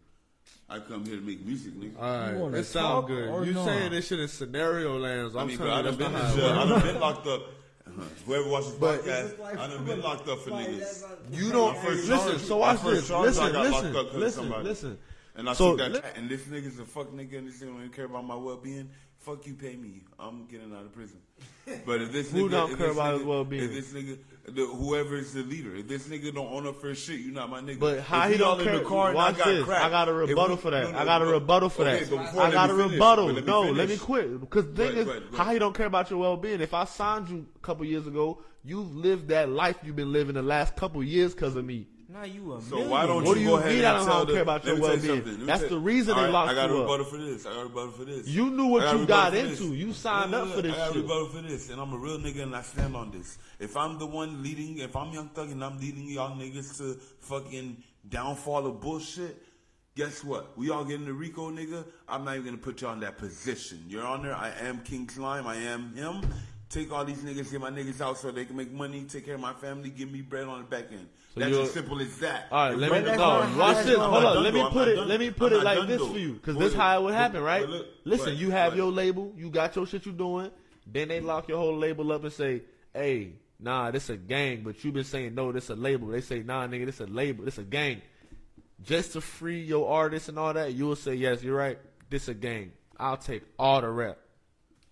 I 0.68 0.80
come 0.80 1.04
here 1.06 1.16
to 1.16 1.22
make 1.22 1.44
music, 1.44 1.74
nigga. 1.74 2.00
All 2.00 2.50
You 2.50 2.56
it 2.56 2.64
sound 2.64 3.06
good. 3.06 3.46
You 3.46 3.52
not? 3.52 3.64
saying 3.66 3.92
this 3.92 4.08
shit 4.08 4.18
in 4.18 4.28
scenario 4.28 4.98
lands? 4.98 5.34
I'm 5.36 5.42
I 5.42 5.44
mean, 5.44 5.56
bro, 5.58 5.70
I 5.70 5.82
done 5.82 5.96
been 5.96 6.12
that's 6.12 6.34
in 6.34 6.40
jail. 6.40 6.48
I 6.50 6.68
done 6.68 6.82
been 6.82 7.00
locked 7.00 7.26
up. 7.26 7.42
Uh-huh. 7.86 8.02
Whoever 8.26 8.48
watches 8.48 8.72
the 8.74 8.80
But- 8.80 9.02
podcast, 9.04 9.58
I 9.58 9.66
done 9.68 9.84
been 9.84 10.00
locked 10.00 10.28
up 10.28 10.38
for 10.40 10.50
niggas. 10.50 11.04
You 11.32 11.52
don't 11.52 11.76
My 11.76 11.82
first 11.84 12.08
listen. 12.08 12.28
charge- 12.30 12.40
So 12.42 12.54
my 12.54 12.60
watch 12.60 12.80
first 12.80 13.00
this. 13.02 13.08
charge, 13.08 13.24
I 13.24 13.26
Listen, 13.28 13.52
got 13.52 13.62
listen, 13.70 13.86
up 13.86 13.92
'cause 14.06 14.14
of 14.14 14.20
listen, 14.20 14.42
somebody. 14.42 14.64
listen. 14.64 14.98
And 15.36 15.50
I 15.50 15.52
So, 15.52 15.70
took 15.70 15.78
that, 15.78 15.92
let- 15.92 16.02
chat, 16.02 16.16
and 16.16 16.30
this 16.30 16.40
nigga's 16.42 16.78
a 16.78 16.84
fuck 16.84 17.10
nigga, 17.12 17.38
and 17.38 17.48
this 17.48 17.56
nigga 17.60 17.66
don't 17.66 17.76
even 17.78 17.90
care 17.90 18.04
about 18.06 18.24
my 18.24 18.36
well 18.36 18.56
being. 18.56 18.88
Fuck 19.24 19.46
you, 19.46 19.54
pay 19.54 19.74
me. 19.76 20.02
I'm 20.18 20.44
getting 20.46 20.70
out 20.74 20.82
of 20.82 20.92
prison. 20.92 21.16
But 21.86 22.02
if 22.02 22.12
this 22.12 22.30
Who 22.32 22.46
nigga, 22.48 22.50
don't 22.50 22.76
care 22.76 22.90
about 22.90 23.14
nigga- 23.14 23.18
his 23.18 23.26
well-being? 23.26 23.62
If 23.64 23.72
this 23.72 23.92
nigga, 23.92 24.18
the, 24.48 24.66
whoever 24.66 25.16
is 25.16 25.32
the 25.32 25.42
leader, 25.42 25.74
if 25.74 25.88
this 25.88 26.06
nigga 26.08 26.34
don't 26.34 26.52
own 26.52 26.66
up 26.66 26.78
for 26.78 26.94
shit, 26.94 27.20
you 27.20 27.30
not 27.32 27.48
my 27.48 27.60
nigga. 27.62 27.78
But 27.80 28.00
how 28.00 28.26
If 28.26 28.32
he 28.32 28.38
don't 28.38 28.58
in 28.60 28.66
care? 28.66 28.78
the 28.80 28.84
car 28.84 29.14
watch 29.14 29.36
I 29.36 29.38
got 29.38 29.46
this. 29.46 29.64
crack, 29.64 29.82
I 29.82 29.88
got 29.88 30.08
a 30.08 30.12
rebuttal 30.12 30.56
we- 30.56 30.62
for 30.62 30.70
that. 30.72 30.84
no, 30.84 30.90
no, 30.92 30.98
I 30.98 31.04
got 31.06 31.22
a 31.22 31.26
rebuttal 31.26 31.70
for 31.70 31.82
Okay, 31.88 32.04
that. 32.04 32.36
I 32.36 32.50
got 32.50 32.68
a 32.70 32.74
finish. 32.74 32.92
rebuttal. 32.92 33.26
Let 33.32 33.46
No, 33.46 33.62
let 33.62 33.88
me 33.88 33.96
quit. 33.96 34.40
Because 34.40 34.66
the 34.66 34.72
thing 34.74 34.86
ahead, 34.88 34.98
is, 34.98 35.04
go 35.06 35.10
ahead, 35.12 35.22
how 35.34 35.52
he 35.52 35.58
don't 35.58 35.74
care 35.74 35.86
about 35.86 36.10
your 36.10 36.18
well 36.18 36.36
being? 36.36 36.60
If 36.60 36.74
I 36.74 36.84
signed 36.84 37.30
you 37.30 37.46
a 37.56 37.58
couple 37.60 37.86
years 37.86 38.06
ago, 38.06 38.42
you've 38.62 38.94
lived 38.94 39.28
that 39.28 39.48
life 39.48 39.76
you've 39.84 39.96
been 39.96 40.12
living 40.12 40.34
the 40.34 40.42
last 40.42 40.76
couple 40.76 41.02
years 41.02 41.32
because 41.34 41.56
of 41.56 41.64
me. 41.64 41.86
Now 42.14 42.22
you 42.22 42.52
a 42.54 42.62
So 42.62 42.70
million. 42.76 42.90
why 42.90 43.06
don't 43.06 43.24
What 43.24 43.36
you 43.38 43.42
do 43.42 43.44
go 43.44 43.50
you 43.50 43.56
ahead 43.56 43.68
mean 43.70 43.78
and 43.78 43.86
I 43.88 43.96
don't 43.96 44.06
tell 44.06 44.26
care 44.26 44.34
the- 44.36 44.42
about 44.42 44.64
your 44.64 44.74
me 44.76 44.80
tell 44.82 44.90
you 44.90 44.96
well-being? 45.02 45.24
something. 45.24 45.46
That's 45.46 45.60
tell- 45.62 45.68
the 45.70 45.78
reason 45.80 46.10
All 46.14 46.16
they 46.20 46.24
right, 46.26 46.32
locked 46.32 46.50
I 46.50 46.54
got 46.54 46.70
you 46.70 46.76
a 46.76 46.78
up. 46.78 46.82
rebuttal 46.84 47.06
for 47.06 47.16
this. 47.16 47.46
I 47.46 47.50
got 47.50 47.58
a 47.58 47.62
rebuttal 47.64 47.90
for 47.90 48.04
this. 48.04 48.28
You 48.28 48.50
knew 48.50 48.66
what 48.66 48.82
I 48.82 48.84
got 48.84 48.96
you 48.98 49.02
a 49.02 49.06
got 49.06 49.32
rebuttal 49.32 49.56
for 49.56 49.62
into. 49.64 49.70
this. 49.72 49.78
You 49.80 49.92
signed 49.92 50.30
No, 50.30 50.36
no, 50.38 50.42
up 50.44 50.48
no, 50.50 50.54
for 50.54 50.62
this 50.62 50.72
I 50.74 50.76
got 50.76 50.86
shit. 50.86 50.96
a 50.96 51.00
rebuttal 51.02 51.26
for 51.26 51.42
this, 51.42 51.70
and 51.70 51.80
I'm 51.80 51.92
a 51.92 51.96
real 51.98 52.18
nigga 52.18 52.42
and 52.44 52.54
I 52.54 52.62
stand 52.62 52.94
on 52.94 53.10
this. 53.10 53.38
If 53.58 53.76
I'm 53.76 53.98
the 53.98 54.06
one 54.06 54.42
leading, 54.44 54.78
if 54.78 54.94
I'm 54.94 55.12
Young 55.12 55.28
Thug 55.30 55.50
and 55.50 55.64
I'm 55.64 55.80
leading 55.80 56.08
y'all 56.08 56.36
niggas 56.36 56.76
to 56.78 56.94
fucking 57.22 57.82
downfall 58.08 58.64
of 58.68 58.80
bullshit, 58.80 59.42
guess 59.96 60.22
what? 60.22 60.56
We 60.56 60.70
all 60.70 60.84
get 60.84 61.00
in 61.00 61.06
the 61.06 61.12
RICO, 61.12 61.50
nigga. 61.50 61.84
I'm 62.08 62.24
not 62.24 62.34
even 62.34 62.44
gonna 62.44 62.58
put 62.58 62.80
y'all 62.80 62.92
in 62.92 63.00
that 63.00 63.18
position. 63.18 63.82
Your 63.88 64.04
Honor, 64.06 64.34
I 64.34 64.50
am 64.60 64.82
King 64.82 65.08
Slime. 65.08 65.48
I 65.48 65.56
am 65.56 65.92
him. 65.96 66.20
Take 66.70 66.92
all 66.92 67.04
these 67.04 67.18
niggas, 67.18 67.50
get 67.50 67.60
my 67.60 67.70
niggas 67.70 68.00
out 68.00 68.18
so 68.18 68.30
they 68.30 68.44
can 68.44 68.56
make 68.56 68.70
money, 68.72 69.02
take 69.04 69.24
care 69.26 69.34
of 69.34 69.40
my 69.40 69.52
family, 69.52 69.90
give 69.90 70.10
me 70.12 70.22
bread 70.22 70.44
on 70.44 70.58
the 70.58 70.64
back 70.64 70.92
end. 70.92 71.08
So 71.34 71.40
That's 71.40 71.56
as 71.56 71.70
simple 71.72 72.00
as 72.00 72.16
that. 72.18 72.46
All 72.52 72.70
right, 72.70 72.78
let 72.78 72.92
me 72.92 73.10
no. 73.10 73.56
Watch 73.58 73.84
this. 73.84 73.96
Hold 73.96 74.24
on. 74.24 74.42
Let 74.44 74.54
me 74.54 74.64
put 74.70 74.86
it. 74.86 74.98
Let 74.98 75.18
me 75.18 75.30
put 75.30 75.52
it 75.52 75.64
like 75.64 75.88
this 75.88 76.00
for 76.00 76.16
you, 76.16 76.34
because 76.34 76.56
this 76.56 76.72
how 76.72 77.00
it 77.00 77.02
would 77.02 77.14
happen, 77.14 77.42
right? 77.42 77.66
Listen, 78.04 78.36
you 78.36 78.50
have 78.50 78.76
your 78.76 78.92
label, 78.92 79.32
you 79.36 79.50
got 79.50 79.74
your 79.74 79.86
shit 79.86 80.06
you 80.06 80.12
doing. 80.12 80.50
Then 80.86 81.08
they 81.08 81.20
lock 81.20 81.48
your 81.48 81.58
whole 81.58 81.76
label 81.76 82.12
up 82.12 82.22
and 82.24 82.32
say, 82.32 82.62
"Hey, 82.92 83.32
nah, 83.58 83.90
this 83.90 84.10
a 84.10 84.16
gang." 84.16 84.62
But 84.62 84.84
you've 84.84 84.94
been 84.94 85.02
saying 85.02 85.34
no, 85.34 85.50
this 85.50 85.70
a 85.70 85.74
label. 85.74 86.08
They 86.08 86.20
say, 86.20 86.42
"Nah, 86.42 86.66
nigga, 86.66 86.86
this 86.86 87.00
a 87.00 87.06
label. 87.06 87.46
This 87.46 87.58
a 87.58 87.64
gang." 87.64 88.02
Just 88.82 89.14
to 89.14 89.22
free 89.22 89.62
your 89.62 89.90
artists 89.90 90.28
and 90.28 90.38
all 90.38 90.52
that, 90.52 90.74
you 90.74 90.84
will 90.86 90.94
say, 90.94 91.14
"Yes, 91.14 91.42
you're 91.42 91.56
right. 91.56 91.78
This 92.10 92.28
a 92.28 92.34
gang. 92.34 92.72
I'll 92.98 93.16
take 93.16 93.42
all 93.58 93.80
the 93.80 93.88
rep." 93.88 94.18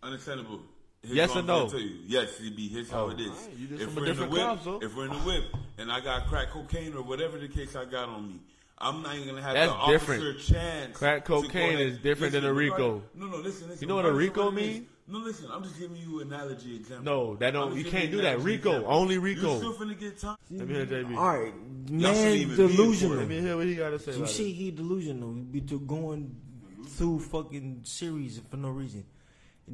Understandable. 0.03 0.63
Yes 1.05 1.35
or 1.35 1.43
no? 1.43 1.69
Tell 1.69 1.81
you. 1.81 1.99
Yes, 2.07 2.41
it 2.41 2.57
be. 2.57 2.69
Here's 2.69 2.91
oh, 2.93 2.95
how 2.95 3.05
Oh, 3.07 3.11
it 3.11 3.21
is. 3.21 3.49
just 3.69 3.83
if 3.83 3.93
from 3.93 3.99
a 3.99 4.01
we're 4.01 4.11
in 4.13 4.17
the 4.17 4.25
different 4.25 4.33
whip, 4.33 4.83
if 4.83 4.97
we're 4.97 5.05
in 5.05 5.11
the 5.11 5.17
whip, 5.19 5.45
and 5.79 5.91
I 5.91 6.01
got 6.01 6.27
crack 6.27 6.51
cocaine 6.51 6.95
or 6.95 7.03
whatever 7.03 7.39
the 7.39 7.49
case 7.49 7.75
I 7.77 7.85
got 7.85 8.09
on 8.09 8.29
me, 8.29 8.41
I'm 8.79 9.03
not 9.03 9.15
even 9.15 9.29
gonna 9.29 9.43
have 9.43 9.55
That's 9.55 9.71
the 9.73 9.77
officer 9.79 10.17
different. 10.33 10.41
chance. 10.41 10.97
Crack 10.97 11.25
cocaine 11.25 11.79
is 11.79 11.99
different 11.99 12.33
than 12.33 12.45
a 12.45 12.53
RICO. 12.53 13.03
No, 13.15 13.27
no, 13.27 13.37
listen, 13.37 13.69
listen. 13.69 13.81
You 13.81 13.87
know 13.89 13.97
what 13.97 14.07
a 14.07 14.13
RICO 14.13 14.47
what 14.47 14.55
it 14.59 14.61
is- 14.67 14.75
mean? 14.75 14.87
No, 15.09 15.19
listen. 15.19 15.49
I'm 15.53 15.63
just 15.65 15.79
giving 15.79 15.97
you 15.97 16.21
an 16.21 16.33
analogy 16.33 16.77
example. 16.77 17.05
No, 17.05 17.37
that 17.37 17.51
don't- 17.51 17.73
I'm 17.73 17.79
you 17.79 17.85
can't 17.85 18.11
do 18.11 18.23
that. 18.23 18.41
RICO, 18.41 18.71
example. 18.71 18.93
only 18.93 19.19
RICO. 19.19 19.53
You 19.55 19.59
still 19.59 19.75
finna 19.75 19.99
get 19.99 20.19
time. 20.19 20.37
Let 20.51 20.69
me 20.69 20.75
hear 20.75 20.87
JB. 20.87 21.17
All 21.17 21.39
right, 21.39 21.53
shouldn't 21.87 22.01
man, 22.03 22.33
even 22.37 22.57
be 22.57 22.63
in 22.63 22.69
delusional. 22.71 23.17
Let 23.19 23.29
me 23.29 23.41
hear 23.41 23.57
what 23.57 23.67
he 23.67 23.75
got 23.75 23.91
to 23.91 23.99
say. 23.99 24.13
You 24.13 24.19
about 24.19 24.31
see, 24.31 24.51
it. 24.51 24.55
he 24.55 24.71
delusional. 24.71 25.35
He 25.35 25.41
be 25.43 25.61
going 25.61 26.35
through 26.87 27.21
fucking 27.21 27.81
series 27.85 28.41
for 28.51 28.57
no 28.57 28.71
reason. 28.71 29.05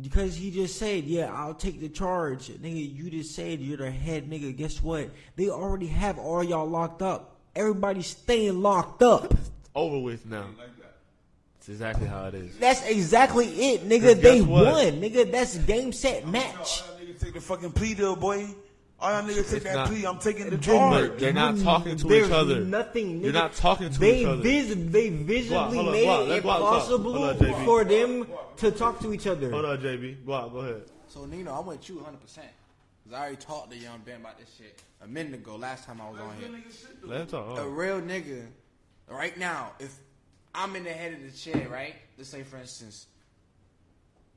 Because 0.00 0.36
he 0.36 0.50
just 0.50 0.78
said, 0.78 1.04
"Yeah, 1.04 1.32
I'll 1.32 1.54
take 1.54 1.80
the 1.80 1.88
charge." 1.88 2.48
Nigga, 2.48 2.94
you 2.94 3.10
just 3.10 3.34
said 3.34 3.60
you're 3.60 3.78
the 3.78 3.90
head 3.90 4.28
nigga. 4.28 4.56
Guess 4.56 4.82
what? 4.82 5.10
They 5.36 5.48
already 5.48 5.86
have 5.86 6.18
all 6.18 6.44
y'all 6.44 6.68
locked 6.68 7.02
up. 7.02 7.36
Everybody's 7.56 8.08
staying 8.08 8.60
locked 8.60 9.02
up. 9.02 9.34
Over 9.74 9.98
with 9.98 10.26
now. 10.26 10.46
Like 10.58 10.76
that. 10.78 10.96
That's 11.58 11.68
exactly 11.68 12.06
how 12.06 12.26
it 12.26 12.34
is. 12.34 12.58
That's 12.58 12.86
exactly 12.86 13.46
it, 13.46 13.88
nigga. 13.88 14.20
They 14.20 14.40
what? 14.42 14.66
won, 14.66 15.00
nigga. 15.00 15.32
That's 15.32 15.56
game 15.58 15.92
set 15.92 16.28
match. 16.28 16.82
All 16.82 16.98
take 17.18 17.34
the 17.34 17.40
fucking 17.40 17.72
plea 17.72 17.94
deal, 17.94 18.16
boy. 18.16 18.46
All 19.00 19.12
y'all 19.12 19.22
niggas 19.28 19.50
take 19.50 19.62
that 19.62 19.74
not- 19.74 19.88
plea. 19.88 20.04
I'm 20.06 20.18
taking 20.18 20.50
the 20.50 20.56
But 20.58 21.18
they're 21.20 21.32
not 21.32 21.54
mm, 21.54 21.62
talking 21.62 21.96
to 21.96 22.06
There's 22.06 22.26
each 22.26 22.32
other. 22.32 22.60
Nothing. 22.64 23.20
You're 23.22 23.32
not 23.32 23.52
talking 23.54 23.90
to 23.90 23.98
they 23.98 24.20
each 24.22 24.26
other. 24.26 24.42
Vis- 24.42 24.74
they 24.74 25.08
visibly 25.10 25.54
hold 25.76 25.86
on, 25.86 25.92
made 25.92 26.04
go 26.04 26.22
it 26.24 26.28
let's 26.28 26.42
go 26.42 26.50
out, 26.50 26.58
talk. 26.58 26.72
impossible 26.74 27.12
Hold 27.12 27.28
on, 27.28 27.36
JB. 27.36 27.64
for 27.64 27.84
them 27.84 28.26
to 28.56 28.70
talk 28.72 29.00
to 29.00 29.12
each 29.14 29.26
other. 29.28 29.50
Hold 29.50 29.64
on, 29.66 29.78
JB. 29.78 30.26
Go 30.26 30.34
out. 30.34 30.52
Go 30.52 30.58
ahead. 30.58 30.82
So 31.06 31.24
Nino, 31.26 31.54
I'm 31.54 31.66
with 31.66 31.88
you 31.88 31.96
100. 31.96 32.20
percent 32.20 32.48
Cause 33.04 33.14
I 33.14 33.20
already 33.20 33.36
talked 33.36 33.70
to 33.70 33.76
Young 33.78 34.00
Ben 34.04 34.20
about 34.20 34.38
this 34.38 34.52
shit 34.58 34.82
a 35.00 35.06
minute 35.06 35.34
ago. 35.34 35.54
Last 35.56 35.84
time 35.84 36.00
I 36.00 36.10
was 36.10 36.20
on 36.20 36.34
here. 36.40 36.48
Let 37.04 37.20
him 37.20 37.26
talk. 37.28 37.58
A 37.58 37.68
real 37.68 38.00
nigga, 38.00 38.46
right 39.08 39.38
now, 39.38 39.72
if 39.78 39.96
I'm 40.54 40.74
in 40.74 40.82
the 40.84 40.90
head 40.92 41.12
of 41.12 41.22
the 41.22 41.30
chair, 41.30 41.68
right? 41.70 41.94
Let's 42.16 42.30
say, 42.30 42.42
for 42.42 42.56
instance, 42.58 43.06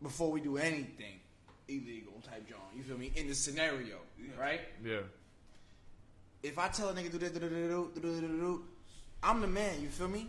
before 0.04 0.32
we 0.32 0.40
do 0.40 0.58
anything 0.58 1.20
illegal 1.72 2.14
type 2.22 2.48
John. 2.50 2.60
You 2.76 2.84
feel 2.84 2.98
me? 2.98 3.12
In 3.16 3.28
the 3.28 3.36
scenario, 3.36 3.98
right? 4.40 4.62
Yeah. 4.84 5.00
If 6.44 6.58
I 6.58 6.68
tell 6.70 6.90
a 6.90 6.94
nigga 6.94 7.12
do 7.12 7.18
this, 7.18 7.32
do 7.32 7.40
do 7.40 7.50
do 7.50 7.92
do 7.96 8.02
do 8.02 8.22
do 8.22 8.28
do, 8.28 8.64
I'm 9.24 9.42
the 9.42 9.48
man. 9.48 9.82
You 9.82 9.90
feel 9.90 10.08
me? 10.08 10.28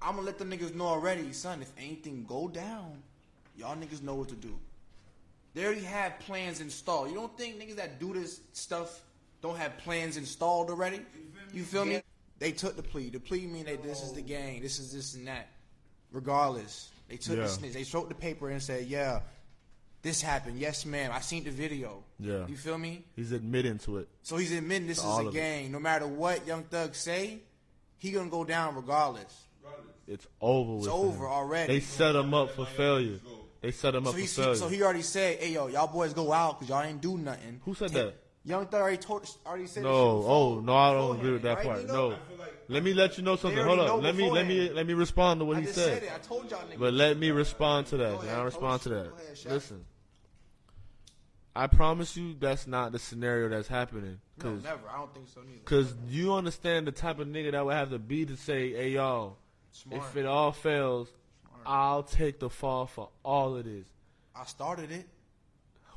I'm 0.00 0.16
gonna 0.16 0.26
let 0.26 0.38
the 0.38 0.44
niggas 0.44 0.74
know 0.74 0.86
already, 0.86 1.32
son. 1.32 1.62
If 1.62 1.72
anything 1.78 2.24
go 2.28 2.48
down, 2.48 3.02
y'all 3.56 3.76
niggas 3.76 4.02
know 4.02 4.14
what 4.14 4.28
to 4.28 4.34
do. 4.34 4.58
They 5.54 5.64
already 5.64 5.82
have 5.82 6.18
plans 6.20 6.60
installed. 6.60 7.08
You 7.10 7.14
don't 7.14 7.36
think 7.38 7.60
niggas 7.60 7.76
that 7.76 8.00
do 8.00 8.12
this 8.12 8.40
stuff 8.52 9.00
don't 9.40 9.56
have 9.56 9.78
plans 9.78 10.16
installed 10.16 10.70
already? 10.70 11.00
You 11.52 11.62
feel 11.62 11.84
me? 11.84 11.92
Yeah. 11.94 12.00
They 12.38 12.50
took 12.50 12.76
the 12.76 12.82
plea. 12.82 13.10
The 13.10 13.20
plea 13.20 13.46
mean 13.46 13.66
that 13.66 13.82
this 13.82 14.02
is 14.02 14.12
the 14.12 14.20
oh. 14.20 14.24
gang. 14.24 14.60
This 14.60 14.78
is 14.78 14.92
this 14.92 15.14
and 15.14 15.26
that. 15.28 15.48
Regardless, 16.12 16.90
they 17.08 17.16
took 17.16 17.36
yeah. 17.36 17.44
the 17.44 17.48
snitch. 17.48 17.72
They 17.72 17.84
wrote 17.92 18.08
the 18.08 18.14
paper 18.14 18.50
and 18.50 18.62
said, 18.62 18.86
"Yeah, 18.86 19.20
this 20.04 20.20
happened. 20.22 20.58
Yes, 20.60 20.86
ma'am. 20.86 21.10
I 21.12 21.20
seen 21.20 21.42
the 21.42 21.50
video. 21.50 22.04
Yeah. 22.20 22.46
You 22.46 22.56
feel 22.56 22.78
me? 22.78 23.04
He's 23.16 23.32
admitting 23.32 23.78
to 23.78 23.98
it. 23.98 24.08
So 24.22 24.36
he's 24.36 24.52
admitting 24.52 24.86
this 24.86 24.98
is 24.98 25.04
a 25.04 25.08
of 25.08 25.34
it. 25.34 25.70
No 25.70 25.80
matter 25.80 26.06
what 26.06 26.46
Young 26.46 26.62
Thug 26.64 26.94
say, 26.94 27.40
he 27.98 28.12
gonna 28.12 28.30
go 28.30 28.44
down 28.44 28.76
regardless. 28.76 29.44
It's 30.06 30.26
over 30.40 30.74
with. 30.74 30.84
It's 30.84 30.92
over 30.92 31.24
him. 31.24 31.32
already. 31.32 31.72
They 31.72 31.80
set 31.80 32.14
him 32.14 32.34
up 32.34 32.50
for 32.50 32.66
failure. 32.66 33.18
They 33.62 33.70
set 33.70 33.94
him 33.94 34.06
up 34.06 34.12
So 34.12 34.20
for 34.20 34.26
failure. 34.26 34.54
so 34.56 34.68
he 34.68 34.82
already 34.82 35.00
said, 35.00 35.38
"Hey 35.38 35.52
yo, 35.52 35.68
y'all 35.68 35.86
boys 35.86 36.12
go 36.12 36.30
out 36.30 36.60
because 36.60 36.68
y'all 36.68 36.82
ain't 36.82 37.00
do 37.00 37.16
nothing." 37.16 37.62
Who 37.64 37.74
said 37.74 37.90
that? 37.92 38.14
Young 38.44 38.66
Thug 38.66 38.82
already 38.82 38.98
told, 38.98 39.26
already 39.46 39.66
said. 39.66 39.84
no, 39.84 39.90
oh 39.90 40.60
no, 40.60 40.76
I 40.76 40.92
don't 40.92 41.16
agree 41.16 41.32
with 41.32 41.42
that 41.42 41.56
right, 41.56 41.66
part. 41.66 41.86
No, 41.86 42.14
let 42.68 42.82
me 42.82 42.92
let 42.92 43.16
you 43.16 43.24
know 43.24 43.36
something. 43.36 43.64
Hold 43.64 43.78
up, 43.78 44.02
let 44.02 44.14
me 44.14 44.30
let 44.30 44.46
me 44.46 44.68
let 44.68 44.86
me 44.86 44.92
respond 44.92 45.40
to 45.40 45.46
what 45.46 45.56
I 45.56 45.60
he 45.60 45.66
said. 45.66 45.74
said 45.74 46.02
it. 46.02 46.12
I 46.14 46.18
told 46.18 46.50
y'all 46.50 46.60
niggas. 46.60 46.78
But 46.78 46.92
let 46.92 47.16
me 47.16 47.30
respond 47.30 47.86
to 47.86 47.96
that. 47.96 48.14
Ahead, 48.16 48.36
I'll 48.38 48.44
respond 48.44 48.82
to 48.82 48.88
that. 48.90 49.06
Ahead, 49.06 49.38
Listen, 49.48 49.86
I 51.56 51.68
promise 51.68 52.16
you 52.16 52.34
that's 52.38 52.66
not 52.66 52.92
the 52.92 52.98
scenario 52.98 53.48
that's 53.48 53.68
happening. 53.68 54.18
no, 54.42 54.50
Cause, 54.50 54.64
never. 54.64 54.88
I 54.92 54.98
don't 54.98 55.14
think 55.14 55.28
so 55.28 55.40
neither. 55.42 55.62
Cause 55.64 55.94
you 56.08 56.34
understand 56.34 56.86
the 56.86 56.92
type 56.92 57.20
of 57.20 57.28
nigga 57.28 57.52
that 57.52 57.64
would 57.64 57.74
have 57.74 57.90
to 57.90 57.98
be 57.98 58.26
to 58.26 58.36
say, 58.36 58.72
"Hey 58.72 58.90
y'all, 58.90 59.36
Smart. 59.70 60.02
if 60.02 60.16
it 60.16 60.26
all 60.26 60.50
fails, 60.52 61.12
I'll 61.64 62.02
take 62.02 62.40
the 62.40 62.50
fall 62.50 62.86
for 62.86 63.10
all 63.22 63.56
of 63.56 63.64
this." 63.64 63.86
I 64.34 64.44
started 64.46 64.90
it. 64.90 65.06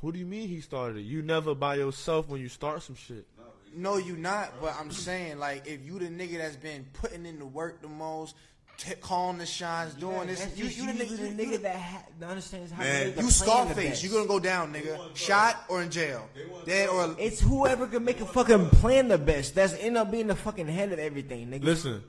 What 0.00 0.14
do 0.14 0.20
you 0.20 0.26
mean 0.26 0.48
he 0.48 0.60
started 0.60 0.98
it? 0.98 1.02
You 1.02 1.22
never 1.22 1.56
by 1.56 1.74
yourself 1.74 2.28
when 2.28 2.40
you 2.40 2.48
start 2.48 2.82
some 2.82 2.94
shit. 2.94 3.26
No, 3.74 3.96
you 3.96 4.16
not. 4.16 4.60
But 4.60 4.76
I'm 4.78 4.92
saying, 4.92 5.38
like, 5.38 5.66
if 5.66 5.84
you 5.84 5.98
the 5.98 6.06
nigga 6.06 6.38
that's 6.38 6.56
been 6.56 6.86
putting 6.92 7.26
in 7.26 7.38
the 7.38 7.46
work 7.46 7.82
the 7.82 7.88
most, 7.88 8.36
t- 8.78 8.94
calling 9.00 9.38
the 9.38 9.46
shots, 9.46 9.94
doing 9.94 10.28
this, 10.28 10.46
you, 10.56 10.66
you, 10.66 10.86
the 10.92 11.04
nigga, 11.04 11.16
the 11.16 11.28
you, 11.28 11.34
nigga 11.34 11.50
you, 11.52 11.58
that 11.58 11.76
ha- 11.76 12.02
understands 12.26 12.72
how 12.72 12.82
Man, 12.82 13.00
to 13.00 13.06
make 13.08 13.16
a 13.18 13.22
you 13.22 13.28
plan 13.28 13.28
the 13.28 13.32
Scarface. 13.32 13.90
best. 13.90 14.04
You 14.04 14.10
gonna 14.10 14.26
go 14.26 14.40
down, 14.40 14.72
nigga. 14.72 15.16
Shot 15.16 15.64
or 15.68 15.82
in 15.82 15.90
jail, 15.90 16.28
dead 16.64 16.88
or 16.88 17.14
It's 17.18 17.40
whoever 17.40 17.86
can 17.86 18.04
make 18.04 18.20
a 18.20 18.26
fucking 18.26 18.70
plan 18.70 19.08
the 19.08 19.18
best. 19.18 19.54
That's 19.54 19.74
end 19.74 19.98
up 19.98 20.10
being 20.10 20.28
the 20.28 20.36
fucking 20.36 20.68
head 20.68 20.92
of 20.92 20.98
everything, 20.98 21.48
nigga. 21.48 21.64
Listen, 21.64 22.02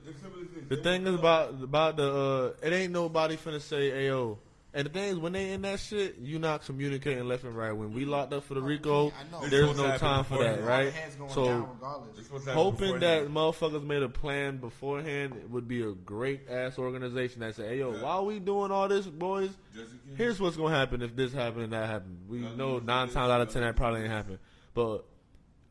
the 0.68 0.76
thing 0.76 1.06
is 1.06 1.14
about 1.14 1.62
about 1.62 1.96
the 1.96 2.54
uh, 2.62 2.66
it 2.66 2.72
ain't 2.72 2.92
nobody 2.92 3.36
finna 3.36 3.60
say 3.60 3.90
Ayo. 3.90 4.38
And 4.72 4.86
the 4.86 4.90
thing 4.90 5.04
is, 5.04 5.18
when 5.18 5.32
they 5.32 5.50
in 5.50 5.62
that 5.62 5.80
shit, 5.80 6.18
you 6.20 6.38
not 6.38 6.64
communicating 6.64 7.26
left 7.26 7.42
and 7.42 7.56
right. 7.56 7.72
When 7.72 7.92
we 7.92 8.04
locked 8.04 8.32
up 8.32 8.44
for 8.44 8.54
the 8.54 8.62
RICO, 8.62 9.08
I 9.08 9.48
there's 9.48 9.76
no 9.76 9.96
time 9.98 10.22
for 10.22 10.38
that, 10.44 10.62
right? 10.62 10.92
So 11.34 11.44
down 11.44 11.68
regardless. 11.72 12.18
It's 12.18 12.26
supposed 12.26 12.44
to 12.44 12.50
happen 12.50 12.64
hoping 12.64 13.00
that 13.00 13.26
motherfuckers 13.28 13.84
made 13.84 14.04
a 14.04 14.08
plan 14.08 14.58
beforehand 14.58 15.34
it 15.34 15.50
would 15.50 15.66
be 15.66 15.82
a 15.82 15.90
great 15.90 16.48
ass 16.48 16.78
organization 16.78 17.40
that 17.40 17.56
say, 17.56 17.66
"Hey 17.68 17.78
yo, 17.80 18.00
while 18.00 18.24
we 18.26 18.38
doing 18.38 18.70
all 18.70 18.86
this, 18.86 19.06
boys, 19.06 19.50
Just 19.74 19.92
in 19.92 19.98
case. 20.10 20.18
here's 20.18 20.40
what's 20.40 20.56
gonna 20.56 20.74
happen 20.74 21.02
if 21.02 21.16
this 21.16 21.32
happened 21.32 21.64
and 21.64 21.72
that 21.72 21.88
happened." 21.88 22.18
We 22.28 22.38
know 22.38 22.78
nine 22.78 23.08
times 23.08 23.30
out 23.30 23.40
of 23.40 23.50
ten 23.52 23.62
that 23.62 23.74
probably 23.74 24.02
ain't 24.02 24.10
happen, 24.10 24.38
but 24.74 25.04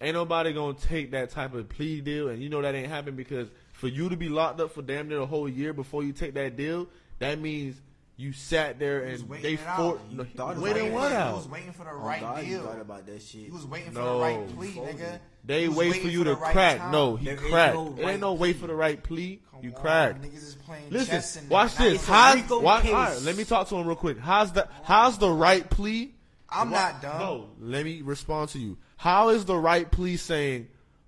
ain't 0.01 0.13
nobody 0.13 0.51
gonna 0.51 0.77
take 0.77 1.11
that 1.11 1.29
type 1.29 1.53
of 1.53 1.69
plea 1.69 2.01
deal, 2.01 2.27
and 2.27 2.43
you 2.43 2.49
know 2.49 2.61
that 2.61 2.75
ain't 2.75 2.89
happen 2.89 3.15
because 3.15 3.47
for 3.71 3.87
you 3.87 4.09
to 4.09 4.17
be 4.17 4.27
locked 4.27 4.59
up 4.59 4.71
for 4.73 4.81
damn 4.81 5.07
near 5.07 5.21
a 5.21 5.25
whole 5.25 5.47
year 5.47 5.71
before 5.71 6.03
you 6.03 6.11
take 6.11 6.33
that 6.33 6.57
deal, 6.57 6.87
that 7.19 7.39
means 7.39 7.81
you 8.19 8.33
sat 8.33 8.77
there 8.79 9.03
and 9.05 9.29
waiting 9.29 9.43
they 9.43 9.53
it 9.53 9.65
out. 9.65 9.77
for 9.77 10.13
no, 10.13 10.25
thought 10.35 10.51
it 10.51 10.55
was 10.55 10.63
waiting 10.63 10.83
waiting 10.83 10.93
what 10.93 11.11
He 11.11 11.17
out? 11.17 11.35
was 11.37 11.47
waiting 11.47 11.71
for 11.71 11.83
the 11.85 11.91
Oh, 11.91 11.99
right 12.05 12.19
God, 12.19 12.43
you 12.43 12.57
deal. 12.57 12.65
thought 12.65 12.81
about 12.81 13.05
that 13.05 13.21
shit. 13.21 13.45
He 13.45 13.49
was 13.49 13.65
waiting 13.65 13.91
for 13.93 13.99
No. 13.99 14.15
the 14.19 14.23
right 14.25 14.55
plea, 14.57 14.71
nigga. 14.73 15.19
They 15.45 15.61
He 15.63 15.67
wait 15.69 16.01
for 16.01 16.07
you 16.09 16.23
the 16.25 16.35
to 16.35 16.35
right 16.35 16.51
crack. 16.51 16.77
time. 16.79 16.91
No, 16.91 17.15
he 17.15 17.25
There 17.25 17.35
is 17.35 17.39
cracked. 17.39 17.75
no 17.75 17.95
it 17.97 18.05
ain't 18.05 18.19
no 18.19 18.33
wait 18.33 18.57
for 18.57 18.67
the 18.67 18.75
right 18.75 19.01
plea. 19.01 19.41
Come 19.51 19.63
You 19.63 19.69
on, 19.73 19.81
cracked. 19.81 20.21
Niggas 20.21 20.35
is 20.43 20.55
playing 20.65 20.89
Listen, 20.89 21.15
chess 21.15 21.35
and 21.37 21.49
watch 21.49 21.75
this. 21.77 21.93
it's 21.95 22.05
How's, 22.07 22.35
RICO 22.35 22.59
watch, 22.59 22.81
case. 22.83 22.91
all 22.93 22.99
right, 22.99 23.21
let 23.21 23.37
me 23.37 23.45
talk 23.45 23.69
to 23.69 23.75
him 23.77 23.87
real 23.87 23.95
quick. 23.95 24.19
How's 24.19 24.51
the 24.51 24.67
how's 24.83 25.17
the 25.17 25.29
right 25.31 25.67
plea? 25.69 26.13
I'm 26.49 26.71
not 26.71 27.01
dumb. 27.01 27.19
No, 27.19 27.49
let 27.61 27.85
me 27.85 28.01
respond 28.01 28.49
to 28.49 28.59
you. 28.59 28.77
How 28.97 29.29
is 29.29 29.45
the 29.45 29.55
right 29.55 29.89
plea 29.89 30.17
saying 30.17 30.67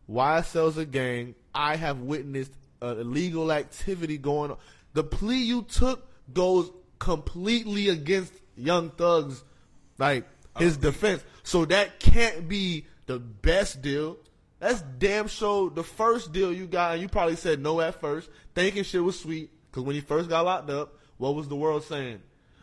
YSL's 0.10 0.78
a 0.78 0.86
gang? 0.86 1.36
I 1.54 1.76
have 1.76 2.00
witnessed 2.00 2.54
uh, 2.82 2.96
illegal 2.98 3.52
activity 3.52 4.18
going 4.18 4.52
on. 4.52 4.58
The 4.94 5.04
plea 5.04 5.44
you 5.44 5.64
took 5.64 6.08
goes 6.34 6.72
completely 7.02 7.90
against 7.90 8.32
Young 8.56 8.92
Thug's 8.92 9.44
like 9.98 10.24
his 10.58 10.78
defense. 10.78 11.24
So 11.44 11.66
that 11.66 12.00
can't 12.00 12.48
be 12.48 12.86
the 13.08 13.18
best 13.20 13.82
deal. 13.82 14.18
That's 14.60 14.82
damn 15.00 15.28
sure 15.28 15.72
the 15.72 15.84
first 15.84 16.32
deal 16.32 16.54
you 16.54 16.68
got, 16.68 16.94
and 16.94 17.02
you 17.02 17.10
probably 17.10 17.36
said 17.36 17.60
no 17.60 17.82
at 17.82 18.00
first, 18.00 18.30
thinking 18.54 18.84
shit 18.84 19.04
was 19.04 19.20
sweet. 19.20 19.50
Because 19.70 19.84
when 19.84 19.96
he 19.96 20.02
first 20.02 20.30
got 20.30 20.46
locked 20.46 20.70
up, 20.70 20.94
what 21.18 21.34
was 21.34 21.48
the 21.48 21.56
world 21.56 21.84
saying? 21.84 22.22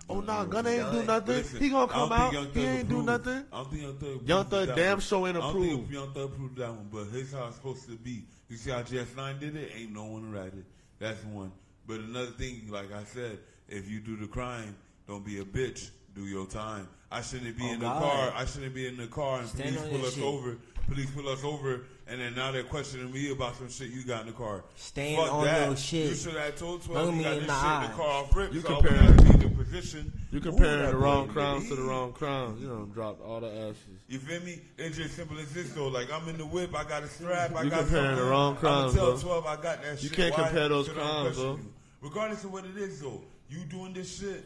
Oh 0.08 0.20
nah, 0.20 0.44
Gunna 0.44 0.70
ain't 0.70 0.92
do 0.92 1.02
nothing. 1.02 1.34
Listen, 1.34 1.60
he 1.60 1.68
gonna 1.70 1.88
come 1.88 2.12
out. 2.12 2.32
He 2.32 2.64
ain't 2.64 2.88
do 2.88 3.02
nothing. 3.02 3.44
I 3.52 3.56
don't 3.56 3.70
think 3.70 3.82
Young 3.82 3.96
Thug. 3.96 4.28
Young 4.28 4.44
Thug 4.46 4.76
damn 4.76 5.00
sure 5.00 5.26
ain't 5.26 5.36
I 5.36 5.40
don't 5.40 5.52
think 5.52 5.72
approved. 5.72 5.92
Young 5.92 6.12
Thug 6.12 6.32
approved 6.32 6.56
that 6.58 6.70
one, 6.70 6.88
but 6.92 7.06
here's 7.12 7.32
how 7.32 7.48
it's 7.48 7.56
supposed 7.56 7.88
to 7.88 7.96
be. 7.96 8.24
You 8.48 8.56
see 8.56 8.70
how 8.70 8.82
GS9 8.82 9.40
did 9.40 9.56
it? 9.56 9.72
Ain't 9.76 9.92
no 9.92 10.04
one 10.04 10.30
write 10.32 10.54
it. 10.54 10.64
That's 11.00 11.22
one. 11.24 11.50
But 11.86 12.00
another 12.00 12.30
thing, 12.30 12.68
like 12.70 12.92
I 12.92 13.02
said, 13.04 13.38
if 13.68 13.88
you 13.88 14.00
do 14.00 14.16
the 14.16 14.26
crime, 14.26 14.74
don't 15.06 15.24
be 15.24 15.38
a 15.38 15.44
bitch. 15.44 15.90
Do 16.14 16.26
your 16.26 16.46
time. 16.46 16.88
I 17.10 17.22
shouldn't 17.22 17.56
be 17.56 17.64
Oh, 17.64 17.72
in 17.72 17.78
the 17.80 17.86
God. 17.86 18.02
car. 18.02 18.32
I 18.36 18.44
shouldn't 18.44 18.74
be 18.74 18.86
in 18.86 18.96
the 18.96 19.06
car 19.06 19.40
and 19.40 19.48
Stand 19.48 19.76
police 19.76 19.90
pull 19.90 20.06
us 20.06 20.14
shit. 20.14 20.24
over. 20.24 20.56
Police 20.88 21.10
pull 21.10 21.28
us 21.28 21.44
over, 21.44 21.82
and 22.06 22.18
then 22.18 22.34
now 22.34 22.50
they're 22.50 22.62
questioning 22.64 23.12
me 23.12 23.30
about 23.30 23.56
some 23.56 23.68
shit 23.68 23.90
you 23.90 24.02
got 24.04 24.22
in 24.22 24.28
the 24.28 24.32
car. 24.32 24.64
Stand 24.74 25.16
Fuck 25.22 25.32
on 25.34 25.44
that. 25.44 25.66
your 25.68 25.76
shit. 25.76 26.08
You 26.08 26.14
should 26.14 26.34
have 26.34 26.56
told 26.56 26.80
Look 26.88 26.92
12 26.92 27.12
me 27.12 27.18
you 27.18 27.24
got 27.24 27.32
in 27.34 27.38
this 27.40 27.46
the 27.48 27.60
shit 27.60 27.84
in 27.84 27.90
the 27.90 27.96
car 27.96 28.06
off 28.24 28.36
rip. 28.36 28.52
You 28.54 28.60
so 28.62 28.68
I 28.68 28.72
comparing- 28.72 29.00
wouldn't 29.06 29.20
have 29.20 29.32
been 29.40 29.50
in 29.50 29.56
the 29.58 29.64
position. 29.64 30.12
You 30.32 30.40
comparing 30.40 30.78
that 30.82 30.90
the 30.92 30.96
wrong 30.96 31.28
nigga, 31.28 31.32
crowns 31.32 31.68
to 31.68 31.76
the 31.76 31.82
wrong 31.82 32.12
crowns. 32.14 32.60
You 32.62 32.68
don't 32.68 32.92
dropped 32.94 33.20
all 33.22 33.40
the 33.40 33.52
ashes. 33.52 33.76
you 34.08 34.18
feel 34.18 34.40
me? 34.40 34.60
It's 34.78 34.96
just 34.96 35.14
simple 35.14 35.38
as 35.38 35.52
this 35.52 35.70
though. 35.74 35.88
Like 35.88 36.10
I'm 36.10 36.26
in 36.30 36.38
the 36.38 36.46
whip, 36.46 36.74
I 36.74 36.84
got 36.84 37.02
a 37.02 37.08
strap, 37.08 37.54
I 37.54 37.62
You 37.64 37.70
got 37.70 37.80
comparing 37.80 38.06
something. 38.06 38.24
the 38.24 38.30
wrong 38.30 38.56
crimes, 38.56 38.92
I'ma 38.94 39.04
tell 39.04 39.14
though. 39.16 39.20
twelve 39.22 39.46
I 39.46 39.56
got 39.56 39.82
that 39.82 40.02
You 40.02 40.08
shit. 40.08 40.16
can't 40.16 40.32
Why? 40.38 40.44
compare 40.44 40.68
those 40.70 40.86
So 40.86 40.94
don't 40.94 41.04
crimes, 41.04 41.36
question 41.36 41.56
though. 42.00 42.08
Regardless 42.08 42.44
of 42.44 42.52
what 42.52 42.64
it 42.64 42.76
is 42.78 43.00
though, 43.02 43.20
you 43.48 43.58
doing 43.64 43.92
this 43.92 44.18
shit, 44.20 44.44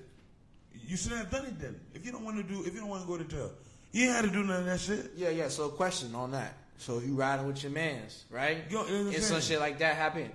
you 0.87 0.97
shouldn't 0.97 1.21
have 1.21 1.31
done 1.31 1.47
it 1.47 1.59
then. 1.61 1.79
If 1.95 2.05
you 2.05 2.13
don't 2.13 2.25
want 2.25 2.37
to 2.37 2.43
do, 2.43 2.65
if 2.65 2.75
you 2.75 2.81
don't 2.81 2.89
want 2.89 3.03
to 3.03 3.09
go 3.09 3.19
to 3.19 3.25
jail, 3.25 3.51
you 3.93 4.07
ain't 4.07 4.17
had 4.17 4.25
to 4.25 4.31
do 4.31 4.43
none 4.43 4.61
of 4.61 4.67
that 4.67 4.81
shit. 4.81 5.13
Yeah, 5.17 5.31
yeah. 5.31 5.49
So, 5.49 5.69
question 5.69 6.15
on 6.15 6.33
that. 6.33 6.55
So, 6.79 6.99
if 6.99 7.07
you 7.07 7.15
riding 7.15 7.47
with 7.47 7.63
your 7.63 7.73
man's, 7.73 8.25
right? 8.31 8.59
Yo, 8.71 8.85
you 8.87 9.05
know 9.05 9.11
and 9.11 9.23
some 9.23 9.41
shit 9.41 9.61
like 9.61 9.79
that 9.79 9.97
happen, 9.97 10.31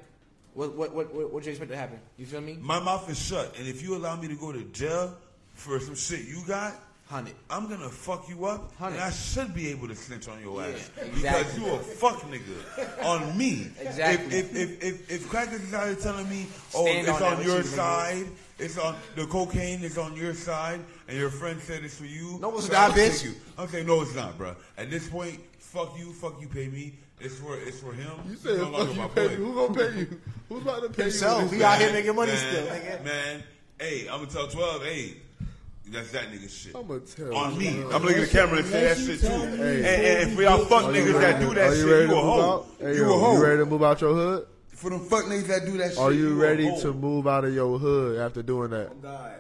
what 0.54 0.76
what 0.76 0.94
what 0.94 1.14
what, 1.14 1.34
what 1.34 1.46
you 1.46 1.52
expect 1.52 1.72
to 1.72 1.78
happen? 1.78 2.00
You 2.18 2.26
feel 2.26 2.42
me? 2.42 2.58
My 2.60 2.80
mouth 2.80 3.10
is 3.10 3.20
shut, 3.20 3.58
and 3.58 3.68
if 3.68 3.82
you 3.82 3.96
allow 3.96 4.16
me 4.16 4.28
to 4.28 4.36
go 4.36 4.52
to 4.52 4.64
jail 4.66 5.16
for 5.54 5.80
some 5.80 5.96
shit 5.96 6.28
you 6.28 6.44
got. 6.48 6.74
Hundred. 7.10 7.36
I'm 7.50 7.70
gonna 7.70 7.88
fuck 7.88 8.28
you 8.28 8.46
up, 8.48 8.76
Honey. 8.76 8.96
and 8.96 9.04
I 9.06 9.12
should 9.12 9.54
be 9.56 9.70
able 9.70 9.88
to 9.88 9.96
snitch 9.96 10.28
on 10.28 10.42
your 10.42 10.62
Yeah, 10.62 10.68
ass 10.68 10.92
exactly. 11.02 11.16
because 11.16 11.58
you 11.58 11.66
a 11.74 11.78
fuck 11.80 12.20
nigga 12.24 13.06
on 13.06 13.38
me. 13.38 13.70
Exactly. 13.80 14.38
If 14.38 14.54
if 14.54 14.56
if 14.56 14.84
if, 14.84 15.12
if 15.12 15.30
crackers 15.30 15.62
is 15.62 15.74
out 15.74 15.88
here 15.88 15.96
telling 15.96 16.30
me, 16.30 16.48
oh, 16.76 16.86
Stand 16.86 17.08
it's 17.08 17.22
on 17.22 17.34
on 17.38 17.44
your 17.46 17.58
you, 17.58 17.64
nigga. 17.64 17.76
side, 17.76 18.26
it's 18.60 18.78
on 18.78 18.96
the 19.16 19.26
cocaine 19.28 19.84
is 19.84 19.98
on 19.98 20.18
your 20.18 20.34
side, 20.34 20.82
and 21.08 21.18
your 21.18 21.30
friend 21.30 21.62
said 21.62 21.86
it's 21.86 21.96
for 21.96 22.04
you. 22.06 22.40
No, 22.42 22.54
it's 22.58 22.68
so 22.68 22.74
not, 22.74 22.92
I'll 22.92 22.98
bitch. 22.98 23.22
take 23.22 23.30
You. 23.30 23.36
I'm 23.58 23.70
saying 23.70 23.88
no, 23.88 24.02
it's 24.02 24.14
not, 24.14 24.38
bro. 24.38 24.54
At 24.78 24.90
this 24.90 25.08
point, 25.08 25.40
fuck 25.60 25.98
you, 25.98 26.12
fuck 26.12 26.42
you, 26.42 26.48
pay 26.50 26.68
me. 26.68 26.94
It's 27.22 27.36
for 27.40 27.56
it's 27.58 27.80
for 27.80 27.94
him. 27.94 28.12
You 28.26 28.32
He's 28.32 28.42
said 28.42 28.58
no 28.58 28.72
fuck 28.86 28.90
you, 28.90 29.02
my 29.02 29.08
pay 29.08 29.28
boy. 29.28 29.32
you. 29.34 29.46
Who 29.46 29.54
gonna 29.68 29.74
pay 29.92 30.00
you? 30.00 30.22
Who's 30.50 30.62
about 30.62 30.84
to 30.84 30.90
pay 30.90 31.04
Himself. 31.04 31.52
you? 31.54 31.58
We 31.60 31.64
out 31.64 31.80
here 31.80 31.94
making 31.94 32.16
money 32.18 32.34
man, 32.34 32.38
still, 32.52 32.66
nigga. 32.68 33.04
Man, 33.06 33.44
hey, 33.80 34.10
I'm 34.10 34.20
gonna 34.20 34.30
tell 34.30 34.48
12, 34.50 34.84
hey, 34.84 35.14
that's 35.92 36.12
that 36.12 36.32
nigga 36.32 36.50
shit. 36.50 36.76
I'm 36.76 36.88
gonna 36.88 37.00
tell 37.02 37.36
On 37.36 37.54
you. 37.54 37.60
me. 37.60 37.68
I'm 37.94 38.04
looking 38.04 38.22
at 38.24 38.28
the 38.30 38.32
camera 38.32 38.58
and 38.60 38.68
say 38.68 38.84
that 38.84 38.98
shit 38.98 39.20
too. 39.22 39.28
tell 39.28 39.42
And, 39.44 39.52
me 39.54 39.58
Hey. 39.58 40.16
and, 40.22 40.28
and 40.30 40.36
for 40.36 40.42
y'all 40.44 40.66
fuck 40.66 40.84
Are 40.86 40.92
niggas 40.92 41.20
that 41.22 41.40
do 41.40 41.54
that 41.56 41.70
are 41.70 41.76
shit, 41.76 41.86
you 41.86 41.92
ready 41.92 42.06
a 42.06 42.08
move 42.08 42.24
hoe. 42.24 42.66
Hey, 42.80 42.96
You 42.96 43.04
yo, 43.06 43.16
a 43.16 43.20
hoe. 43.20 43.34
You 43.38 43.44
ready 43.44 43.58
to 43.58 43.66
move 43.66 43.84
out 43.84 44.02
your 44.02 44.14
hood? 44.14 44.48
For 44.70 44.90
them 44.92 45.00
fuck 45.06 45.26
niggas 45.26 45.48
that 45.48 45.66
do 45.66 45.78
that 45.78 45.90
shit. 45.90 45.98
Are 46.00 46.12
you 46.12 46.32
a 46.34 46.36
ready 46.36 46.70
to 46.82 46.94
move 46.94 47.28
out 47.28 47.46
of 47.46 47.54
your 47.54 47.80
hood 47.80 48.20
after 48.20 48.44
doing 48.44 48.70
that? 48.72 49.02
God. 49.02 49.32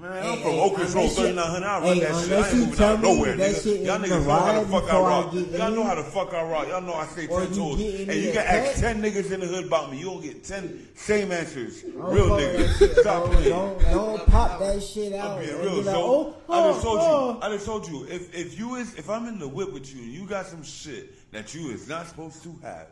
Man, 0.00 0.26
I'm 0.26 0.38
from 0.38 0.54
Oak 0.54 0.78
Ridge 0.78 0.92
Road, 0.92 1.12
3900. 1.12 1.66
I 1.66 1.80
run 1.80 1.98
that 1.98 2.24
shit. 2.24 2.32
I 2.32 2.48
ain't 2.48 2.56
moving 2.56 2.84
out 2.84 3.00
nowhere, 3.02 3.36
nigga. 3.36 3.84
Y'all 3.84 3.98
niggas 3.98 4.26
know 4.26 4.40
how 4.40 4.62
the 4.62 4.68
fuck 4.68 4.94
I 4.94 4.98
rock. 4.98 5.34
Y'all 5.34 5.70
know 5.72 5.84
how 5.84 5.94
the 5.94 6.04
fuck 6.04 6.32
I 6.32 6.42
rock. 6.42 6.68
Y'all 6.68 6.80
know 6.80 6.94
I 6.94 7.06
say 7.06 7.26
ten 7.26 7.52
toes. 7.52 7.76
get 7.76 8.08
And 8.08 8.22
you 8.22 8.32
can 8.32 8.46
ask 8.46 8.80
ten 8.80 9.02
niggas 9.02 9.30
in 9.30 9.40
the 9.40 9.46
hood 9.46 9.66
about 9.66 9.92
me. 9.92 9.98
You 9.98 10.06
don't 10.06 10.22
get 10.22 10.42
ten 10.42 10.88
same 10.94 11.32
answers. 11.32 11.84
Real 11.84 12.30
niggas. 12.30 13.00
Stop 13.00 13.30
playing. 13.30 13.50
Don't, 13.50 13.80
don't 13.82 14.26
pop 14.26 14.58
that 14.60 14.82
shit 14.82 15.12
out. 15.12 15.38
I'm 15.38 15.44
being 15.44 15.58
real, 15.58 15.84
so 15.84 16.34
oh, 16.48 16.52
I 16.52 16.72
just 16.72 16.80
oh, 16.80 16.82
told 16.82 16.98
oh. 17.02 17.32
you. 17.34 17.40
I 17.42 17.48
just 17.50 17.66
told 17.66 17.88
you. 17.88 18.06
If 18.08 18.34
if 18.34 18.58
you 18.58 18.76
is 18.76 18.94
if 18.94 19.10
I'm 19.10 19.28
in 19.28 19.38
the 19.38 19.48
whip 19.48 19.70
with 19.70 19.94
you 19.94 20.02
and 20.02 20.12
you 20.12 20.24
got 20.24 20.46
some 20.46 20.62
shit 20.62 21.30
that 21.30 21.54
you 21.54 21.68
is 21.68 21.90
not 21.90 22.06
supposed 22.06 22.42
to 22.44 22.58
have, 22.62 22.86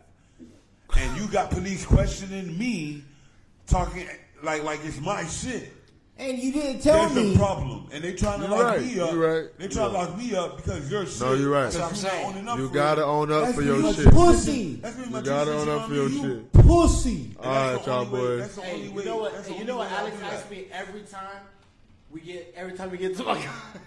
and 0.95 1.19
you 1.19 1.27
got 1.29 1.51
police 1.51 1.87
questioning 1.87 2.59
me, 2.59 3.03
talking 3.67 4.07
like 4.43 4.63
like 4.63 4.81
it's 4.85 5.01
my 5.01 5.25
shit. 5.25 5.73
And 6.21 6.37
you 6.37 6.53
didn't 6.53 6.81
tell 6.83 7.09
There's 7.09 7.15
me. 7.15 7.35
a 7.35 7.39
problem, 7.39 7.87
and 7.93 8.03
they 8.03 8.13
trying 8.13 8.41
to 8.41 8.49
You're 8.49 8.57
lock 8.59 8.65
right, 8.75 8.81
me 8.83 8.99
up. 9.01 9.13
you're 9.13 9.43
right, 9.43 9.59
They 9.59 9.69
trying 9.69 9.93
you're 9.93 10.03
to 10.05 10.09
lock 10.11 10.19
me 10.19 10.35
up 10.35 10.57
because 10.57 10.91
you're 10.91 11.07
shit. 11.07 11.21
No, 11.21 11.35
you're 11.35 11.49
right. 11.51 11.63
That's 11.71 11.77
what 11.77 11.85
I'm 11.85 11.89
you're 11.91 12.35
saying. 12.35 12.49
up 12.49 12.59
You 12.59 12.69
gotta 12.71 13.05
own 13.05 13.31
up 13.31 13.45
That's 13.45 13.55
for 13.55 13.63
your 13.63 13.93
shit. 13.95 14.05
you 14.05 14.11
pussy. 14.11 14.75
That's 14.83 14.99
You 14.99 15.21
gotta 15.23 15.53
own 15.53 15.69
up 15.69 15.89
for 15.89 15.95
your 15.95 16.09
you. 16.09 16.21
shit. 16.21 16.53
Pussy. 16.55 17.37
Alright, 17.39 17.87
y'all 17.87 18.05
boys. 18.05 18.41
that's 18.41 18.55
the 18.57 18.63
Hey, 18.63 18.73
only 18.75 18.85
you 18.89 18.93
way- 18.95 19.05
know 19.05 19.17
what? 19.19 19.33
that's 19.33 19.49
You 19.49 19.65
know 19.65 19.77
what 19.77 19.93
Alex 19.93 20.17
do 20.19 20.25
asks 20.25 20.51
me 20.51 20.67
every 20.73 21.03
time 21.03 21.41
we 22.11 22.21
get 22.21 22.53
every 22.57 22.73
time 22.73 22.91
we 22.91 22.99
get 22.99 23.17
to 23.17 23.23
my 23.23 23.39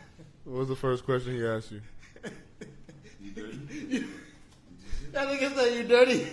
What 0.45 0.59
was 0.59 0.67
the 0.69 0.75
first 0.77 1.03
question 1.03 1.33
he 1.35 1.45
asked 1.45 1.71
you? 1.73 1.81
You 3.21 3.31
dirty? 3.31 4.05
That 5.11 5.27
nigga 5.27 5.53
say 5.55 5.77
you 5.77 5.83
dirty. 5.83 6.27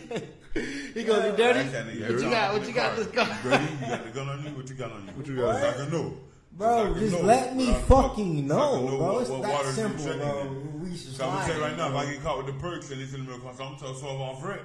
He 0.54 1.04
goes, 1.04 1.24
you 1.24 1.36
dirty? 1.36 1.60
Ask 1.60 1.72
that 1.72 1.86
nigga 1.86 2.00
What 2.12 2.22
you 2.22 2.30
got? 2.30 2.52
What 2.54 2.66
you 2.68 2.74
got 2.74 2.90
car. 2.90 2.90
in 2.92 2.96
this 2.96 3.14
car? 3.14 3.38
Dirty, 3.42 3.64
you 3.74 3.86
got 3.86 4.04
the 4.04 4.10
gun 4.10 4.28
on 4.28 4.44
you? 4.44 4.50
What 4.50 4.68
you 4.68 4.74
got 4.74 4.92
on 4.92 5.06
you? 5.06 5.12
What 5.12 5.26
you 5.26 5.36
got? 5.36 5.60
So 5.60 5.68
I 5.68 5.72
can 5.72 5.90
know. 5.92 6.14
Bro, 6.52 6.94
So 6.94 7.00
just 7.00 7.12
know. 7.12 7.22
let 7.22 7.56
me 7.56 7.66
So 7.66 7.74
fucking 7.74 8.46
know. 8.46 8.86
Know, 8.86 8.96
bro. 8.96 9.12
what- 9.12 9.20
It's 9.22 9.30
what 9.30 9.42
that 9.42 9.64
simple, 9.66 10.04
bro. 10.04 10.56
We 10.82 10.96
should 10.96 11.14
So 11.14 11.24
I'm 11.28 11.34
gonna 11.34 11.46
tell 11.46 11.56
you 11.56 11.62
right 11.62 11.76
now, 11.76 11.88
if. 11.90 11.94
I 11.94 12.12
get 12.12 12.22
caught 12.22 12.36
with 12.38 12.46
the 12.46 12.60
perks 12.60 12.90
and 12.90 13.00
it's 13.00 13.12
in 13.14 13.20
the 13.24 13.30
middle 13.30 13.40
console, 13.46 13.66
I'm 13.66 13.76
gonna 13.76 13.92
tell 13.92 14.00
12 14.00 14.20
off 14.20 14.44
rip. 14.44 14.62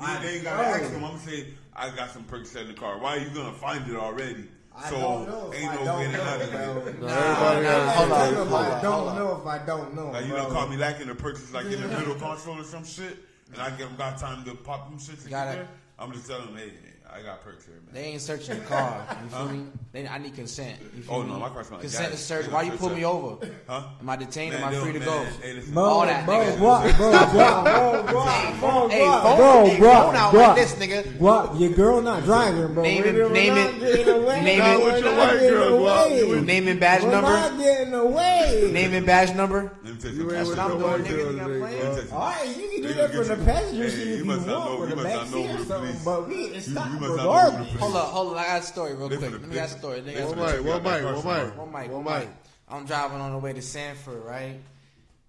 I 0.00 0.22
They 0.22 0.34
ain't 0.36 0.44
gotta 0.44 0.66
ask 0.66 0.90
him. 0.92 1.04
I'm 1.04 1.10
gonna 1.12 1.18
say, 1.20 1.46
I 1.76 1.90
got 1.94 2.10
some 2.12 2.24
perks 2.24 2.54
in 2.56 2.68
the 2.68 2.74
car. 2.74 2.98
Why 2.98 3.16
are 3.16 3.20
you 3.20 3.30
gonna 3.30 3.52
find 3.52 3.88
it 3.90 3.96
already? 3.96 4.48
I 4.76 4.90
so 4.90 4.96
don't 5.00 5.28
know 5.28 5.52
ain't 5.54 5.70
I 5.70 5.74
no 5.74 5.84
don't 5.84 5.98
way 5.98 6.04
to 6.06 6.12
know, 6.12 6.22
have 6.24 6.40
it. 6.40 6.50
bro. 6.52 6.60
No, 6.60 6.70
everybody 6.78 7.66
I 7.66 7.70
has 7.72 7.94
tell 7.94 8.04
to 8.04 8.34
them 8.34 8.48
take 8.48 8.54
I 8.54 8.80
don't 8.82 9.16
know 9.16 9.38
if 9.40 9.46
I 9.46 9.58
don't 9.66 9.94
know. 9.94 10.10
Like 10.12 10.24
you 10.26 10.30
bro. 10.32 10.42
done 10.44 10.52
caught 10.52 10.70
me 10.70 10.76
lacking 10.76 11.08
the 11.08 11.14
perks 11.16 11.52
like 11.52 11.66
in 11.66 11.80
the 11.82 11.88
middle 11.88 12.14
console 12.14 12.60
or 12.60 12.64
some 12.64 12.84
shit, 12.84 13.16
and 13.52 13.60
I 13.62 13.70
get 13.76 13.96
got 13.98 14.18
time 14.18 14.44
to 14.44 14.54
pop 14.54 14.88
them 14.90 14.98
shit 14.98 15.20
and 15.20 15.30
Got 15.30 15.46
get 15.46 15.54
it. 15.54 15.56
there. 15.58 15.68
I'm 15.98 16.12
just 16.12 16.26
telling 16.26 16.48
him, 16.48 16.56
hey, 16.56 16.72
I 17.18 17.22
got 17.22 17.42
perks 17.42 17.64
here, 17.66 17.74
man. 17.84 17.94
They 17.94 18.04
ain't 18.10 18.20
searching 18.20 18.58
the 18.58 18.64
car. 18.66 19.04
You 19.24 19.28
feel 19.30 19.48
me? 19.48 19.66
They, 19.92 20.06
I 20.06 20.18
need 20.18 20.34
consent. 20.34 20.76
You 20.94 21.02
feel 21.02 21.14
Oh, 21.16 21.22
me? 21.22 21.30
no, 21.32 21.38
my 21.38 21.48
car 21.48 21.64
smell 21.64 21.78
like 21.78 21.82
Consent 21.82 22.12
to 22.12 22.18
search. 22.18 22.46
Why 22.48 22.62
you 22.62 22.72
pull 22.72 22.90
me 22.90 23.04
over? 23.04 23.44
Huh? 23.66 23.82
Am 24.00 24.08
I 24.10 24.16
detained? 24.16 24.52
Man, 24.52 24.62
Am 24.62 24.68
I 24.68 24.72
they 24.72 24.80
free 24.80 24.92
to 24.92 24.98
don't- 25.00 25.06
go? 25.06 25.22
man, 25.24 25.32
hey, 25.42 25.52
listen. 25.54 25.74
Bro, 25.74 25.82
All 25.84 26.06
that, 26.06 26.24
bro, 26.26 26.36
nigga. 26.38 26.56
Guap, 26.58 26.96
bro, 26.96 27.10
Guap, 27.12 27.32
bro, 27.32 28.04
Guap, 28.12 28.60
bro, 28.60 28.88
Hey, 28.88 29.00
Guap, 29.00 29.22
phone, 29.22 29.36
bro, 29.38 29.66
hey, 29.66 29.76
Guap, 29.78 30.04
phone 30.04 30.16
out 30.16 30.32
Guap. 30.34 30.46
like 30.48 30.56
this, 30.56 30.74
nigga. 30.74 31.02
Guap, 31.18 31.60
your 31.60 31.70
girl 31.70 32.02
not 32.02 32.24
driving, 32.24 32.74
bro. 32.74 32.82
Name 32.82 33.02
We 33.02 33.08
it- 33.08 33.12
don't- 33.14 33.32
name 33.32 33.52
we're 33.54 33.58
it- 33.60 33.72
not 33.72 33.80
getting 33.80 34.08
away. 34.22 34.44
name 34.44 34.58
We're 34.58 34.64
it- 34.64 34.68
not 34.68 34.84
With 34.84 34.92
your 34.92 35.02
getting 35.02 35.18
white 35.18 35.40
girl, 35.40 35.70
Guap, 35.80 36.04
away. 36.06 36.18
you 36.18 36.34
in- 36.34 36.46
Name 36.46 36.68
and 36.68 36.80
badge 36.80 37.02
We're 37.02 37.10
number. 37.10 37.30
not 37.30 37.58
getting 37.58 37.94
away. 37.94 38.70
Name 38.72 38.94
and 38.94 39.06
badge 39.06 39.34
number. 39.34 39.72
Let 39.84 39.94
me 39.94 40.00
tell 40.00 40.10
You 40.12 40.16
you 40.18 40.22
ain't 40.22 40.30
That's 40.32 40.48
with 40.48 40.58
what 40.58 40.64
I'm 40.64 40.70
your 40.70 40.78
doing, 40.80 40.92
white 40.92 41.00
nigga. 41.00 41.16
girl 41.16 41.32
You 41.32 41.38
got 41.38 41.46
today, 41.48 41.58
playing? 41.58 41.82
Guap. 42.08 42.12
All 42.12 42.18
right, 42.20 42.48
you 42.48 42.54
can 42.54 42.82
do 42.82 42.88
They 42.88 42.94
that 42.94 42.96
gonna 42.96 43.08
for 43.08 43.24
the 43.24 43.28
get 43.28 43.38
you- 43.38 43.44
passenger 43.52 43.82
Hey, 43.84 43.90
seat 43.90 44.06
you 44.06 44.12
if 44.14 44.18
you 44.18 44.26
want 44.26 44.46
know- 44.46 44.76
for 44.78 44.88
you 44.88 44.94
the 44.94 45.02
back 45.02 45.26
seat 45.26 45.50
or 45.50 45.64
something, 45.64 45.96
but 46.04 46.28
we 46.28 46.34
can 46.46 46.54
you 46.54 46.60
stop 46.60 46.88
must 46.88 47.00
not 47.00 47.07
know 47.16 47.32
who 47.32 47.50
the 47.52 47.58
regardless. 47.58 47.80
Hold 47.80 47.96
up, 47.96 48.08
hold 48.08 48.32
up. 48.32 48.38
I 48.38 48.46
got 48.46 48.60
a 48.60 48.64
story 48.64 48.94
real 48.94 49.08
They 49.08 49.16
quick. 49.16 49.32
Let 49.32 49.42
me 49.42 49.54
got 49.54 49.68
a 49.68 49.78
story. 49.78 49.96
Let 49.96 50.06
me 50.06 50.14
they 50.14 50.20
got 50.20 50.32
a 50.32 50.36
finna 50.36 50.64
One 50.64 50.82
mic, 50.82 51.04
one 51.04 51.04
mic, 51.04 51.24
one 51.24 51.46
mic. 51.46 51.56
One 51.56 51.72
mic, 51.72 51.92
One 51.92 52.04
one 52.04 52.18
mic. 52.20 52.28
mic. 52.28 52.36
I'm 52.68 52.86
driving 52.86 53.20
on 53.20 53.32
the 53.32 53.38
way 53.38 53.52
to 53.52 53.62
Sanford, 53.62 54.22
right? 54.24 54.60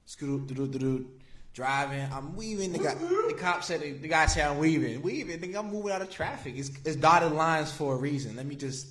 Scoot 0.06 0.47
doo 0.47 0.68
doo 0.68 0.68
doo 0.68 1.06
driving. 1.53 2.07
I'm 2.14 2.35
weaving. 2.35 2.72
The 2.72 2.80
guy, 2.80 2.95
the 2.95 3.35
cop 3.38 3.64
said 3.64 3.81
the, 3.81 3.91
the 3.91 4.07
guy 4.07 4.27
said 4.27 4.47
I'm 4.47 4.60
weaving. 4.60 5.01
Weaving. 5.01 5.39
Nigga, 5.39 5.60
I'm 5.60 5.72
moving 5.72 5.91
out 5.91 6.01
of 6.01 6.10
traffic. 6.10 6.53
It's, 6.57 6.72
it's 6.85 6.95
dotted 6.95 7.34
lines 7.34 7.72
for 7.72 7.95
a 7.95 7.97
reason. 7.97 8.35
Let 8.35 8.45
me 8.45 8.56
just 8.56 8.88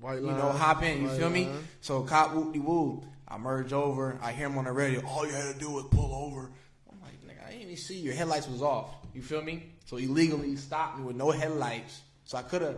White 0.00 0.20
you 0.20 0.26
line, 0.26 0.38
know 0.38 0.50
hop 0.50 0.82
in. 0.82 1.02
You 1.02 1.08
white 1.08 1.18
feel 1.18 1.30
me? 1.30 1.48
So 1.80 2.02
cop 2.02 2.34
whoop 2.34 2.52
de 2.52 2.58
woo. 2.58 3.04
I 3.28 3.38
merge 3.38 3.72
over. 3.72 4.18
I 4.20 4.32
hear 4.32 4.46
him 4.46 4.58
on 4.58 4.64
the 4.64 4.72
radio. 4.72 5.00
All 5.06 5.26
you 5.26 5.32
had 5.32 5.52
to 5.54 5.58
do 5.58 5.70
was 5.70 5.84
pull 5.90 6.12
over. 6.12 6.50
I'm 6.90 7.00
like, 7.00 7.12
nigga, 7.24 7.46
I 7.46 7.50
didn't 7.50 7.62
even 7.62 7.76
see 7.76 7.98
your 7.98 8.14
headlights 8.14 8.48
was 8.48 8.62
off. 8.62 8.90
You 9.14 9.22
feel 9.22 9.42
me? 9.42 9.72
So 9.84 9.96
illegally 9.96 10.56
stopped 10.56 10.98
me 10.98 11.04
with 11.04 11.16
no 11.16 11.30
headlights. 11.30 12.00
So 12.32 12.38
I 12.38 12.42
could 12.44 12.62
have 12.62 12.76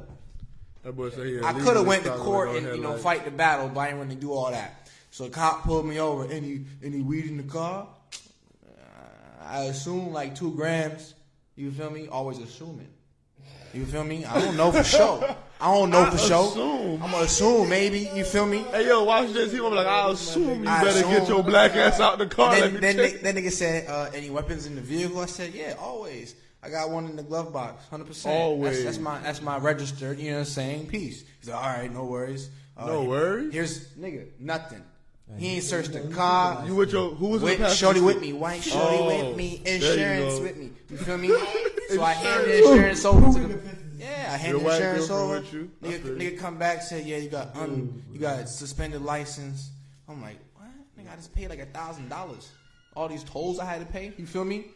That 0.82 0.97
boy 0.97 1.10
said 1.10 1.28
he 1.28 1.40
I 1.40 1.52
could 1.52 1.76
have 1.76 1.86
went 1.86 2.02
to 2.02 2.10
court 2.10 2.56
and 2.56 2.66
you 2.66 2.82
know 2.82 2.89
headlights. 2.98 3.02
fight 3.05 3.24
the 3.24 3.31
battle, 3.31 3.68
but 3.68 3.82
I 3.82 3.86
didn't 3.86 3.98
want 3.98 4.10
to 4.10 4.16
do 4.16 4.32
all 4.32 4.51
that. 4.51 4.90
So 5.12 5.22
the 5.24 5.31
cop 5.31 5.62
pulled 5.62 5.86
me 5.86 6.01
over. 6.01 6.24
Any 6.28 6.64
any 6.82 7.02
weed 7.02 7.26
in 7.26 7.36
the 7.36 7.44
car? 7.44 7.86
Uh, 8.66 9.44
I 9.47 9.60
assume 9.66 10.12
like 10.12 10.35
two 10.35 10.51
grams. 10.55 11.14
You 11.55 11.70
feel 11.70 11.89
me? 11.90 12.09
Always 12.09 12.39
assuming. 12.39 12.89
You 13.72 13.85
feel 13.86 14.02
me? 14.02 14.24
I 14.24 14.40
don't 14.40 14.56
know 14.56 14.72
for 14.72 14.82
sure. 14.97 15.36
I 15.60 15.72
don't 15.72 15.90
know 15.90 16.10
for 16.10 16.18
sure. 16.18 16.98
I'm 17.01 17.12
gonna 17.12 17.18
assume 17.18 17.68
maybe. 17.68 18.10
You 18.12 18.24
feel 18.24 18.47
me? 18.47 18.59
Hey 18.72 18.89
yo, 18.89 19.05
watch 19.05 19.32
this. 19.32 19.52
He 19.52 19.59
gonna 19.59 19.70
be 19.70 19.76
like, 19.76 19.86
I 19.86 20.10
assume 20.10 20.64
you 20.64 20.68
I 20.68 20.82
better 20.82 20.98
assume. 20.98 21.10
get 21.12 21.28
your 21.28 21.44
black 21.44 21.76
ass 21.76 22.01
out 22.01 22.18
the 22.18 22.26
car. 22.26 22.56
Then 22.56 22.81
then, 22.81 22.97
then 23.22 23.36
nigga 23.36 23.52
said, 23.52 23.89
uh, 23.89 24.10
"Any 24.12 24.31
weapons 24.31 24.66
in 24.66 24.74
the 24.74 24.81
vehicle?" 24.81 25.20
I 25.20 25.26
said, 25.26 25.55
"Yeah, 25.55 25.76
always. 25.78 26.35
I 26.65 26.70
got 26.70 26.91
one 26.91 27.07
in 27.07 27.16
the 27.16 27.23
glove 27.23 27.53
box, 27.53 27.86
hundred 27.89 28.07
percent. 28.07 28.35
Always. 28.35 28.82
That's, 28.82 28.97
that's 28.97 28.99
my 28.99 29.19
that's 29.20 29.43
my 29.43 29.59
registered. 29.59 30.19
You 30.19 30.31
know 30.31 30.36
what 30.39 30.41
I'm 30.41 30.45
saying? 30.47 30.86
Peace." 30.86 31.24
He's 31.41 31.49
like, 31.51 31.62
"All 31.62 31.69
right, 31.70 31.93
no 31.93 32.05
worries. 32.05 32.49
Uh, 32.77 32.86
No 32.86 33.05
worries? 33.05 33.53
Here's 33.53 33.89
nigga, 33.95 34.27
nothing. 34.41 34.82
He 35.39 35.55
ain't 35.57 35.65
searched 35.65 35.93
the 35.93 36.01
car. 36.01 36.65
You 36.66 36.74
with 36.74 36.93
your 36.93 37.11
who 37.11 37.28
was 37.28 37.43
in 37.43 37.47
the 37.47 37.53
With, 37.53 37.59
passenger 37.61 37.77
shorty 37.78 37.99
seat? 38.01 38.05
with 38.07 38.20
me, 38.20 38.32
white 38.32 38.62
shorty 38.62 38.97
Oh, 38.99 39.27
with 39.28 39.36
me, 39.36 39.62
insurance 39.65 40.39
with 40.41 40.57
me. 40.57 40.70
You 40.91 40.97
feel 40.99 41.19
me? 41.19 41.28
so 41.89 42.03
I 42.03 42.12
hand 42.12 42.45
the 42.45 42.59
insurance 42.59 43.05
over 43.05 43.41
to 43.41 43.47
the. 43.49 43.61
Yeah, 43.97 44.31
I 44.32 44.36
hand 44.36 44.59
Your 44.59 44.61
the 44.69 44.74
insurance 44.77 45.11
over. 45.11 45.35
with 45.41 45.53
you? 45.53 45.70
I 45.82 45.86
Nigga, 45.86 46.16
nigga 46.19 46.39
come 46.39 46.59
back 46.59 46.82
said, 46.82 47.07
yeah, 47.07 47.16
you 47.19 47.31
got 47.31 47.57
un, 47.57 48.03
you 48.12 48.19
got 48.19 48.49
suspended 48.51 49.01
license. 49.01 49.70
I'm 50.09 50.20
like, 50.20 50.36
what? 50.57 50.69
Nigga, 50.99 51.12
I 51.12 51.16
just 51.16 51.35
paid 51.35 51.49
like 51.49 51.61
a 51.61 51.66
thousand 51.66 52.09
dollars. 52.11 52.51
All 52.95 53.09
these 53.09 53.24
tolls 53.24 53.59
I 53.61 53.65
had 53.65 53.81
to 53.81 53.86
pay. 53.91 54.12
You 54.19 54.27
feel 54.27 54.45
me? 54.45 54.66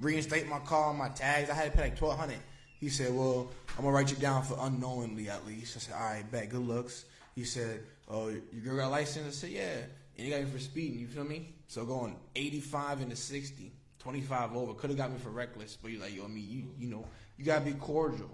Reinstate 0.00 0.48
my 0.48 0.58
car, 0.60 0.94
my 0.94 1.08
tags. 1.10 1.50
I 1.50 1.54
had 1.54 1.70
to 1.70 1.76
pay 1.76 1.84
like 1.84 1.96
twelve 1.96 2.18
hundred. 2.18 2.38
He 2.80 2.88
said, 2.88 3.14
well, 3.14 3.50
I'm 3.76 3.84
gonna 3.84 3.94
write 3.94 4.10
you 4.10 4.16
down 4.16 4.42
for 4.42 4.56
unknowingly 4.58 5.28
at 5.28 5.46
least. 5.46 5.76
I 5.76 5.80
said, 5.80 5.94
all 5.94 6.00
right, 6.00 6.30
bet. 6.30 6.48
Good 6.48 6.66
looks. 6.66 7.04
He 7.34 7.44
said, 7.44 7.80
oh, 8.08 8.28
your 8.28 8.62
girl 8.64 8.76
got 8.78 8.88
a 8.88 8.90
license. 8.90 9.26
I 9.26 9.30
said, 9.30 9.50
yeah. 9.50 9.76
And 10.16 10.26
he 10.26 10.30
got 10.30 10.40
me 10.40 10.46
for 10.46 10.58
speeding. 10.58 10.98
You 10.98 11.06
feel 11.06 11.24
me? 11.24 11.54
So 11.68 11.84
going 11.84 12.16
85 12.34 13.02
into 13.02 13.16
60, 13.16 13.70
25 13.98 14.56
over. 14.56 14.74
Could 14.74 14.90
have 14.90 14.96
got 14.96 15.12
me 15.12 15.18
for 15.18 15.28
reckless, 15.28 15.76
but 15.80 15.90
you're 15.90 16.00
like, 16.00 16.16
yo, 16.16 16.26
me, 16.26 16.40
you, 16.40 16.64
you 16.78 16.88
know, 16.88 17.04
you 17.36 17.44
gotta 17.44 17.64
be 17.64 17.72
cordial. 17.72 18.30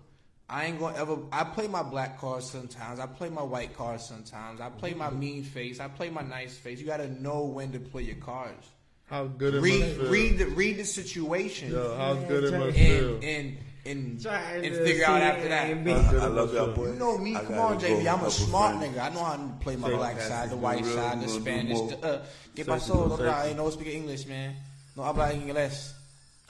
I 0.48 0.66
ain't 0.66 0.78
gonna 0.78 0.96
ever. 0.96 1.18
I 1.32 1.42
play 1.42 1.66
my 1.66 1.82
black 1.82 2.20
cards 2.20 2.48
sometimes. 2.48 3.00
I 3.00 3.06
play 3.06 3.30
my 3.30 3.42
white 3.42 3.76
cards 3.76 4.06
sometimes. 4.06 4.60
I 4.60 4.68
play 4.68 4.94
my 4.94 5.08
mm-hmm. 5.08 5.18
mean 5.18 5.42
face. 5.42 5.80
I 5.80 5.88
play 5.88 6.08
my 6.08 6.22
nice 6.22 6.56
face. 6.56 6.78
You 6.78 6.86
gotta 6.86 7.08
know 7.20 7.44
when 7.44 7.72
to 7.72 7.80
play 7.80 8.02
your 8.02 8.16
cards. 8.16 8.68
How 9.06 9.24
good 9.26 9.54
it 9.54 9.60
must 9.60 9.64
Read, 9.64 9.96
feel. 9.96 10.10
read 10.10 10.38
the 10.38 10.46
read 10.46 10.76
the 10.78 10.84
situation, 10.84 11.70
Yo, 11.70 11.96
how 11.96 12.14
good 12.14 12.44
it 12.44 12.58
must 12.58 12.76
feel. 12.76 13.14
and 13.22 13.56
and 13.86 14.26
and 14.26 14.64
and 14.66 14.74
figure 14.76 15.04
out 15.06 15.22
after 15.22 15.48
that. 15.48 15.70
and 15.70 15.88
How 15.88 16.02
be- 16.02 16.10
good 16.10 16.22
I 16.22 16.26
love 16.26 16.52
y'all, 16.52 16.72
boy. 16.74 16.86
You 16.88 16.94
know 16.94 17.16
me. 17.18 17.36
I 17.36 17.44
Come 17.44 17.58
on, 17.58 17.78
go 17.78 17.86
JB. 17.86 18.12
I'm 18.12 18.24
a 18.24 18.30
smart 18.32 18.78
friends. 18.78 18.96
nigga. 18.96 19.02
I 19.04 19.14
know 19.14 19.22
how 19.22 19.36
to 19.36 19.52
play 19.60 19.76
my 19.76 19.88
Say 19.90 19.96
black 19.96 20.16
fast 20.16 20.28
side, 20.28 20.50
the 20.50 20.56
white 20.56 20.82
real, 20.84 20.94
side, 20.94 21.20
the 21.22 21.28
Spanish. 21.28 21.78
more. 21.78 21.88
The, 21.90 21.96
uh, 22.04 22.24
¿Qué 22.56 22.64
Safety, 22.64 22.70
pasó? 22.72 22.80
safety. 23.08 23.08
Look, 23.08 23.20
I 23.20 23.46
ain't 23.46 23.56
know 23.56 23.70
speak 23.70 23.88
English, 23.94 24.26
man. 24.26 24.54
No 24.96 25.02
habla 25.04 25.32
inglés. 25.32 25.92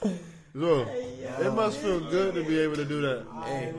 Look, 0.54 0.88
it 0.88 1.52
must 1.52 1.76
feel 1.76 2.00
good 2.00 2.34
to 2.36 2.42
be 2.42 2.58
able 2.60 2.76
to 2.76 2.86
do 2.86 3.02
that. 3.02 3.26
Hey, 3.44 3.74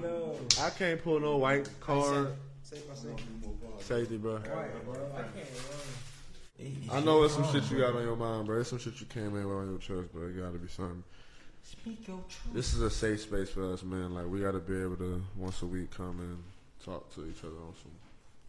I 0.62 0.70
can't 0.70 1.04
pull 1.04 1.20
no 1.20 1.38
white 1.38 1.68
car. 1.80 2.28
Safety, 3.80 4.18
bro. 4.18 4.36
I 4.38 5.24
know 7.00 7.24
it's 7.24 7.36
some 7.36 7.52
shit 7.52 7.70
you 7.70 7.80
got 7.80 7.96
on 7.96 8.04
your 8.04 8.16
mind, 8.16 8.48
bro. 8.48 8.60
It's 8.60 8.70
some 8.70 8.80
shit 8.80 9.00
you 9.00 9.06
came 9.06 9.36
in 9.36 9.48
with 9.48 9.58
on 9.58 9.70
your 9.70 9.80
chest, 9.80 10.10
but 10.14 10.22
it 10.22 10.38
gotta 10.38 10.58
be 10.58 10.68
something. 10.68 11.04
Speak 11.64 12.08
your 12.08 12.18
truth. 12.30 12.54
This 12.54 12.74
is 12.74 12.82
a 12.82 12.90
safe 12.90 13.22
space 13.22 13.50
for 13.50 13.74
us, 13.74 13.84
man. 13.84 14.14
Like 14.14 14.28
we 14.28 14.40
gotta 14.42 14.60
be 14.60 14.82
able 14.82 14.98
to 14.98 15.24
once 15.36 15.62
a 15.62 15.66
week 15.66 15.92
come 15.92 16.20
and 16.20 16.44
talk 16.84 17.14
to 17.16 17.26
each 17.26 17.40
other 17.40 17.58
on 17.68 17.74
some. 17.82 17.92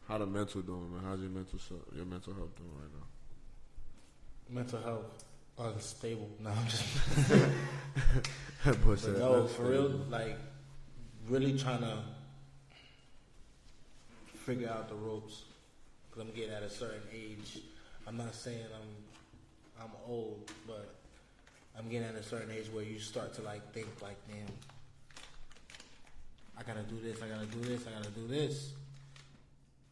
How 0.06 0.18
the 0.18 0.26
mental 0.26 0.62
doing, 0.62 0.92
man? 0.92 1.02
How's 1.04 1.20
your 1.20 1.30
mental 1.30 1.58
se- 1.58 1.96
your 1.96 2.06
mental 2.06 2.34
health 2.34 2.56
doing 2.56 2.70
right 2.80 2.90
now? 2.94 4.60
Mental 4.60 4.80
health 4.80 5.24
unstable. 5.58 6.30
No, 6.40 6.50
I'm 6.50 6.66
just 6.66 6.84
but 8.84 8.98
said, 8.98 9.18
no 9.18 9.42
"That's 9.42 9.54
for 9.54 9.64
real. 9.64 9.88
Like 10.08 10.38
really 11.28 11.58
trying 11.58 11.80
to 11.80 11.98
figure 14.34 14.70
out 14.70 14.88
the 14.88 14.94
ropes. 14.94 15.42
Cause 16.10 16.22
I'm 16.22 16.34
getting 16.34 16.54
at 16.54 16.62
a 16.62 16.70
certain 16.70 17.02
age. 17.12 17.58
I'm 18.08 18.16
not 18.16 18.34
saying 18.34 18.64
I'm 18.74 19.84
I'm 19.84 19.90
old, 20.08 20.50
but 20.66 20.94
I'm 21.78 21.90
getting 21.90 22.08
at 22.08 22.14
a 22.14 22.22
certain 22.22 22.50
age 22.50 22.68
where 22.72 22.82
you 22.82 22.98
start 22.98 23.34
to 23.34 23.42
like 23.42 23.74
think 23.74 23.86
like, 24.00 24.16
damn, 24.26 24.46
I 26.56 26.62
gotta 26.62 26.84
do 26.84 26.98
this, 27.02 27.22
I 27.22 27.28
gotta 27.28 27.44
do 27.46 27.60
this, 27.60 27.82
I 27.86 27.90
gotta 27.98 28.10
do 28.10 28.26
this. 28.26 28.72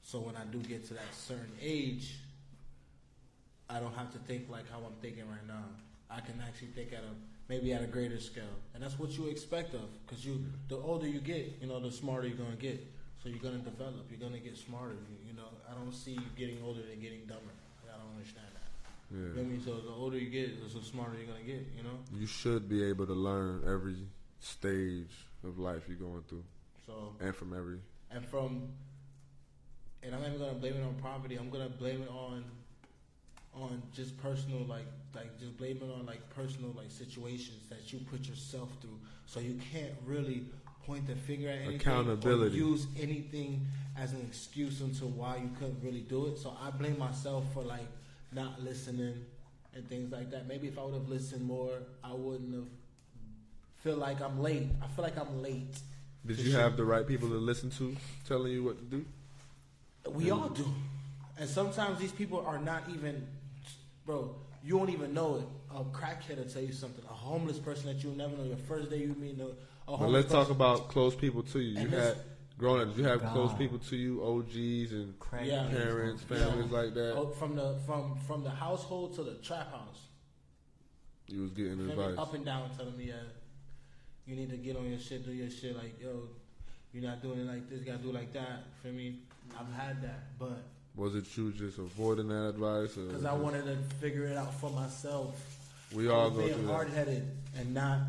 So 0.03 0.19
when 0.21 0.35
I 0.35 0.45
do 0.47 0.59
get 0.61 0.87
to 0.87 0.95
that 0.95 1.13
certain 1.13 1.53
age, 1.61 2.15
I 3.69 3.81
don't 3.81 3.95
have 3.95 4.11
to 4.13 4.19
think 4.21 4.49
like 4.49 4.65
how 4.73 4.79
I'm 4.79 4.95
thinking 5.03 5.29
right 5.29 5.47
now. 5.47 5.65
I 6.11 6.21
can 6.21 6.43
actually 6.49 6.69
think 6.69 6.95
at 6.95 7.01
a 7.01 7.13
maybe 7.51 7.75
at 7.75 7.83
a 7.83 7.87
greater 7.87 8.19
scale, 8.19 8.45
and 8.73 8.83
that's 8.83 8.99
what 8.99 9.11
you 9.11 9.27
expect 9.27 9.75
of. 9.75 10.07
Because 10.07 10.25
you, 10.25 10.43
the 10.69 10.77
older 10.77 11.07
you 11.07 11.21
get, 11.21 11.59
you 11.61 11.67
know, 11.67 11.81
the 11.81 11.93
smarter 11.93 12.27
you're 12.27 12.39
gonna 12.39 12.57
get. 12.57 12.81
So 13.23 13.29
you're 13.29 13.41
gonna 13.41 13.59
develop. 13.59 14.07
You're 14.09 14.21
gonna 14.21 14.39
get 14.39 14.57
smarter. 14.57 14.95
You, 14.95 15.33
you 15.33 15.37
know, 15.37 15.49
I 15.71 15.75
don't 15.75 15.93
see 15.93 16.13
you 16.13 16.23
getting 16.35 16.63
older 16.65 16.81
than 16.81 16.99
getting 16.99 17.27
dumber. 17.27 17.53
Understand 18.17 18.47
that. 18.55 19.15
You 19.17 19.23
know 19.23 19.35
what 19.35 19.41
I 19.41 19.45
mean? 19.45 19.63
So 19.63 19.75
the 19.77 19.91
older 19.93 20.19
you 20.19 20.31
get, 20.31 20.61
the 20.63 20.83
smarter 20.83 21.17
you're 21.17 21.27
gonna 21.27 21.45
get. 21.45 21.67
You 21.77 21.83
know. 21.85 21.99
You 22.19 22.27
should 22.27 22.69
be 22.69 22.83
able 22.83 23.07
to 23.07 23.13
learn 23.15 23.63
every 23.67 23.97
stage 24.41 25.11
of 25.45 25.59
life 25.59 25.83
you're 25.89 25.97
going 25.97 26.23
through, 26.29 26.45
So 26.87 27.15
and 27.21 27.35
from 27.35 27.57
every. 27.57 27.79
and 28.11 28.25
from 28.27 28.69
and 30.03 30.15
I'm 30.15 30.21
not 30.23 30.29
even 30.29 30.41
gonna 30.41 30.55
blame 30.55 30.75
it 30.75 30.83
on 30.83 30.95
poverty. 30.95 31.37
I'm 31.37 31.51
gonna 31.51 31.69
blame 31.69 32.03
it 32.03 32.09
on 32.11 32.45
on 33.55 33.83
just 33.95 34.17
personal 34.19 34.61
like 34.67 34.87
like 35.15 35.39
just 35.39 35.57
blame 35.57 35.79
it 35.83 35.91
on 35.99 36.05
like 36.05 36.29
personal 36.31 36.71
like 36.77 36.91
situations 36.91 37.63
that 37.71 37.93
you 37.93 37.99
put 38.11 38.27
yourself 38.29 38.71
through. 38.81 38.99
So 39.27 39.41
you 39.41 39.59
can't 39.73 39.93
really 40.05 40.47
point 40.85 41.07
the 41.07 41.17
finger 41.17 41.49
at 41.49 41.59
anything 41.59 41.77
Accountability. 41.77 42.55
or 42.57 42.59
use 42.69 42.87
anything 43.01 43.67
as 43.97 44.13
an 44.13 44.21
excuse 44.21 44.81
into 44.83 45.07
why 45.07 45.37
you 45.37 45.51
couldn't 45.59 45.83
really 45.83 46.03
do 46.03 46.27
it. 46.27 46.39
So 46.39 46.57
I 46.61 46.71
blame 46.71 46.99
myself 46.99 47.45
for 47.55 47.63
like 47.63 47.87
not 48.33 48.63
listening 48.63 49.25
and 49.75 49.89
things 49.89 50.13
like 50.13 50.31
that. 50.31 50.47
Maybe 50.47 50.69
if 50.69 50.79
I 50.79 50.85
would 50.85 50.95
have 50.95 51.09
listened 51.09 51.47
more, 51.47 51.79
I 52.03 52.13
wouldn't 52.13 52.55
have 52.55 52.69
feel 53.87 53.97
like 53.97 54.21
I'm 54.21 54.43
late. 54.43 54.69
I 54.83 54.89
feel 54.89 55.05
like 55.05 55.17
I'm 55.17 55.43
late. 55.43 55.79
Did 56.27 56.39
you 56.39 56.51
shit. 56.51 56.61
have 56.61 56.77
the 56.77 56.85
right 56.85 57.07
people 57.07 57.29
to 57.29 57.37
listen 57.37 57.71
to, 57.71 57.97
telling 58.27 58.51
you 58.51 58.65
what 58.65 58.79
to 58.79 58.85
do? 58.85 59.05
We 60.11 60.31
all 60.31 60.49
do. 60.49 60.67
And 61.39 61.49
sometimes 61.49 62.01
these 62.01 62.11
people 62.11 62.45
are 62.45 62.59
not 62.59 62.83
even, 62.93 63.27
bro, 64.05 64.35
you 64.65 64.77
won't 64.77 64.91
even 64.91 65.15
know 65.15 65.37
it. 65.37 65.47
A 65.73 65.85
crackhead 65.85 66.39
will 66.39 66.51
tell 66.51 66.63
you 66.63 66.73
something. 66.73 67.05
A 67.09 67.13
homeless 67.13 67.59
person 67.59 67.87
that 67.87 68.03
you'll 68.03 68.17
never 68.17 68.37
know. 68.37 68.45
Your 68.45 68.57
first 68.57 68.91
day 68.91 68.99
you 68.99 69.15
meet 69.21 69.39
a, 69.39 69.93
a 69.93 69.97
But 69.97 70.09
let's 70.09 70.33
talk 70.33 70.51
about 70.51 70.89
close 70.89 71.15
people 71.15 71.43
to 71.45 71.61
you. 71.61 71.81
You 71.81 71.89
had 71.89 72.17
growing 72.59 72.83
up. 72.83 72.89
Did 72.89 72.99
you 72.99 73.05
have 73.05 73.21
God. 73.21 73.33
close 73.33 73.55
people 73.55 73.79
to 73.79 73.97
you, 73.97 74.23
OGs 74.25 74.93
and 74.93 75.15
Yeah. 75.47 75.69
parents, 75.69 76.25
Yeah. 76.29 76.37
families 76.39 76.71
like 76.71 76.95
that? 76.95 77.15
Oh, 77.17 77.29
from 77.29 77.55
the 77.57 77.77
from 77.87 78.17
from 78.27 78.43
the 78.43 78.51
household 78.51 79.15
to 79.17 79.23
the 79.23 79.35
trap 79.37 79.71
house. 79.71 80.09
You 81.29 81.43
was 81.43 81.51
getting 81.53 81.77
Feel 81.77 81.87
me? 81.87 81.93
advice. 81.93 82.19
Up 82.19 82.35
and 82.35 82.45
down 82.45 82.71
telling 82.77 82.97
me, 82.97 83.11
uh, 83.11 83.17
you 84.27 84.37
need 84.37 84.51
to 84.51 84.57
get 84.57 84.77
on 84.77 84.89
your 84.89 84.99
shit, 84.99 85.25
do 85.25 85.33
your 85.33 85.51
shit. 85.51 85.77
Like, 85.77 86.01
yo, 86.01 86.29
You're 86.93 87.03
not 87.05 87.21
doing 87.21 87.41
it 87.41 87.47
like 87.47 87.69
this. 87.69 87.83
Gotta 87.83 87.99
do 87.99 88.09
it 88.09 88.15
like 88.15 88.33
that. 88.33 88.63
Feel 88.83 88.93
me? 88.93 89.19
I've 89.59 89.71
had 89.75 90.01
that, 90.03 90.39
but 90.39 90.63
Was 90.95 91.15
it 91.15 91.37
you 91.37 91.53
just 91.53 91.77
avoiding 91.77 92.29
that 92.29 92.49
advice? 92.51 92.95
Because 92.95 93.25
I 93.27 93.35
wanted 93.35 93.67
to 93.67 93.77
figure 93.97 94.25
it 94.25 94.35
out 94.37 94.55
for 94.55 94.71
myself. 94.71 95.35
We 95.93 96.09
all 96.09 96.31
was 96.31 96.39
go 96.39 96.47
being 96.47 96.55
through 96.55 96.69
hard 96.69 96.89
headed 96.89 97.31
and 97.55 97.75
not 97.75 98.01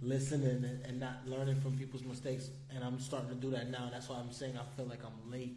listening 0.00 0.64
and, 0.64 0.86
and 0.86 0.98
not 0.98 1.28
learning 1.28 1.60
from 1.60 1.76
people's 1.76 2.02
mistakes. 2.04 2.48
And 2.74 2.84
I'm 2.84 2.98
starting 3.00 3.28
to 3.30 3.34
do 3.34 3.50
that 3.50 3.70
now. 3.70 3.88
That's 3.92 4.08
why 4.08 4.16
I'm 4.16 4.32
saying 4.32 4.56
I 4.56 4.76
feel 4.76 4.86
like 4.86 5.00
I'm 5.04 5.30
late 5.30 5.56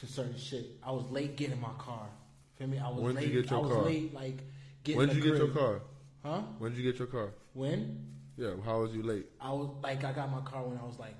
to 0.00 0.06
certain 0.06 0.38
shit. 0.38 0.66
I 0.82 0.90
was 0.92 1.10
late 1.10 1.36
getting 1.36 1.60
my 1.60 1.72
car. 1.78 2.08
Feel 2.56 2.68
me? 2.68 2.78
I 2.78 2.88
was 2.88 3.00
When'd 3.02 3.20
you 3.20 3.26
late. 3.26 3.32
get 3.42 3.50
your 3.50 3.58
I 3.58 3.62
was 3.62 3.72
car? 3.72 3.82
late, 3.82 4.14
like 4.14 4.38
getting. 4.84 4.98
When 4.98 5.08
did 5.08 5.16
you 5.16 5.22
get 5.22 5.36
your 5.38 5.48
car? 5.48 5.80
Huh? 6.24 6.42
When 6.58 6.72
did 6.72 6.80
you 6.80 6.90
get 6.92 6.98
your 6.98 7.08
car? 7.08 7.30
When? 7.52 8.06
Yeah, 8.36 8.50
how 8.64 8.80
was 8.80 8.92
you 8.94 9.02
late? 9.02 9.26
I 9.40 9.52
was 9.52 9.68
like, 9.82 10.04
I 10.04 10.12
got 10.12 10.30
my 10.30 10.40
car 10.40 10.62
when 10.64 10.78
I 10.78 10.84
was 10.84 10.98
like 10.98 11.14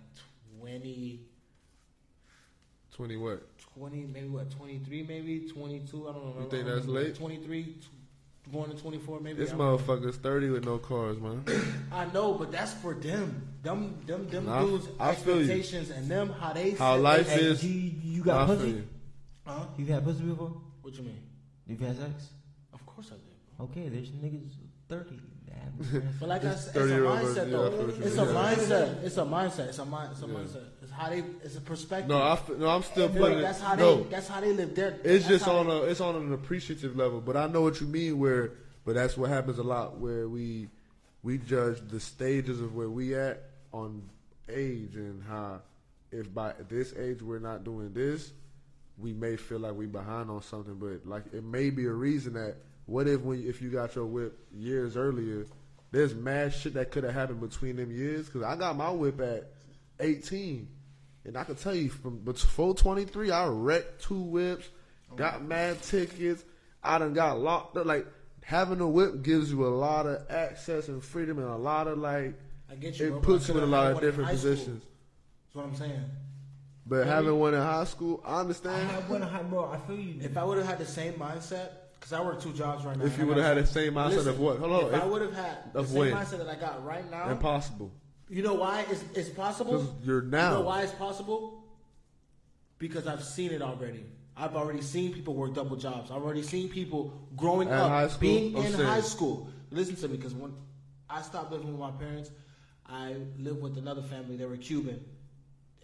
20, 0.61 1.21
Twenty 2.95 3.17
what? 3.17 3.43
20 3.77 4.07
maybe 4.13 4.29
what, 4.29 4.51
23, 4.53 5.03
maybe 5.03 5.49
22. 5.51 6.09
I 6.09 6.13
don't 6.13 6.37
know. 6.37 6.43
You 6.45 6.49
think 6.49 6.67
that's 6.67 6.87
late? 6.87 7.15
23, 7.17 7.65
t- 7.65 7.81
going 8.53 8.71
to 8.71 8.77
24, 8.77 9.21
maybe. 9.21 9.39
This 9.39 9.53
I 9.53 9.57
don't 9.57 9.59
know. 9.59 9.79
motherfucker's 9.79 10.17
thirty 10.17 10.49
with 10.51 10.65
no 10.65 10.79
cars, 10.79 11.19
man. 11.19 11.45
I 11.93 12.05
know, 12.07 12.35
but 12.35 12.53
that's 12.53 12.73
for 12.75 12.95
them. 12.95 13.49
Them, 13.63 13.97
them, 14.07 14.29
them 14.29 14.47
Nah, 14.47 14.59
I- 14.59 14.63
dudes' 14.65 14.89
I 15.01 15.15
feel 15.15 15.39
expectations 15.39 15.91
and 15.91 16.09
them 16.11 16.31
how 16.31 16.53
they. 16.53 16.71
How 16.73 16.97
life 16.97 17.27
their- 17.27 17.39
Hey, 17.39 17.45
is- 17.47 17.65
you, 17.65 17.93
you 18.03 18.23
I 18.23 18.27
got 18.27 18.47
feel 18.49 18.57
pussy? 18.57 18.69
you. 18.71 18.89
Huh? 19.47 19.65
You've 19.79 19.89
had 19.89 20.05
pussy 20.05 20.23
before? 20.25 20.53
What 20.83 20.95
you 20.95 21.03
mean? 21.05 21.21
You've 21.67 21.81
had 21.81 21.97
sex? 21.99 22.29
Of 22.73 22.85
course 22.87 23.09
I 23.11 23.15
did. 23.15 23.61
Okay, 23.61 23.89
there's 23.89 24.11
niggas 24.11 24.51
30 24.89 25.21
that 25.49 26.21
But 26.21 26.29
like 26.29 26.45
I 26.45 26.55
said, 26.55 26.69
it's 26.69 26.77
a 26.77 26.81
30-year-old 26.81 27.19
mindset 27.19 27.25
version, 27.35 27.51
though. 27.51 27.63
yeah, 27.63 27.67
I 27.67 27.71
feel 27.71 27.87
what 27.87 27.97
you 27.97 28.03
it's 28.05 28.17
a 28.17 28.27
mindset. 28.27 29.03
It's 29.05 29.17
a 29.17 29.23
mindset. 29.25 29.69
It's 29.69 29.79
a 29.79 29.85
mind. 29.85 30.11
It's 30.13 30.23
a 30.23 30.27
Yeah. 30.27 30.33
mindset. 30.35 30.65
How 30.97 31.11
they. 31.11 31.25
It's 31.43 31.57
a 31.57 31.61
perspective. 31.61 32.09
No, 32.09 32.23
I, 32.23 32.39
no 32.57 32.69
I'm 32.69 32.83
still 32.83 33.09
But 33.09 33.19
putting 33.19 33.41
that's 33.41 33.59
it. 33.61 33.65
how 33.65 33.75
no, 33.75 33.97
they. 34.05 34.11
That's 34.11 34.29
how 34.29 34.41
they 34.41 34.53
live 34.53 34.75
their. 34.75 34.99
it's 35.03 35.27
just 35.27 35.49
on 35.49 35.67
they- 35.67 35.73
a 35.73 35.83
it's 35.85 36.01
on 36.01 36.15
an 36.17 36.33
appreciative 36.33 36.97
level. 36.97 37.21
But 37.21 37.37
I 37.37 37.47
know 37.49 37.63
what 37.63 37.81
you 37.81 37.87
mean. 37.87 38.19
Where, 38.19 38.53
but 38.85 38.95
that's 38.95 39.17
what 39.17 39.31
happens 39.31 39.59
a 39.59 39.63
lot. 39.63 39.99
Where 39.99 40.29
we 40.29 40.69
we 41.23 41.39
judge 41.39 41.81
the 41.89 41.99
stages 42.01 42.61
of 42.61 42.75
where 42.75 42.89
we 42.89 43.15
at 43.15 43.43
on 43.73 44.03
age 44.49 44.95
and 44.95 45.23
how 45.25 45.61
if 46.13 46.33
by 46.33 46.53
this 46.69 46.95
age 46.97 47.23
we're 47.23 47.39
not 47.41 47.65
doing 47.65 47.93
this, 47.93 48.31
we 48.99 49.13
may 49.13 49.37
feel 49.37 49.59
like 49.59 49.75
we 49.75 49.87
behind 49.87 50.31
on 50.31 50.43
something. 50.43 50.75
But 50.75 51.07
like 51.09 51.25
it 51.33 51.43
may 51.43 51.71
be 51.71 51.87
a 51.87 51.93
reason 51.93 52.35
that 52.35 52.57
what 52.87 53.09
if 53.09 53.21
when 53.23 53.45
if 53.45 53.61
you 53.61 53.71
got 53.71 53.97
your 53.97 54.07
whip 54.07 54.39
years 54.53 54.97
earlier, 54.97 55.47
there's 55.91 56.15
mad 56.15 56.55
shit 56.55 56.75
that 56.75 56.91
could 56.93 57.03
have 57.05 57.15
happened 57.15 57.41
between 57.41 57.77
them 57.77 57.91
years. 57.91 58.27
Because 58.27 58.43
I 58.43 58.55
got 58.55 58.77
my 58.77 58.91
whip 58.91 59.21
at 59.21 59.51
18. 59.99 60.69
And 61.25 61.37
I 61.37 61.45
can 61.45 61.55
tell 61.55 61.75
you 61.75 61.89
from 61.89 62.19
before 62.19 62.75
23, 62.75 63.31
I 63.31 63.47
wrecked 63.47 64.03
two 64.03 64.21
whips, 64.21 64.69
oh, 65.11 65.17
got 65.17 65.43
mad 65.43 65.81
tickets. 65.83 66.45
I 66.83 66.99
done 66.99 67.15
got 67.15 67.39
locked 67.39 67.77
up. 67.77 67.87
Like 67.87 68.07
having 68.43 68.81
a 68.81 68.89
whip 68.89 69.23
gives 69.23 69.51
you 69.51 69.67
a 69.67 69.69
lot 69.69 70.07
of 70.07 70.31
access 70.31 70.89
and 70.89 71.03
freedom 71.03 71.39
and 71.39 71.49
a 71.49 71.57
lot 71.57 71.89
of 71.89 71.99
like. 71.99 72.35
I 72.71 72.75
get 72.75 72.99
you. 72.99 73.07
It 73.07 73.11
bro, 73.11 73.21
puts 73.21 73.49
you 73.49 73.57
in 73.57 73.63
a 73.63 73.67
lot 73.67 73.93
of 73.93 74.01
different 74.01 74.29
school. 74.29 74.51
positions. 74.51 74.83
That's 75.47 75.55
what 75.55 75.67
I'm 75.67 75.77
saying. 75.77 76.05
But 76.87 77.07
having 77.07 77.39
one 77.39 77.55
in 77.55 77.63
high 77.63 77.85
school, 77.85 78.23
I 78.27 78.41
understand. 78.41 78.77
I 78.77 78.93
had 78.93 79.09
one 79.09 79.23
high, 79.23 79.43
bro. 79.43 79.65
I 79.65 79.79
feel 79.87 79.99
you. 79.99 80.21
If 80.21 80.37
I 80.37 80.45
would 80.45 80.59
have 80.59 80.67
had 80.67 80.79
the 80.79 80.87
same 80.87 81.15
mindset, 81.15 81.71
because 81.95 82.13
I 82.13 82.21
work 82.21 82.43
two 82.43 82.53
jobs 82.53 82.85
right 82.85 82.99
now. 82.99 83.07
If 83.07 83.19
you 83.19 83.27
would 83.27 83.39
have 83.39 83.57
had 83.57 83.65
the 83.65 83.67
same 83.67 83.95
mindset 83.95 84.27
of 84.27 84.39
what? 84.39 84.59
Hold 84.59 84.73
on. 84.73 84.95
If, 84.95 85.01
I 85.01 85.07
would 85.07 85.23
have 85.23 85.33
had 85.33 85.73
the 85.73 85.87
same 85.87 85.99
when? 85.99 86.13
mindset 86.13 86.39
that 86.39 86.49
I 86.49 86.57
got 86.57 86.85
right 86.85 87.11
now, 87.11 87.31
Impossible. 87.31 87.91
You 88.29 88.43
know 88.43 88.55
why 88.55 88.85
it's, 88.91 89.05
it's 89.15 89.29
possible? 89.29 89.97
you're 90.03 90.23
now. 90.23 90.51
You 90.51 90.59
know 90.59 90.63
why 90.63 90.83
it's 90.83 90.93
possible? 90.93 91.65
Because 92.79 93.07
I've 93.07 93.23
seen 93.23 93.51
it 93.53 93.63
already. 93.63 94.05
I've 94.37 94.57
already 94.57 94.83
seen 94.83 95.13
people 95.13 95.35
work 95.35 95.55
double 95.55 95.77
jobs. 95.77 96.11
I've 96.11 96.23
already 96.23 96.43
seen 96.43 96.69
people 96.69 97.29
growing 97.37 97.69
At 97.69 97.79
up, 97.79 98.21
being 98.21 98.57
I'm 98.57 98.67
in 98.67 98.73
high 98.73 99.01
school. 99.01 99.49
Listen 99.71 99.95
to 99.97 100.09
me, 100.09 100.17
because 100.17 100.35
when 100.35 100.53
I 101.09 101.23
stopped 101.23 101.53
living 101.53 101.71
with 101.71 101.79
my 101.79 101.93
parents, 101.93 102.31
I 102.87 103.17
lived 103.39 103.63
with 103.63 103.79
another 103.79 104.03
family. 104.03 104.37
They 104.37 104.45
were 104.45 104.57
Cuban, 104.57 105.05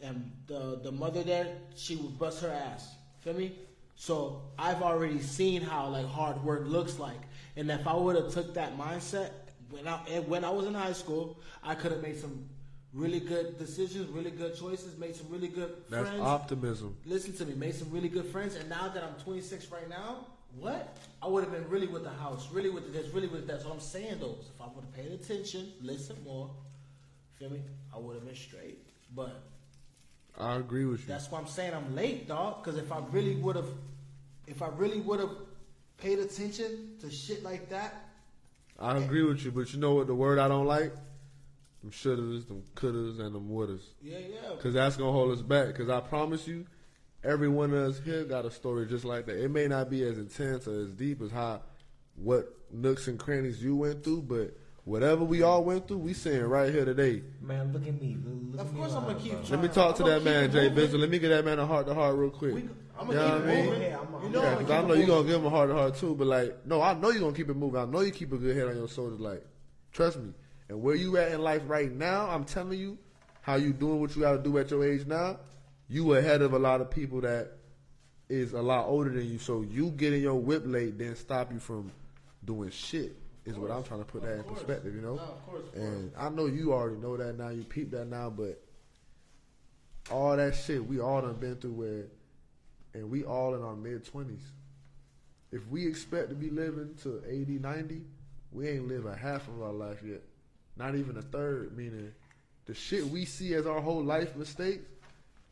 and 0.02 0.32
the 0.46 0.80
the 0.82 0.92
mother 0.92 1.22
there, 1.22 1.58
she 1.76 1.96
would 1.96 2.18
bust 2.18 2.42
her 2.42 2.50
ass. 2.50 2.94
Feel 3.20 3.34
me? 3.34 3.52
So 3.94 4.42
I've 4.58 4.82
already 4.82 5.20
seen 5.20 5.62
how 5.62 5.88
like 5.88 6.06
hard 6.06 6.42
work 6.42 6.62
looks 6.66 6.98
like, 6.98 7.20
and 7.56 7.70
if 7.70 7.86
I 7.86 7.94
would 7.94 8.16
have 8.16 8.32
took 8.32 8.54
that 8.54 8.76
mindset 8.76 9.30
when 9.70 9.86
I 9.86 9.96
when 10.26 10.44
I 10.44 10.50
was 10.50 10.66
in 10.66 10.74
high 10.74 10.92
school, 10.92 11.38
I 11.62 11.74
could 11.74 11.92
have 11.92 12.02
made 12.02 12.18
some 12.18 12.44
really 12.92 13.20
good 13.20 13.58
decisions, 13.58 14.08
really 14.10 14.30
good 14.30 14.56
choices, 14.56 14.98
made 14.98 15.14
some 15.14 15.28
really 15.30 15.48
good 15.48 15.72
That's 15.88 16.08
friends. 16.08 16.22
optimism. 16.22 16.96
Listen 17.06 17.32
to 17.34 17.44
me, 17.44 17.54
made 17.54 17.74
some 17.74 17.90
really 17.90 18.08
good 18.08 18.26
friends, 18.26 18.56
and 18.56 18.68
now 18.68 18.88
that 18.88 19.02
I'm 19.04 19.14
26 19.22 19.70
right 19.70 19.88
now, 19.88 20.26
what? 20.58 20.96
I 21.22 21.28
would 21.28 21.44
have 21.44 21.52
been 21.52 21.68
really 21.68 21.86
with 21.86 22.02
the 22.02 22.10
house, 22.10 22.48
really 22.52 22.70
with 22.70 22.92
this, 22.92 23.08
really 23.14 23.28
with 23.28 23.46
that. 23.46 23.62
So 23.62 23.70
I'm 23.70 23.80
saying 23.80 24.18
those. 24.18 24.50
If 24.54 24.60
I 24.60 24.66
would 24.74 24.84
have 24.84 24.94
paid 24.94 25.12
attention, 25.12 25.72
listen 25.80 26.16
more, 26.24 26.50
feel 27.38 27.50
me? 27.50 27.60
I 27.94 27.98
would 27.98 28.16
have 28.16 28.26
been 28.26 28.34
straight. 28.34 28.78
But 29.14 29.40
I 30.38 30.56
agree 30.56 30.84
with 30.84 31.00
you. 31.00 31.06
that's 31.06 31.30
why 31.30 31.38
I'm 31.38 31.46
saying 31.46 31.74
I'm 31.74 31.94
late, 31.94 32.26
dog. 32.26 32.64
Because 32.64 32.78
if 32.78 32.90
I 32.90 32.98
really 33.10 33.36
would 33.36 33.56
have, 33.56 33.68
if 34.48 34.62
I 34.62 34.68
really 34.68 35.00
would 35.00 35.20
have 35.20 35.30
paid 35.98 36.18
attention 36.18 36.96
to 37.00 37.10
shit 37.10 37.44
like 37.44 37.68
that, 37.70 38.09
I 38.80 38.96
agree 38.96 39.22
with 39.22 39.44
you, 39.44 39.50
but 39.50 39.72
you 39.72 39.78
know 39.78 39.94
what 39.94 40.06
the 40.06 40.14
word 40.14 40.38
I 40.38 40.48
don't 40.48 40.66
like? 40.66 40.94
Them 41.82 41.90
shouldas, 41.90 42.48
them 42.48 42.62
couldas, 42.74 43.20
and 43.20 43.34
them 43.34 43.48
wouldas. 43.48 43.82
yeah, 44.02 44.18
yeah. 44.18 44.54
Because 44.56 44.74
that's 44.74 44.96
going 44.96 45.08
to 45.08 45.12
hold 45.12 45.32
us 45.32 45.42
back. 45.42 45.68
Because 45.68 45.88
I 45.88 46.00
promise 46.00 46.46
you, 46.46 46.66
every 47.22 47.48
one 47.48 47.72
of 47.72 47.78
us 47.78 48.00
here 48.04 48.24
got 48.24 48.44
a 48.46 48.50
story 48.50 48.86
just 48.86 49.04
like 49.04 49.26
that. 49.26 49.42
It 49.42 49.50
may 49.50 49.66
not 49.66 49.90
be 49.90 50.02
as 50.04 50.18
intense 50.18 50.66
or 50.66 50.80
as 50.80 50.92
deep 50.92 51.20
as 51.20 51.30
how, 51.30 51.62
what 52.16 52.54
nooks 52.72 53.08
and 53.08 53.18
crannies 53.18 53.62
you 53.62 53.76
went 53.76 54.02
through, 54.04 54.22
but 54.22 54.56
whatever 54.90 55.24
we 55.24 55.42
all 55.42 55.62
went 55.64 55.86
through, 55.86 55.98
we 55.98 56.12
saying 56.12 56.42
right 56.44 56.72
here 56.72 56.84
today. 56.84 57.22
Man, 57.40 57.72
look 57.72 57.86
at 57.86 58.00
me. 58.00 58.16
Look, 58.24 58.34
look 58.52 58.60
Of 58.60 58.66
at 58.68 58.72
me 58.74 58.80
course 58.80 58.92
I'm 58.94 59.04
gonna 59.04 59.18
keep 59.20 59.32
bro. 59.32 59.40
trying. 59.42 59.50
Let 59.52 59.62
me 59.62 59.68
talk 59.68 59.96
to 59.96 60.02
I'ma 60.04 60.14
that 60.14 60.24
man, 60.24 60.50
Jay 60.52 60.68
moving. 60.68 60.84
Bizzle. 60.88 60.98
Let 61.00 61.10
me 61.10 61.18
get 61.20 61.28
that 61.28 61.44
man 61.44 61.58
a 61.60 61.66
heart 61.66 61.86
to 61.86 61.94
heart 61.94 62.16
real 62.16 62.30
quick. 62.30 62.54
We- 62.54 62.68
I'ma 62.98 63.12
You 63.12 63.16
know 63.18 63.24
keep 63.24 63.32
what 63.32 63.40
it 63.40 63.50
I 63.50 63.54
mean? 63.54 63.64
moving. 63.66 63.82
Yeah, 63.82 63.96
I'm- 63.98 64.14
I'm- 64.14 64.24
You 64.24 64.30
know, 64.30 64.42
Yeah, 64.42 64.48
I'ma 64.50 64.58
because 64.58 64.84
I 64.84 64.88
know 64.88 64.94
you're 64.94 65.06
gonna 65.06 65.26
give 65.28 65.36
him 65.40 65.46
a 65.46 65.50
heart 65.50 65.68
to 65.70 65.74
heart 65.74 65.94
too, 65.94 66.14
but 66.16 66.26
like, 66.26 66.66
no, 66.66 66.82
I 66.82 66.94
know 66.94 67.10
you're 67.10 67.20
gonna 67.20 67.36
keep 67.36 67.48
it 67.48 67.56
moving. 67.56 67.80
I 67.80 67.84
know 67.86 68.00
you 68.00 68.10
keep 68.10 68.32
a 68.32 68.36
good 68.36 68.56
head 68.56 68.66
on 68.68 68.76
your 68.76 68.88
shoulders. 68.88 69.20
Like, 69.20 69.46
trust 69.92 70.18
me. 70.18 70.32
And 70.68 70.82
where 70.82 70.94
you 70.96 71.16
at 71.16 71.32
in 71.32 71.40
life 71.40 71.62
right 71.66 71.90
now, 71.90 72.28
I'm 72.28 72.44
telling 72.44 72.78
you, 72.78 72.98
how 73.42 73.54
you 73.54 73.72
doing 73.72 74.00
what 74.00 74.14
you 74.14 74.22
got 74.22 74.32
to 74.32 74.38
do 74.42 74.58
at 74.58 74.70
your 74.70 74.84
age 74.84 75.06
now, 75.06 75.38
you 75.88 76.12
ahead 76.14 76.42
of 76.42 76.52
a 76.52 76.58
lot 76.58 76.80
of 76.80 76.90
people 76.90 77.20
that 77.22 77.52
is 78.28 78.52
a 78.52 78.60
lot 78.62 78.86
older 78.86 79.10
than 79.10 79.24
you. 79.26 79.38
So 79.38 79.62
you 79.62 79.90
getting 79.90 80.20
your 80.20 80.34
whip 80.36 80.62
late 80.66 80.98
didn't 80.98 81.16
stop 81.16 81.52
you 81.52 81.58
from 81.58 81.90
doing 82.44 82.70
shit. 82.70 83.16
Is 83.46 83.56
what 83.56 83.70
I'm 83.70 83.82
trying 83.82 84.00
to 84.00 84.06
put 84.06 84.22
that 84.22 84.34
in 84.36 84.42
course. 84.42 84.58
perspective, 84.58 84.94
you 84.94 85.00
know. 85.00 85.14
No, 85.16 85.22
of 85.22 85.46
course, 85.46 85.62
of 85.68 85.74
and 85.82 86.12
I 86.16 86.28
know 86.28 86.46
you 86.46 86.72
already 86.72 86.96
know 87.00 87.16
that 87.16 87.38
now. 87.38 87.48
You 87.48 87.62
peep 87.64 87.90
that 87.92 88.06
now, 88.06 88.28
but 88.30 88.62
all 90.10 90.36
that 90.36 90.54
shit 90.54 90.84
we 90.86 91.00
all 91.00 91.22
done 91.22 91.34
been 91.34 91.56
through 91.56 91.72
where, 91.72 92.04
and 92.94 93.10
we 93.10 93.24
all 93.24 93.54
in 93.54 93.62
our 93.62 93.76
mid 93.76 94.04
twenties. 94.04 94.42
If 95.52 95.66
we 95.68 95.86
expect 95.86 96.28
to 96.28 96.34
be 96.36 96.48
living 96.48 96.94
to 97.02 97.22
80, 97.28 97.58
90, 97.58 98.02
we 98.52 98.68
ain't 98.68 98.86
live 98.86 99.06
a 99.06 99.16
half 99.16 99.48
of 99.48 99.60
our 99.62 99.72
life 99.72 99.98
yet. 100.06 100.22
Not 100.76 100.94
even 100.94 101.16
a 101.16 101.22
third, 101.22 101.76
meaning 101.76 102.12
the 102.66 102.74
shit 102.74 103.04
we 103.06 103.24
see 103.24 103.54
as 103.54 103.66
our 103.66 103.80
whole 103.80 104.04
life 104.04 104.36
mistakes, 104.36 104.84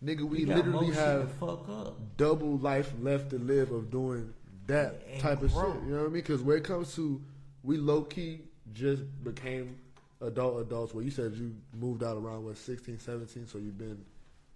nigga, 0.05 0.23
we, 0.23 0.44
got 0.44 0.56
literally 0.59 0.73
more 0.73 0.85
shit 0.85 0.94
to 0.94 1.01
have 1.01 1.32
fuck 1.32 1.69
up. 1.69 2.16
double 2.16 2.59
life 2.59 2.93
left 3.01 3.31
to 3.31 3.39
live 3.39 3.73
of 3.73 3.90
doing 3.90 4.32
that 4.69 5.02
And 5.10 5.20
type 5.20 5.43
of 5.43 5.52
grow. 5.52 5.73
shit. 5.73 5.82
You 5.85 5.89
know 5.90 5.97
what 6.02 6.10
I 6.10 6.12
mean? 6.12 6.12
Because 6.23 6.43
when 6.43 6.59
it 6.59 6.65
comes 6.65 6.94
to, 6.94 7.20
we 7.69 7.77
low 7.77 8.01
key 8.01 8.40
just 8.73 9.03
became 9.23 9.77
adult 10.23 10.59
adults. 10.62 10.95
Where 10.95 11.05
you 11.05 11.11
said 11.11 11.35
you 11.35 11.55
moved 11.78 12.03
out 12.03 12.16
around 12.16 12.47
what 12.47 12.57
16, 12.57 12.99
17, 12.99 13.47
so 13.47 13.59
you've 13.59 13.77
been 13.77 14.03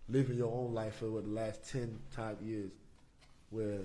living 0.09 0.39
your 0.39 0.51
own 0.51 0.73
life 0.73 0.97
for 0.97 1.11
what 1.11 1.25
the 1.25 1.31
last 1.31 1.71
ten 1.71 1.99
type 2.17 2.39
years, 2.43 2.71
where 3.51 3.81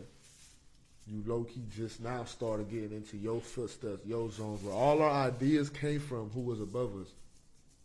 you 1.07 1.23
low 1.25 1.43
key 1.43 1.61
just 1.75 2.01
now 2.01 2.23
started 2.23 2.69
getting 2.69 2.93
into 2.93 3.17
your 3.17 3.41
footsteps, 3.41 4.05
your 4.05 4.31
zones, 4.31 4.63
where 4.63 4.73
all 4.73 5.01
our 5.01 5.27
ideas 5.27 5.69
came 5.69 5.99
from 5.99 6.29
who 6.29 6.39
was 6.39 6.61
above 6.61 6.95
us. 7.01 7.07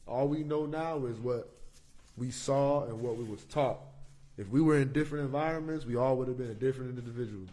All 0.06 0.28
we 0.28 0.44
know 0.44 0.64
now 0.64 1.06
is 1.06 1.19
what 1.19 1.48
we 2.16 2.31
saw 2.31 2.85
and 2.85 3.01
what 3.01 3.16
we 3.16 3.24
was 3.24 3.43
taught. 3.47 3.78
If 4.39 4.48
we 4.48 4.60
were 4.60 4.78
in 4.78 4.93
different 4.93 5.24
environments, 5.24 5.86
we 5.86 5.97
all 5.97 6.16
would 6.19 6.28
have 6.28 6.39
been 6.39 6.51
a 6.51 6.55
different 6.55 6.97
individual, 6.97 7.47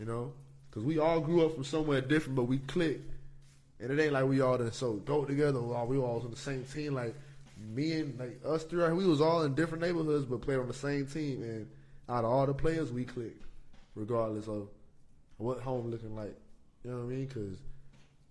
you 0.00 0.06
know? 0.06 0.32
Because 0.68 0.84
we 0.84 0.98
all 0.98 1.20
grew 1.20 1.44
up 1.44 1.54
from 1.54 1.64
somewhere 1.64 2.00
different, 2.00 2.36
but 2.36 2.44
we 2.44 2.58
clicked. 2.58 3.09
And 3.82 3.90
it 3.90 4.02
ain't 4.02 4.12
like 4.12 4.26
we 4.26 4.40
all 4.40 4.58
done 4.58 4.72
so 4.72 4.96
dope 4.96 5.26
together. 5.26 5.58
Or 5.58 5.86
we 5.86 5.98
all 5.98 6.16
was 6.16 6.24
on 6.24 6.30
the 6.30 6.36
same 6.36 6.64
team. 6.64 6.94
Like 6.94 7.14
me 7.74 7.92
and 8.00 8.18
like 8.18 8.40
us 8.46 8.64
three, 8.64 8.92
we 8.92 9.06
was 9.06 9.20
all 9.20 9.42
in 9.42 9.54
different 9.54 9.82
neighborhoods, 9.82 10.24
but 10.26 10.42
played 10.42 10.58
on 10.58 10.68
the 10.68 10.74
same 10.74 11.06
team. 11.06 11.42
And 11.42 11.68
out 12.08 12.24
of 12.24 12.30
all 12.30 12.46
the 12.46 12.54
players, 12.54 12.92
we 12.92 13.04
clicked, 13.04 13.44
regardless 13.94 14.48
of 14.48 14.68
what 15.38 15.60
home 15.60 15.90
looking 15.90 16.14
like. 16.14 16.36
You 16.84 16.90
know 16.90 16.98
what 16.98 17.04
I 17.04 17.06
mean? 17.08 17.26
Because 17.26 17.58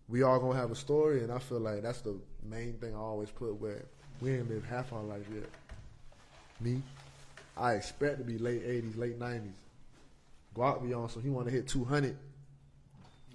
we 0.08 0.24
all 0.24 0.40
gonna 0.40 0.58
have 0.58 0.72
a 0.72 0.76
story, 0.76 1.24
and 1.24 1.32
I 1.32 1.40
feel 1.40 1.60
like 1.60 1.84
that's 1.84 2.02
the 2.02 2.16
main 2.44 2.74
thing 2.74 2.96
I 2.96 3.00
always 3.00 3.30
put 3.30 3.56
where 3.56 3.86
we 4.22 4.34
ain't 4.34 4.50
lived 4.50 4.66
half 4.66 4.92
our 4.92 5.04
life 5.04 5.26
yet. 5.34 5.50
me, 6.60 6.82
I 7.56 7.74
expect 7.74 8.18
to 8.18 8.24
be 8.24 8.38
late 8.38 8.64
eighties, 8.66 8.96
late 8.96 9.20
nineties. 9.20 9.52
Guap 10.56 10.86
be 10.86 10.94
on, 10.94 11.10
so 11.10 11.20
he 11.20 11.30
want 11.30 11.48
to 11.48 11.54
hit 11.54 11.68
two 11.68 11.86
hundred. 11.86 12.18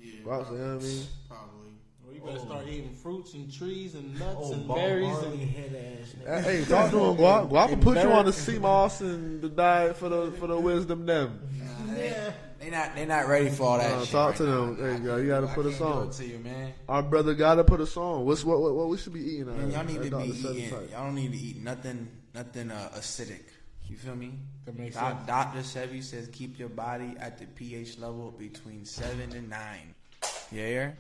Yeah, 0.01 0.21
Guap, 0.25 0.51
you 0.51 0.59
know 0.59 0.75
what 0.75 0.83
I 0.83 0.87
mean? 0.87 1.07
probably. 1.29 1.54
Well, 2.23 2.33
you 2.33 2.39
better 2.39 2.47
start 2.47 2.69
eating 2.69 2.95
fruits 2.95 3.35
and 3.35 3.53
trees 3.53 3.95
and 3.95 4.19
nuts 4.19 4.37
Oh, 4.41 4.53
and 4.53 4.69
Bob 4.69 4.77
berries 4.77 5.09
Marley 5.09 5.43
and 5.43 5.51
head 5.51 5.99
ass. 6.27 6.45
Hey, 6.45 6.59
hey, 6.59 6.65
talk 6.65 6.91
to 6.91 6.97
him, 6.99 7.17
Guap. 7.17 7.49
Guap 7.51 7.51
will 7.51 7.73
And 7.75 7.83
put 7.83 7.97
you 8.03 8.11
on 8.11 8.25
the 8.25 8.33
sea 8.33 8.59
moss 8.59 9.01
and 9.01 9.41
the 9.43 9.49
diet 9.49 9.97
for 9.97 10.09
the 10.09 10.31
for 10.33 10.47
the 10.47 10.59
wisdom 10.59 11.07
them. 11.07 11.41
Nah, 11.87 11.95
they, 11.95 12.33
they 12.61 12.71
not 12.71 12.95
they 12.95 13.05
not 13.07 13.27
ready 13.29 13.51
for 13.51 13.65
all 13.65 13.79
that 13.79 13.91
Uh, 13.93 14.01
shit. 14.03 14.11
talk 14.11 14.29
right 14.31 14.37
to 14.39 14.43
now. 14.45 14.51
them. 14.67 14.77
There 14.79 14.93
you 14.93 14.99
go. 15.01 15.17
You 15.17 15.27
gotta 15.29 15.47
put 15.49 15.67
a 15.67 15.71
can't 15.71 15.79
song. 15.79 16.11
to 16.13 16.25
you, 16.27 16.39
man. 16.39 16.73
Our 16.89 17.03
brother 17.03 17.35
gotta 17.35 17.65
put 17.65 17.81
a 17.81 17.87
song. 17.87 18.25
What's 18.25 18.45
what 18.45 18.61
what, 18.61 18.75
what 18.75 18.89
we 18.89 18.97
should 18.97 19.13
be 19.13 19.21
eating? 19.21 19.47
Man, 19.47 19.71
uh, 19.71 19.77
y'all 19.77 19.85
need 19.85 20.03
to 20.11 20.17
be 20.17 20.25
eating. 20.29 20.75
and 20.75 20.91
Y'all 20.91 21.05
don't 21.05 21.15
need 21.15 21.33
to 21.33 21.39
eat 21.39 21.63
nothing, 21.63 22.09
nothing 22.35 22.71
uh, 22.71 22.91
acidic. 22.97 23.43
You 23.87 23.97
feel 23.97 24.17
me? 24.17 24.33
That 24.65 24.79
makes 24.79 24.95
Doc- 24.97 25.15
sense. 25.15 25.27
Dr. 25.27 25.59
Sebi 25.61 26.03
says 26.03 26.29
keep 26.33 26.59
your 26.59 26.71
body 26.71 27.15
at 27.21 27.39
the 27.39 27.45
pH 27.45 27.99
level 27.99 28.31
between 28.31 28.85
seven 28.87 29.33
and 29.33 29.51
nine. 29.51 29.95
Yeah. 30.51 30.69
yeah. 30.69 30.91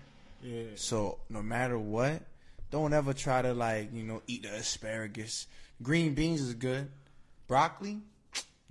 So 0.76 1.18
no 1.28 1.42
matter 1.42 1.78
what, 1.78 2.22
don't 2.70 2.92
ever 2.92 3.12
try 3.12 3.42
to 3.42 3.54
like 3.54 3.92
you 3.92 4.02
know 4.02 4.22
eat 4.26 4.42
the 4.42 4.50
asparagus. 4.54 5.46
Green 5.82 6.14
beans 6.14 6.40
is 6.40 6.54
good. 6.54 6.90
Broccoli, 7.46 7.98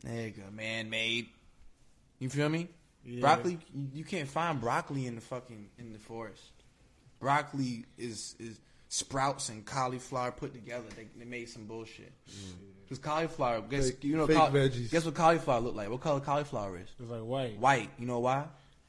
nigga, 0.05 0.51
man 0.53 0.89
made. 0.89 1.27
You 2.19 2.29
feel 2.29 2.49
me? 2.49 2.69
Yeah. 3.05 3.19
Broccoli, 3.21 3.59
you, 3.73 3.87
you 3.93 4.03
can't 4.03 4.29
find 4.29 4.59
broccoli 4.61 5.05
in 5.07 5.15
the 5.15 5.21
fucking 5.21 5.69
in 5.77 5.93
the 5.93 5.99
forest. 5.99 6.41
Broccoli 7.19 7.85
is 7.97 8.35
is 8.39 8.59
sprouts 8.89 9.49
and 9.49 9.65
cauliflower 9.65 10.31
put 10.31 10.53
together. 10.53 10.85
They, 10.95 11.07
they 11.17 11.25
made 11.25 11.49
some 11.49 11.65
bullshit. 11.65 12.11
Cause 12.89 12.99
cauliflower, 12.99 13.61
guess 13.61 13.89
Fake- 13.91 14.03
you 14.03 14.17
know, 14.17 14.27
fake 14.27 14.35
caul- 14.37 14.51
veggies. 14.51 14.91
guess 14.91 15.05
what 15.05 15.15
cauliflower 15.15 15.61
look 15.61 15.75
like? 15.75 15.89
What 15.89 16.01
color 16.01 16.19
cauliflower 16.19 16.77
is? 16.77 16.87
It's 16.99 17.09
like 17.09 17.21
white. 17.21 17.57
White. 17.57 17.89
You 17.97 18.05
know 18.05 18.19
why? 18.19 18.45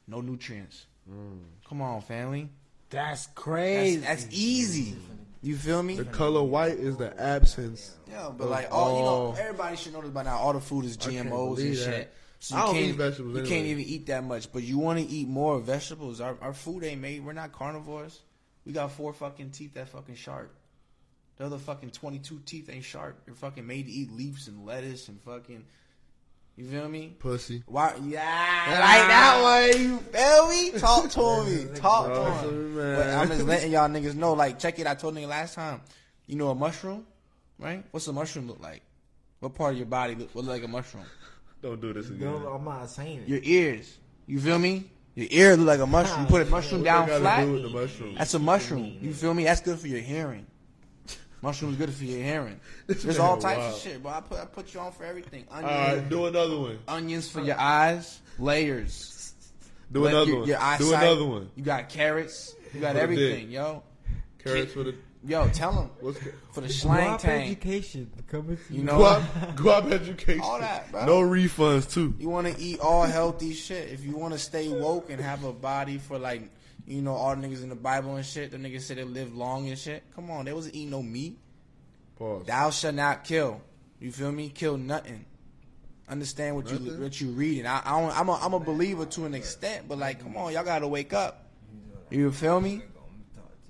No 0.07 0.21
nutrients. 0.21 0.85
Mm. 1.09 1.39
Come 1.67 1.81
on, 1.81 2.01
family. 2.01 2.49
That's 2.89 3.25
That's, 3.25 3.35
crazy. 3.35 3.97
that's 3.97 4.27
easy. 4.31 4.95
You 5.41 5.55
feel 5.55 5.83
me? 5.83 5.95
The 5.95 6.05
color 6.05 6.41
white 6.43 6.73
is 6.79 6.97
the 6.97 7.19
absence. 7.21 7.95
Yeah, 8.09 8.31
but 8.35 8.49
like 8.49 8.67
all 8.71 8.97
you 8.97 9.03
know, 9.05 9.35
everybody 9.39 9.75
should 9.75 9.93
know 9.93 10.01
this 10.01 10.09
by 10.11 10.23
now. 10.23 10.37
All 10.37 10.53
the 10.53 10.59
food 10.61 10.85
is 10.85 10.97
GMOs 10.97 11.59
and 11.59 11.75
shit. 11.75 11.85
that. 11.85 12.13
So 12.39 12.55
I 12.55 12.59
you 12.59 12.65
don't 12.65 12.75
can't, 12.75 12.85
eat 12.87 12.91
vegetables 12.95 13.33
You 13.33 13.39
anyway. 13.41 13.55
can't 13.55 13.67
even 13.67 13.83
eat 13.85 14.05
that 14.07 14.23
much, 14.23 14.51
but 14.51 14.63
you 14.63 14.77
want 14.77 14.99
to 14.99 15.05
eat 15.05 15.27
more 15.27 15.59
vegetables. 15.59 16.19
Our 16.21 16.35
our 16.41 16.53
food 16.53 16.83
ain't 16.83 17.01
made. 17.01 17.23
We're 17.25 17.33
not 17.33 17.51
carnivores. 17.51 18.21
We 18.65 18.73
got 18.73 18.91
four 18.91 19.13
fucking 19.13 19.51
teeth 19.51 19.75
that 19.75 19.89
fucking 19.89 20.15
sharp. 20.15 20.51
The 21.37 21.45
other 21.45 21.57
fucking 21.57 21.91
twenty 21.91 22.19
two 22.19 22.39
teeth 22.45 22.69
ain't 22.69 22.83
sharp. 22.83 23.21
You're 23.27 23.35
fucking 23.35 23.65
made 23.67 23.85
to 23.85 23.91
eat 23.91 24.11
leaves 24.11 24.47
and 24.47 24.65
lettuce 24.65 25.07
and 25.09 25.21
fucking. 25.21 25.65
You 26.57 26.65
feel 26.67 26.87
me? 26.87 27.15
Pussy. 27.19 27.63
Why? 27.65 27.93
Yeah, 28.05 28.21
like 28.79 29.07
that 29.09 29.41
one. 29.73 29.81
You 29.81 29.97
feel 29.97 30.47
me? 30.49 30.71
Talk 30.79 31.09
to 31.11 31.43
me. 31.45 31.65
Talk 31.75 32.07
Talk 32.07 32.41
to 32.43 32.47
to 32.47 32.51
me. 32.53 32.57
me, 32.69 32.75
man. 32.75 32.95
But 32.95 33.07
I'm 33.09 33.27
just 33.27 33.41
letting 33.45 33.71
y'all 33.73 33.89
niggas 33.89 34.15
know. 34.15 34.33
Like, 34.33 34.57
check 34.57 34.79
it. 34.79 34.87
I 34.87 34.95
told 34.95 35.15
nigga 35.15 35.27
last 35.27 35.55
time. 35.55 35.81
You 36.27 36.37
know 36.37 36.49
a 36.49 36.55
mushroom, 36.55 37.05
right? 37.59 37.83
What's 37.91 38.07
a 38.07 38.13
mushroom 38.13 38.47
look 38.47 38.61
like? 38.61 38.81
What 39.41 39.53
part 39.53 39.73
of 39.73 39.77
your 39.77 39.85
body 39.87 40.15
look, 40.15 40.33
look 40.33 40.45
like 40.45 40.63
a 40.63 40.67
mushroom? 40.67 41.03
Don't 41.61 41.79
do 41.81 41.91
this 41.93 42.07
again. 42.09 42.19
No, 42.31 42.47
I'm 42.53 42.63
not 42.63 42.89
saying 42.89 43.19
it. 43.23 43.27
Your 43.27 43.39
ears. 43.43 43.97
You 44.25 44.39
feel 44.39 44.57
me? 44.57 44.89
Your 45.15 45.27
ear 45.29 45.57
look 45.57 45.67
like 45.67 45.79
a 45.81 45.85
mushroom. 45.87 46.21
You 46.21 46.27
put 46.27 46.41
a 46.41 46.45
mushroom 46.45 46.83
down 46.83 47.07
flat. 47.07 47.45
do 47.45 47.51
with 47.53 47.63
the 47.63 47.69
mushroom? 47.69 48.15
That's 48.17 48.33
a 48.33 48.39
mushroom. 48.39 48.97
You 49.01 49.13
feel 49.13 49.33
me? 49.33 49.43
That's 49.43 49.61
good 49.61 49.77
for 49.77 49.87
your 49.87 49.99
hearing. 49.99 50.45
Mushroom's 51.41 51.77
good 51.77 51.91
for 51.93 52.03
your 52.03 52.21
hearing. 52.23 52.59
This 52.87 53.03
There's 53.03 53.19
all 53.19 53.37
types 53.37 53.59
wild. 53.59 53.73
of 53.75 53.79
shit, 53.81 54.01
but 54.03 54.09
I 54.13 54.21
put 54.21 54.39
I 54.39 54.45
put 54.45 54.73
you 54.73 54.79
on 54.79 54.91
for 54.91 55.03
everything. 55.05 55.45
All 55.51 55.57
Onions, 55.57 55.99
right, 56.01 56.09
do 56.09 56.25
another 56.25 56.57
one. 56.59 56.79
onions 56.87 57.29
for 57.29 57.41
your 57.41 57.59
eyes, 57.59 58.19
layers. 58.39 59.33
Do 59.91 60.01
Let 60.03 60.13
another 60.13 60.31
your- 60.31 60.39
one. 60.39 60.47
your 60.49 60.77
do 60.79 60.93
another 60.93 61.25
one. 61.25 61.49
You 61.55 61.63
got 61.63 61.89
carrots. 61.89 62.55
You 62.73 62.81
got 62.81 62.93
For 62.95 63.01
everything, 63.01 63.51
yo. 63.51 63.83
Carrots 64.43 64.73
for 64.73 64.83
the 64.83 64.95
Yo, 65.27 65.47
tell 65.49 65.73
them 65.73 65.89
what's 66.01 66.19
ca- 66.19 66.29
for 66.53 66.61
the 66.61 66.69
slang 66.69 67.13
Guap 67.13 67.19
tank. 67.19 67.45
education 67.51 68.11
coming 68.29 68.57
to 68.67 68.73
You 68.73 68.83
know, 68.83 68.99
guap, 68.99 69.55
guap 69.55 69.91
education. 69.91 70.41
All 70.43 70.59
that, 70.59 70.91
bro. 70.91 71.03
No 71.07 71.21
refunds 71.21 71.91
too. 71.91 72.13
you 72.19 72.29
want 72.29 72.45
to 72.45 72.61
eat 72.61 72.79
all 72.79 73.03
healthy 73.05 73.53
shit. 73.53 73.89
If 73.89 74.05
you 74.05 74.15
want 74.15 74.33
to 74.33 74.39
stay 74.39 74.67
woke 74.69 75.09
and 75.09 75.19
have 75.19 75.43
a 75.43 75.51
body 75.51 75.97
for 75.97 76.19
like, 76.19 76.43
you 76.87 77.01
know, 77.01 77.13
all 77.13 77.35
the 77.35 77.47
niggas 77.47 77.63
in 77.63 77.69
the 77.69 77.75
Bible 77.75 78.15
and 78.15 78.25
shit. 78.25 78.51
The 78.51 78.57
niggas 78.57 78.81
said 78.81 78.97
they 78.97 79.03
live 79.03 79.35
long 79.35 79.67
and 79.67 79.77
shit. 79.77 80.03
Come 80.15 80.29
on, 80.29 80.45
they 80.45 80.53
wasn't 80.53 80.75
eating 80.75 80.91
no 80.91 81.01
meat. 81.01 81.39
Pause. 82.17 82.45
Thou 82.45 82.69
shall 82.69 82.93
not 82.93 83.23
kill. 83.23 83.61
You 83.99 84.11
feel 84.11 84.31
me? 84.31 84.49
Kill 84.49 84.77
nothing. 84.77 85.25
Understand 86.07 86.55
what 86.55 86.69
you 86.69 86.77
Nothing? 86.77 87.01
what 87.01 87.19
you 87.19 87.29
reading. 87.29 87.65
I, 87.65 87.81
I 87.83 87.99
don't, 87.99 88.19
I'm 88.19 88.29
a 88.29 88.33
I'm 88.33 88.53
a 88.53 88.59
believer 88.59 89.05
to 89.05 89.25
an 89.25 89.33
extent, 89.33 89.87
but 89.87 89.97
like, 89.97 90.21
come 90.21 90.37
on, 90.37 90.53
y'all 90.53 90.63
gotta 90.63 90.87
wake 90.87 91.13
up. 91.13 91.45
You 92.11 92.31
feel 92.31 92.61
me? 92.61 92.83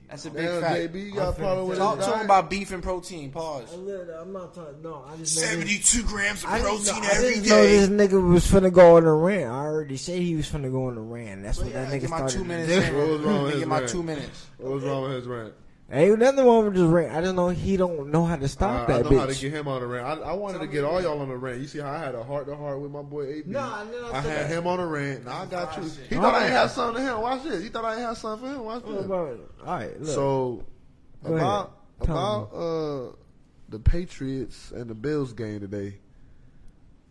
That's 0.10 0.26
a 0.26 0.30
oh, 0.30 0.34
big 0.34 0.45
Damn, 0.45 0.61
fact. 0.61 0.94
JB, 0.94 1.06
you 1.06 1.11
got 1.14 1.30
a 1.30 1.34
problem 1.34 1.68
with 1.68 1.77
Talk 1.77 1.98
his 1.98 2.06
to 2.07 2.14
him 2.14 2.26
about 2.26 2.49
beef 2.49 2.72
and 2.72 2.84
protein. 2.84 3.32
Pause. 3.32 3.73
I'm 3.73 4.32
not 4.34 4.53
talking. 4.53 4.82
No, 4.82 5.03
I 5.07 5.18
just 5.18 5.36
Seventy-two 5.36 6.03
grams 6.03 6.44
of 6.44 6.49
protein 6.49 6.86
didn't 6.86 7.03
know, 7.03 7.10
every 7.11 7.27
I 7.27 7.32
didn't 7.34 7.49
know 7.49 7.64
this 7.64 7.90
nigga 8.11 8.30
was 8.32 8.45
finna 8.49 8.72
go 8.72 8.98
on 8.98 9.03
a 9.06 9.14
rant. 9.14 9.52
I 9.52 9.65
already 9.65 9.98
said 9.98 10.19
he 10.19 10.36
was 10.36 10.48
finna 10.48 10.72
go 10.72 10.88
on 10.88 10.98
a 10.98 11.02
rant. 11.02 11.44
That's 11.44 11.57
what 11.57 11.68
Yeah, 11.68 11.86
that 11.86 11.94
nigga 11.94 12.02
get 12.02 12.10
my 12.10 12.18
started. 12.18 12.38
two 12.38 12.44
minutes. 12.45 12.72
What 12.94 13.07
was 13.07 13.22
wrong 13.22 13.23
with 13.23 13.26
Let 13.26 13.45
me 13.45 13.52
his 13.52 13.60
Get 13.60 13.68
my 13.68 13.80
rant? 13.80 13.90
two 13.90 14.03
minutes. 14.03 14.45
What 14.57 14.72
was 14.73 14.84
wrong 14.84 15.03
with 15.03 15.11
his 15.14 15.27
rant? 15.27 15.53
Ain't 15.91 16.18
nothing 16.18 16.44
wrong 16.44 16.66
with 16.66 16.74
just 16.76 16.91
rant. 16.91 17.14
I 17.16 17.22
just 17.22 17.36
know 17.36 17.49
he 17.49 17.78
don't 17.78 18.10
know 18.10 18.26
how 18.26 18.36
to 18.38 18.48
stop 18.48 18.90
Uh, 18.90 18.94
I 18.94 18.98
that 19.03 19.12
know 19.12 19.20
how 19.20 19.26
to 19.28 19.36
get 19.40 19.53
him 19.53 19.68
on 19.68 19.82
the 19.82 19.88
rant. 19.88 20.07
I, 20.24 20.30
I 20.32 20.34
wanted 20.34 20.57
to 20.60 20.68
get 20.68 20.84
all 20.84 20.99
y'all 20.99 21.20
on 21.22 21.30
the 21.30 21.38
rant. 21.38 21.62
You 21.62 21.68
see 21.68 21.78
how 21.78 21.91
I 21.91 21.99
had 21.99 22.16
a 22.16 22.24
heart 22.24 22.48
to 22.48 22.56
heart 22.56 22.80
with 22.82 22.90
my 22.90 23.03
boy 23.03 23.28
AB. 23.28 23.52
Nah, 23.52 23.84
no, 23.84 24.07
I 24.07 24.24
so 24.24 24.30
had 24.30 24.45
that- 24.45 24.49
him 24.49 24.66
on 24.66 24.78
the 24.80 24.86
rant. 24.86 25.26
Now 25.26 25.44
I 25.44 25.45
got 25.45 25.78
you. 25.78 25.84
He 26.10 26.16
All 26.16 26.24
thought 26.24 26.34
I 26.34 26.38
right. 26.38 26.44
ain't 26.45 26.53
have 26.53 26.72
something 26.72 27.03
to 27.06 27.12
him. 27.12 27.22
Watch 27.22 27.44
this. 27.44 27.62
He 27.62 27.70
thought 27.70 27.86
I 27.86 27.91
ain't 27.94 28.02
have 28.02 28.18
something 28.18 28.49
for 28.49 28.56
him. 28.56 28.64
Watch 28.66 28.84
Oh, 28.88 28.94
this. 28.95 29.12
All 29.12 29.66
right, 29.66 29.99
look. 30.02 30.10
So 30.10 30.64
Go 31.24 31.36
about 31.36 31.66
ahead. 32.02 32.07
Tell 32.07 32.18
about 32.18 32.53
uh 32.56 33.16
the 33.70 33.80
Patriots 33.80 34.72
and 34.72 34.90
the 34.90 34.95
Bills 34.95 35.34
game 35.34 35.60
today 35.60 35.99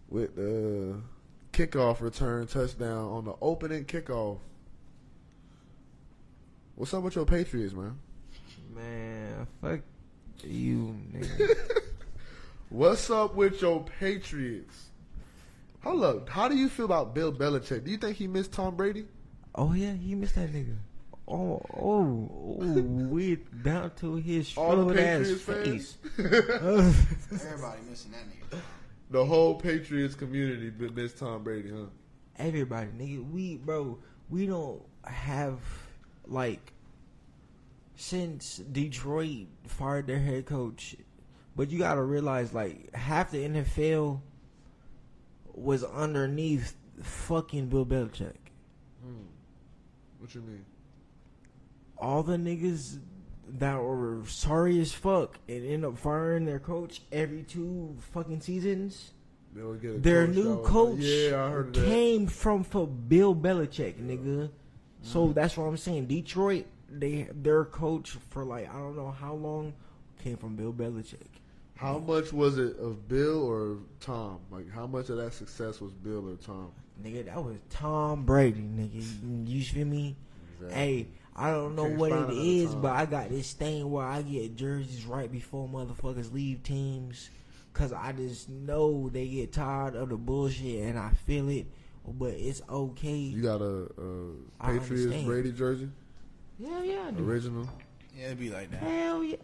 with 0.08 0.34
the 0.34 0.96
kickoff 1.52 2.00
return 2.00 2.48
touchdown 2.48 3.06
on 3.08 3.24
the 3.24 3.34
opening 3.40 3.84
kickoff. 3.84 4.38
What's 6.74 6.92
up 6.92 7.04
with 7.04 7.14
your 7.14 7.24
Patriots, 7.24 7.72
man? 7.72 7.98
Man, 8.74 9.46
fuck 9.60 9.80
you, 10.42 10.96
nigga. 11.12 11.56
What's 12.70 13.08
up 13.10 13.34
with 13.34 13.60
your 13.62 13.84
Patriots? 14.00 14.86
Hold 15.82 16.04
up. 16.04 16.28
How 16.28 16.48
do 16.48 16.56
you 16.56 16.68
feel 16.68 16.86
about 16.86 17.14
Bill 17.14 17.32
Belichick? 17.32 17.84
Do 17.84 17.90
you 17.90 17.98
think 17.98 18.16
he 18.16 18.26
missed 18.26 18.52
Tom 18.52 18.76
Brady? 18.76 19.06
oh 19.56 19.72
yeah, 19.72 19.92
he 19.92 20.14
missed 20.16 20.34
that 20.34 20.52
nigga. 20.52 20.76
Oh, 21.26 21.62
oh, 21.74 22.58
oh, 22.60 22.60
we 22.60 23.36
down 23.62 23.92
to 23.96 24.16
his 24.16 24.54
All 24.58 24.84
the 24.84 24.94
shriveled 24.94 25.26
ass 25.26 25.40
face. 25.40 25.96
Everybody 26.18 27.80
missing 27.88 28.10
that 28.12 28.26
nigga. 28.28 28.60
the 29.10 29.24
whole 29.24 29.54
Patriots 29.54 30.14
community 30.14 30.68
bi- 30.70 30.88
missed 30.92 31.18
Tom 31.18 31.42
Brady, 31.42 31.70
huh? 31.70 31.86
Everybody, 32.38 32.88
nigga, 32.98 33.30
we 33.30 33.56
bro, 33.56 33.98
we 34.28 34.46
don't 34.46 34.82
have 35.04 35.60
like 36.26 36.73
since 37.96 38.58
Detroit 38.58 39.46
fired 39.66 40.06
their 40.06 40.18
head 40.18 40.46
coach, 40.46 40.96
but 41.56 41.70
you 41.70 41.78
gotta 41.78 42.02
realize 42.02 42.52
like 42.52 42.94
half 42.94 43.30
the 43.30 43.38
NFL 43.38 44.20
was 45.52 45.84
underneath 45.84 46.74
fucking 47.02 47.68
Bill 47.68 47.86
Belichick. 47.86 48.34
Hmm. 49.02 49.26
What 50.18 50.34
you 50.34 50.40
mean? 50.40 50.64
All 51.98 52.22
the 52.22 52.36
niggas 52.36 52.98
that 53.48 53.80
were 53.80 54.22
sorry 54.26 54.80
as 54.80 54.92
fuck 54.92 55.38
and 55.48 55.64
end 55.64 55.84
up 55.84 55.98
firing 55.98 56.44
their 56.44 56.58
coach 56.58 57.02
every 57.12 57.42
two 57.42 57.96
fucking 58.12 58.40
seasons. 58.40 59.12
They 59.54 59.62
would 59.62 59.80
get 59.80 59.94
a 59.94 59.98
Their 59.98 60.26
coach 60.26 60.34
new 60.34 60.62
coach 60.62 60.98
Yeah, 60.98 61.44
I 61.44 61.50
heard 61.50 61.68
of 61.68 61.74
that. 61.74 61.84
came 61.84 62.26
from 62.26 62.64
for 62.64 62.86
Bill 62.86 63.34
Belichick, 63.34 63.94
nigga. 64.00 64.50
So 65.02 65.26
hmm. 65.26 65.32
that's 65.32 65.56
what 65.56 65.64
I'm 65.64 65.76
saying. 65.76 66.06
Detroit, 66.06 66.66
they 67.00 67.28
their 67.32 67.64
coach 67.64 68.16
for 68.30 68.44
like 68.44 68.68
I 68.68 68.78
don't 68.78 68.96
know 68.96 69.10
how 69.10 69.34
long 69.34 69.74
came 70.22 70.36
from 70.36 70.56
Bill 70.56 70.72
Belichick. 70.72 71.28
How 71.76 71.98
much 71.98 72.32
was 72.32 72.58
it 72.58 72.78
of 72.78 73.08
Bill 73.08 73.42
or 73.42 73.78
Tom? 74.00 74.38
Like, 74.50 74.70
how 74.70 74.86
much 74.86 75.10
of 75.10 75.16
that 75.16 75.34
success 75.34 75.80
was 75.80 75.92
Bill 75.92 76.28
or 76.28 76.36
Tom? 76.36 76.70
Nigga, 77.02 77.26
that 77.26 77.42
was 77.42 77.56
Tom 77.68 78.24
Brady, 78.24 78.60
nigga. 78.60 79.48
You 79.48 79.62
feel 79.62 79.86
me? 79.86 80.16
Hey, 80.70 81.08
I 81.36 81.50
don't 81.50 81.74
know 81.74 81.88
Can't 81.88 81.98
what 81.98 82.12
it 82.12 82.30
is, 82.30 82.74
but 82.74 82.92
I 82.92 83.06
got 83.06 83.28
this 83.28 83.52
thing 83.52 83.90
where 83.90 84.06
I 84.06 84.22
get 84.22 84.56
jerseys 84.56 85.04
right 85.04 85.30
before 85.30 85.68
motherfuckers 85.68 86.32
leave 86.32 86.62
teams. 86.62 87.30
Cause 87.72 87.92
I 87.92 88.12
just 88.12 88.48
know 88.48 89.08
they 89.12 89.26
get 89.26 89.52
tired 89.52 89.96
of 89.96 90.10
the 90.10 90.16
bullshit 90.16 90.84
and 90.84 90.96
I 90.96 91.10
feel 91.26 91.48
it, 91.48 91.66
but 92.06 92.30
it's 92.34 92.62
okay. 92.70 93.16
You 93.16 93.42
got 93.42 93.60
a 93.60 93.88
Patriots 94.60 94.90
understand. 94.90 95.26
Brady 95.26 95.50
jersey, 95.50 95.88
Hell 96.62 96.84
yeah, 96.84 97.04
I 97.08 97.10
do. 97.10 97.28
original. 97.28 97.68
Yeah, 98.16 98.26
it'd 98.26 98.38
be 98.40 98.50
like 98.50 98.70
that. 98.70 98.80
Hell 98.80 99.24
yeah. 99.24 99.36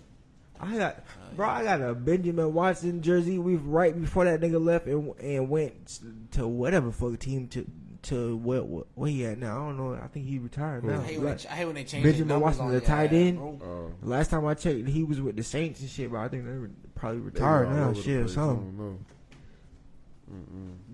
I 0.63 0.77
got, 0.77 0.97
uh, 0.97 1.35
bro. 1.37 1.49
I 1.49 1.65
got 1.65 1.81
a 1.81 1.95
Benjamin 1.95 2.53
Watson 2.53 3.01
jersey. 3.03 3.39
We 3.39 3.57
right 3.57 3.99
before 3.99 4.27
that 4.27 4.41
nigga 4.41 4.63
left 4.63 4.87
and 4.87 5.15
and 5.19 5.49
went 5.49 6.01
to 6.33 6.47
whatever 6.47 6.93
fuck 6.93 7.19
team 7.19 7.49
to 7.49 7.67
to 8.03 8.37
what 8.37 8.67
what 8.67 8.87
where 8.95 9.11
he 9.11 9.25
at 9.25 9.39
now. 9.39 9.53
I 9.57 9.67
don't 9.67 9.77
know. 9.79 9.95
I 9.95 10.07
think 10.09 10.27
he 10.27 10.39
retired 10.39 10.85
now. 10.85 11.01
I 11.01 11.03
hate, 11.03 11.19
when 11.19 11.29
Like, 11.29 11.39
they, 11.43 11.49
I 11.49 11.53
hate 11.55 11.65
when 11.65 11.75
they 11.77 11.85
change 11.85 12.05
Benjamin 12.05 12.29
numbers 12.29 12.59
Watson, 12.59 12.63
on 12.63 12.69
oh. 12.69 12.73
the 12.73 12.79
your 12.79 12.87
tight 12.87 13.07
ass, 13.07 13.13
end? 13.13 13.39
bro. 13.39 13.59
Oh, 13.63 13.93
Last 14.07 14.31
time 14.31 14.47
I 14.47 14.55
checked, 14.55 14.87
he 14.87 15.03
was 15.03 15.21
with 15.21 15.37
the 15.37 15.43
Saints 15.43 15.81
and 15.81 15.89
shit. 15.89 16.13
But 16.13 16.19
I 16.19 16.29
think 16.29 16.45
they 16.45 16.53
were 16.53 16.71
probably 16.95 17.21
retired 17.21 17.69
all 17.69 17.75
now. 17.75 17.93
Shit 17.95 18.17
or 18.17 18.21
place. 18.25 18.33
I 18.33 18.35
something. 18.35 18.77
don't 18.77 18.79
know. 18.79 18.99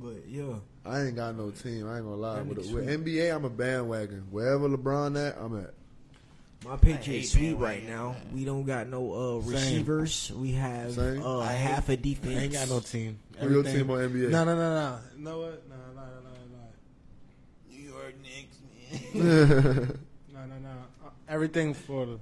But 0.00 0.28
yeah, 0.28 0.54
I 0.84 1.02
ain't 1.02 1.16
got 1.16 1.36
no 1.36 1.50
team. 1.50 1.86
I 1.88 1.96
ain't 1.96 2.04
gonna 2.04 2.16
lie. 2.16 2.36
That 2.36 2.46
With, 2.46 2.70
with. 2.72 2.86
NBA, 2.88 3.34
I'm 3.34 3.44
a 3.44 3.50
bandwagon. 3.50 4.26
Wherever 4.30 4.68
LeBron 4.68 5.28
at, 5.28 5.36
I'm 5.38 5.58
at. 5.62 5.74
My 6.64 6.76
Patriots 6.76 7.06
hate 7.06 7.24
sweet 7.26 7.50
bandwagon, 7.50 7.62
right 7.62 7.88
now. 7.88 8.12
man. 8.12 8.34
We 8.34 8.44
don't 8.44 8.64
got 8.64 8.88
no 8.88 9.12
uh, 9.12 9.42
Same. 9.42 9.52
receivers. 9.52 10.32
We 10.34 10.52
have 10.52 10.92
Same. 10.92 11.22
uh, 11.22 11.40
half 11.42 11.88
a 11.88 11.96
defense. 11.96 12.38
I 12.38 12.42
ain't 12.44 12.52
got 12.52 12.68
no 12.68 12.80
team. 12.80 13.18
Who 13.38 13.50
your 13.50 13.62
team 13.62 13.90
on 13.90 13.98
NBA? 13.98 14.30
No, 14.30 14.44
no, 14.44 14.56
no, 14.56 14.74
no. 14.74 14.98
You 15.16 15.24
know 15.24 15.38
what? 15.40 15.62
No, 15.68 15.76
no, 15.94 16.02
no, 16.02 16.10
no, 16.24 16.68
New 17.70 17.82
York 17.90 18.14
Knicks, 18.22 19.14
man. 19.14 19.98
no, 20.32 20.40
no, 20.40 20.58
no. 20.58 20.68
Uh, 21.04 21.10
Everything 21.28 21.74
for 21.74 22.06
the. 22.06 22.18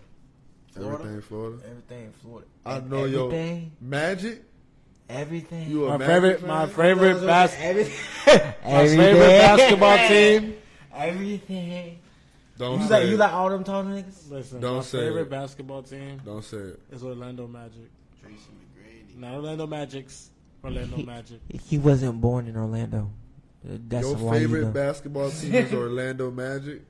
Everything 0.76 1.20
Florida. 1.22 1.58
Everything 1.68 2.12
Florida. 2.20 2.46
I 2.66 2.80
know 2.80 3.04
your. 3.04 3.32
Magic. 3.80 4.42
Everything. 5.08 5.70
You 5.70 5.86
My 5.86 5.98
favorite, 5.98 6.40
fan? 6.40 6.48
my 6.48 6.66
favorite 6.66 7.20
bas- 7.20 7.54
Everything. 7.58 7.94
my 8.64 8.86
favorite 8.88 9.18
basketball 9.38 10.08
team. 10.08 10.54
Everything. 10.92 11.98
Don't 12.56 12.80
You 12.80 12.86
say 12.86 13.00
like 13.00 13.08
you 13.10 13.16
like 13.16 13.32
all 13.32 13.50
them 13.50 13.64
tall 13.64 13.82
niggas? 13.84 14.30
Listen, 14.30 14.60
Don't 14.60 14.76
my 14.76 14.82
say 14.82 14.98
favorite 14.98 15.22
it. 15.22 15.30
basketball 15.30 15.82
team 15.82 16.20
Don't 16.24 16.44
say 16.44 16.56
it. 16.58 16.80
is 16.92 17.02
Orlando 17.02 17.48
Magic. 17.48 17.90
Tracy 18.20 18.36
McGrady. 18.36 19.16
Not 19.18 19.34
Orlando 19.34 19.66
Magics. 19.66 20.30
Orlando 20.62 20.96
Magic. 20.98 21.40
He 21.68 21.78
wasn't 21.78 22.20
born 22.20 22.46
in 22.46 22.56
Orlando. 22.56 23.10
That's 23.64 24.06
Your 24.06 24.16
why 24.16 24.38
favorite 24.38 24.58
you 24.60 24.64
know. 24.66 24.70
basketball 24.72 25.30
team 25.30 25.54
is 25.54 25.72
Orlando 25.74 26.30
Magic. 26.30 26.82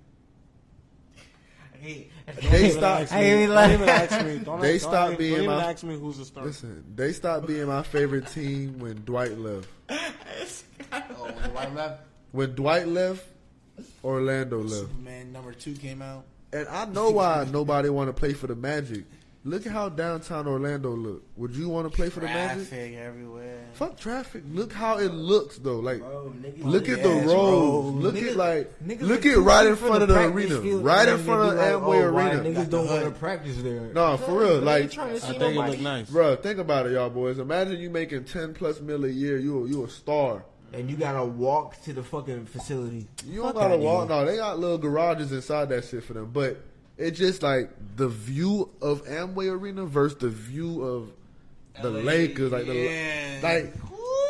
Hey, 1.80 2.08
They 2.50 2.70
stopped. 2.70 3.12
I 3.12 3.22
Don't 3.46 3.72
even 3.72 3.88
ask 3.88 4.24
me. 4.24 4.38
Don't, 4.38 4.60
They 4.60 4.78
don't 4.78 4.80
stopped 4.80 5.12
even- 5.12 5.18
being 5.18 5.32
Don't 5.34 5.44
even 5.44 5.56
my- 5.56 5.64
ask 5.70 5.84
me 5.84 5.98
who's 5.98 6.18
the 6.18 6.24
starter. 6.24 6.48
Listen, 6.48 6.84
they 6.94 7.12
stopped 7.12 7.46
being 7.46 7.66
my 7.66 7.82
favorite 7.82 8.26
team 8.28 8.78
when 8.78 9.04
Dwight 9.04 9.38
left. 9.38 9.68
Oh, 10.92 11.24
when 11.24 11.42
the 11.42 11.48
white 11.50 11.74
left, 11.74 12.02
When 12.32 12.54
Dwight 12.54 12.86
left, 12.88 13.24
Orlando 14.04 14.58
left. 14.58 14.74
Superman 14.74 15.32
number 15.32 15.52
two 15.52 15.74
came 15.74 16.02
out. 16.02 16.24
And 16.52 16.68
I 16.68 16.84
know 16.84 17.10
why 17.10 17.46
nobody 17.50 17.88
want 17.88 18.08
to 18.08 18.12
play 18.12 18.32
for 18.32 18.46
the 18.46 18.54
Magic. 18.54 19.04
Look 19.46 19.66
at 19.66 19.72
how 19.72 19.90
downtown 19.90 20.46
Orlando 20.46 20.90
look. 20.90 21.22
Would 21.36 21.54
you 21.54 21.68
want 21.68 21.90
to 21.90 21.94
play 21.94 22.08
for 22.08 22.20
the 22.20 22.26
Magic? 22.26 22.66
Traffic 22.68 22.94
everywhere. 22.94 23.60
Fuck 23.74 23.98
traffic. 23.98 24.42
Look 24.50 24.72
how 24.72 24.98
it 24.98 25.12
looks 25.12 25.58
though. 25.58 25.80
Like 25.80 25.98
Bro, 25.98 26.32
look 26.60 26.88
at 26.88 27.02
the 27.02 27.08
Yes, 27.10 27.26
roads. 27.26 27.26
bro. 27.26 27.80
Look 27.80 28.14
Niggas- 28.14 28.30
at 28.30 28.36
like 28.36 28.78
niggas 28.82 29.00
look 29.02 29.26
at 29.26 29.36
right 29.36 29.66
in 29.66 29.76
front 29.76 30.02
of 30.02 30.08
the 30.08 30.18
arena. 30.28 30.60
Right 30.78 31.08
in 31.08 31.18
front 31.18 31.42
of 31.52 31.58
like, 31.58 31.66
Amway 31.66 32.02
oh, 32.02 32.04
Arena. 32.04 32.42
Niggas 32.42 32.70
don't 32.70 32.86
want 32.86 33.04
to 33.04 33.10
practice 33.10 33.60
there. 33.60 33.92
No, 33.92 34.16
for 34.16 34.38
real. 34.38 34.60
Like 34.60 34.96
I 34.96 35.18
see 35.18 35.38
think 35.38 35.56
it 35.56 35.60
look 35.60 35.80
nice. 35.80 36.08
Bro, 36.08 36.36
think 36.36 36.58
about 36.58 36.86
it, 36.86 36.92
y'all 36.92 37.10
boys. 37.10 37.38
Imagine 37.38 37.78
you 37.80 37.90
making 37.90 38.24
ten 38.24 38.54
plus 38.54 38.80
mil 38.80 39.04
a 39.04 39.08
year. 39.08 39.36
You 39.38 39.64
a, 39.64 39.68
you 39.68 39.84
a 39.84 39.90
star. 39.90 40.46
And 40.74 40.90
you 40.90 40.96
gotta 40.96 41.24
walk 41.24 41.80
to 41.84 41.92
the 41.92 42.02
fucking 42.02 42.46
facility. 42.46 43.06
You 43.26 43.42
don't 43.42 43.52
Fuck 43.52 43.62
gotta 43.62 43.76
walk. 43.76 44.08
here. 44.08 44.16
No, 44.16 44.24
they 44.24 44.36
got 44.36 44.58
little 44.58 44.78
garages 44.78 45.32
inside 45.32 45.68
that 45.68 45.84
shit 45.84 46.04
for 46.04 46.14
them. 46.14 46.30
But 46.32 46.60
it's 46.96 47.18
just 47.18 47.42
like 47.42 47.70
the 47.96 48.08
view 48.08 48.70
of 48.80 49.04
Amway 49.04 49.50
Arena 49.50 49.84
versus 49.84 50.18
the 50.18 50.28
view 50.28 50.82
of 50.82 51.12
the 51.82 51.90
LA, 51.90 52.00
Lakers. 52.00 52.52
Like 52.52 52.66
the 52.66 52.74
yeah. 52.74 53.40
like 53.42 53.74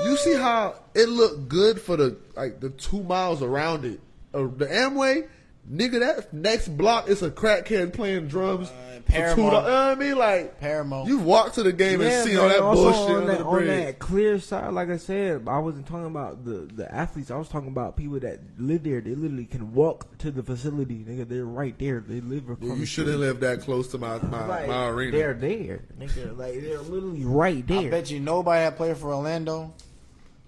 you 0.04 0.16
see 0.16 0.34
how 0.34 0.76
it 0.94 1.08
looked 1.08 1.48
good 1.48 1.80
for 1.80 1.96
the 1.96 2.16
like 2.36 2.60
the 2.60 2.70
two 2.70 3.02
miles 3.02 3.42
around 3.42 3.84
it. 3.84 4.00
Uh, 4.32 4.42
the 4.42 4.66
Amway, 4.66 5.28
nigga, 5.70 6.00
that 6.00 6.32
next 6.32 6.68
block 6.68 7.08
is 7.08 7.22
a 7.22 7.30
crackhead 7.30 7.92
playing 7.92 8.28
drums. 8.28 8.70
Uh, 8.70 8.94
for 9.04 9.12
two 9.12 9.18
dollars. 9.18 9.34
Paramount. 9.34 9.38
You 9.38 9.50
know 9.50 9.60
what 9.60 9.68
I 9.68 9.94
mean? 9.96 10.18
Like 10.18 10.60
Paramount. 10.60 11.08
you 11.08 11.18
walk 11.18 11.52
to 11.54 11.62
the 11.62 11.72
game 11.72 12.00
Yeah, 12.00 12.08
and 12.08 12.28
see 12.28 12.34
man, 12.34 12.42
all 12.42 12.48
that 12.48 12.60
also 12.60 12.82
bullshit 12.82 13.10
on 13.10 13.16
under 13.16 13.26
that, 13.32 13.38
the 13.38 13.44
on 13.44 13.66
that 13.66 13.98
clear 13.98 14.40
side, 14.40 14.72
like 14.72 14.90
I 14.90 14.96
said, 14.96 15.46
I 15.46 15.58
wasn't 15.58 15.86
talking 15.86 16.06
about 16.06 16.44
the, 16.44 16.68
the 16.74 16.92
athletes. 16.92 17.30
I 17.30 17.36
was 17.36 17.48
talking 17.48 17.68
about 17.68 17.96
people 17.96 18.18
that 18.20 18.40
live 18.58 18.82
there. 18.82 19.00
They 19.00 19.14
literally 19.14 19.46
can 19.46 19.74
walk 19.74 20.18
to 20.18 20.30
the 20.30 20.42
facility. 20.42 21.04
Nigga, 21.06 21.28
they're 21.28 21.44
right 21.44 21.78
there. 21.78 22.00
They 22.06 22.20
live 22.20 22.48
across. 22.48 22.68
Yeah, 22.68 22.74
you 22.76 22.86
shouldn't 22.86 23.14
street. 23.16 23.26
live 23.26 23.40
that 23.40 23.60
close 23.60 23.88
to 23.88 23.98
my 23.98 24.18
my, 24.22 24.46
Like, 24.46 24.68
my 24.68 24.86
arena. 24.88 25.16
They're 25.16 25.34
there, 25.34 25.80
nigga. 25.98 26.36
Like 26.36 26.54
they're 26.60 26.78
literally 26.78 27.24
right 27.24 27.66
there. 27.66 27.88
I 27.88 27.90
bet 27.90 28.10
you 28.10 28.20
nobody 28.20 28.64
that 28.64 28.76
played 28.76 28.96
for 28.96 29.12
Orlando 29.14 29.74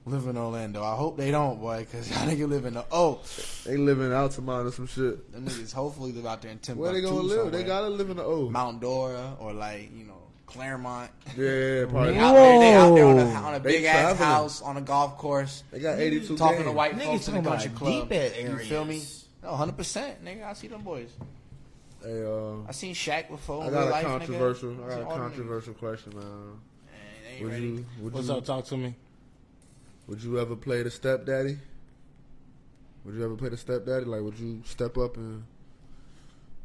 live 0.07 0.27
in 0.29 0.37
Orlando. 0.37 0.83
I 0.83 0.95
hope 0.97 1.17
they 1.17 1.31
don't, 1.31 1.61
boy, 1.61 1.81
because 1.81 2.09
y'all 2.11 2.29
nigga 2.29 2.49
live 2.49 2.65
in 2.65 2.75
the 2.75 2.85
oh, 2.91 3.21
They 3.65 3.77
live 3.77 4.01
in 4.01 4.11
Altamonte 4.11 4.67
or 4.67 4.73
some 4.73 4.87
shit. 4.87 5.33
them 5.33 5.45
niggas 5.47 5.73
hopefully 5.73 6.13
live 6.13 6.27
out 6.27 6.43
there 6.43 6.51
in 6.53 6.59
Timbuktu. 6.59 6.83
Where 6.83 6.93
they 6.93 7.01
gonna 7.01 7.17
live? 7.23 7.53
They 7.53 7.65
gotta 7.65 7.89
live 7.89 8.11
in 8.11 8.17
the 8.17 8.25
O. 8.25 8.49
Mount 8.49 8.81
Dora 8.81 9.37
or 9.41 9.53
like 9.53 9.91
you 9.95 10.05
know 10.05 10.15
Clermont. 10.47 11.11
Yeah, 11.37 11.87
probably. 11.87 12.13
They 12.13 12.19
out 12.21 12.35
there, 12.35 12.59
they 12.61 12.75
out 12.75 12.95
there 12.95 13.05
on 13.07 13.19
a, 13.19 13.25
on 13.35 13.55
a 13.55 13.59
They 13.61 13.73
big 13.73 13.85
ass 13.85 14.17
house 14.19 14.63
on 14.63 14.77
a 14.77 14.81
golf 14.81 15.19
course, 15.19 15.65
They 15.73 15.81
got 15.81 15.99
82 15.99 16.37
talking 16.37 16.65
to 16.65 16.73
white 16.73 16.95
Niggas 16.95 17.05
folks 17.05 17.29
in 17.29 17.35
the 17.35 17.41
talking 17.43 17.51
country 17.51 17.71
about 17.71 17.79
club. 17.79 18.09
deep-ass 18.09 18.39
You 18.39 18.57
feel 18.59 18.85
me? 18.85 18.95
areas. 18.95 19.25
No, 19.43 19.51
hundred 19.57 19.77
percent, 19.77 20.25
nigga. 20.25 20.45
I 20.45 20.53
see 20.53 20.69
them 20.69 20.83
boys. 20.83 21.11
Hey, 22.03 22.23
uh, 22.25 22.63
I 22.69 22.73
seen 22.73 22.95
Shaq 22.95 23.29
before. 23.29 23.65
I 23.65 23.71
got 23.71 23.79
real 23.81 23.89
a 23.89 23.91
life, 23.91 24.05
controversial. 24.07 24.71
Nigga. 24.71 24.85
I 24.87 24.89
got 24.89 25.03
a 25.03 25.19
controversial 25.19 25.75
question, 25.75 26.13
man. 26.17 26.25
niggas. 26.25 27.33
Ain't 27.35 27.43
Would 27.43 27.53
ready. 27.53 27.67
you 27.67 27.87
would 28.03 28.13
What's 28.13 28.29
you 28.29 28.35
up? 28.35 28.45
Talk 28.45 28.65
to 28.67 28.77
me. 28.77 28.95
Would 30.07 30.23
you 30.23 30.39
ever 30.39 30.57
play 30.57 30.83
the 30.83 30.91
stepdaddy? 30.91 31.59
Would 33.05 33.15
you 33.15 33.25
ever 33.25 33.37
play 33.37 33.49
the 33.51 33.57
stepdaddy? 33.57 34.05
Like, 34.05 34.23
would 34.23 34.39
you 34.39 34.63
step 34.65 34.97
up 34.99 35.17
and 35.17 35.45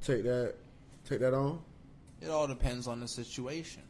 take 0.04 0.24
that 0.24 0.56
take 1.08 1.20
that 1.20 1.34
on? 1.34 1.60
It 2.22 2.30
all 2.30 2.48
depends 2.48 2.88
on 2.88 3.00
the 3.00 3.08
situation. 3.08 3.84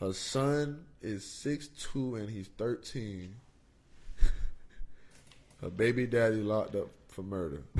Her 0.00 0.12
son 0.12 0.84
is 1.02 1.24
six 1.24 1.68
two 1.68 2.14
and 2.16 2.28
he's 2.30 2.48
thirteen. 2.58 3.36
Her 5.60 5.70
baby 5.70 6.06
daddy 6.06 6.36
locked 6.36 6.74
up 6.76 6.88
for 7.08 7.22
murder. 7.22 7.62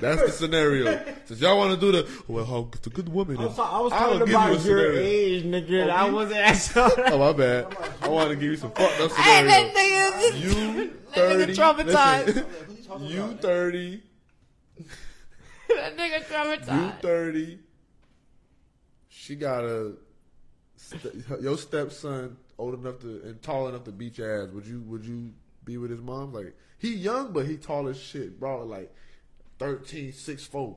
That's 0.00 0.20
the 0.22 0.30
scenario. 0.32 1.00
Since 1.26 1.40
y'all 1.40 1.56
want 1.58 1.78
to 1.78 1.80
do 1.80 1.92
the 1.92 2.08
well, 2.26 2.44
how 2.44 2.68
the 2.82 2.90
good 2.90 3.08
woman 3.08 3.36
I 3.36 3.42
is. 3.42 3.48
was, 3.50 3.58
I 3.58 3.78
was 3.80 3.92
talking 3.92 4.18
give 4.20 4.28
you 4.30 4.34
a 4.36 4.38
about 4.38 4.50
your 4.52 4.58
scenario. 4.60 5.00
age, 5.00 5.44
nigga. 5.44 5.86
Oh, 5.86 5.90
I 5.90 6.08
me? 6.08 6.14
wasn't 6.14 6.40
asking. 6.40 6.82
Oh 7.12 7.18
my 7.18 7.32
bad. 7.32 7.76
I 8.06 8.08
want 8.08 8.30
to 8.30 8.36
give 8.36 8.50
you 8.50 8.56
some 8.56 8.70
fucked 8.70 9.00
up 9.00 9.10
scenarios. 9.12 10.34
You 10.36 10.90
thirty. 11.12 11.54
traumatized. 11.54 12.26
listen, 12.68 13.04
you 13.04 13.36
thirty. 13.40 14.02
that 15.68 15.96
nigga 15.96 16.24
traumatized. 16.24 16.82
You 16.86 16.92
thirty. 17.02 17.58
She 19.08 19.34
got 19.34 19.64
a 19.64 19.94
st- 20.76 21.24
your 21.40 21.58
stepson 21.58 22.36
old 22.58 22.74
enough 22.74 23.00
to 23.00 23.22
and 23.24 23.42
tall 23.42 23.68
enough 23.68 23.84
to 23.84 23.92
beat 23.92 24.18
your 24.18 24.44
ass. 24.44 24.50
Would 24.52 24.66
you 24.66 24.80
would 24.82 25.04
you 25.04 25.32
be 25.64 25.78
with 25.78 25.90
his 25.90 26.00
mom? 26.00 26.32
Like 26.32 26.54
he 26.78 26.94
young 26.94 27.32
but 27.32 27.46
he 27.46 27.56
tall 27.56 27.88
as 27.88 27.98
shit. 28.00 28.38
bro. 28.38 28.64
like 28.64 28.94
13, 29.58 30.12
6 30.12 30.44
4. 30.44 30.76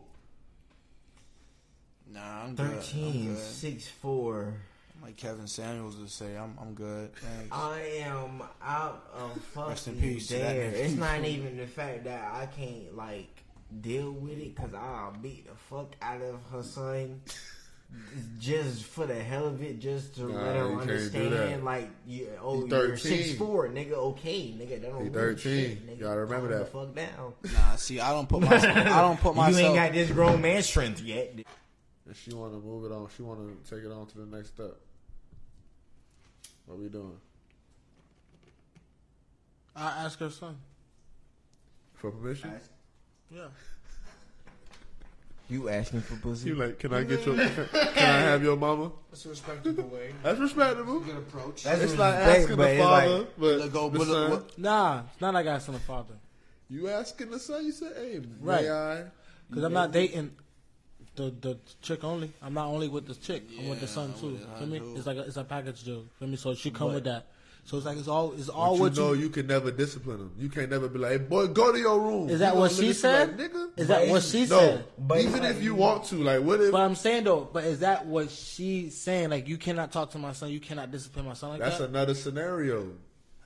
Nah, 2.11 2.43
I'm 2.43 2.55
good. 2.55 2.65
I'm 2.65 2.71
13, 2.79 3.35
good. 3.35 3.37
6'4". 3.37 4.53
Like 5.01 5.15
Kevin 5.17 5.47
Samuels 5.47 5.95
would 5.97 6.09
say, 6.09 6.35
I'm 6.35 6.57
I'm 6.61 6.73
good. 6.73 7.13
Thanks. 7.15 7.47
I 7.51 7.79
am 8.03 8.43
out 8.61 9.07
of 9.15 9.31
Rest 9.55 9.87
in 9.87 9.95
fucking 9.95 10.09
peace 10.13 10.27
to 10.27 10.33
that 10.35 10.53
there. 10.55 10.71
It's 10.71 10.93
not 10.95 11.23
even 11.25 11.57
the 11.57 11.67
fact 11.67 12.03
that 12.03 12.31
I 12.33 12.45
can't 12.47 12.95
like 12.95 13.29
deal 13.81 14.11
with 14.11 14.37
it 14.39 14.55
because 14.55 14.73
I'll 14.73 15.13
beat 15.21 15.47
the 15.47 15.55
fuck 15.69 15.95
out 16.01 16.21
of 16.21 16.39
her 16.51 16.63
son. 16.63 17.21
Just 18.39 18.83
for 18.83 19.07
the 19.07 19.15
hell 19.15 19.47
of 19.47 19.63
it, 19.63 19.79
just 19.79 20.13
to 20.15 20.25
Nah, 20.27 20.41
let 20.43 20.55
her 20.57 20.69
you 20.69 20.79
understand, 20.79 21.65
like, 21.65 21.89
you, 22.05 22.29
oh, 22.39 22.61
He 22.63 22.69
you're 22.69 22.89
13. 22.89 22.97
six 22.97 23.33
four, 23.33 23.67
nigga. 23.67 23.93
Okay, 23.93 24.53
nigga, 24.55 24.79
that 24.81 24.91
don't 24.91 24.97
He 24.97 25.03
mean 25.05 25.13
13. 25.13 25.37
Shit, 25.41 25.87
nigga. 25.87 25.99
Gotta 26.01 26.19
remember 26.19 26.49
Calm 26.49 26.59
that. 26.59 26.71
Fuck 26.71 26.95
down. 27.17 27.33
Nah, 27.51 27.75
see, 27.77 27.99
I 27.99 28.11
don't 28.11 28.29
put 28.29 28.41
myself. 28.41 28.77
I 28.77 29.01
don't 29.01 29.19
put 29.19 29.35
myself. 29.35 29.57
You 29.59 29.65
ain't 29.69 29.75
got 29.75 29.93
this 29.93 30.11
grown 30.11 30.39
man 30.39 30.61
strength 30.61 31.01
yet. 31.01 31.33
And 32.05 32.15
she 32.15 32.31
want 32.31 32.53
to 32.53 32.59
move 32.59 32.85
it 32.85 32.93
on. 32.93 33.07
She 33.17 33.23
want 33.23 33.39
to 33.65 33.75
take 33.75 33.83
it 33.83 33.91
on 33.91 34.05
to 34.05 34.17
the 34.19 34.25
next 34.37 34.49
step. 34.49 34.75
What 36.69 36.77
we 36.77 36.87
doing? 36.87 37.17
I 39.75 40.05
ask 40.05 40.19
her 40.19 40.29
son. 40.29 40.55
For 41.95 42.11
permission? 42.11 42.51
Yeah. 43.33 43.47
You 45.49 45.67
asking 45.69 46.01
for 46.01 46.15
pussy? 46.17 46.49
You 46.49 46.55
like, 46.55 46.77
can 46.77 46.93
I 46.93 47.03
get 47.03 47.25
your, 47.25 47.35
can, 47.35 47.49
can 47.73 47.89
I 47.97 48.19
have 48.21 48.43
your 48.43 48.55
mama? 48.55 48.91
That's 49.09 49.25
a 49.25 49.29
respectable 49.29 49.85
way. 49.87 50.13
That's 50.21 50.39
respectable. 50.39 50.99
Good 50.99 51.17
approach. 51.17 51.63
That's 51.63 51.81
It's 51.81 51.97
like 51.97 52.13
asking 52.13 52.57
the 52.57 52.77
father, 52.77 53.17
like- 53.17 53.27
but 53.39 53.57
Let 53.57 53.73
go, 53.73 53.89
the 53.89 53.97
but 53.97 54.07
son. 54.07 54.29
what- 54.31 54.59
Nah, 54.59 55.03
it's 55.11 55.19
not 55.21 55.33
like 55.33 55.47
asking 55.47 55.73
the 55.73 55.79
father. 55.79 56.13
You 56.69 56.87
asking 56.89 57.31
the 57.31 57.39
son? 57.39 57.65
You 57.65 57.71
say, 57.71 57.87
"Hey, 57.95 58.21
Right. 58.39 58.61
may 58.65 58.69
I?" 58.69 59.03
Because 59.49 59.63
I'm 59.63 59.73
not 59.73 59.91
dating 59.91 60.35
the 61.19 61.33
the 61.41 61.57
chick 61.81 62.03
only. 62.03 62.31
I'm 62.41 62.53
not 62.53 62.67
only 62.67 62.87
with 62.87 63.07
the 63.07 63.15
chick. 63.15 63.43
I'm 63.59 63.69
with 63.69 63.81
the 63.81 63.87
son 63.87 64.13
I'm 64.15 64.19
too. 64.19 64.27
with 64.33 64.45
her 64.47 64.57
Feel 64.59 64.67
me? 64.67 64.77
It's 64.95 65.05
like 65.07 65.17
a, 65.17 65.21
it's 65.21 65.37
a 65.37 65.43
package 65.43 65.83
deal. 65.83 66.05
Feel 66.19 66.27
me? 66.29 66.37
So 66.37 66.53
she 66.55 66.71
come 66.71 66.87
But- 66.89 66.95
with 66.95 67.03
that. 67.05 67.25
So 67.65 67.77
it's 67.77 67.85
like 67.85 67.97
it's 67.99 68.07
all 68.07 68.31
it's 68.33 68.47
But 68.47 68.53
all 68.55 68.75
you 68.75 68.81
what 68.81 68.95
know 68.97 69.13
you. 69.13 69.23
you 69.23 69.29
can 69.29 69.45
never 69.45 69.69
discipline 69.69 70.17
them. 70.17 70.31
You 70.39 70.49
can't 70.49 70.71
never 70.71 70.87
be 70.87 70.97
like, 70.97 71.11
hey, 71.11 71.17
boy, 71.19 71.47
go 71.47 71.71
to 71.71 71.77
your 71.77 71.99
room. 71.99 72.27
Is 72.29 72.39
that 72.39 72.51
gonna 72.53 72.61
what 72.61 72.71
look 72.71 72.81
she 72.81 72.93
said? 72.93 73.37
Like, 73.37 73.51
Nigga? 73.51 73.69
Is 73.77 73.87
that 73.89 73.99
But 73.99 74.09
what 74.09 74.23
she 74.23 74.39
no. 74.41 74.45
said? 74.59 74.85
But 74.97 75.19
Even 75.21 75.43
it's 75.43 75.57
if 75.57 75.63
you 75.63 75.75
want 75.75 76.05
to, 76.05 76.15
like, 76.15 76.41
what 76.41 76.61
if? 76.61 76.71
But 76.71 76.81
I'm 76.81 76.95
saying 76.95 77.25
though, 77.25 77.47
but 77.53 77.65
is 77.65 77.81
that 77.81 78.07
what 78.07 78.31
she's 78.31 78.97
saying? 78.97 79.29
Like 79.29 79.47
you 79.47 79.57
cannot 79.57 79.91
talk 79.91 80.09
to 80.11 80.17
my 80.17 80.31
son, 80.33 80.49
you 80.49 80.59
cannot 80.59 80.89
discipline 80.89 81.25
my 81.25 81.33
son 81.33 81.51
like 81.51 81.59
That's 81.59 81.77
that. 81.77 81.89
another 81.89 82.15
scenario. 82.15 82.87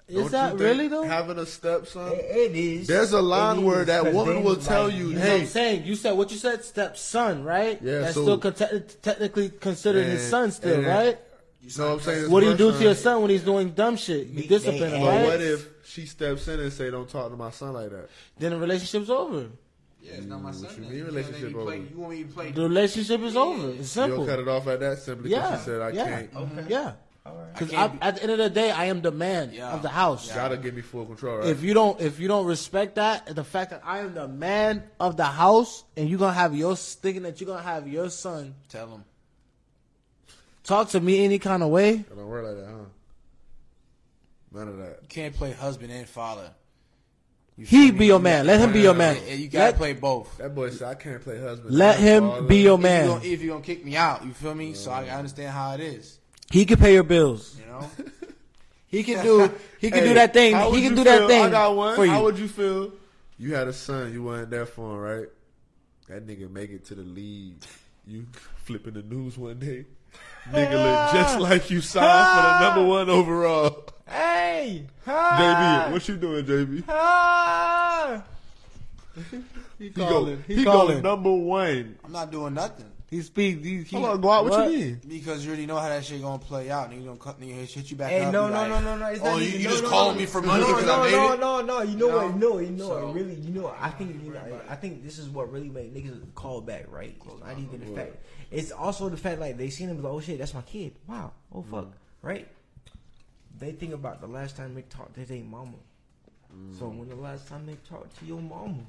Is 0.07 0.15
Don't 0.15 0.31
that 0.31 0.55
really 0.57 0.88
though? 0.89 1.03
Having 1.03 1.39
a 1.39 1.45
stepson. 1.45 2.11
It, 2.11 2.17
it 2.51 2.55
is. 2.55 2.88
There's 2.88 3.13
a 3.13 3.21
line 3.21 3.59
It 3.59 3.61
where 3.63 3.81
is, 3.81 3.88
that 3.88 4.03
'cause 4.03 4.13
woman 4.13 4.35
then, 4.35 4.43
will 4.43 4.53
like, 4.55 4.63
tell 4.65 4.89
you, 4.89 5.07
You 5.09 5.13
know 5.15 5.21
hey, 5.21 5.31
what 5.34 5.41
I'm 5.41 5.47
saying? 5.47 5.85
You 5.85 5.95
said 5.95 6.11
what 6.17 6.30
you 6.31 6.38
said, 6.38 6.63
stepson, 6.65 7.43
right? 7.45 7.80
Yeah, 7.81 7.99
That's 7.99 8.13
so- 8.15 8.23
still 8.23 8.38
con- 8.38 8.53
te- 8.53 8.80
technically 9.01 9.49
considered 9.49 10.05
his 10.05 10.27
son, 10.30 10.51
still, 10.51 10.75
and- 10.80 10.85
right? 10.88 11.17
you 11.61 11.69
know 11.77 11.85
what 11.88 11.93
I'm 11.93 11.99
saying? 12.01 12.30
What 12.31 12.41
do 12.41 12.47
you 12.47 12.57
do 12.57 12.67
First 12.69 12.80
to 12.80 12.84
your 12.85 12.95
son 12.95 13.21
when 13.21 13.30
he's 13.31 13.43
doing 13.43 13.69
dumb 13.71 13.95
shit? 13.95 14.27
You 14.27 14.43
discipline 14.43 14.91
him, 14.93 15.01
But 15.01 15.07
right? 15.07 15.25
what 15.25 15.41
if 15.41 15.67
she 15.85 16.05
steps 16.05 16.47
in 16.49 16.59
and 16.59 16.73
say, 16.73 16.91
don't 16.91 17.07
talk 17.09 17.31
to 17.31 17.38
my 17.38 17.51
son 17.51 17.73
like 17.73 17.89
that? 17.91 18.09
then 18.38 18.51
the 18.51 18.57
relationship's 18.57 19.09
over. 19.09 19.47
Yeah, 20.01 20.15
it's 20.15 20.25
not 20.25 20.41
my 20.43 20.51
mm, 20.51 20.55
son. 20.55 20.69
you 20.75 20.81
mean 20.81 20.97
You 20.97 21.05
relationship 21.05 21.53
wanna 21.53 21.65
let 21.69 21.80
me 21.80 21.85
over? 21.85 21.85
play- 21.85 21.89
You 21.93 21.97
want 22.01 22.11
me 22.11 22.23
to 22.23 22.30
play? 22.30 22.51
The 22.51 22.61
relationship 22.63 23.21
is 23.21 23.38
over. 23.38 23.69
It's 23.69 23.89
simple. 23.89 24.17
You'll 24.17 24.27
cut 24.27 24.39
it 24.39 24.47
off 24.49 24.67
at 24.67 24.80
that 24.81 24.97
simply 24.99 25.30
because 25.30 25.49
Yeah, 25.51 25.57
she 25.59 25.63
said, 25.63 25.81
I 25.81 25.89
yeah. 25.91 26.05
can't. 26.05 26.30
Okay. 26.35 26.65
Yeah, 26.67 26.91
All 27.26 27.36
right. 27.36 27.54
because 27.54 27.74
I 27.74 27.91
at 28.02 28.16
the 28.16 28.24
end 28.24 28.32
of 28.34 28.38
the 28.38 28.50
day, 28.50 28.70
I 28.72 28.86
am 28.86 29.02
the 29.02 29.12
man 29.12 29.52
Yeah. 29.54 29.72
of 29.74 29.82
the 29.82 29.88
house. 29.90 30.28
You 30.28 30.34
gotta 30.36 30.58
give 30.58 30.74
me 30.74 30.82
full 30.82 31.06
control, 31.06 31.38
right? 31.38 31.48
If 31.48 31.64
you 31.64 31.74
don't, 31.74 32.00
if 32.02 32.20
you 32.20 32.28
don't 32.28 32.45
respect 32.45 32.95
that, 32.95 33.34
the 33.34 33.44
fact 33.45 33.72
that 33.72 33.82
I 33.86 34.00
am 34.00 34.14
the 34.14 34.28
man 34.28 34.84
of 35.00 35.16
the 35.16 35.24
house, 35.26 35.84
and 35.95 36.10
you're 36.10 36.20
gonna 36.20 36.34
have 36.34 36.54
your 36.56 36.76
thinking 36.76 37.24
that 37.24 37.40
you're 37.40 37.48
gonna 37.48 37.62
have 37.64 37.88
your 37.88 38.10
son 38.10 38.56
Tell 38.68 38.88
him. 38.90 39.06
talk 40.64 40.90
to 40.90 41.00
me 41.00 41.24
any 41.24 41.40
kind 41.40 41.64
of 41.64 41.70
way, 41.70 41.91
It 41.94 42.10
don't 42.16 42.28
work 42.28 42.45
like 42.45 42.56
that, 42.58 42.66
huh? 42.70 42.86
None 44.52 44.68
of 44.68 44.78
that. 44.78 45.00
You 45.02 45.08
can't 45.08 45.34
play 45.36 45.52
husband 45.52 45.91
and 45.91 46.08
father. 46.08 46.52
You 47.58 47.66
he 47.66 47.86
feel 47.88 47.94
me? 47.94 48.00
be 48.00 48.06
your 48.08 48.20
man. 48.20 48.45
Let 48.48 48.60
him 48.60 48.74
be 48.74 48.82
your 48.82 48.94
man. 48.95 49.18
You 49.28 49.48
gotta 49.48 49.66
Let, 49.66 49.76
play 49.78 49.94
both. 49.94 50.38
That 50.40 50.54
boy 50.56 50.72
said, 50.72 50.88
I 50.90 50.95
can't 50.95 51.22
play 51.22 51.40
husband. 51.40 51.74
let 51.74 52.00
him 52.00 52.28
father." 52.28 52.41
be 52.48 52.58
your 52.64 52.74
If 52.78 52.80
you 52.80 52.84
man. 52.84 53.08
gonna, 53.08 53.24
if 53.26 53.41
you 53.41 53.50
gonna 53.52 53.64
kick 53.64 53.86
me 53.86 53.95
out, 53.95 54.26
you 54.26 54.34
feel 54.34 54.54
me? 54.56 54.74
So 54.74 54.91
I 54.91 55.08
understand 55.10 55.52
how 55.52 55.74
it 55.74 55.80
is. 55.80 56.20
He 56.52 56.65
can 56.65 56.78
pay 56.78 56.94
your 56.94 57.03
bills. 57.03 57.56
You 57.60 57.65
know. 57.65 57.90
He 58.88 59.02
can 59.02 59.24
do. 59.26 59.52
He 59.80 59.90
can 59.90 60.02
Hey, 60.03 60.07
do 60.10 60.14
that 60.14 60.34
thing. 60.34 60.53
how 60.53 60.72
He 60.72 60.82
can 60.84 60.91
you 60.91 60.98
do 60.98 61.03
that 61.06 61.28
thing 61.28 61.45
I 61.45 61.49
got 61.49 61.76
one. 61.76 61.95
for 61.95 62.06
you. 62.06 62.11
How 62.11 62.22
would 62.24 62.38
you 62.38 62.48
feel? 62.48 62.91
You 63.40 63.56
had 63.56 63.68
a 63.68 63.74
son. 63.74 64.14
You 64.14 64.22
wasn't 64.22 64.52
there 64.52 64.68
for 64.68 64.91
him, 64.94 64.99
right? 64.99 65.28
That 66.10 66.28
nigga 66.28 66.48
make 66.52 66.70
it 66.70 66.86
to 66.86 66.95
the 66.95 67.02
league. 67.02 67.56
You 68.06 68.28
flipping 68.65 68.94
the 68.94 69.02
news 69.02 69.36
one 69.36 69.57
day. 69.57 69.86
Nigga 70.52 70.74
look 70.74 71.11
just 71.14 71.40
like 71.49 71.72
you 71.72 71.82
signed 71.82 72.06
for 72.06 72.44
the 72.48 72.60
number 72.70 72.86
one 72.88 73.10
overall. 73.10 73.86
Hey, 74.07 74.86
JB, 75.07 75.91
what 75.91 76.07
you 76.07 76.15
doing, 76.18 76.45
JB? 76.45 76.84
he 79.80 79.86
He 79.86 79.90
go, 79.90 80.07
calling. 80.07 80.44
he, 80.48 80.56
He 80.57 80.64
go 80.64 80.72
calling. 80.72 81.02
number 81.02 81.34
one. 81.34 81.98
I'm 82.03 82.11
not 82.11 82.32
doing 82.32 82.53
nothing 82.53 82.91
He 83.14 83.22
speaks. 83.22 83.64
He, 83.64 83.84
he, 83.84 83.95
Hold 83.95 84.10
on, 84.10 84.22
Guap, 84.23 84.49
what, 84.49 84.72
you 84.72 84.77
mean? 84.80 85.02
because 85.07 85.45
you 85.45 85.52
already 85.52 85.68
know 85.68 85.77
how 85.77 85.88
that 85.88 86.03
shit 86.03 86.19
gonna 86.19 86.40
play 86.40 86.72
out. 86.72 86.90
Nigga 86.90 87.06
gonna 87.06 87.18
cut, 87.18 87.40
nigga 87.40 87.53
hit 87.68 87.91
you 87.91 87.95
back 87.95 88.10
Hey, 88.10 88.23
up. 88.23 88.34
no, 88.34 88.48
no, 88.48 88.53
like, 88.56 88.69
no, 88.69 88.80
no, 88.80 88.98
no. 88.98 89.06
It's 89.06 89.22
oh, 89.23 89.38
you, 89.38 89.49
you 89.49 89.65
no, 89.65 89.69
just 89.69 89.84
no, 89.84 89.90
called 89.90 90.15
no. 90.15 90.19
me 90.19 90.26
for 90.26 90.41
money 90.41 90.61
no, 90.61 90.68
because 90.69 90.85
no, 90.88 90.94
I 90.94 91.03
made 91.03 91.11
no, 91.11 91.34
it. 91.34 91.40
no, 91.40 91.61
no. 91.61 91.81
You 91.84 91.95
know 91.95 92.07
You 92.07 92.15
what? 92.15 92.35
No, 92.38 92.57
you 92.57 92.69
know 92.72 92.88
So- 92.88 93.06
what? 93.06 93.14
Really, 93.14 93.35
you 93.35 93.52
know. 93.52 93.76
I 93.80 93.90
think 93.91 94.23
you 94.23 94.34
know. 94.34 94.61
I 94.68 94.76
think 94.76 95.03
this 95.03 95.19
is 95.19 95.30
what 95.30 95.52
really 95.52 95.69
made 95.69 95.94
niggas 95.94 96.34
call 96.34 96.60
back, 96.61 96.85
right? 96.90 97.15
Not 97.40 97.60
even 97.60 97.80
the 97.81 97.95
fact. 97.95 98.15
It's 98.49 98.72
also 98.72 99.10
the 99.10 99.18
fact 99.18 99.40
like 99.40 99.57
they 99.57 99.69
seen 99.69 99.90
him 99.90 100.02
like, 100.02 100.11
oh 100.11 100.19
shit, 100.19 100.40
that's 100.40 100.56
my 100.56 100.64
kid. 100.64 100.95
Wow. 101.07 101.34
Oh 101.53 101.61
mm. 101.61 101.69
fuck. 101.69 101.91
Right. 102.23 102.48
They 103.60 103.73
think 103.73 103.94
about 103.94 104.22
the 104.22 104.27
last 104.27 104.57
time 104.57 104.73
they 104.73 104.81
talked 104.81 105.14
to 105.15 105.26
their 105.26 105.44
mama. 105.44 105.77
So 106.80 106.85
mm. 106.85 106.98
when 106.98 107.10
the 107.10 107.15
last 107.15 107.48
time 107.48 107.68
they 107.68 107.77
talked 107.88 108.18
to 108.18 108.26
your 108.26 108.41
mama? 108.41 108.81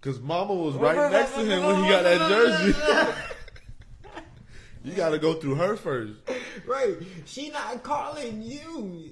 Cause 0.00 0.20
Mama 0.20 0.54
was 0.54 0.74
right 0.76 1.10
next 1.10 1.34
to 1.34 1.40
him 1.44 1.64
when 1.64 1.82
he 1.82 1.88
got 1.90 2.02
that 2.04 2.28
jersey. 2.28 2.78
you 4.84 4.92
got 4.92 5.10
to 5.10 5.18
go 5.18 5.34
through 5.34 5.56
her 5.56 5.76
first. 5.76 6.12
Right. 6.66 6.96
She 7.24 7.50
not 7.50 7.82
calling 7.82 8.42
you. 8.42 9.10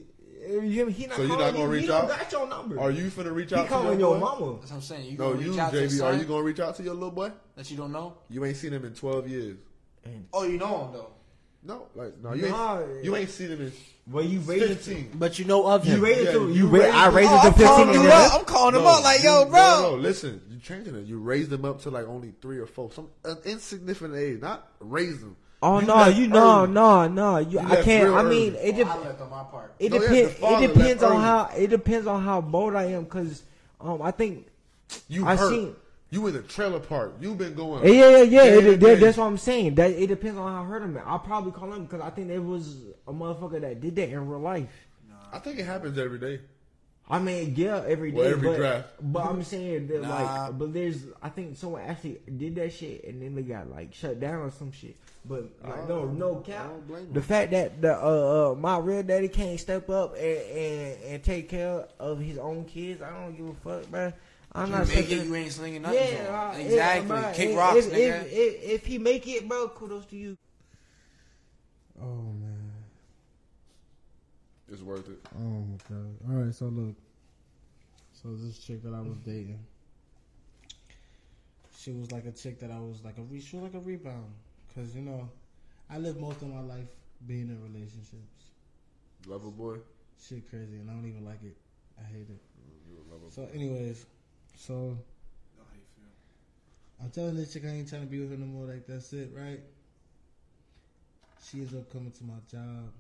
You 0.49 0.61
hear 0.61 0.87
me? 0.87 0.93
He 0.93 1.07
not 1.09 1.17
So 1.17 1.23
you 1.23 1.29
calling 1.29 1.45
not 1.45 1.53
gonna 1.55 1.65
you. 1.65 1.71
reach 1.71 1.81
he 1.83 1.87
don't 1.89 2.03
out? 2.05 2.09
got 2.21 2.31
your 2.33 2.47
number. 2.49 2.79
Are 2.81 2.91
you 2.93 3.11
finna 3.11 3.35
reach 3.35 3.51
he 3.51 3.57
out 3.57 3.63
to 3.65 3.69
calling 3.69 3.99
your 3.99 4.11
your 4.17 4.21
boy? 4.21 4.41
mama. 4.41 4.59
That's 4.61 4.71
what 4.71 4.77
I'm 4.77 4.83
saying. 4.83 5.11
You 5.11 5.19
No, 5.19 5.33
you, 5.35 5.51
reach 5.51 5.59
out 5.59 5.73
to 5.73 5.79
JB. 5.79 6.05
Are 6.05 6.15
you 6.15 6.25
gonna 6.25 6.43
reach 6.45 6.61
out 6.61 6.77
to 6.77 6.83
your 6.85 6.95
little 6.95 7.11
boy? 7.11 7.33
that 7.57 7.69
you 7.71 7.77
don't 7.77 7.91
know? 7.91 8.19
You 8.31 8.45
ain't 8.45 8.57
seen 8.57 8.73
him 8.73 8.85
in 8.85 8.95
twelve 8.95 9.29
years. 9.29 9.57
Oh, 10.33 10.45
you 10.45 10.57
know 10.57 10.85
him 10.85 10.93
though. 10.93 11.09
No, 11.67 11.87
like 11.95 12.13
no, 12.23 12.33
you 12.33 12.49
Nah. 12.49 12.81
ain't. 12.81 13.05
You 13.05 13.17
ain't 13.17 13.31
seen 13.31 13.49
him 13.49 13.61
in 13.61 13.73
Well, 14.09 14.25
you 14.25 14.39
raised 14.41 14.87
him. 14.87 15.11
But 15.15 15.39
you 15.39 15.45
know 15.47 15.67
of 15.67 15.85
You 15.85 15.95
him. 15.97 16.01
raised 16.03 16.25
Yeah, 16.27 16.31
him. 16.33 16.49
you 16.51 16.55
You 16.55 16.67
raised. 16.69 16.95
I 16.95 17.07
raised 17.07 17.17
raised 17.17 17.31
Oh, 17.33 17.39
him 17.41 17.47
I'm 17.47 17.53
to 17.59 17.65
calling 17.65 17.87
fifteen. 17.87 18.01
him 18.03 18.07
and 18.07 18.13
up. 18.13 18.33
a- 18.33 18.39
I'm 18.39 18.45
calling 18.45 18.75
him 18.77 18.87
up 18.87 19.03
like, 19.03 19.23
yo, 19.25 19.45
bro. 19.47 19.59
No, 19.59 19.91
no, 19.91 19.97
listen. 19.97 20.41
you're 20.49 20.61
changing 20.61 20.95
it. 20.95 21.07
You 21.07 21.19
raised 21.19 21.51
them 21.51 21.65
up 21.65 21.83
to 21.83 21.91
like 21.91 22.07
only 22.07 22.33
three 22.41 22.59
or 22.59 22.67
four, 22.67 22.93
some 22.93 23.09
an 23.25 23.39
insignificant 23.45 24.15
age. 24.15 24.41
Not 24.41 24.69
raise 24.81 25.19
them. 25.21 25.37
Oh 25.63 25.81
You 25.81 25.87
no, 25.87 26.07
you 26.07 26.29
no 26.29 26.67
no 26.67 27.09
no. 27.09 27.39
You, 27.39 27.59
You 27.61 27.67
I 27.67 27.83
can't. 27.83 28.15
I 28.15 28.23
mean, 28.23 28.55
early. 28.55 28.69
it 28.69 28.87
Oh, 28.87 28.91
I 28.91 28.99
left 29.09 29.21
on 29.23 29.31
my 29.31 29.43
part. 29.45 29.75
it 29.81 29.91
No, 29.91 29.97
yeah, 30.03 30.09
depends. 30.09 30.35
it 30.41 30.67
depends 30.75 31.03
on 31.03 31.13
early. 31.13 31.23
how 31.23 31.51
it 31.57 31.67
depends 31.71 32.07
on 32.07 32.23
how 32.23 32.41
bold 32.43 32.75
I 32.77 32.85
am 32.93 33.05
because 33.05 33.43
um 33.81 34.03
I 34.03 34.13
think 34.13 34.47
You 35.09 35.27
I 35.27 35.35
hurt. 35.35 35.51
seen- 35.51 35.75
You 36.17 36.27
in 36.29 36.33
the 36.33 36.41
trailer 36.41 36.81
park. 36.81 37.17
You 37.21 37.35
been 37.35 37.55
going. 37.55 37.85
yeah 37.87 37.93
yeah 37.93 38.23
yeah. 38.23 38.45
yeah 38.45 38.59
it, 38.71 38.81
that- 38.81 39.01
that's 39.01 39.19
what 39.19 39.27
I'm 39.27 39.37
saying. 39.37 39.75
That 39.75 39.91
it 39.91 40.07
depends 40.07 40.39
on 40.39 40.51
how 40.51 40.65
hurt 40.65 40.83
him. 40.83 40.99
I'll 41.05 41.19
probably 41.19 41.53
call 41.53 41.71
him 41.75 41.85
because 41.85 42.01
I 42.01 42.09
think 42.09 42.29
there 42.29 42.41
was 42.41 42.79
a 43.07 43.13
motherfucker 43.13 43.61
that 43.61 43.83
did 43.83 43.97
that 43.97 44.09
in 44.09 44.27
real 44.27 44.41
life. 44.41 44.71
I 45.31 45.39
think 45.41 45.59
it 45.59 45.67
happens 45.67 45.99
every 45.99 46.19
day. 46.19 46.41
I 47.09 47.19
mean, 47.19 47.55
yeah, 47.55 47.85
every 47.87 48.13
day. 48.13 48.17
Well, 48.17 48.27
every 48.27 48.49
but, 48.49 48.57
draft. 48.57 48.89
But 49.01 49.27
I'm 49.27 49.43
saying 49.43 49.89
that, 49.89 50.03
Nah. 50.03 50.47
like, 50.47 50.59
but 50.59 50.73
there's, 50.73 51.05
I 51.23 51.29
think 51.29 51.57
someone 51.57 51.83
actually 51.83 52.19
did 52.37 52.57
that 52.57 52.73
shit 52.73 53.05
and 53.05 53.21
then 53.21 53.35
they 53.35 53.43
got 53.43 53.71
like 53.71 53.93
shut 53.93 54.19
down 54.19 54.37
or 54.37 54.51
some 54.51 54.73
shit. 54.73 54.97
But 55.25 55.51
like, 55.63 55.87
no, 55.89 56.07
no 56.07 56.37
cap. 56.37 56.69
don't 56.69 56.89
blame 56.89 57.13
The 57.13 57.21
fact 57.23 57.51
that 57.53 57.83
the 57.83 57.95
uh, 57.95 58.53
uh 58.53 58.55
my 58.55 58.79
real 58.79 59.03
daddy 59.03 59.29
can't 59.29 59.59
step 59.61 59.91
up 59.91 60.15
and, 60.17 60.25
and 60.25 61.03
and 61.03 61.23
take 61.23 61.49
care 61.49 61.87
of 62.01 62.21
his 62.21 62.39
own 62.39 62.65
kids, 62.65 63.03
I 63.03 63.11
don't 63.11 63.37
give 63.37 63.49
a 63.49 63.55
fuck, 63.55 63.93
man. 63.93 64.15
I'm 64.57 64.69
You 64.69 64.73
not 64.77 64.89
make 64.89 65.11
it, 65.11 65.27
you 65.27 65.35
ain't 65.35 65.53
slinging 65.53 65.83
nothing. 65.83 65.99
to 65.99 66.05
him. 66.07 66.25
yeah, 66.25 66.51
uh, 66.55 66.57
exactly. 66.59 67.17
yeah, 67.17 67.33
Kick 67.33 67.51
if- 67.51 67.57
rocks, 67.57 67.87
if, 67.87 67.93
nigga. 67.93 68.25
If, 68.25 68.33
if, 68.33 68.63
if 68.71 68.87
he 68.87 68.99
make 68.99 69.29
it, 69.29 69.47
bro, 69.49 69.69
kudos 69.69 70.07
to 70.07 70.17
you. 70.17 70.37
Oh 72.01 72.05
man. 72.41 72.73
It's 74.73 74.83
worth 74.83 75.09
it. 75.09 75.19
Oh 75.37 75.41
my 75.41 75.77
god. 75.89 76.17
All 76.29 76.37
right, 76.45 76.55
so 76.55 76.67
look. 76.67 76.95
So 78.15 78.35
this 78.35 78.59
chick 78.59 78.83
that 78.83 78.95
I 78.95 79.01
was 79.01 79.17
dating, 79.25 79.61
she 81.79 81.93
was 81.93 82.11
like 82.11 82.25
a 82.27 82.33
chick 82.33 82.59
that 82.61 82.71
I 82.71 82.79
was 82.81 83.05
like 83.05 83.19
a 83.19 83.23
re- 83.23 83.41
she 83.41 83.57
was 83.57 83.65
like 83.65 83.75
a 83.75 83.85
rebound, 83.85 84.33
cause 84.75 84.95
you 84.95 85.03
know, 85.03 85.29
I 85.91 85.99
lived 85.99 86.19
most 86.19 86.41
of 86.43 86.49
my 86.49 86.61
life 86.61 86.89
being 87.27 87.49
in 87.51 87.63
relationships. 87.63 88.51
Lover 89.27 89.51
boy. 89.51 89.77
Shit 90.27 90.49
crazy, 90.49 90.77
and 90.77 90.91
I 90.91 90.95
don't 90.95 91.07
even 91.07 91.25
like 91.25 91.43
it. 91.45 91.57
I 92.01 92.05
hate 92.11 92.27
it. 92.31 92.41
You 92.89 92.97
a 92.99 93.13
lover 93.13 93.27
So, 93.31 93.47
anyways, 93.55 94.07
so 94.57 94.99
I'm 97.03 97.11
telling 97.11 97.37
this 97.37 97.53
chick 97.53 97.65
I 97.65 97.69
ain't 97.69 97.89
trying 97.89 98.03
to 98.03 98.09
be 98.09 98.21
with 98.21 98.31
her 98.31 98.37
no 98.37 98.47
more. 98.47 98.67
Like 98.67 98.87
that's 98.87 99.13
it, 99.13 99.31
right? 99.35 99.61
She 101.45 101.59
ends 101.59 101.75
up 101.75 101.93
coming 101.93 102.11
to 102.11 102.25
my 102.25 102.35
job. 102.51 102.91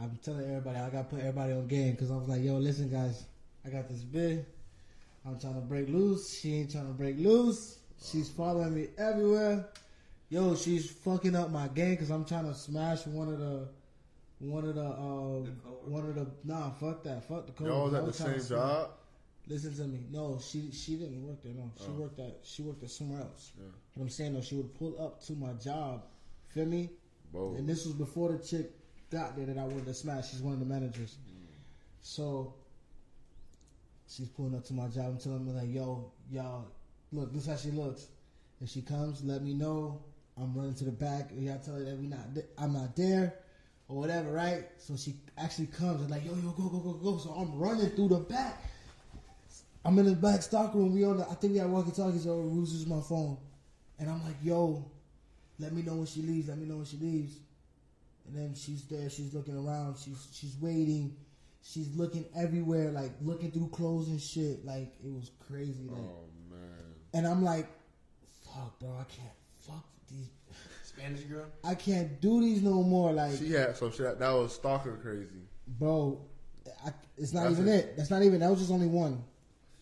I'm 0.00 0.18
telling 0.22 0.46
everybody 0.46 0.78
I 0.78 0.88
got 0.90 1.10
to 1.10 1.16
put 1.16 1.20
everybody 1.20 1.52
on 1.52 1.66
game 1.66 1.92
because 1.92 2.10
I 2.10 2.16
was 2.16 2.28
like, 2.28 2.42
yo, 2.42 2.58
listen, 2.58 2.88
guys, 2.88 3.24
I 3.66 3.70
got 3.70 3.88
this 3.88 4.02
bid. 4.02 4.46
I'm 5.26 5.38
trying 5.38 5.54
to 5.54 5.60
break 5.60 5.88
loose. 5.88 6.38
She 6.38 6.54
ain't 6.54 6.70
trying 6.70 6.86
to 6.86 6.92
break 6.92 7.18
loose. 7.18 7.78
She's 8.02 8.30
following 8.30 8.74
me 8.74 8.88
everywhere. 8.96 9.66
Yo, 10.28 10.54
she's 10.54 10.90
fucking 10.90 11.34
up 11.34 11.50
my 11.50 11.66
game 11.68 11.90
because 11.90 12.10
I'm 12.10 12.24
trying 12.24 12.46
to 12.46 12.54
smash 12.54 13.06
one 13.06 13.28
of 13.28 13.40
the, 13.40 13.68
one 14.38 14.64
of 14.64 14.76
the, 14.76 14.86
um, 14.86 15.44
one 15.84 16.06
of 16.06 16.14
the. 16.14 16.26
Nah, 16.44 16.70
fuck 16.70 17.02
that. 17.02 17.26
Fuck 17.26 17.46
the 17.46 17.52
code. 17.52 17.66
Y'all 17.66 17.84
was 17.86 17.94
at 17.94 18.06
the 18.06 18.12
same 18.12 18.56
job. 18.56 18.90
Listen 19.48 19.74
to 19.76 19.82
me. 19.84 20.06
No, 20.10 20.38
she 20.40 20.70
she 20.72 20.96
didn't 20.96 21.26
work 21.26 21.42
there. 21.42 21.52
No, 21.54 21.70
she 21.78 21.86
Oh. 21.88 21.92
worked 22.02 22.20
at 22.20 22.38
she 22.44 22.62
worked 22.62 22.82
at 22.84 22.90
somewhere 22.90 23.20
else. 23.22 23.52
Yeah. 23.58 23.64
But 23.96 24.02
I'm 24.02 24.08
saying 24.10 24.34
though, 24.34 24.40
she 24.40 24.54
would 24.56 24.72
pull 24.78 25.00
up 25.00 25.20
to 25.26 25.32
my 25.32 25.52
job. 25.54 26.04
Feel 26.50 26.66
me? 26.66 26.90
Bold. 27.32 27.56
And 27.58 27.68
this 27.68 27.84
was 27.84 27.94
before 27.94 28.30
the 28.32 28.38
chick 28.38 28.70
got 29.10 29.36
there 29.36 29.46
that 29.46 29.58
I 29.58 29.64
wanted 29.64 29.86
to 29.86 29.94
smash. 29.94 30.30
She's 30.30 30.40
one 30.42 30.54
of 30.54 30.60
the 30.60 30.66
managers. 30.66 31.16
Mm. 31.28 31.46
So 32.02 32.54
she's 34.08 34.28
pulling 34.28 34.54
up 34.54 34.64
to 34.66 34.74
my 34.74 34.88
job 34.88 35.06
and 35.06 35.20
telling 35.20 35.44
me 35.46 35.52
like, 35.52 35.72
"Yo, 35.72 36.12
y'all, 36.30 36.66
look, 37.12 37.32
this 37.32 37.42
is 37.42 37.48
how 37.48 37.56
she 37.56 37.70
looks." 37.70 38.06
If 38.60 38.68
she 38.68 38.82
comes, 38.82 39.24
let 39.24 39.42
me 39.42 39.54
know. 39.54 40.02
I'm 40.36 40.54
running 40.54 40.74
to 40.74 40.84
the 40.84 40.92
back. 40.92 41.30
Y'all 41.34 41.58
tell 41.58 41.74
her 41.74 41.84
that 41.84 41.98
we 41.98 42.06
not, 42.06 42.34
th- 42.34 42.46
I'm 42.58 42.72
not 42.72 42.94
there, 42.96 43.34
or 43.88 43.96
whatever, 43.98 44.32
right? 44.32 44.64
So 44.78 44.96
she 44.96 45.16
actually 45.38 45.66
comes 45.68 46.00
and 46.02 46.10
like, 46.10 46.24
"Yo, 46.24 46.34
yo, 46.34 46.50
go, 46.52 46.68
go, 46.68 46.78
go, 46.78 46.92
go." 46.94 47.18
So 47.18 47.30
I'm 47.30 47.58
running 47.58 47.90
through 47.90 48.08
the 48.08 48.20
back. 48.20 48.62
I'm 49.84 49.98
in 49.98 50.06
the 50.06 50.14
back 50.14 50.42
stock 50.42 50.74
room. 50.74 50.92
We 50.92 51.04
on 51.04 51.18
the, 51.18 51.24
I 51.28 51.34
think 51.34 51.54
we 51.54 51.58
got 51.58 51.68
walkie 51.68 51.90
talkies. 51.92 52.24
So 52.24 52.36
Ruse 52.38 52.72
is 52.74 52.86
my 52.86 53.00
phone. 53.00 53.38
And 53.98 54.10
I'm 54.10 54.22
like, 54.24 54.36
yo, 54.42 54.90
let 55.58 55.72
me 55.72 55.82
know 55.82 55.94
when 55.96 56.06
she 56.06 56.22
leaves. 56.22 56.48
Let 56.48 56.58
me 56.58 56.66
know 56.66 56.76
when 56.76 56.84
she 56.86 56.96
leaves. 56.98 57.36
And 58.26 58.36
then 58.36 58.54
she's 58.54 58.82
there. 58.84 59.08
She's 59.10 59.32
looking 59.34 59.56
around. 59.56 59.96
She's 60.02 60.28
she's 60.32 60.56
waiting. 60.60 61.16
She's 61.62 61.94
looking 61.94 62.24
everywhere, 62.36 62.90
like 62.90 63.10
looking 63.22 63.50
through 63.50 63.68
clothes 63.68 64.08
and 64.08 64.20
shit. 64.20 64.64
Like 64.64 64.92
it 65.04 65.12
was 65.12 65.30
crazy. 65.48 65.88
Like, 65.88 65.98
Oh 66.00 66.24
man. 66.50 66.60
and 67.12 67.26
I'm 67.26 67.42
like, 67.42 67.66
fuck, 68.44 68.78
bro, 68.78 68.90
I 68.98 69.04
can't 69.04 69.32
fuck 69.66 69.84
these. 70.10 70.28
Spanish 70.82 71.20
girl. 71.22 71.46
I 71.64 71.74
can't 71.74 72.20
do 72.20 72.40
these 72.40 72.62
no 72.62 72.82
more. 72.82 73.12
Like, 73.12 73.36
She 73.38 73.52
had 73.52 73.76
some 73.76 73.92
shit 73.92 74.18
that 74.18 74.30
was 74.32 74.54
stalker 74.54 74.98
crazy. 75.02 75.42
bro, 75.66 76.20
I, 76.84 76.90
it's 77.18 77.32
not 77.32 77.44
That's 77.44 77.58
even 77.60 77.68
it. 77.68 77.74
it. 77.84 77.96
That's 77.96 78.10
not 78.10 78.22
even. 78.22 78.40
That 78.40 78.50
was 78.50 78.58
just 78.60 78.72
only 78.72 78.86
one, 78.86 79.22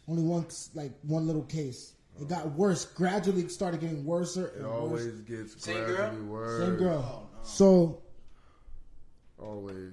only 0.09 0.23
one 0.23 0.47
like 0.75 0.93
one 1.03 1.27
little 1.27 1.43
case. 1.45 1.93
It 2.21 2.29
got 2.29 2.51
worse. 2.53 2.85
Gradually, 2.85 3.43
it 3.43 3.53
started 3.53 3.81
getting 3.81 4.05
worse 4.05 4.37
and 4.37 4.47
It 4.47 4.63
worse. 4.63 4.67
always 4.73 5.21
gets 5.21 5.63
Same 5.65 5.85
girl? 5.85 6.15
worse. 6.29 6.67
Same 6.67 6.77
girl. 6.77 7.29
Oh, 7.35 7.39
so 7.45 8.03
Always. 9.41 9.93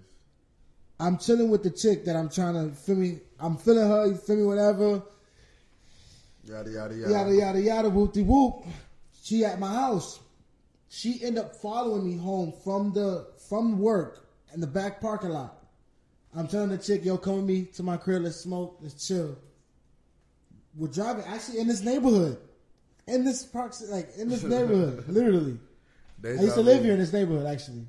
I'm 1.00 1.18
chilling 1.18 1.50
with 1.50 1.62
the 1.62 1.70
chick 1.70 2.06
that 2.06 2.16
I'm 2.16 2.30
trying 2.30 2.54
to 2.54 2.74
feel 2.76 2.96
me. 2.96 3.20
I'm 3.40 3.58
feeling 3.58 3.88
her. 3.88 4.08
You 4.08 4.16
feel 4.16 4.38
me? 4.38 4.44
Whatever. 4.44 5.04
Yada 6.46 6.70
yada 6.72 6.96
yada. 6.96 7.12
Yada 7.12 7.36
yada 7.36 7.62
yada. 7.62 7.90
Whoop 7.90 8.14
de 8.14 8.24
whoop. 8.24 8.66
She 9.22 9.44
at 9.46 9.60
my 9.60 9.72
house. 9.72 10.20
She 10.90 11.22
end 11.24 11.38
up 11.38 11.56
following 11.58 12.06
me 12.06 12.18
home 12.18 12.54
from 12.64 12.94
the 12.94 13.28
from 13.50 13.78
work 13.80 14.26
in 14.54 14.62
the 14.62 14.68
back 14.68 15.02
parking 15.02 15.30
lot. 15.32 15.58
I'm 16.36 16.48
telling 16.48 16.70
the 16.70 16.78
chick, 16.78 17.04
yo, 17.06 17.18
come 17.18 17.36
with 17.38 17.46
me 17.46 17.66
to 17.76 17.84
my 17.84 17.98
crib. 17.98 18.24
Let's 18.24 18.38
smoke. 18.38 18.78
Let's 18.82 19.06
chill. 19.08 19.38
We're 20.77 20.88
driving 20.88 21.23
actually 21.26 21.60
in 21.60 21.68
this 21.68 21.81
neighborhood, 21.81 22.38
in 23.07 23.23
this 23.23 23.43
park, 23.43 23.73
like 23.89 24.10
in 24.18 24.30
this 24.30 24.43
neighborhood, 24.56 25.06
literally. 25.07 25.57
They 26.19 26.38
I 26.38 26.41
used 26.41 26.56
to 26.56 26.61
live 26.61 26.84
here 26.84 26.93
in 26.93 26.99
this 26.99 27.14
neighborhood 27.14 27.45
actually, 27.45 27.88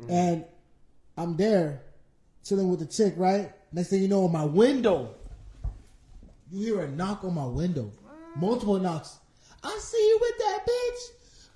mm-hmm. 0.00 0.10
and 0.10 0.44
I'm 1.16 1.36
there 1.36 1.82
chilling 2.44 2.68
with 2.68 2.80
the 2.80 2.86
chick. 2.86 3.14
Right 3.16 3.50
next 3.72 3.88
thing 3.88 4.02
you 4.02 4.08
know, 4.08 4.24
on 4.24 4.32
my 4.32 4.44
window, 4.44 5.14
you 6.50 6.74
hear 6.74 6.84
a 6.84 6.88
knock 6.88 7.24
on 7.24 7.34
my 7.34 7.46
window, 7.46 7.90
multiple 8.36 8.78
knocks. 8.78 9.18
I 9.62 9.78
see 9.80 9.98
you 9.98 10.18
with 10.20 10.38
that 10.38 10.66
bitch. 10.66 10.98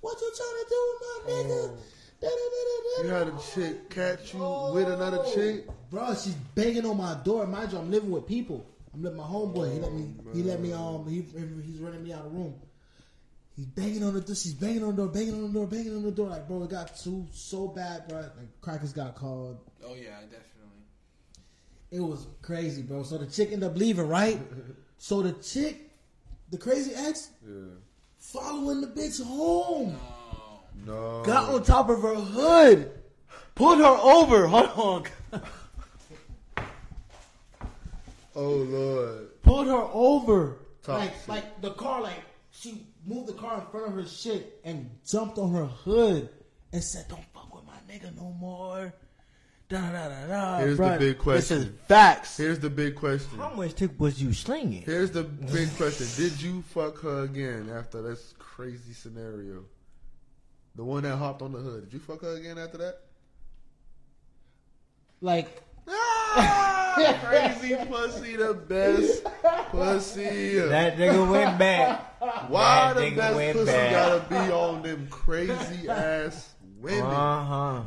What 0.00 0.18
you 0.20 0.32
trying 0.34 0.48
to 0.48 0.66
do, 0.68 0.96
my 1.00 1.32
nigga? 1.32 1.70
Oh. 1.70 1.78
Da-da-da-da-da. 2.20 3.08
You 3.08 3.14
had 3.14 3.28
a 3.28 3.40
chick 3.54 3.90
catch 3.90 4.34
you 4.34 4.40
with 4.74 4.88
another 4.88 5.24
chick. 5.34 5.66
Bro, 5.90 6.14
she's 6.14 6.34
banging 6.54 6.84
on 6.84 6.98
my 6.98 7.14
door. 7.24 7.46
Mind 7.46 7.72
you, 7.72 7.78
I'm 7.78 7.90
living 7.90 8.10
with 8.10 8.26
people. 8.26 8.66
I'm 8.92 9.02
living 9.02 9.18
with 9.18 9.26
my 9.26 9.32
homeboy. 9.32 9.72
He 9.72 9.78
let 9.80 9.92
me. 9.92 10.14
He 10.34 10.42
let 10.42 10.60
me. 10.60 10.72
Um. 10.72 11.06
He, 11.08 11.22
he's 11.64 11.78
running 11.80 12.02
me 12.02 12.12
out 12.12 12.26
of 12.26 12.32
the 12.32 12.38
room. 12.38 12.54
He's 13.56 13.66
banging 13.66 14.02
on 14.04 14.14
the 14.14 14.20
door. 14.20 14.34
She's 14.34 14.54
banging 14.54 14.82
on 14.82 14.96
the 14.96 15.02
door. 15.02 15.08
Banging 15.12 15.34
on 15.34 15.52
the 15.52 15.58
door. 15.58 15.66
Banging 15.66 15.94
on 15.94 16.02
the 16.02 16.10
door. 16.10 16.28
Like, 16.28 16.48
bro, 16.48 16.62
it 16.64 16.70
got 16.70 16.96
too 16.96 17.26
so 17.32 17.68
bad, 17.68 18.08
bro. 18.08 18.18
Like, 18.20 18.60
crackers 18.60 18.92
got 18.92 19.14
called. 19.14 19.58
Oh 19.84 19.94
yeah, 19.94 20.16
definitely. 20.22 20.46
It 21.90 22.00
was 22.00 22.26
crazy, 22.42 22.82
bro. 22.82 23.02
So 23.02 23.18
the 23.18 23.26
chick 23.26 23.52
ended 23.52 23.70
up 23.70 23.76
leaving, 23.76 24.08
right? 24.08 24.40
so 24.98 25.22
the 25.22 25.32
chick, 25.42 25.90
the 26.50 26.58
crazy 26.58 26.92
ex, 26.94 27.30
Yeah. 27.46 27.74
following 28.18 28.80
the 28.80 28.86
bitch 28.86 29.22
home. 29.22 29.96
No. 30.86 31.22
Got 31.24 31.50
on 31.52 31.62
top 31.62 31.90
of 31.90 32.00
her 32.02 32.14
hood. 32.14 32.90
Pulled 33.54 33.78
her 33.78 33.84
over. 33.84 34.46
Hold 34.46 34.70
on. 35.32 35.42
Oh 38.42 38.54
lord. 38.56 39.42
pulled 39.42 39.66
her 39.66 39.88
over. 39.92 40.56
Toxic. 40.82 41.12
Like, 41.28 41.28
like 41.28 41.60
the 41.60 41.72
car, 41.72 42.00
like 42.00 42.22
she 42.50 42.86
moved 43.06 43.28
the 43.28 43.34
car 43.34 43.60
in 43.60 43.66
front 43.66 43.86
of 43.88 43.92
her 43.94 44.06
shit 44.06 44.60
and 44.64 44.88
jumped 45.06 45.36
on 45.38 45.52
her 45.52 45.66
hood 45.66 46.30
and 46.72 46.82
said, 46.82 47.06
"Don't 47.08 47.24
fuck 47.34 47.54
with 47.54 47.64
my 47.66 47.76
nigga 47.92 48.16
no 48.16 48.32
more." 48.32 48.94
Da 49.68 49.78
da 49.92 50.08
da 50.08 50.26
da. 50.26 50.58
Here's 50.58 50.78
the 50.78 50.82
Bruh, 50.82 50.98
big 50.98 51.18
This 51.18 51.50
is 51.50 51.64
question. 51.64 51.78
facts. 51.86 52.36
Here's 52.36 52.58
the 52.58 52.70
big 52.70 52.96
question. 52.96 53.38
How 53.38 53.50
much 53.54 53.74
tip 53.74 53.98
was 54.00 54.20
you 54.20 54.32
slinging? 54.32 54.82
Here's 54.82 55.10
the 55.12 55.22
big 55.52 55.68
question. 55.76 56.06
Did 56.16 56.40
you 56.42 56.62
fuck 56.62 56.98
her 57.02 57.22
again 57.24 57.70
after 57.72 58.02
this 58.02 58.34
crazy 58.38 58.92
scenario? 58.94 59.64
The 60.76 60.84
one 60.84 61.02
that 61.04 61.16
hopped 61.18 61.42
on 61.42 61.52
the 61.52 61.58
hood. 61.58 61.84
Did 61.84 61.92
you 61.92 61.98
fuck 62.00 62.22
her 62.22 62.34
again 62.36 62.56
after 62.58 62.78
that? 62.78 63.00
Like, 65.20 65.62
crazy 67.24 67.76
pussy, 67.88 68.36
the 68.36 68.54
best 68.54 69.24
pussy. 69.70 70.58
That 70.60 70.96
nigga 70.96 71.30
went 71.30 71.58
back. 71.58 72.20
Why 72.48 72.92
that 72.92 72.96
the 72.96 73.00
nigga 73.02 73.16
best 73.16 73.36
went 73.36 73.56
pussy 73.58 73.66
bad. 73.72 73.92
gotta 74.28 74.28
be 74.46 74.52
on 74.52 74.82
them 74.82 75.06
crazy 75.10 75.88
ass 75.88 76.54
women? 76.80 77.00
Uh 77.04 77.44
huh. 77.44 77.82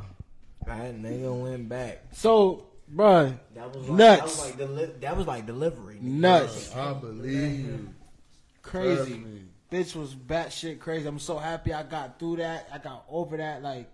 That 0.65 0.95
nigga 1.01 1.41
went 1.41 1.69
back. 1.69 2.03
So, 2.13 2.65
bruh, 2.93 3.37
That 3.55 3.75
was 3.75 3.89
like, 3.89 3.97
Nuts. 3.97 4.19
That 4.19 4.23
was 4.23 4.39
like, 4.39 4.57
deli- 4.57 4.93
that 5.01 5.17
was 5.17 5.27
like 5.27 5.45
delivery. 5.45 5.95
nigga. 5.95 6.01
nuts, 6.03 6.75
I 6.75 6.93
believe 6.93 7.59
you. 7.65 7.89
crazy. 8.61 9.23
Bitch 9.71 9.95
was 9.95 10.13
batshit 10.13 10.79
crazy. 10.79 11.07
I'm 11.07 11.17
so 11.19 11.37
happy 11.39 11.73
I 11.73 11.81
got 11.83 12.19
through 12.19 12.37
that. 12.37 12.69
I 12.71 12.77
got 12.77 13.05
over 13.09 13.37
that. 13.37 13.63
Like, 13.63 13.91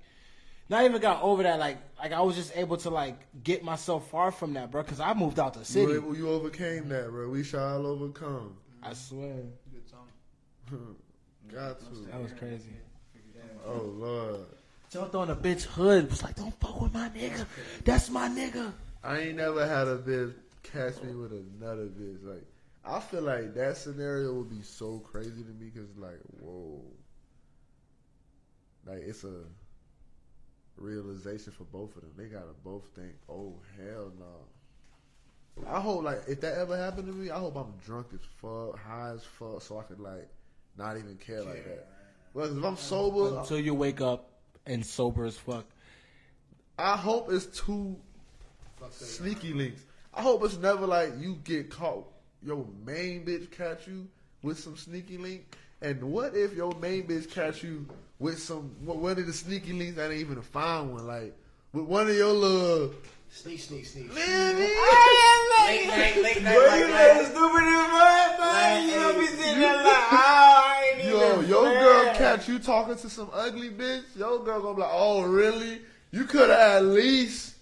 not 0.69 0.85
even 0.85 1.01
got 1.01 1.21
over 1.23 1.43
that. 1.43 1.59
Like, 1.59 1.77
like 1.97 2.13
I 2.13 2.21
was 2.21 2.35
just 2.35 2.55
able 2.55 2.77
to 2.77 2.89
like 2.89 3.17
get 3.43 3.63
myself 3.63 4.09
far 4.09 4.31
from 4.31 4.53
that, 4.53 4.71
bro. 4.71 4.83
Because 4.83 4.99
I 4.99 5.13
moved 5.13 5.39
out 5.39 5.55
the 5.55 5.65
city. 5.65 5.93
You, 5.93 6.15
you 6.15 6.29
overcame 6.29 6.87
that, 6.89 7.09
bro. 7.09 7.27
We 7.29 7.43
shall 7.43 7.85
overcome. 7.85 8.55
I 8.81 8.93
swear, 8.93 9.35
Got 11.51 11.79
to. 11.79 11.85
that 12.11 12.21
was 12.21 12.31
crazy. 12.33 12.69
Oh 13.65 13.81
lord. 13.81 14.45
Jumped 14.91 15.15
on 15.15 15.29
a 15.29 15.35
bitch 15.35 15.63
hood. 15.63 16.09
Was 16.09 16.23
like, 16.23 16.35
don't 16.35 16.57
fuck 16.59 16.81
with 16.81 16.93
my 16.93 17.09
nigga. 17.09 17.45
That's 17.83 18.09
my 18.09 18.27
nigga. 18.29 18.71
I 19.03 19.19
ain't 19.19 19.37
never 19.37 19.67
had 19.67 19.87
a 19.87 19.97
bitch 19.97 20.33
catch 20.63 21.01
me 21.03 21.13
with 21.13 21.31
another 21.31 21.85
bitch. 21.85 22.23
Like, 22.23 22.43
I 22.85 22.99
feel 22.99 23.21
like 23.21 23.53
that 23.55 23.77
scenario 23.77 24.33
would 24.33 24.49
be 24.49 24.61
so 24.61 24.99
crazy 24.99 25.43
to 25.43 25.49
me 25.49 25.69
because, 25.73 25.89
like, 25.97 26.19
whoa. 26.41 26.81
Like, 28.85 28.99
it's 28.99 29.23
a 29.23 29.43
realization 30.80 31.53
for 31.53 31.65
both 31.65 31.95
of 31.95 32.01
them. 32.01 32.11
They 32.18 32.26
gotta 32.26 32.53
both 32.64 32.88
think, 32.95 33.14
oh, 33.30 33.56
hell 33.77 34.11
no. 34.19 35.68
I 35.68 35.80
hope, 35.80 36.03
like, 36.03 36.22
if 36.27 36.39
that 36.41 36.57
ever 36.57 36.77
happened 36.77 37.07
to 37.07 37.14
me, 37.14 37.30
I 37.30 37.38
hope 37.38 37.56
I'm 37.57 37.73
drunk 37.85 38.07
as 38.14 38.22
fuck, 38.41 38.80
high 38.80 39.11
as 39.14 39.23
fuck, 39.23 39.61
so 39.61 39.80
I 39.80 39.84
could, 39.84 39.99
like, 39.99 40.27
not 40.77 40.97
even 40.97 41.18
care 41.18 41.43
like 41.43 41.65
that. 41.65 41.88
Because 42.34 42.57
if 42.57 42.64
I'm 42.64 42.77
sober, 42.77 43.39
Until 43.39 43.60
you 43.60 43.73
wake 43.73 44.01
up 44.01 44.30
and 44.65 44.85
sober 44.85 45.26
as 45.26 45.38
fuck. 45.38 45.65
I 46.77 46.95
hope 46.95 47.31
it's 47.31 47.45
two 47.47 47.97
sneaky 48.91 49.53
links. 49.53 49.81
I 50.14 50.22
hope 50.22 50.43
it's 50.43 50.57
never 50.57 50.88
like 50.88 51.11
you 51.19 51.39
get 51.43 51.69
caught. 51.69 52.07
Your 52.41 52.65
main 52.85 53.26
bitch 53.26 53.51
catch 53.51 53.88
you 53.88 54.07
with 54.41 54.57
some 54.60 54.77
sneaky 54.77 55.18
link. 55.18 55.57
And 55.81 56.01
what 56.03 56.35
if 56.35 56.53
your 56.56 56.73
main 56.76 57.03
bitch 57.03 57.30
catch 57.30 57.64
you 57.64 57.85
with 58.19 58.39
some 58.39 58.63
one 58.85 59.17
of 59.17 59.25
the 59.25 59.33
sneaky 59.33 59.73
links 59.73 59.95
that 59.95 60.11
ain't 60.11 60.19
even 60.21 60.37
a 60.37 60.41
fine 60.41 60.91
one? 60.91 61.07
Like 61.07 61.33
with 61.73 61.85
one 61.85 62.09
of 62.09 62.15
your 62.15 62.33
little 62.33 62.93
Sneak, 63.31 63.59
sneak, 63.59 63.85
sneak. 63.85 64.07
man, 64.15 64.55
Late 64.55 65.87
night, 65.87 66.15
late 66.23 66.41
night, 66.43 66.57
like 66.57 66.87
that. 66.87 67.25
stupid 67.27 67.63
as 67.63 68.39
fuck, 68.39 68.83
You 68.83 68.99
don't 68.99 69.19
be 69.19 69.27
sitting 69.27 69.59
there 69.59 69.75
like, 69.75 69.85
oh, 69.85 70.63
I 70.65 70.93
ain't 70.95 71.03
yo, 71.09 71.33
even 71.37 71.47
your 71.49 71.61
play. 71.65 71.79
girl 71.79 72.13
catch 72.15 72.47
you 72.49 72.57
talking 72.57 72.95
to 72.95 73.09
some 73.09 73.29
ugly 73.31 73.69
bitch. 73.69 74.01
Your 74.15 74.43
girl 74.43 74.61
gonna 74.61 74.75
be 74.75 74.81
like, 74.81 74.89
oh 74.91 75.21
really? 75.23 75.81
You 76.11 76.25
could 76.25 76.49
have 76.49 76.77
at 76.77 76.85
least. 76.85 77.55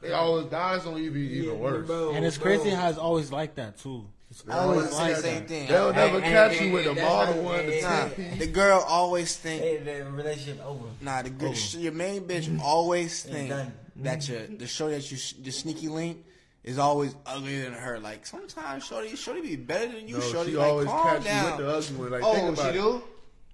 They 0.00 0.12
always 0.12 0.46
dies 0.46 0.86
on 0.86 0.96
you 1.02 1.10
be 1.10 1.20
even 1.20 1.58
worse. 1.58 1.86
Bro, 1.86 2.12
And 2.14 2.24
it's 2.24 2.38
bro. 2.38 2.56
crazy 2.56 2.70
how 2.70 2.88
it's 2.88 2.96
always 2.98 3.30
like 3.30 3.56
that 3.56 3.76
too. 3.78 4.06
It's 4.30 4.42
They 4.42 4.52
always 4.52 4.78
always 4.78 4.92
like 4.94 5.00
say 5.00 5.08
the 5.08 5.14
that. 5.14 5.22
same 5.22 5.46
thing. 5.46 5.68
They'll 5.68 5.92
never 5.92 6.20
Hey, 6.20 6.30
catch 6.30 6.54
hey, 6.56 6.66
you 6.66 6.72
with 6.72 6.82
hey, 6.84 6.88
the 6.90 6.94
that's 6.94 7.08
model 7.08 7.34
how- 7.34 7.40
one, 7.40 7.66
the 7.66 7.72
hey, 7.72 7.80
Nah, 7.82 7.88
ten 7.88 8.10
piece. 8.10 8.38
the 8.38 8.46
girl 8.46 8.84
always 8.86 9.36
think. 9.36 9.62
Hey, 9.62 9.76
the 9.78 10.04
relationship 10.10 10.64
over. 10.64 10.84
Nah, 11.00 11.22
the 11.22 11.30
good, 11.30 11.74
your 11.74 11.92
main 11.92 12.22
bitch 12.22 12.44
mm-hmm. 12.44 12.60
always 12.60 13.22
think 13.24 13.48
done. 13.48 13.72
that 13.96 14.20
mm-hmm. 14.20 14.32
your 14.52 14.58
the 14.58 14.66
show 14.68 14.88
that 14.88 15.10
you 15.10 15.18
the 15.42 15.50
sneaky 15.50 15.88
link 15.88 16.24
is 16.62 16.78
always 16.78 17.14
uglier 17.26 17.64
than 17.64 17.72
her. 17.72 17.98
Like 17.98 18.24
sometimes 18.24 18.86
Shorty, 18.86 19.16
Shorty 19.16 19.40
be 19.40 19.56
better 19.56 19.90
than 19.90 20.06
you. 20.06 20.18
No, 20.18 20.20
Shorty 20.20 20.50
she 20.52 20.56
like 20.56 20.68
always 20.68 20.86
calm 20.86 21.16
catch 21.16 21.24
down. 21.24 21.44
you 21.44 21.50
with 21.50 21.66
the 21.66 21.76
ugly 21.76 21.96
one. 21.96 22.10
Like, 22.10 22.22
oh, 22.22 22.34
think 22.34 22.48
about 22.58 22.62
she 22.72 22.78
it. 22.78 22.82
do? 22.82 23.02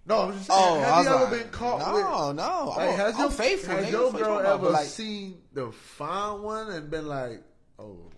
No, 0.08 0.20
I'm 0.22 0.32
just 0.34 0.50
oh, 0.52 0.54
saying. 0.54 0.76
Oh, 0.76 0.78
I 0.78 0.80
have 0.84 0.96
was 0.98 1.06
you 1.06 1.12
ever 1.14 1.24
like, 1.24 1.42
been 1.42 1.50
caught 1.50 1.78
no, 1.80 1.94
with? 1.94 2.36
no. 2.36 2.74
Like, 2.76 2.88
I'm, 2.90 2.96
has 2.96 3.14
I'm 3.14 3.20
your, 3.20 3.30
faithful. 3.30 3.74
Has 3.76 3.90
your 3.90 4.12
girl 4.12 4.38
ever 4.40 4.70
like, 4.70 4.86
seen 4.86 5.38
the 5.52 5.72
fine 5.72 6.42
one 6.42 6.70
and 6.70 6.90
been 6.90 7.06
like, 7.08 7.42
"Oh, 7.78 7.82
I 7.82 7.86
understand. 7.86 8.15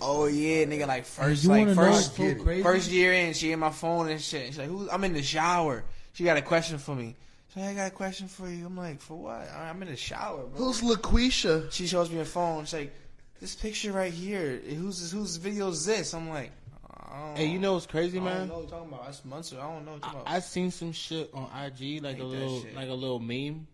Oh 0.00 0.26
yeah, 0.26 0.64
nigga. 0.64 0.86
Like 0.86 1.04
first, 1.04 1.44
you 1.44 1.50
like 1.50 1.60
wanna 1.60 1.74
know 1.74 1.82
first, 1.82 2.18
what's 2.18 2.38
so 2.38 2.42
crazy? 2.44 2.62
first 2.62 2.90
year 2.90 3.12
in, 3.12 3.34
she 3.34 3.52
in 3.52 3.58
my 3.58 3.70
phone 3.70 4.08
and 4.08 4.20
shit. 4.20 4.46
She's 4.46 4.58
like, 4.58 4.68
"Who?" 4.68 4.88
I'm 4.90 5.04
in 5.04 5.12
the 5.12 5.22
shower. 5.22 5.84
She 6.12 6.24
got 6.24 6.36
a 6.36 6.42
question 6.42 6.78
for 6.78 6.94
me. 6.94 7.14
She's 7.48 7.62
like, 7.62 7.72
I 7.72 7.74
got 7.74 7.86
a 7.88 7.94
question 7.94 8.28
for 8.28 8.48
you. 8.48 8.66
I'm 8.66 8.76
like, 8.76 9.00
for 9.00 9.16
what? 9.18 9.48
I'm 9.54 9.80
in 9.82 9.88
the 9.88 9.96
shower, 9.96 10.44
bro. 10.46 10.66
Who's 10.66 10.80
LaQuisha? 10.82 11.70
she 11.72 11.86
shows 11.86 12.10
me 12.10 12.16
her 12.18 12.24
phone. 12.24 12.64
She's 12.64 12.74
like, 12.74 12.94
this 13.40 13.54
picture 13.54 13.92
right 13.92 14.12
here. 14.12 14.56
Whose 14.58 15.10
whose 15.12 15.36
video 15.36 15.68
is 15.68 15.84
this? 15.86 16.12
I'm 16.14 16.28
like, 16.28 16.50
I 16.90 17.18
don't 17.26 17.36
Hey, 17.36 17.46
you 17.46 17.58
know 17.58 17.74
what's 17.74 17.86
crazy, 17.86 18.18
I 18.18 18.22
man? 18.22 18.38
don't 18.38 18.48
know 18.48 18.54
what 18.54 18.60
you're 18.62 18.70
talking 18.70 18.88
about. 18.92 19.04
That's 19.06 19.24
months. 19.24 19.52
I 19.52 19.56
don't 19.56 19.84
know 19.84 19.92
what 19.92 19.96
you're 19.96 19.98
talking 20.00 20.18
I, 20.18 20.22
about. 20.22 20.34
I 20.34 20.40
seen 20.40 20.70
some 20.70 20.92
shit 20.92 21.30
on 21.32 21.44
IG, 21.44 22.02
like 22.02 22.16
Ain't 22.16 22.20
a 22.20 22.24
that 22.24 22.24
little, 22.24 22.62
shit. 22.62 22.74
like 22.74 22.88
a 22.88 22.94
little 22.94 23.18
meme 23.20 23.66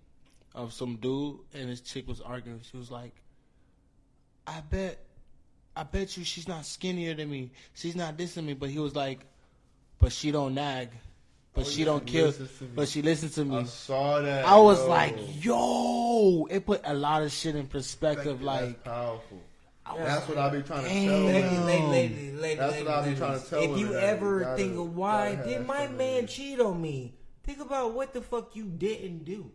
of 0.55 0.73
some 0.73 0.97
dude 0.97 1.39
and 1.53 1.69
his 1.69 1.81
chick 1.81 2.07
was 2.07 2.21
arguing. 2.21 2.61
She 2.71 2.77
was 2.77 2.91
like, 2.91 3.13
"I 4.47 4.61
bet, 4.61 4.99
I 5.77 5.83
bet 5.83 6.17
you 6.17 6.25
she's 6.25 6.47
not 6.49 6.65
skinnier 6.67 7.15
than 7.15 7.31
me. 7.31 7.51
She's 7.75 7.97
not 7.97 8.17
this 8.17 8.35
than 8.35 8.47
me." 8.47 8.55
But 8.55 8.71
he 8.71 8.79
was 8.79 8.95
like, 8.95 9.21
"But 9.99 10.13
she 10.13 10.31
don't 10.31 10.55
nag, 10.55 10.91
but 11.53 11.63
Oh, 11.67 11.69
she 11.69 11.81
yeah, 11.81 11.85
don't 11.87 12.07
kill, 12.07 12.27
listens 12.27 12.59
to 12.59 12.65
me. 12.65 12.71
but 12.75 12.89
she 12.89 13.03
listens 13.03 13.35
to 13.35 13.45
me." 13.45 13.59
I 13.59 13.65
saw 13.65 14.21
that. 14.21 14.45
I 14.45 14.57
was 14.57 14.79
yo. 14.81 14.89
like, 14.89 15.17
"Yo!" 15.45 16.47
It 16.51 16.65
put 16.67 16.81
a 16.85 16.95
lot 16.95 17.23
of 17.23 17.33
shit 17.33 17.57
in 17.57 17.67
perspective. 17.67 18.39
That's 18.41 18.43
Like, 18.45 18.85
powerful. 18.85 19.41
I 19.87 19.93
was 19.95 20.03
That's 20.07 20.29
what 20.29 20.39
I 20.39 20.49
be 20.49 20.63
trying 20.63 20.83
to 20.85 20.89
Damn. 20.89 21.09
tell 21.11 21.21
Lady, 21.25 21.59
lady, 21.59 21.83
lady, 21.87 22.33
lady, 22.33 22.55
That's 22.55 22.73
lady, 22.73 22.85
what 22.87 22.95
I 22.95 23.09
be 23.11 23.17
trying 23.17 23.41
to 23.41 23.47
tell 23.51 23.63
If 23.63 23.79
you 23.79 23.95
ever 23.95 24.39
you 24.39 24.45
gotta- 24.45 24.57
think 24.57 24.79
of 24.79 24.97
why 24.97 25.35
did 25.35 25.67
my 25.67 25.89
man 25.89 26.27
cheat 26.27 26.59
on 26.61 26.81
me, 26.81 27.13
think 27.43 27.61
about 27.61 27.93
what 27.93 28.15
the 28.15 28.23
fuck 28.23 28.57
you 28.57 28.65
didn't 28.65 29.25
do. 29.25 29.51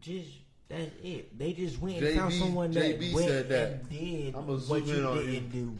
Just 0.00 0.28
that's 0.68 0.90
it. 1.02 1.38
They 1.38 1.52
just 1.52 1.80
went 1.80 2.02
and 2.02 2.18
found 2.18 2.32
someone 2.34 2.70
that 2.72 2.98
JB 3.00 3.14
went 3.14 3.26
said 3.28 3.48
that. 3.48 3.68
and 3.70 3.88
did 3.90 4.34
I'ma 4.34 4.52
what 4.52 4.60
zoom 4.60 4.86
you 4.86 4.94
in 4.94 5.06
on 5.06 5.16
didn't 5.18 5.32
you. 5.54 5.62
do. 5.66 5.78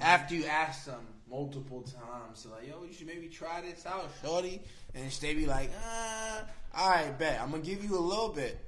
After 0.00 0.34
you 0.34 0.44
ask 0.46 0.84
them 0.86 1.00
multiple 1.30 1.82
times, 1.82 2.40
so 2.40 2.50
like, 2.50 2.68
yo, 2.68 2.84
you 2.84 2.92
should 2.92 3.06
maybe 3.06 3.28
try 3.28 3.60
this 3.60 3.84
out, 3.86 4.08
shorty, 4.24 4.60
and 4.94 5.10
they 5.10 5.34
be 5.34 5.46
like, 5.46 5.70
uh, 5.86 6.40
all 6.76 6.90
right, 6.90 7.18
bet 7.18 7.40
I'm 7.40 7.50
gonna 7.50 7.62
give 7.62 7.82
you 7.84 7.96
a 7.98 8.00
little 8.00 8.28
bit, 8.28 8.58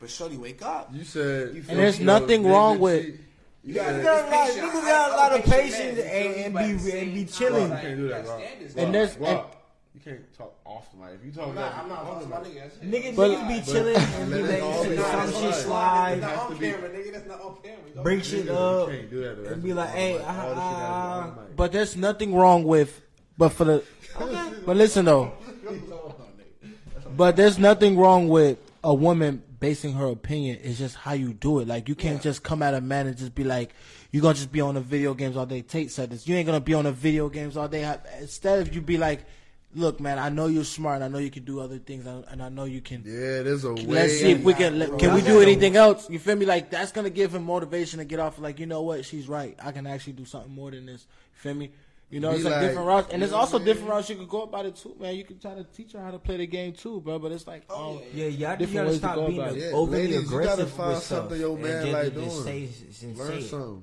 but 0.00 0.10
shorty, 0.10 0.36
wake 0.36 0.62
up. 0.62 0.90
You 0.92 1.04
said, 1.04 1.54
You 1.54 1.64
And 1.68 1.78
there's 1.78 1.98
you 2.00 2.04
nothing 2.06 2.42
nigga 2.42 2.50
wong 2.50 2.78
with- 2.78 3.04
cheat. 3.06 3.20
You 3.64 3.74
said- 3.74 3.94
Niggas 3.94 4.02
got 4.04 4.18
a 4.18 4.30
lot, 4.30 4.46
patient. 4.48 4.66
niggas 4.66 4.82
I- 4.82 4.88
got 4.90 5.08
a 5.08 5.12
I'm 5.12 5.18
lot 5.18 5.32
of 5.38 5.44
patience 5.44 5.98
and, 6.00 6.00
you 6.00 6.02
feel 6.02 6.02
me? 6.02 6.70
and 6.72 6.84
be 6.84 6.98
and 7.00 7.14
be 7.14 7.24
chilling. 7.26 7.68
time, 7.68 7.76
You 7.78 7.82
can't 7.86 7.96
do 7.96 8.08
that, 8.08 8.24
Got 8.24 8.40
And 8.40 8.76
Rob, 8.76 8.92
there's- 8.92 9.16
Rob, 9.18 9.56
you 9.94 10.00
can't 10.00 10.34
talk 10.36 10.54
off 10.64 10.90
the 10.92 10.96
mic. 10.98 11.14
if 11.20 11.24
you 11.24 11.32
talk 11.32 11.48
I'm 11.48 11.54
that, 11.56 11.60
not, 11.76 11.82
I'm 11.82 11.88
not 11.88 11.98
often, 12.00 12.12
talking 12.14 12.26
about 12.28 12.42
like, 12.44 12.52
niggas. 12.82 13.12
Niggas, 13.12 13.16
But- 13.16 13.30
niggas 13.30 13.48
be 13.48 13.60
but- 13.60 13.72
chilling 13.72 13.96
and 13.96 14.30
be 14.32 14.40
but 14.40 14.48
letting 14.48 14.64
all 14.64 14.84
shit, 14.84 14.98
some 14.98 15.32
shit 15.42 15.54
slide, 15.54 16.20
That's 16.20 16.36
not 16.36 16.50
on 16.50 16.58
camera, 16.58 16.88
nigga. 16.90 17.12
That's 17.12 17.28
not 17.28 17.40
on 17.42 17.56
camera. 17.62 18.02
bring 18.02 18.20
nigga, 18.20 18.24
shit 18.24 18.44
you 18.46 18.52
up, 18.52 18.88
can't 18.88 19.10
do 19.10 19.20
that. 19.20 19.52
and 19.52 19.62
be 19.62 19.72
like, 19.74 19.90
hey, 19.90 20.16
the- 20.18 20.24
all 20.24 20.32
the 20.32 20.54
shit 20.54 20.56
ah, 20.58 21.24
that's 21.26 21.38
on 21.38 21.46
but 21.56 21.72
there's 21.72 21.96
nothing 21.96 22.34
wrong 22.34 22.64
with, 22.64 23.00
but 23.36 23.50
for 23.50 23.64
the, 23.64 23.84
but 24.66 24.76
listen 24.76 25.04
though, 25.04 25.32
but 27.16 27.36
there's 27.36 27.58
nothing 27.58 27.96
wrong 27.98 28.28
with 28.28 28.58
a 28.84 28.94
woman 28.94 29.42
basing 29.60 29.92
her 29.94 30.06
opinion. 30.06 30.58
It's 30.62 30.78
just 30.78 30.96
how 30.96 31.12
you 31.12 31.32
do 31.32 31.60
it. 31.60 31.68
Like 31.68 31.88
you 31.88 31.94
can't 31.94 32.20
just 32.20 32.42
come 32.42 32.62
at 32.62 32.74
a 32.74 32.80
man 32.80 33.06
and 33.06 33.16
just 33.16 33.34
be 33.34 33.44
like, 33.44 33.70
you're 34.10 34.22
gonna 34.22 34.34
just 34.34 34.50
be 34.52 34.60
on 34.60 34.74
the 34.74 34.80
video 34.80 35.14
games 35.14 35.36
all 35.36 35.46
day. 35.46 35.62
Tate 35.62 35.90
said 35.90 36.10
this. 36.10 36.26
You 36.26 36.34
ain't 36.36 36.46
gonna 36.46 36.60
be 36.60 36.74
on 36.74 36.84
the 36.84 36.92
video 36.92 37.28
games 37.28 37.56
all 37.56 37.68
day. 37.68 37.84
Instead 38.20 38.60
of 38.60 38.74
you 38.74 38.80
be 38.80 38.98
like, 38.98 39.24
look, 39.74 40.00
man, 40.00 40.18
I 40.18 40.28
know 40.28 40.46
you're 40.46 40.64
smart. 40.64 40.96
and 40.96 41.04
I 41.04 41.08
know 41.08 41.18
you 41.18 41.30
can 41.30 41.44
do 41.44 41.60
other 41.60 41.78
things, 41.78 42.06
and 42.06 42.24
and 42.30 42.42
I 42.42 42.48
know 42.48 42.64
you 42.64 42.80
can. 42.80 43.02
Yeah, 43.04 43.42
there's 43.42 43.64
a 43.64 43.72
way. 43.74 43.84
Let's 43.84 44.18
see 44.18 44.32
if 44.32 44.42
we 44.42 44.54
can. 44.54 44.78
let- 44.78 44.98
Can 44.98 45.14
we 45.14 45.22
do 45.22 45.40
anything 45.40 45.76
else? 45.76 46.08
You 46.10 46.18
feel 46.18 46.36
me? 46.36 46.46
Like 46.46 46.70
that's 46.70 46.92
gonna 46.92 47.10
give 47.10 47.34
him 47.34 47.44
motivation 47.44 47.98
to 47.98 48.04
get 48.04 48.20
off. 48.20 48.38
Like 48.38 48.58
you 48.58 48.66
know 48.66 48.82
what? 48.82 49.04
She's 49.04 49.28
right. 49.28 49.56
I 49.62 49.72
can 49.72 49.86
actually 49.86 50.14
do 50.14 50.24
something 50.24 50.52
more 50.52 50.70
than 50.70 50.86
this. 50.86 51.06
You 51.34 51.40
feel 51.40 51.54
me? 51.54 51.70
You 52.10 52.20
know, 52.20 52.28
Be 52.28 52.36
it's 52.36 52.44
like, 52.44 52.52
like, 52.56 52.60
different 52.68 52.86
routes, 52.88 53.08
and 53.10 53.22
you 53.22 53.26
there's 53.26 53.32
also 53.32 53.56
I 53.56 53.60
mean? 53.60 53.66
different 53.68 53.88
routes 53.88 54.10
you 54.10 54.16
could 54.16 54.28
go 54.28 54.42
about 54.42 54.66
it 54.66 54.76
too, 54.76 54.94
man. 55.00 55.16
You 55.16 55.24
can 55.24 55.38
try 55.38 55.54
to 55.54 55.64
teach 55.64 55.92
her 55.92 56.00
how 56.02 56.10
to 56.10 56.18
play 56.18 56.36
the 56.36 56.46
game 56.46 56.74
too, 56.74 57.00
bro. 57.00 57.18
But 57.18 57.32
it's 57.32 57.46
like, 57.46 57.62
oh, 57.70 58.02
Yeah, 58.12 58.26
y'all 58.26 58.50
just 58.50 58.58
Different 58.58 58.74
gotta 58.74 58.88
ways 58.88 58.94
to 58.96 58.98
stop 58.98 59.14
go 59.14 59.26
being 59.28 59.40
about 59.40 59.56
it. 59.56 59.60
Yeah, 59.62 59.70
overly 59.72 60.02
ladies, 60.08 60.30
you 60.30 60.42
gotta 60.42 60.66
find 60.66 60.88
with 60.94 61.02
something 61.04 61.40
your 61.40 61.56
man 61.56 61.90
like 61.92 62.12
just 62.14 62.44
doing. 62.44 62.68
say, 62.68 63.06
and 63.06 63.16
Learn 63.16 63.28
say 63.28 63.38
it. 63.38 63.42
something. 63.48 63.82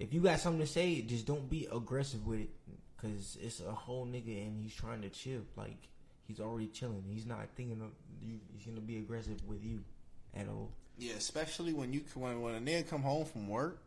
If 0.00 0.12
you 0.12 0.20
got 0.22 0.40
something 0.40 0.60
to 0.60 0.66
say, 0.66 1.02
just 1.02 1.24
don't 1.24 1.48
be 1.48 1.68
aggressive 1.72 2.26
with 2.26 2.40
it, 2.40 2.48
cause 3.02 3.36
it's 3.42 3.60
a 3.60 3.72
whole 3.72 4.06
nigga 4.06 4.46
and 4.46 4.62
he's 4.62 4.74
trying 4.74 5.02
to 5.02 5.10
chill. 5.10 5.42
Like 5.56 5.76
he's 6.26 6.40
already 6.40 6.68
chilling. 6.68 7.04
He's 7.10 7.26
not 7.26 7.48
thinking 7.56 7.82
of 7.82 7.90
you. 8.20 8.38
He's 8.56 8.64
gonna 8.64 8.80
be 8.80 8.98
aggressive 8.98 9.46
with 9.46 9.62
you 9.64 9.80
at 10.34 10.48
all. 10.48 10.70
Yeah, 10.98 11.14
especially 11.18 11.72
when 11.72 11.92
you 11.92 12.02
when 12.14 12.40
when 12.40 12.54
a 12.54 12.60
nigga 12.60 12.88
come 12.88 13.02
home 13.02 13.24
from 13.24 13.48
work. 13.48 13.82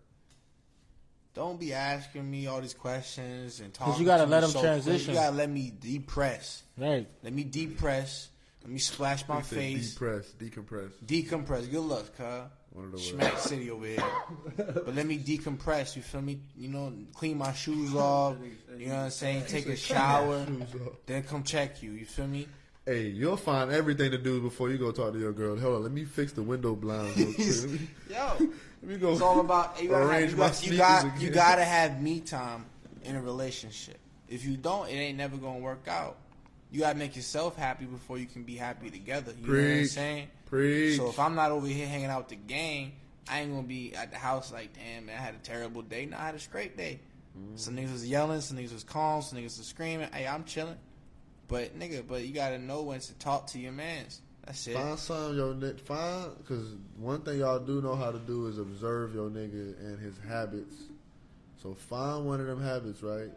Don't 1.34 1.60
be 1.60 1.74
asking 1.74 2.30
me 2.30 2.48
all 2.48 2.62
these 2.62 2.74
questions 2.74 3.60
and 3.60 3.74
talking. 3.74 3.94
Cause 3.94 4.00
you 4.00 4.06
gotta 4.06 4.24
to 4.24 4.30
let 4.30 4.42
me 4.42 4.46
him 4.46 4.52
so 4.52 4.60
quick. 4.60 4.72
transition. 4.72 5.14
You 5.14 5.20
gotta 5.20 5.36
let 5.36 5.50
me 5.50 5.74
depress. 5.80 6.64
right. 6.78 7.08
Let 7.24 7.34
me 7.34 7.44
depress. 7.44 8.30
Let 8.64 8.72
me 8.72 8.80
splash 8.80 9.28
my 9.28 9.42
He 9.42 9.56
face. 9.56 9.94
Depress, 9.94 10.32
decompress. 10.40 10.92
Decompress. 11.06 11.70
Good 11.70 11.82
luck, 11.82 12.16
cuz. 12.18 12.50
One 12.76 12.86
of 12.86 12.92
the 12.92 12.98
words. 12.98 13.10
Smack 13.10 13.38
City 13.38 13.72
over 13.72 13.86
here. 13.86 14.04
but 14.58 14.94
let 14.94 15.06
me 15.06 15.18
decompress. 15.18 15.96
You 15.96 16.02
feel 16.02 16.22
me? 16.22 16.42
You 16.58 16.68
know, 16.68 16.94
clean 17.14 17.38
my 17.38 17.54
shoes 17.54 17.96
off. 17.96 18.36
You 18.78 18.88
know 18.88 18.96
what 18.96 19.02
I'm 19.04 19.10
saying? 19.12 19.46
Take 19.48 19.68
a 19.68 19.78
shower. 19.78 20.46
Then 21.06 21.24
come 21.24 21.44
check 21.44 21.82
you. 21.82 21.92
You 21.92 22.06
feel 22.06 22.28
me? 22.28 22.48
Hey, 22.86 23.08
you'll 23.08 23.38
find 23.38 23.72
everything 23.72 24.12
to 24.12 24.18
do 24.18 24.42
before 24.42 24.70
you 24.70 24.78
go 24.78 24.92
talk 24.92 25.14
to 25.14 25.20
your 25.20 25.32
girl. 25.32 25.58
Hold 25.58 25.78
on, 25.78 25.84
let 25.84 25.92
me 25.92 26.04
fix 26.04 26.34
the 26.34 26.44
window 26.44 26.76
blinds. 26.76 27.18
real 27.18 27.34
quick. 27.34 27.82
Yo, 28.10 28.34
let 28.40 28.84
me 28.84 28.98
go. 28.98 29.14
it's 29.14 29.22
all 29.22 29.40
about 29.40 29.82
you 29.82 29.90
gotta, 29.90 30.04
have, 30.04 30.12
arrange 30.12 30.32
you, 30.32 30.38
my 30.38 30.46
got, 30.46 30.50
you, 30.50 30.56
sneakers 30.56 30.78
got, 30.78 31.06
again. 31.06 31.22
you 31.22 31.30
gotta 31.32 31.64
have 31.64 32.02
me 32.02 32.20
time 32.20 32.66
in 33.04 33.16
a 33.16 33.22
relationship. 33.22 33.98
If 34.30 34.46
you 34.46 34.56
don't, 34.58 34.88
it 34.88 34.94
ain't 34.94 35.18
never 35.18 35.38
gonna 35.38 35.60
work 35.60 35.88
out. 35.88 36.18
You 36.72 36.82
gotta 36.82 37.00
make 37.00 37.16
yourself 37.16 37.56
happy 37.56 37.86
before 37.86 38.20
you 38.20 38.28
can 38.28 38.44
be 38.44 38.56
happy 38.56 38.92
together. 38.92 39.34
You 39.42 39.48
know 39.48 39.54
what 39.54 39.78
I'm 39.80 39.86
saying? 39.88 40.28
Preach. 40.56 40.98
So 40.98 41.10
if 41.10 41.20
I'm 41.20 41.36
not 41.36 41.52
over 41.52 41.68
here 41.68 41.88
hanging 41.88 42.08
out 42.08 42.20
with 42.20 42.30
the 42.30 42.36
gang, 42.36 42.94
I 43.30 43.42
ain't 43.42 43.52
gonna 43.52 43.64
be 43.64 43.94
at 43.96 44.12
the 44.12 44.18
house 44.18 44.52
like, 44.52 44.70
damn, 44.74 45.08
man, 45.08 45.18
I 45.18 45.22
had 45.22 45.36
a 45.36 45.40
terrible 45.40 45.82
day. 45.82 46.06
No, 46.06 46.18
I 46.18 46.28
had 46.28 46.36
a 46.36 46.40
great 46.52 46.78
day. 46.78 47.00
Mm. 47.38 47.60
Some 47.60 47.76
niggas 47.76 47.92
was 47.92 48.08
yelling, 48.08 48.42
some 48.42 48.58
niggas 48.58 48.74
was 48.74 48.84
calm, 48.84 49.22
some 49.22 49.40
niggas 49.40 49.58
was 49.58 49.68
screaming. 49.68 50.08
Hey, 50.14 50.28
I'm 50.28 50.46
chilling. 50.46 50.78
But 51.48 51.78
nigga, 51.78 52.08
but 52.08 52.24
you 52.26 52.34
gotta 52.34 52.58
know 52.58 52.84
when 52.84 53.00
to 53.00 53.14
talk 53.16 53.48
to 53.48 53.60
your 53.60 53.72
mans. 53.72 54.22
That's 54.46 54.68
it. 54.68 54.76
Find 54.76 54.98
some 54.98 55.36
your 55.36 55.54
nigga. 55.54 55.80
Find 55.82 56.38
because 56.38 56.76
one 56.98 57.22
thing 57.22 57.40
y'all 57.40 57.60
do 57.60 57.82
know 57.82 57.96
how 57.96 58.12
to 58.12 58.20
do 58.20 58.48
is 58.48 58.58
observe 58.58 59.14
your 59.14 59.30
nigga 59.30 59.78
and 59.80 60.00
his 60.00 60.16
habits. 60.28 60.76
So 61.62 61.74
find 61.74 62.26
one 62.26 62.40
of 62.40 62.48
them 62.48 62.62
habits, 62.62 63.02
right, 63.02 63.32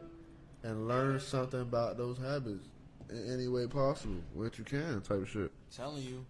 and 0.63 0.87
learn 0.87 1.19
something 1.19 1.61
about 1.61 1.97
those 1.97 2.19
habits 2.19 2.69
in 3.11 3.33
any 3.33 3.49
way 3.49 3.67
possible, 3.67 4.21
what 4.35 4.59
you 4.59 4.65
can, 4.65 5.01
type 5.01 5.23
of 5.23 5.29
shit. 5.29 5.51
telling 5.75 6.03
you. 6.03 6.25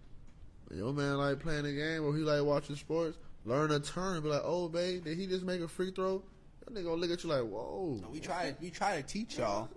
Your 0.71 0.93
man 0.93 1.17
like 1.17 1.39
playing 1.39 1.63
the 1.63 1.73
game 1.73 2.03
or 2.03 2.15
he 2.15 2.21
like 2.21 2.43
watching 2.43 2.75
sports. 2.75 3.17
Learn 3.45 3.71
a 3.71 3.79
turn. 3.79 4.21
Be 4.21 4.29
like, 4.29 4.41
oh, 4.43 4.67
babe, 4.69 5.03
did 5.03 5.17
he 5.17 5.25
just 5.25 5.43
make 5.43 5.61
a 5.61 5.67
free 5.67 5.91
throw? 5.91 6.21
That 6.65 6.73
nigga 6.75 6.85
gonna 6.85 6.95
look 7.01 7.09
at 7.11 7.23
you 7.23 7.29
like, 7.29 7.41
whoa. 7.43 7.99
We 8.11 8.19
try 8.19 8.55
we 8.61 8.69
try 8.69 8.97
to 8.97 9.03
teach 9.03 9.37
y'all. 9.37 9.69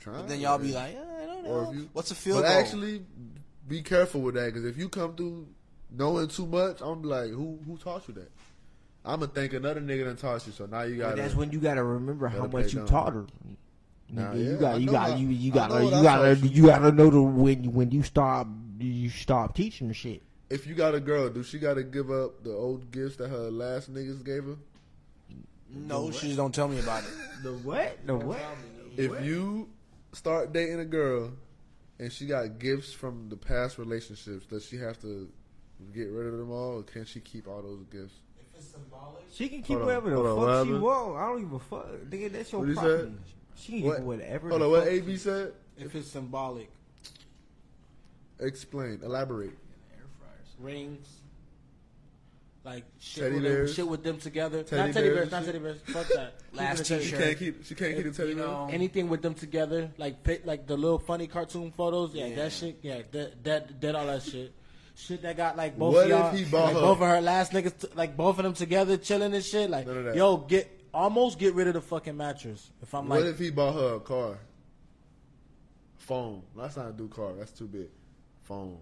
Trying, 0.00 0.16
But 0.16 0.28
then 0.28 0.40
y'all 0.40 0.58
be 0.58 0.72
like, 0.72 0.94
"Uh, 0.96 1.22
I 1.22 1.26
don't 1.26 1.44
know. 1.44 1.72
you- 1.72 1.88
What's 1.92 2.10
a 2.10 2.14
field 2.14 2.42
But 2.42 2.48
goal? 2.48 2.58
actually, 2.58 3.02
be 3.68 3.80
careful 3.82 4.20
with 4.20 4.34
that 4.34 4.46
because 4.46 4.64
if 4.64 4.76
you 4.76 4.88
come 4.88 5.14
through 5.14 5.46
knowing 5.90 6.28
too 6.28 6.46
much, 6.46 6.80
I'm 6.80 6.88
gonna 6.88 7.00
be 7.02 7.08
like, 7.08 7.30
who 7.30 7.58
who 7.64 7.76
taught 7.78 8.06
you 8.08 8.14
that? 8.14 8.30
I'm 9.04 9.20
gonna 9.20 9.32
think 9.32 9.52
another 9.54 9.80
nigga 9.80 10.04
done 10.04 10.16
taught 10.16 10.46
you. 10.46 10.52
So 10.52 10.66
now 10.66 10.82
you 10.82 10.96
got. 10.98 11.16
that's 11.16 11.34
when 11.34 11.52
you 11.52 11.60
gotta 11.60 11.82
remember 11.84 12.28
how 12.28 12.46
much 12.46 12.72
you 12.74 12.80
down. 12.80 12.88
taught 12.88 13.12
her. 13.14 13.26
Nah, 14.12 14.32
Nigga, 14.32 14.34
yeah, 14.34 14.50
you 14.50 14.56
got 14.58 14.80
you 14.80 14.86
got 14.90 15.18
you 15.18 15.28
you 15.28 15.52
got 15.52 15.70
you 15.84 15.90
gotta, 16.02 16.36
you. 16.36 16.48
you 16.48 16.66
gotta 16.66 16.90
know 16.92 17.08
the 17.10 17.22
when 17.22 17.72
when 17.72 17.90
you 17.92 18.02
stop, 18.02 18.48
you 18.78 19.08
stop 19.08 19.54
teaching 19.54 19.88
the 19.88 19.94
shit. 19.94 20.22
If 20.50 20.66
you 20.66 20.74
got 20.74 20.94
a 20.96 21.00
girl, 21.00 21.28
do 21.30 21.42
she 21.44 21.58
got 21.58 21.74
to 21.74 21.82
give 21.84 22.10
up 22.10 22.42
the 22.42 22.52
old 22.52 22.90
gifts 22.90 23.16
that 23.16 23.28
her 23.30 23.50
last 23.50 23.92
niggas 23.92 24.24
gave 24.24 24.44
her? 24.44 24.56
no, 25.72 26.10
she 26.10 26.26
just 26.26 26.36
don't 26.36 26.52
tell 26.54 26.66
me 26.68 26.78
about 26.80 27.04
it. 27.04 27.10
The 27.42 27.52
what? 27.54 27.96
The 28.04 28.16
what? 28.16 28.40
If 28.98 29.24
you 29.24 29.68
start 30.12 30.52
dating 30.52 30.80
a 30.80 30.84
girl 30.84 31.32
and 31.98 32.12
she 32.12 32.26
got 32.26 32.58
gifts 32.58 32.92
from 32.92 33.28
the 33.30 33.36
past 33.36 33.78
relationships, 33.78 34.44
does 34.46 34.66
she 34.66 34.76
have 34.76 35.00
to 35.00 35.30
get 35.94 36.10
rid 36.10 36.26
of 36.26 36.36
them 36.38 36.50
all, 36.50 36.80
or 36.80 36.82
can 36.82 37.06
she 37.06 37.20
keep 37.20 37.46
all 37.48 37.62
those 37.62 37.82
gifts? 37.90 38.12
If 38.38 38.58
it's 38.58 38.66
symbolic, 38.72 39.22
she 39.32 39.48
can 39.48 39.62
keep 39.62 39.78
Hold 39.78 39.82
on, 39.82 39.86
whatever 39.86 40.10
the 40.10 40.16
hold 40.16 40.26
on, 40.28 40.36
what 40.36 40.46
fuck 40.48 40.52
she 40.66 40.72
happened? 40.72 40.82
want. 40.82 41.16
I 41.16 41.26
don't 41.28 41.40
give 41.40 41.52
a 41.52 41.58
fuck. 41.60 41.86
Nigga, 42.10 42.32
that's 42.32 42.52
your 42.52 42.60
What 42.60 42.68
he 42.68 42.74
property. 42.74 43.12
She 43.54 43.72
can 43.80 43.82
What? 43.88 43.96
get 43.98 44.06
whatever. 44.06 44.48
Hold 44.50 44.62
on, 44.62 44.70
what 44.70 44.82
fuck 44.84 44.92
AB 44.92 45.16
said? 45.16 45.52
If 45.78 45.94
it's 45.94 46.08
symbolic, 46.08 46.68
Explain, 48.40 49.00
elaborate. 49.02 49.52
Rings, 50.60 51.06
like 52.64 52.84
shit, 52.98 53.22
Teddy 53.24 53.34
with 53.36 53.42
them, 53.44 53.52
bears? 53.52 53.74
shit 53.74 53.88
with 53.88 54.02
them 54.02 54.18
together. 54.18 54.62
Teddy 54.62 54.82
not 54.82 54.92
teddy 54.94 55.08
bears 55.08 55.30
bears, 55.30 55.30
not 55.32 55.44
teddy 55.44 55.58
bears. 55.58 55.80
Fuck 55.86 56.08
that. 56.08 56.34
Last 56.52 56.82
Keeping 56.84 56.96
it 56.96 57.02
She 57.02 57.10
t-shirt. 57.10 57.20
can't 57.24 57.38
keep. 57.38 57.64
She 57.64 57.74
can't 57.74 57.96
keep 57.96 58.04
the 58.04 58.12
teddy 58.12 58.28
You 58.30 58.36
bear. 58.36 58.46
know, 58.46 58.68
anything 58.70 59.08
with 59.08 59.22
them 59.22 59.34
together, 59.34 59.90
like 59.98 60.22
pic- 60.22 60.44
like 60.46 60.66
the 60.66 60.76
little 60.76 60.98
funny 60.98 61.26
cartoon 61.26 61.70
photos. 61.72 62.14
Yeah, 62.14 62.26
Yeah. 62.26 62.36
that 62.36 62.52
shit. 62.52 62.78
Yeah, 62.82 63.02
that 63.12 63.44
that 63.44 63.80
that 63.80 63.94
all 63.94 64.06
that 64.06 64.22
shit. 64.22 64.52
Shit 64.96 65.22
that 65.22 65.36
got 65.38 65.56
like 65.56 65.78
both 65.78 65.94
What 65.94 66.04
of 66.04 66.10
y'all, 66.10 66.34
if 66.34 66.38
he 66.38 66.44
bought 66.44 66.64
like 66.66 66.74
her- 66.74 66.80
both 66.80 67.00
of 67.00 67.08
her 67.08 67.20
last 67.22 67.52
niggas, 67.52 67.78
t- 67.80 67.88
like 67.94 68.16
both 68.16 68.38
of 68.38 68.44
them 68.44 68.52
together, 68.52 68.98
chilling 68.98 69.32
and 69.32 69.42
shit. 69.44 69.70
Like, 69.70 69.86
None 69.86 69.96
of 69.96 70.04
that. 70.04 70.14
yo, 70.16 70.36
get 70.36 70.68
almost 70.92 71.38
get 71.38 71.54
rid 71.54 71.68
of 71.68 71.74
the 71.74 71.80
fucking 71.80 72.16
mattress. 72.16 72.70
If 72.82 72.94
I'm 72.94 73.08
like 73.08 73.20
What 73.20 73.24
like, 73.26 73.34
if 73.34 73.38
he 73.38 73.50
bought 73.50 73.74
her 73.74 73.94
a 73.94 74.00
car? 74.00 74.38
Phone. 75.96 76.42
Let's 76.54 76.76
not 76.76 76.96
do 76.96 77.08
car. 77.08 77.32
That's 77.38 77.52
too 77.52 77.66
big. 77.66 77.88
Phone. 78.42 78.78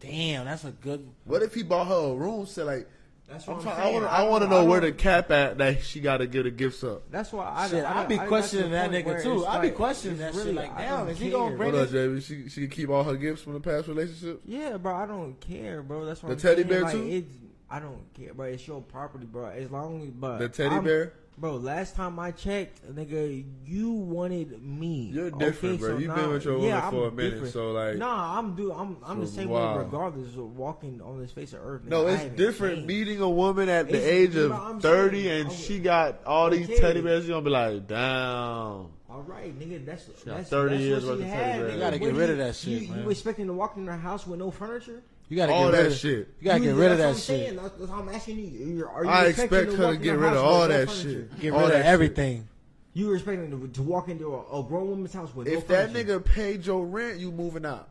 Damn, 0.00 0.44
that's 0.46 0.64
a 0.64 0.70
good. 0.70 1.06
What 1.24 1.42
if 1.42 1.54
he 1.54 1.62
bought 1.62 1.86
her 1.88 2.12
a 2.12 2.14
room 2.14 2.46
set? 2.46 2.66
Like, 2.66 2.88
That's 3.28 3.46
what 3.46 3.54
I'm 3.54 3.58
I'm, 3.60 3.64
trying, 3.64 3.76
I 3.78 3.82
saying. 3.84 3.94
want 3.94 4.04
to 4.06 4.10
I 4.12 4.22
want 4.28 4.42
to 4.44 4.48
know 4.50 4.60
don't- 4.60 4.68
where 4.68 4.80
the 4.80 4.92
cap 4.92 5.30
at 5.30 5.58
that 5.58 5.82
she 5.82 6.00
got 6.00 6.16
to 6.18 6.26
get 6.26 6.42
the 6.44 6.50
gifts 6.50 6.82
up. 6.82 7.10
That's 7.10 7.32
why 7.32 7.48
I, 7.48 7.68
Shit, 7.68 7.84
I, 7.84 8.02
I 8.02 8.06
be 8.06 8.18
questioning 8.18 8.70
that's 8.72 8.90
that 8.92 9.04
nigga 9.06 9.22
too. 9.22 9.38
it's 9.38 9.46
I 9.46 9.60
be 9.60 9.70
questioning 9.70 10.20
it's 10.20 10.36
that 10.36 10.44
shit. 10.44 10.54
Like, 10.54 10.76
damn, 10.76 10.98
don't 11.00 11.08
is 11.10 11.18
he 11.18 11.30
gonna 11.30 11.48
care. 11.50 11.56
bring 11.56 11.72
What 11.72 11.80
it? 11.82 11.88
up, 11.88 11.88
JB? 11.90 12.22
She 12.24 12.48
she 12.48 12.60
can 12.62 12.70
keep 12.70 12.88
all 12.90 13.04
her 13.04 13.16
gifts 13.16 13.42
from 13.42 13.52
the 13.54 13.60
past 13.60 13.86
relationship. 13.88 14.40
Yeah, 14.44 14.76
bro, 14.78 14.94
I 14.94 15.06
don't 15.06 15.38
care, 15.40 15.82
bro. 15.82 16.04
That's 16.04 16.22
what 16.22 16.28
The 16.30 16.34
I'm 16.34 16.56
teddy 16.56 16.68
saying. 16.68 16.68
bear, 16.68 16.82
like, 16.82 16.92
too? 16.92 17.06
It's, 17.08 17.34
I 17.72 17.78
don't 17.78 18.02
care, 18.14 18.34
bro. 18.34 18.46
It's 18.46 18.66
your 18.66 18.80
property, 18.82 19.26
bro. 19.26 19.46
As 19.46 19.70
long 19.70 20.02
as, 20.02 20.10
but 20.10 20.38
The 20.38 20.48
teddy 20.48 20.74
I'm- 20.74 20.84
bear. 20.84 21.12
Bro. 21.40 21.56
Last 21.56 21.96
time 21.96 22.18
I 22.18 22.30
checked, 22.30 22.86
nigga, 22.94 23.44
you 23.64 23.90
wanted 23.90 24.62
me. 24.62 25.10
You're 25.12 25.30
different, 25.30 25.80
bro. 25.80 25.96
You've 25.96 26.14
been 26.14 26.28
with 26.30 26.44
your 26.44 26.54
woman 26.54 26.68
yeah, 26.68 26.90
for 26.90 27.04
a 27.04 27.08
I'm 27.08 27.16
minute, 27.16 27.30
different. 27.30 27.52
so, 27.54 27.72
like- 27.72 27.96
nah, 27.96 28.38
I'm 28.38 28.54
do. 28.54 28.72
I'm 28.72 28.98
I'm 29.04 29.20
the 29.20 29.26
same 29.26 29.48
wow. 29.48 29.76
way, 29.78 29.84
regardless 29.84 30.34
of 30.34 30.56
walking 30.56 31.00
on 31.00 31.18
this 31.20 31.32
face 31.32 31.52
of 31.54 31.60
earth. 31.64 31.82
Nigga. 31.82 31.88
No, 31.88 32.06
it's 32.06 32.24
different 32.36 32.74
changed. 32.76 32.88
meeting 32.88 33.20
a 33.20 33.28
woman 33.30 33.68
at 33.68 33.88
the 33.88 33.98
age 33.98 34.34
you 34.34 34.44
of 34.44 34.50
know 34.50 34.72
what 34.74 34.82
30 34.82 35.22
saying? 35.24 35.40
and 35.40 35.48
Okay. 35.48 35.56
she 35.56 35.78
got 35.80 36.24
all 36.24 36.50
these 36.50 36.66
Okay. 36.68 36.78
teddy 36.78 37.00
bears. 37.00 37.24
You 37.26 37.30
gonna 37.34 37.44
be 37.44 37.50
like, 37.50 37.86
damn. 37.88 38.86
All 39.10 39.24
right, 39.26 39.58
nigga. 39.58 39.84
That's 39.84 40.04
that's 40.24 40.50
30 40.50 40.74
that's 40.76 40.84
years 40.84 41.04
what 41.04 41.18
worth 41.18 41.20
of 41.22 41.26
teddy 41.32 41.58
bears. 41.58 41.72
You 41.74 41.78
gotta 41.80 41.98
get 41.98 42.14
rid 42.14 42.30
of 42.30 42.38
that 42.38 42.54
shit, 42.54 42.82
You, 42.82 42.88
man. 42.88 43.02
you 43.02 43.10
expecting 43.10 43.46
to 43.48 43.52
walk 43.52 43.76
in 43.76 43.86
her 43.86 43.96
house 43.96 44.26
with 44.26 44.38
no 44.38 44.50
furniture? 44.52 45.02
You 45.30 45.36
gotta 45.36 45.52
All 45.52 45.66
get 45.66 45.72
that 45.72 45.78
rid 45.84 45.92
of 45.92 45.98
shit. 45.98 46.28
You 46.40 46.44
gotta 46.44 46.58
You- 46.58 46.64
get 46.72 46.76
rid 46.76 46.92
of 46.92 46.98
that 46.98 47.16
shit. 47.16 47.56
That's, 47.56 47.74
that's 47.78 47.90
how 47.90 48.00
I'm 48.00 48.08
asking 48.10 48.38
you. 48.40 48.46
You're, 48.76 48.88
are 48.90 49.04
you 49.04 49.10
I 49.10 49.24
expecting 49.26 49.58
expect 49.58 49.78
her 49.78 49.84
walk 49.86 49.96
to 49.96 50.02
get 50.02 50.18
rid 50.18 50.32
of 50.32 50.44
all 50.44 50.66
that 50.68 50.88
furniture? 50.90 51.08
shit. 51.30 51.40
Get 51.40 51.52
All 51.52 51.58
rid 51.60 51.64
of 51.66 51.72
that 51.72 51.78
shit. 51.78 51.86
everything. 51.86 52.48
You 52.94 53.06
were 53.06 53.14
expecting 53.14 53.50
to, 53.52 53.68
to 53.68 53.82
walk 53.82 54.08
into 54.08 54.34
a, 54.34 54.58
a 54.60 54.62
grown 54.64 54.90
woman's 54.90 55.12
house 55.14 55.32
with 55.32 55.46
no 55.46 55.52
If 55.52 55.68
that 55.68 55.92
nigga 55.92 56.22
paid 56.24 56.66
your 56.66 56.84
rent, 56.84 57.20
you 57.20 57.30
moving 57.30 57.64
out. 57.64 57.88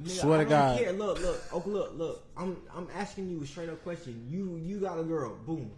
Nigga, 0.00 0.08
Swear 0.08 0.40
I 0.40 0.44
to 0.44 0.48
God. 0.50 0.78
Care. 0.78 0.92
Look, 0.92 1.20
look, 1.20 1.42
oh, 1.52 1.62
look, 1.66 1.92
look. 1.94 2.26
I'm 2.38 2.56
I'm 2.74 2.88
asking 2.96 3.28
you 3.30 3.42
a 3.42 3.46
straight 3.46 3.68
up 3.68 3.82
question. 3.82 4.26
You 4.30 4.56
you 4.62 4.80
got 4.80 4.98
a 4.98 5.02
girl, 5.02 5.36
boom. 5.46 5.70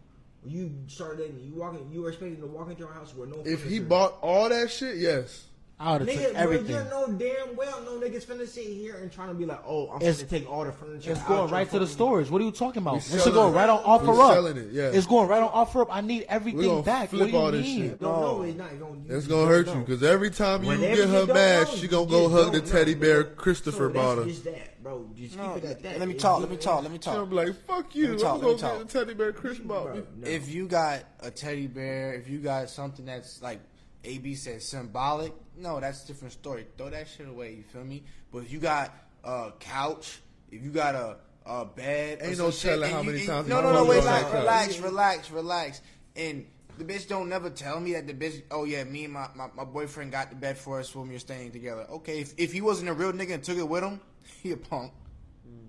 You 0.46 0.72
started 0.86 1.18
dating. 1.18 1.40
You 1.52 1.60
walking. 1.60 1.88
You 1.92 2.02
were 2.02 2.08
expecting 2.10 2.40
to 2.40 2.46
walk 2.46 2.70
into 2.70 2.86
her 2.86 2.94
house 2.94 3.12
with 3.14 3.28
no. 3.30 3.42
If 3.44 3.64
he 3.64 3.80
bought 3.80 4.16
all 4.22 4.48
that 4.48 4.70
shit, 4.70 4.96
yes. 4.98 5.44
I 5.80 5.92
would 5.92 6.08
have 6.08 6.08
Nigga, 6.10 6.22
took 6.24 6.32
bro, 6.32 6.42
everything. 6.42 6.66
you 6.76 6.84
know 6.90 7.06
damn 7.16 7.54
well 7.56 7.80
no 7.84 8.00
niggas 8.00 8.24
finna 8.26 8.48
sit 8.48 8.66
here 8.66 8.96
and 8.96 9.12
trying 9.12 9.28
to 9.28 9.34
be 9.34 9.44
like, 9.46 9.60
oh, 9.64 9.88
I'm 9.90 10.02
It's- 10.02 10.20
finna 10.24 10.28
take 10.28 10.50
all 10.50 10.64
the 10.64 10.72
furniture. 10.72 11.12
It's 11.12 11.22
going 11.22 11.48
right 11.52 11.66
to 11.70 11.78
the 11.78 11.86
fucking- 11.86 11.94
storage. 11.94 12.30
What 12.30 12.42
are 12.42 12.44
you 12.44 12.50
talking 12.50 12.82
about? 12.82 12.96
It's 12.96 13.24
going 13.30 13.52
it. 13.52 13.56
right 13.56 13.68
on 13.68 13.78
offer 13.84 14.10
We 14.10 14.20
up. 14.20 14.32
selling 14.32 14.56
it, 14.56 14.72
yeah. 14.72 14.90
It's 14.92 15.06
going 15.06 15.28
right 15.28 15.40
on 15.40 15.50
offer 15.52 15.82
up. 15.82 15.88
I 15.94 16.00
need 16.00 16.26
everything 16.28 16.62
gonna 16.62 16.82
back. 16.82 17.10
flip 17.10 17.20
what 17.20 17.26
do 17.26 17.32
you 17.32 17.38
all 17.38 17.52
this 17.52 17.62
mean? 17.64 17.82
shit. 17.90 18.00
Don't 18.00 18.20
know. 18.20 18.42
It's 18.42 18.58
not 18.58 18.80
gonna, 18.80 18.96
It's 19.08 19.26
gonna 19.28 19.46
hurt 19.46 19.68
you 19.68 19.74
because 19.86 20.02
every 20.02 20.30
time 20.30 20.62
you 20.64 20.68
Whenever 20.70 20.96
get 20.96 21.08
her 21.10 21.26
mad, 21.32 21.68
know, 21.68 21.74
she 21.76 21.86
gonna 21.86 22.10
go 22.10 22.28
hug 22.28 22.52
the 22.52 22.60
teddy 22.60 22.94
know, 22.96 23.00
bear. 23.00 23.22
Christopher 23.24 23.88
so 23.88 23.94
bought 23.94 24.18
her. 24.18 24.24
Just 24.24 24.44
that, 24.44 24.82
bro. 24.82 25.06
Just 25.16 25.36
No, 25.36 25.54
keep 25.54 25.62
it 25.64 25.70
at 25.70 25.82
that. 25.84 25.98
let 26.00 26.08
me 26.08 26.14
It's 26.14 26.22
talk. 26.24 26.40
just- 26.40 26.42
Let 26.42 26.50
me 26.50 26.56
talk. 26.56 26.82
Let 26.82 26.90
me 26.92 26.98
She'll 27.00 27.12
talk. 27.14 27.28
be 27.30 27.36
like, 27.36 27.66
"Fuck 27.68 27.94
you! 27.94 28.08
Let 28.08 28.10
me 28.10 28.16
I'm 28.16 28.40
gonna 28.40 28.46
let 28.48 28.56
me 28.56 28.60
talk. 28.60 28.78
get 28.78 28.88
the 28.88 28.98
teddy 28.98 29.14
bear 29.14 29.32
Chris 29.32 29.58
bought 29.58 29.84
Bro, 29.84 29.94
me." 29.94 30.02
no. 30.22 30.28
If 30.28 30.48
you 30.52 30.66
got 30.66 31.04
a 31.20 31.30
teddy 31.30 31.68
bear, 31.68 32.14
if 32.14 32.28
you 32.28 32.38
got 32.40 32.68
something 32.68 33.04
that's 33.06 33.40
like 33.42 33.60
AB 34.04 34.34
said 34.34 34.62
symbolic, 34.62 35.32
no, 35.56 35.80
that's 35.80 36.04
a 36.04 36.06
different 36.06 36.32
story. 36.32 36.66
Throw 36.76 36.90
that 36.90 37.08
shit 37.08 37.28
away. 37.28 37.54
You 37.54 37.62
feel 37.64 37.84
me? 37.84 38.04
But 38.32 38.38
if 38.44 38.52
you 38.52 38.58
got 38.60 38.94
a 39.24 39.52
couch, 39.58 40.20
if 40.50 40.62
you 40.62 40.70
got 40.70 40.94
a 40.94 41.16
a 41.46 41.64
bed, 41.64 42.18
Ain't 42.20 42.36
no 42.36 42.50
telling 42.50 42.90
how 42.92 43.00
you- 43.00 43.10
many 43.12 43.26
times 43.26 43.48
No, 43.48 43.62
no, 43.62 43.72
no. 43.72 43.84
Wait, 43.86 43.96
relax, 44.00 44.24
like 44.24 44.32
relax, 44.34 44.78
relax, 44.80 45.30
relax. 45.30 45.80
And 46.14 46.46
the 46.76 46.84
bitch 46.84 47.08
don't 47.08 47.30
never 47.30 47.48
tell 47.48 47.80
me 47.80 47.94
that 47.94 48.06
the 48.06 48.12
bitch. 48.12 48.42
Oh 48.50 48.64
yeah, 48.64 48.84
me 48.84 49.04
and 49.04 49.14
my, 49.14 49.28
my, 49.34 49.48
my 49.56 49.64
boyfriend 49.64 50.12
got 50.12 50.28
the 50.28 50.36
bed 50.36 50.58
for 50.58 50.78
us 50.78 50.94
when 50.94 51.08
we 51.08 51.14
were 51.14 51.18
staying 51.20 51.52
together. 51.52 51.86
Okay, 51.90 52.20
if, 52.20 52.34
if 52.36 52.52
he 52.52 52.60
wasn't 52.60 52.90
a 52.90 52.92
real 52.92 53.12
nigga 53.14 53.32
and 53.34 53.42
took 53.42 53.56
it 53.56 53.66
with 53.66 53.82
him, 53.82 53.98
he 54.42 54.52
a 54.52 54.56
punk. 54.58 54.92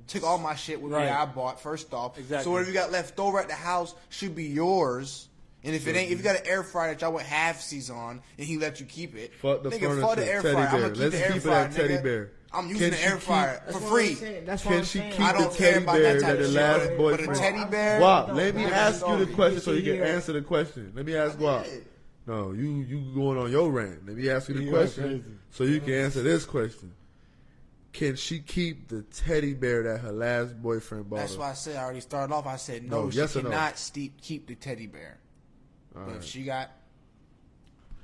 Took 0.07 0.23
all 0.23 0.38
my 0.39 0.56
shit 0.56 0.81
with 0.81 0.91
me 0.91 0.97
Right. 0.97 1.06
that 1.06 1.18
I 1.19 1.26
bought 1.27 1.61
first 1.61 1.93
off. 1.93 2.18
Exactly. 2.18 2.43
So 2.43 2.51
whatever 2.51 2.69
you 2.69 2.73
got 2.73 2.91
left 2.91 3.18
over 3.19 3.39
at 3.39 3.47
the 3.47 3.53
house 3.53 3.95
should 4.10 4.35
be 4.35 4.45
yours. 4.47 5.28
And 5.64 5.76
if 5.76 5.88
it 5.88 5.95
ain't, 5.95 6.10
if 6.11 6.18
you 6.19 6.23
got 6.23 6.38
an 6.38 6.45
air 6.48 6.64
fryer 6.64 6.94
that 6.94 7.02
y'all 7.02 7.11
went 7.11 7.27
half 7.27 7.60
season 7.61 7.98
on, 7.98 8.22
and 8.38 8.48
he 8.48 8.57
let 8.57 8.80
you 8.80 8.86
keep 8.86 9.15
it, 9.15 9.34
Fuck 9.41 9.64
the 9.64 9.69
nigga, 9.69 9.80
furniture, 9.81 10.02
fuck 10.02 10.15
the 10.15 10.26
air 10.26 10.41
teddy 10.41 10.53
fryer. 10.53 10.65
I'm 10.68 10.72
bear. 10.72 10.81
gonna 10.81 10.94
keep 10.94 11.02
Let's 11.02 11.15
the 11.15 11.22
air 11.22 11.27
keep 11.27 11.38
it 11.38 11.41
fryer, 11.41 11.65
at 11.65 11.72
teddy 11.73 11.94
nigga. 11.95 12.03
bear. 12.03 12.31
I'm 12.52 12.61
Can 12.68 12.69
using 12.69 12.90
the 12.91 12.95
she 12.98 13.03
air 13.03 13.11
keep- 13.15 13.22
fryer 13.22 13.61
That's 13.65 13.77
for 13.77 13.84
what 13.84 13.90
free. 13.91 14.10
I'm 14.10 14.15
saying. 14.15 14.45
That's 14.45 14.65
what 14.65 14.69
Can 14.72 14.80
I'm 14.80 14.86
she 14.86 14.98
saying. 14.99 15.11
keep 15.11 15.19
I 15.22 15.31
the 15.34 15.38
don't 15.40 15.53
care 15.56 15.72
teddy 15.73 15.84
about 15.84 15.94
bear 15.95 16.14
that 16.14 16.19
type 16.22 16.22
that 16.22 16.31
of 16.31 16.40
the 16.40 16.45
shit. 16.45 16.53
last 16.56 16.80
But 16.88 16.94
a 16.94 16.98
boyfriend? 16.98 17.36
teddy 17.36 17.65
bear. 17.65 17.99
Guap, 17.99 18.36
let 18.36 18.56
me 18.56 18.64
ask 18.65 19.07
you 19.07 19.26
the 19.26 19.34
question 19.34 19.60
so 19.61 19.72
you 19.73 19.84
can 19.94 20.02
answer 20.03 20.34
the 20.34 20.41
question. 20.41 20.91
Let 20.95 21.06
me 21.06 21.15
ask 21.15 21.38
Guap. 21.38 21.68
No, 22.26 22.52
you 22.53 22.76
you 22.88 23.14
going 23.14 23.38
on 23.38 23.52
your 23.52 23.69
rant. 23.72 24.06
Let 24.07 24.15
me 24.15 24.30
ask 24.30 24.48
you 24.49 24.56
the 24.56 24.64
You 24.64 24.69
question 24.72 25.03
crazy. 25.03 25.23
so 25.52 25.64
you 25.65 25.80
can 25.81 25.94
answer 25.94 26.22
this 26.23 26.45
question. 26.45 26.94
Can 27.91 28.15
she 28.15 28.40
keep 28.40 28.88
the 28.88 29.02
teddy 29.02 29.53
bear 29.56 29.84
that 29.84 29.99
her 30.02 30.11
last 30.11 30.61
boyfriend 30.61 31.10
bought 31.10 31.18
That's 31.18 31.34
her? 31.34 31.40
why 31.40 31.49
I 31.49 31.53
said 31.53 31.76
I 31.76 31.84
already 31.84 32.02
started 32.02 32.34
off. 32.34 32.45
I 32.45 32.56
said 32.56 32.84
no, 32.90 33.06
No, 33.06 33.10
she 33.11 33.18
yes 33.18 33.36
or 33.36 33.41
no? 33.41 33.49
cannot 33.49 33.77
steep, 33.80 34.22
keep 34.22 34.48
the 34.48 34.56
teddy 34.56 34.86
bear. 34.88 35.18
All 35.95 36.03
But 36.03 36.07
right. 36.07 36.18
if 36.18 36.24
she 36.24 36.44
got 36.44 36.70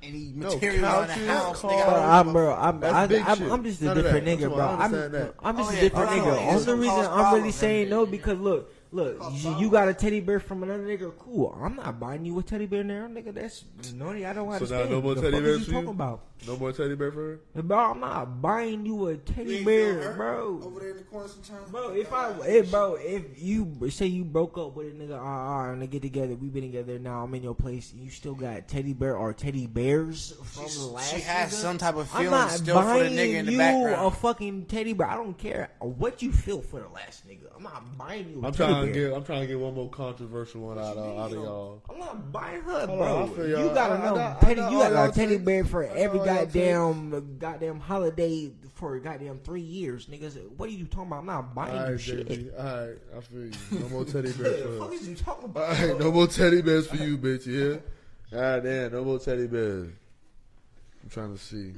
any 0.02 0.32
No, 0.34 0.54
material 0.54 0.84
on 0.86 1.06
the 1.08 1.14
house, 1.14 1.60
cars. 1.60 1.72
nigga, 1.72 1.88
I 1.88 2.18
I'm, 2.20 2.32
bro, 2.32 2.54
I'm, 2.54 2.80
That's 2.80 2.94
I, 2.94 3.32
I'm. 3.32 3.52
I'm 3.52 3.64
just 3.64 3.80
a 3.80 3.84
None 3.86 3.96
different 3.96 4.26
nigga, 4.26 4.48
bro. 4.54 4.58
I 4.58 4.84
I'm. 4.84 4.94
I'm 5.42 5.56
just 5.56 5.70
Oh, 5.72 5.76
a 5.76 5.80
different 5.80 6.10
that's 6.10 6.20
nigga. 6.20 6.36
all. 6.38 6.48
Only 6.50 6.64
Some 6.64 6.80
reason 6.80 6.96
cause 6.96 7.06
I'm 7.06 7.34
really 7.34 7.50
saying 7.52 7.86
nigga. 7.86 7.90
no 7.90 8.06
because 8.06 8.38
look, 8.38 8.72
look, 8.92 9.16
you, 9.32 9.56
you 9.58 9.70
got 9.70 9.88
a 9.88 9.94
teddy 9.94 10.20
bear 10.20 10.40
from 10.40 10.62
another 10.62 10.84
nigga. 10.84 11.12
Cool. 11.18 11.58
I'm 11.60 11.76
not 11.76 11.98
buying 11.98 12.24
you 12.24 12.38
a 12.38 12.42
teddy 12.42 12.66
bear 12.66 12.84
now, 12.84 13.06
nigga. 13.08 13.32
That's 13.34 13.64
no, 13.94 14.10
I 14.10 14.32
don't 14.32 14.34
So 14.34 14.54
understand. 14.54 14.90
now 14.90 14.96
no 14.96 15.02
more 15.02 15.14
the 15.14 15.22
teddy 15.22 15.32
fuck 15.36 15.42
bears 15.42 15.60
is 15.60 15.66
for 15.66 15.70
you 15.72 15.78
you? 15.78 15.82
talking 15.84 15.94
about? 16.00 16.20
No 16.46 16.56
more 16.56 16.70
teddy 16.72 16.94
bear 16.94 17.10
for 17.10 17.40
her? 17.54 17.62
Bro, 17.62 17.78
I'm 17.78 18.00
not 18.00 18.40
buying 18.42 18.84
you 18.86 19.08
a 19.08 19.16
teddy 19.16 19.64
bear, 19.64 20.12
bro. 20.14 20.60
Over 20.62 20.80
there 20.80 20.90
in 20.90 20.96
the 20.98 21.02
corner 21.04 21.28
sometimes. 21.28 21.70
Bro, 21.70 21.90
if 21.94 22.12
I, 22.12 22.32
if, 22.46 22.70
bro, 22.70 22.96
if 23.00 23.40
you 23.42 23.88
say 23.90 24.06
you 24.06 24.22
broke 24.24 24.56
up 24.58 24.76
with 24.76 24.88
a 24.88 24.90
nigga, 24.90 25.18
ah, 25.18 25.24
ah, 25.24 25.70
and 25.70 25.82
they 25.82 25.86
get 25.86 26.02
together, 26.02 26.34
we 26.36 26.48
been 26.48 26.62
together 26.62 26.98
now. 26.98 27.24
I'm 27.24 27.34
in 27.34 27.42
your 27.42 27.54
place. 27.54 27.92
You 27.96 28.10
still 28.10 28.34
got 28.34 28.68
teddy 28.68 28.92
bear 28.92 29.16
or 29.16 29.32
teddy 29.32 29.66
bears 29.66 30.34
from 30.44 30.64
She's- 30.64 30.78
the 30.78 30.84
last. 30.86 31.14
she 31.14 31.20
has 31.22 31.50
nigga? 31.52 31.54
some 31.54 31.78
type 31.78 31.96
of 31.96 32.08
feelings. 32.10 32.32
I'm 32.32 32.32
feeling 32.32 32.48
not 32.48 32.50
still 32.50 32.76
for 32.82 32.86
the 32.86 33.00
buying 33.00 33.12
nigga 33.16 33.34
in 33.34 33.46
the 33.46 33.52
you 33.52 33.58
background. 33.58 34.06
a 34.06 34.10
fucking 34.10 34.66
teddy 34.66 34.92
bear. 34.92 35.08
I 35.10 35.14
don't 35.16 35.38
care 35.38 35.70
what 35.80 36.22
you 36.22 36.30
feel 36.32 36.60
for 36.60 36.80
the 36.80 36.88
last 36.88 37.26
nigga. 37.26 37.46
I'm 37.56 37.62
not 37.62 37.96
buying 37.98 38.28
you. 38.30 38.42
A 38.42 38.46
I'm 38.46 38.52
teddy 38.52 38.72
trying 38.72 38.86
to 38.86 38.92
bear. 38.92 39.08
get 39.08 39.16
I'm 39.16 39.24
trying 39.24 39.40
to 39.40 39.46
get 39.46 39.58
one 39.58 39.74
more 39.74 39.88
controversial 39.90 40.60
one 40.60 40.78
out 40.78 40.96
of, 40.96 41.18
out 41.18 41.26
of 41.32 41.32
y'all. 41.32 41.82
I'm 41.90 41.98
not 41.98 42.30
buying 42.30 42.60
her, 42.62 42.86
Hold 42.86 42.98
bro. 42.98 43.24
I 43.24 43.28
feel 43.34 43.48
you 43.48 43.56
y'all. 43.56 43.74
gotta 43.74 43.94
I- 43.94 43.96
I 43.96 44.04
know, 44.10 44.14
got- 44.14 44.36
I 44.36 44.40
teddy. 44.46 44.60
you 44.60 44.78
got 44.78 44.92
y'all 44.92 45.08
a 45.08 45.12
teddy 45.12 45.38
bear 45.38 45.64
for 45.64 45.82
every 45.84 46.20
all 46.20 46.25
y'all 46.25 46.25
goddamn 46.26 47.38
goddamn 47.38 47.80
holiday 47.80 48.50
for 48.74 48.98
goddamn 48.98 49.38
three 49.38 49.60
years, 49.60 50.06
niggas. 50.06 50.36
What 50.56 50.68
are 50.68 50.72
you 50.72 50.86
talking 50.86 51.08
about? 51.08 51.20
I'm 51.20 51.26
not 51.26 51.54
buying 51.54 51.78
All 51.78 51.90
you 51.92 51.98
shit. 51.98 52.28
JB. 52.28 52.58
All 52.58 52.64
right, 52.88 52.96
I 53.16 53.20
feel 53.20 53.40
you. 53.46 53.52
No 53.80 53.88
more 53.88 54.04
teddy 54.04 54.28
What 54.30 54.38
bears 54.38 54.62
the 54.62 54.68
for 54.68 54.78
fuck 54.84 54.92
is 54.94 55.08
you 55.08 55.14
talking 55.16 55.44
All 55.44 55.50
about? 55.50 55.78
right, 55.78 55.98
no 55.98 56.12
more 56.12 56.26
teddy 56.26 56.62
bears 56.62 56.86
for 56.86 56.96
you, 56.96 57.16
bitch. 57.18 57.46
Yeah. 57.46 57.78
God 58.30 58.64
damn, 58.64 58.92
no 58.92 59.04
more 59.04 59.18
teddy 59.18 59.46
bears. 59.46 59.88
I'm 61.02 61.10
trying 61.10 61.32
to 61.36 61.42
see. 61.42 61.72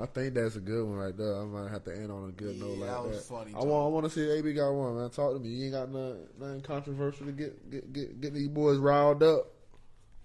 I 0.00 0.06
think 0.06 0.34
that's 0.34 0.54
a 0.54 0.60
good 0.60 0.86
one 0.86 0.96
right 0.96 1.16
there. 1.16 1.40
I 1.40 1.44
might 1.44 1.70
have 1.72 1.82
to 1.84 1.92
end 1.92 2.12
on 2.12 2.28
a 2.28 2.32
good 2.32 2.54
Yeah, 2.54 2.64
note 2.64 2.78
like 2.78 2.88
that 2.88 3.12
that. 3.14 3.22
funny, 3.24 3.52
I 3.52 3.58
want, 3.64 3.86
I 3.86 3.88
want 3.88 4.04
to 4.04 4.10
see 4.10 4.30
AB 4.30 4.52
got 4.54 4.70
one, 4.70 4.96
man. 4.96 5.10
Talk 5.10 5.32
to 5.32 5.40
me. 5.40 5.48
You 5.48 5.64
ain't 5.64 5.72
got 5.74 5.90
nothing, 5.90 6.26
nothing 6.38 6.60
controversial 6.60 7.26
to 7.26 7.32
get, 7.32 7.68
get, 7.68 7.92
get, 7.92 8.20
get 8.20 8.32
these 8.34 8.46
boys 8.46 8.78
riled 8.78 9.24
up. 9.24 9.48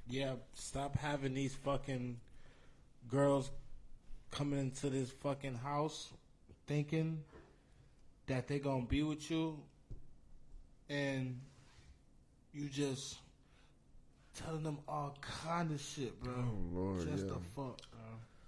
Yeah, 0.07 0.33
stop 0.53 0.95
having 0.97 1.33
these 1.33 1.55
fucking 1.55 2.17
girls 3.09 3.51
coming 4.31 4.59
into 4.59 4.89
this 4.89 5.11
fucking 5.21 5.55
house 5.55 6.11
thinking 6.67 7.23
that 8.27 8.47
they 8.47 8.59
gonna 8.59 8.85
be 8.85 9.03
with 9.03 9.29
you 9.29 9.59
and 10.89 11.39
you 12.53 12.67
just 12.69 13.17
telling 14.35 14.63
them 14.63 14.79
all 14.87 15.17
kind 15.21 15.71
of 15.71 15.81
shit, 15.81 16.19
bro. 16.21 16.33
Oh, 16.35 16.77
Lord, 16.77 16.99
just 16.99 17.25
yeah. 17.25 17.33
the 17.33 17.39
fuck, 17.55 17.81
bro. 17.91 18.01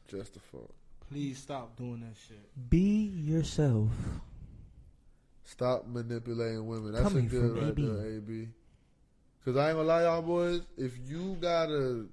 Just 0.07 0.33
the 0.33 0.39
fuck. 0.39 0.69
Please 1.09 1.37
stop 1.37 1.75
doing 1.75 2.01
that 2.01 2.15
shit. 2.27 2.69
Be 2.69 3.11
yourself. 3.15 3.89
Stop 5.43 5.87
manipulating 5.87 6.65
women. 6.67 6.93
That's 6.93 7.03
Coming 7.03 7.27
a 7.27 7.29
good 7.29 7.51
from 7.51 7.59
right 7.59 7.69
AB. 7.69 7.85
there, 7.85 8.17
AB. 8.17 8.47
Cause 9.45 9.57
I 9.57 9.69
ain't 9.69 9.77
gonna 9.77 9.87
lie, 9.87 10.03
y'all 10.03 10.23
boys. 10.23 10.61
If 10.75 10.93
you 11.07 11.37
gotta 11.39 12.07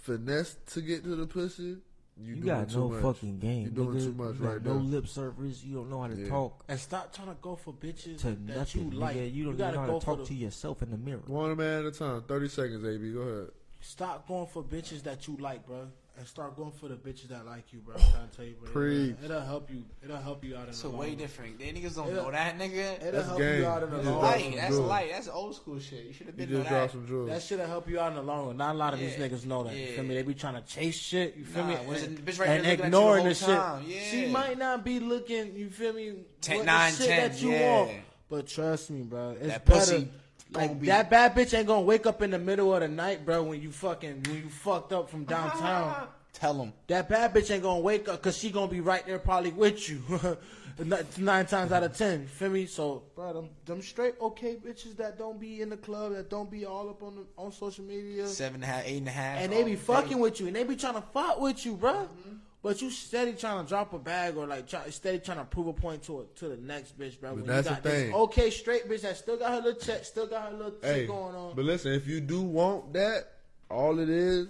finesse 0.00 0.56
to 0.72 0.80
get 0.80 1.04
to 1.04 1.16
the 1.16 1.26
pussy, 1.26 1.62
you, 1.62 1.78
You, 2.22 2.34
doing 2.36 2.46
got 2.46 2.68
too 2.70 2.78
no 2.78 2.88
much. 2.90 3.02
fucking 3.02 3.38
game. 3.38 3.62
You 3.64 3.70
doing 3.70 3.96
nigga. 3.96 4.04
too 4.04 4.12
much 4.12 4.34
You 4.34 4.40
got 4.40 4.48
right 4.48 4.64
no 4.64 4.74
there. 4.74 4.82
lip 4.82 5.06
service. 5.06 5.64
You 5.64 5.74
don't 5.76 5.90
know 5.90 6.02
how 6.02 6.08
to 6.08 6.16
Yeah. 6.16 6.28
talk 6.28 6.64
And 6.68 6.78
stop 6.78 7.14
trying 7.14 7.28
to 7.28 7.36
go 7.40 7.56
for 7.56 7.72
bitches 7.72 8.18
to 8.18 8.26
that 8.32 8.40
nothing, 8.40 8.92
you 8.92 8.98
like. 8.98 9.16
nigga. 9.16 9.34
You 9.34 9.44
don't 9.44 9.56
gotta 9.56 9.76
know 9.76 9.80
how 9.80 9.86
go 9.86 9.98
to 10.00 10.04
talk 10.06 10.18
the- 10.18 10.24
to 10.26 10.34
yourself 10.34 10.82
in 10.82 10.90
the 10.90 10.98
mirror. 10.98 11.22
One 11.26 11.56
man 11.56 11.80
at 11.80 11.86
a 11.86 11.90
time. 11.98 12.22
Thirty 12.22 12.48
seconds, 12.48 12.84
AB. 12.84 13.12
Go 13.12 13.20
ahead. 13.20 13.50
Stop 13.80 14.28
going 14.28 14.46
for 14.46 14.62
bitches 14.62 15.02
that 15.04 15.26
you 15.26 15.36
like, 15.38 15.66
bro, 15.66 15.88
and 16.20 16.28
start 16.28 16.54
going 16.56 16.70
for 16.70 16.86
the 16.88 16.94
bitches 16.96 17.28
that 17.28 17.46
like 17.46 17.72
you, 17.72 17.78
bro. 17.80 17.94
I'm 17.98 18.00
trying 18.12 18.28
to 18.28 18.36
tell 18.36 18.44
you, 18.44 18.54
bro. 18.62 18.70
Preach. 18.70 19.14
It'll, 19.24 19.24
it'll 19.36 19.40
help 19.46 19.70
you. 19.70 19.82
It'll 20.04 20.18
help 20.18 20.44
you 20.44 20.54
out 20.54 20.64
in 20.64 20.68
It's 20.68 20.82
the 20.82 20.88
a 20.88 20.90
long 20.90 21.00
way 21.00 21.08
run. 21.08 21.16
different. 21.16 21.58
They 21.58 21.72
niggas 21.72 21.96
don't 21.96 22.08
It'll- 22.10 22.24
know 22.24 22.30
that, 22.30 22.58
nigga. 22.58 22.96
It'll 23.00 23.12
That's 23.12 23.26
help 23.26 23.38
game. 23.38 23.60
you 23.60 23.66
out 23.66 23.82
in 23.82 23.90
the 23.90 23.96
You 23.96 24.02
That's 24.02 24.06
long 24.14 24.22
run. 24.22 24.30
light. 24.32 24.54
That's 24.56 24.68
jewels. 24.74 24.88
light. 24.88 25.10
That's 25.12 25.28
old 25.28 25.54
school 25.56 25.80
shit. 25.80 26.04
You 26.04 26.12
should 26.12 26.26
have 26.26 26.36
been 26.36 26.50
know 26.52 26.58
just 26.58 26.68
dropped 26.68 26.84
that. 26.84 26.90
some 26.92 27.06
jewels. 27.08 27.28
That 27.30 27.42
shit'll 27.42 27.66
help 27.66 27.88
you 27.88 27.98
out 28.00 28.08
in 28.10 28.16
the 28.16 28.22
long 28.22 28.46
run. 28.48 28.56
Not 28.58 28.74
a 28.74 28.78
lot 28.78 28.92
of 28.94 29.00
these 29.00 29.14
niggas 29.14 29.46
know 29.46 29.64
that. 29.64 29.74
You 29.74 29.86
feel 29.86 30.04
me? 30.04 30.14
They 30.14 30.22
be 30.22 30.34
trying 30.34 30.54
to 30.54 30.62
chase 30.62 30.94
shit. 30.96 31.36
You 31.36 31.44
feel 31.44 31.64
Nah, 31.64 31.70
me? 31.70 31.74
when 31.76 31.86
there's 31.88 32.02
a 32.02 32.06
And, 32.06 32.18
bitch 32.26 32.38
right 32.38 32.48
and 32.50 32.64
there 32.64 32.70
looking 32.70 32.70
at 32.70 32.70
you 32.70 32.76
the 32.76 32.84
ignoring 32.84 33.24
the 33.24 33.34
shit. 33.34 33.46
time. 33.48 33.84
She 34.10 34.26
might 34.26 34.58
not 34.58 34.84
be 34.84 35.00
looking. 35.00 35.56
You 35.56 35.70
feel 35.70 35.92
me? 35.94 36.12
Ten- 36.42 36.58
what 36.58 36.66
nine, 36.66 36.92
the 36.92 36.98
shit 36.98 37.06
ten, 37.08 37.30
that 37.30 37.42
you 37.42 37.50
yeah. 37.52 37.76
want. 37.80 37.90
But 38.28 38.46
trust 38.46 38.90
me, 38.90 39.02
bro. 39.02 39.30
It's 39.30 39.46
That 39.48 39.64
better. 39.64 39.80
pussy 39.80 40.08
Like 40.52 40.68
Don't 40.68 40.80
be- 40.80 40.86
that 40.86 41.10
bad 41.10 41.34
bitch 41.34 41.56
ain't 41.56 41.66
gonna 41.66 41.82
wake 41.82 42.06
up 42.06 42.22
in 42.22 42.30
the 42.30 42.38
middle 42.38 42.74
of 42.74 42.80
the 42.80 42.88
night, 42.88 43.24
bro. 43.24 43.42
When 43.42 43.60
you 43.62 43.70
fucking 43.70 44.24
when 44.26 44.36
you 44.36 44.48
fucked 44.48 44.92
up 44.92 45.08
from 45.10 45.24
downtown. 45.24 46.08
Tell 46.32 46.54
them. 46.54 46.72
That 46.86 47.08
bad 47.08 47.34
bitch 47.34 47.50
ain't 47.50 47.62
gonna 47.62 47.80
wake 47.80 48.08
up 48.08 48.22
because 48.22 48.36
she 48.38 48.50
gonna 48.50 48.70
be 48.70 48.80
right 48.80 49.04
there 49.06 49.18
probably 49.18 49.50
with 49.50 49.88
you. 49.88 50.02
Nine 50.78 51.04
nine 51.18 51.44
times 51.44 51.72
out 51.72 51.82
of 51.82 51.94
ten, 51.94 52.22
you 52.22 52.26
feel 52.26 52.48
me? 52.48 52.64
So, 52.64 53.02
bro, 53.14 53.34
them, 53.34 53.50
them 53.66 53.82
straight 53.82 54.14
okay 54.18 54.56
bitches 54.56 54.96
that 54.96 55.18
don't 55.18 55.38
be 55.38 55.60
in 55.60 55.68
the 55.68 55.76
club, 55.76 56.14
that 56.14 56.30
don't 56.30 56.50
be 56.50 56.64
all 56.64 56.88
up 56.88 57.02
on 57.02 57.16
the, 57.16 57.26
on 57.36 57.52
social 57.52 57.84
media, 57.84 58.26
Seven 58.26 58.54
and 58.54 58.64
a 58.64 58.66
half, 58.66 58.82
eight 58.86 58.96
and 58.98 59.08
a 59.08 59.10
half. 59.10 59.40
and 59.42 59.52
they 59.52 59.62
be 59.62 59.76
fucking 59.76 60.18
with 60.18 60.40
you, 60.40 60.46
and 60.46 60.56
they 60.56 60.64
be 60.64 60.76
trying 60.76 60.94
to 60.94 61.02
fuck 61.02 61.38
with 61.38 61.66
you, 61.66 61.74
bro. 61.74 61.92
Mm-hmm. 61.92 62.36
But 62.62 62.82
you 62.82 62.90
steady 62.90 63.32
trying 63.32 63.64
to 63.64 63.68
drop 63.68 63.94
a 63.94 63.98
bag 63.98 64.36
or 64.36 64.46
like 64.46 64.68
try, 64.68 64.90
steady 64.90 65.18
trying 65.18 65.38
to 65.38 65.44
prove 65.44 65.68
a 65.68 65.72
point 65.72 66.02
to 66.04 66.20
a, 66.20 66.24
to 66.40 66.48
the 66.48 66.56
next 66.58 66.98
bitch, 66.98 67.18
bro. 67.18 67.30
But 67.30 67.36
When 67.36 67.46
that's 67.46 67.66
you 67.68 67.74
got 67.74 67.82
the 67.82 67.88
this 67.88 68.02
thing. 68.04 68.14
okay 68.14 68.50
straight 68.50 68.86
bitch 68.88 69.00
that 69.00 69.16
still 69.16 69.38
got 69.38 69.50
her 69.52 69.56
little 69.62 69.80
check, 69.80 70.04
still 70.04 70.26
got 70.26 70.50
her 70.50 70.56
little 70.56 70.74
Hey, 70.82 71.00
shit 71.00 71.08
going 71.08 71.34
on. 71.34 71.56
but 71.56 71.64
listen, 71.64 71.92
if 71.92 72.06
you 72.06 72.20
do 72.20 72.42
want 72.42 72.92
that, 72.92 73.28
all 73.70 73.98
it 73.98 74.10
is, 74.10 74.48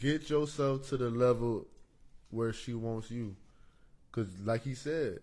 get 0.00 0.30
yourself 0.30 0.88
to 0.88 0.96
the 0.96 1.10
level 1.10 1.66
where 2.30 2.52
she 2.52 2.72
wants 2.72 3.10
you. 3.10 3.36
Cause 4.10 4.28
like 4.44 4.62
he 4.62 4.74
said, 4.74 5.18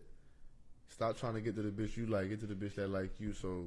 stop 0.90 1.18
trying 1.18 1.34
to 1.36 1.42
get 1.42 1.56
to 1.56 1.62
the 1.64 1.70
bitch 1.72 1.98
you 1.98 2.06
like, 2.06 2.30
get 2.30 2.40
to 2.42 2.46
the 2.48 2.54
bitch 2.56 2.76
that 2.76 2.90
like 2.90 3.20
you. 3.20 3.34
So 3.34 3.66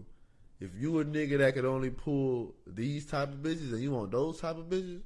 if 0.60 0.70
you 0.78 1.00
a 1.00 1.04
nigga 1.04 1.38
that 1.38 1.54
could 1.54 1.64
only 1.64 1.90
pull 1.90 2.54
these 2.68 3.04
type 3.06 3.30
of 3.30 3.36
bitches 3.36 3.72
and 3.72 3.80
you 3.82 3.90
want 3.90 4.12
those 4.12 4.40
type 4.40 4.58
of 4.58 4.66
bitches, 4.66 5.00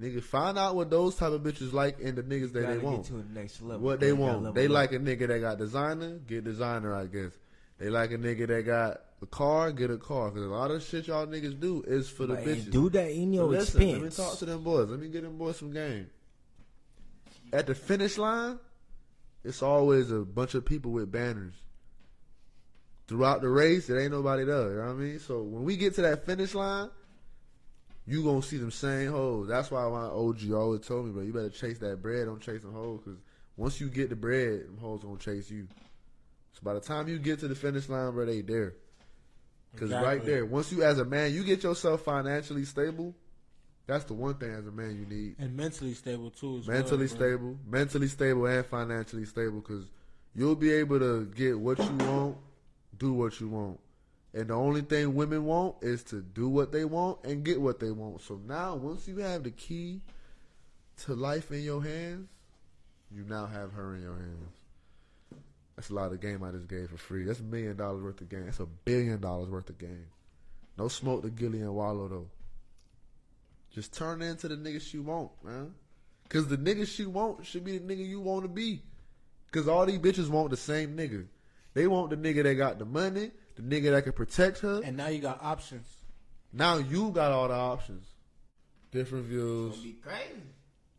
nigga, 0.00 0.22
find 0.22 0.58
out 0.58 0.74
what 0.76 0.90
those 0.90 1.16
type 1.16 1.32
of 1.32 1.42
bitches 1.42 1.72
like 1.72 2.00
and 2.00 2.16
the 2.16 2.22
niggas 2.22 2.52
that 2.52 2.66
they 2.66 2.78
want. 2.78 3.04
to 3.06 3.14
the 3.14 3.24
next 3.40 3.62
level. 3.62 3.80
What 3.84 4.00
they 4.00 4.12
want. 4.12 4.54
They 4.54 4.66
up. 4.66 4.72
like 4.72 4.92
a 4.92 4.98
nigga 4.98 5.26
that 5.28 5.40
got 5.40 5.58
designer, 5.58 6.18
get 6.26 6.44
designer, 6.44 6.94
I 6.94 7.06
guess. 7.06 7.32
They 7.78 7.90
like 7.90 8.10
a 8.10 8.18
nigga 8.18 8.46
that 8.48 8.62
got 8.64 9.00
a 9.22 9.26
car, 9.26 9.72
get 9.72 9.90
a 9.90 9.98
car. 9.98 10.30
Cause 10.30 10.42
a 10.42 10.46
lot 10.46 10.70
of 10.70 10.82
shit 10.82 11.06
y'all 11.06 11.26
niggas 11.26 11.58
do 11.58 11.82
is 11.86 12.08
for 12.08 12.26
the 12.26 12.34
But 12.34 12.44
bitches. 12.44 12.70
do 12.70 12.90
that 12.90 13.10
in 13.10 13.32
your 13.32 13.44
listen, 13.46 13.82
expense. 13.82 14.18
let 14.18 14.24
me 14.24 14.28
talk 14.30 14.38
to 14.38 14.44
them 14.46 14.62
boys. 14.62 14.88
Let 14.88 15.00
me 15.00 15.08
get 15.08 15.22
them 15.22 15.36
boys 15.38 15.56
some 15.56 15.72
game. 15.72 16.08
At 17.52 17.66
the 17.66 17.74
finish 17.74 18.18
line, 18.18 18.58
it's 19.44 19.62
always 19.62 20.10
a 20.10 20.20
bunch 20.20 20.54
of 20.54 20.64
people 20.64 20.90
with 20.90 21.10
banners. 21.12 21.54
Throughout 23.08 23.40
the 23.40 23.48
race, 23.48 23.86
there 23.86 24.00
ain't 24.00 24.10
nobody 24.10 24.44
there. 24.44 24.70
You 24.70 24.76
know 24.78 24.82
what 24.86 24.90
I 24.90 24.94
mean? 24.94 25.18
So 25.20 25.42
when 25.42 25.62
we 25.62 25.76
get 25.76 25.94
to 25.94 26.02
that 26.02 26.26
finish 26.26 26.54
line, 26.54 26.90
you 28.06 28.22
gonna 28.22 28.42
see 28.42 28.56
them 28.56 28.70
same 28.70 29.10
hoes. 29.10 29.48
That's 29.48 29.70
why 29.70 29.82
my 29.88 30.04
OG 30.06 30.52
always 30.52 30.80
told 30.86 31.06
me, 31.06 31.12
bro, 31.12 31.22
you 31.22 31.32
better 31.32 31.50
chase 31.50 31.78
that 31.78 32.00
bread, 32.02 32.26
don't 32.26 32.40
chase 32.40 32.62
them 32.62 32.72
hoes, 32.72 33.00
because 33.04 33.18
once 33.56 33.80
you 33.80 33.88
get 33.88 34.10
the 34.10 34.16
bread, 34.16 34.66
them 34.66 34.78
hoes 34.80 35.02
gonna 35.02 35.18
chase 35.18 35.50
you. 35.50 35.66
So 36.52 36.60
by 36.62 36.74
the 36.74 36.80
time 36.80 37.08
you 37.08 37.18
get 37.18 37.40
to 37.40 37.48
the 37.48 37.54
finish 37.54 37.88
line, 37.88 38.12
bro, 38.12 38.24
they 38.26 38.40
there. 38.42 38.74
Because 39.72 39.90
right 39.90 40.24
there, 40.24 40.46
once 40.46 40.72
you 40.72 40.82
as 40.82 40.98
a 40.98 41.04
man, 41.04 41.34
you 41.34 41.44
get 41.44 41.62
yourself 41.62 42.02
financially 42.02 42.64
stable. 42.64 43.14
That's 43.86 44.04
the 44.04 44.14
one 44.14 44.34
thing 44.34 44.50
as 44.52 44.66
a 44.66 44.72
man 44.72 44.96
you 44.98 45.06
need. 45.06 45.36
and 45.38 45.54
mentally 45.56 45.94
stable 45.94 46.30
too. 46.30 46.58
as 46.58 46.66
well, 46.66 46.76
Mentally 46.76 47.06
bro. 47.06 47.16
stable, 47.16 47.58
mentally 47.68 48.08
stable, 48.08 48.46
and 48.46 48.64
financially 48.66 49.24
stable. 49.26 49.60
Because 49.60 49.84
you'll 50.34 50.56
be 50.56 50.72
able 50.72 50.98
to 50.98 51.26
get 51.26 51.58
what 51.58 51.78
you 51.78 51.94
want, 52.06 52.36
do 52.98 53.12
what 53.12 53.38
you 53.40 53.48
want. 53.48 53.78
And 54.36 54.48
the 54.48 54.54
only 54.54 54.82
thing 54.82 55.14
women 55.14 55.46
want 55.46 55.76
is 55.80 56.02
to 56.04 56.20
do 56.20 56.46
what 56.46 56.70
they 56.70 56.84
want 56.84 57.24
and 57.24 57.42
get 57.42 57.58
what 57.58 57.80
they 57.80 57.90
want. 57.90 58.20
So 58.20 58.38
now, 58.46 58.74
once 58.74 59.08
you 59.08 59.16
have 59.16 59.44
the 59.44 59.50
key 59.50 60.02
to 61.04 61.14
life 61.14 61.50
in 61.50 61.62
your 61.62 61.82
hands, 61.82 62.28
you 63.10 63.24
now 63.26 63.46
have 63.46 63.72
her 63.72 63.96
in 63.96 64.02
your 64.02 64.14
hands. 64.14 64.52
That's 65.74 65.88
a 65.88 65.94
lot 65.94 66.12
of 66.12 66.20
game 66.20 66.42
I 66.42 66.50
just 66.50 66.68
gave 66.68 66.90
for 66.90 66.98
free. 66.98 67.24
That's 67.24 67.40
a 67.40 67.44
million 67.44 67.78
dollars 67.78 68.02
worth 68.02 68.20
of 68.20 68.28
game. 68.28 68.44
That's 68.44 68.60
a 68.60 68.66
billion 68.66 69.22
dollars 69.22 69.48
worth 69.48 69.70
of 69.70 69.78
game. 69.78 70.06
No 70.76 70.88
smoke 70.88 71.22
to 71.22 71.30
Gillie 71.30 71.62
and 71.62 71.74
Wallo 71.74 72.06
though. 72.06 72.28
Just 73.70 73.94
turn 73.94 74.20
into 74.20 74.48
the 74.48 74.56
nigga 74.56 74.82
she 74.82 74.98
want, 74.98 75.30
man. 75.42 75.72
Cause 76.28 76.46
the 76.46 76.58
nigga 76.58 76.86
she 76.86 77.06
want 77.06 77.46
should 77.46 77.64
be 77.64 77.78
the 77.78 77.84
nigga 77.84 78.06
you 78.06 78.20
want 78.20 78.42
to 78.42 78.48
be. 78.48 78.82
Cause 79.50 79.66
all 79.66 79.86
these 79.86 79.98
bitches 79.98 80.28
want 80.28 80.50
the 80.50 80.58
same 80.58 80.94
nigga. 80.94 81.26
They 81.72 81.86
want 81.86 82.10
the 82.10 82.16
nigga 82.16 82.42
that 82.42 82.54
got 82.54 82.78
the 82.78 82.84
money, 82.84 83.30
the 83.56 83.62
nigga 83.62 83.90
that 83.90 84.04
can 84.04 84.12
protect 84.12 84.60
her. 84.60 84.80
And 84.84 84.96
now 84.96 85.08
you 85.08 85.20
got 85.20 85.42
options. 85.42 85.86
Now 86.52 86.76
you 86.76 87.10
got 87.10 87.32
all 87.32 87.48
the 87.48 87.54
options. 87.54 88.06
Different 88.92 89.26
views. 89.26 89.76
Be 89.76 89.92
crazy. 89.94 90.42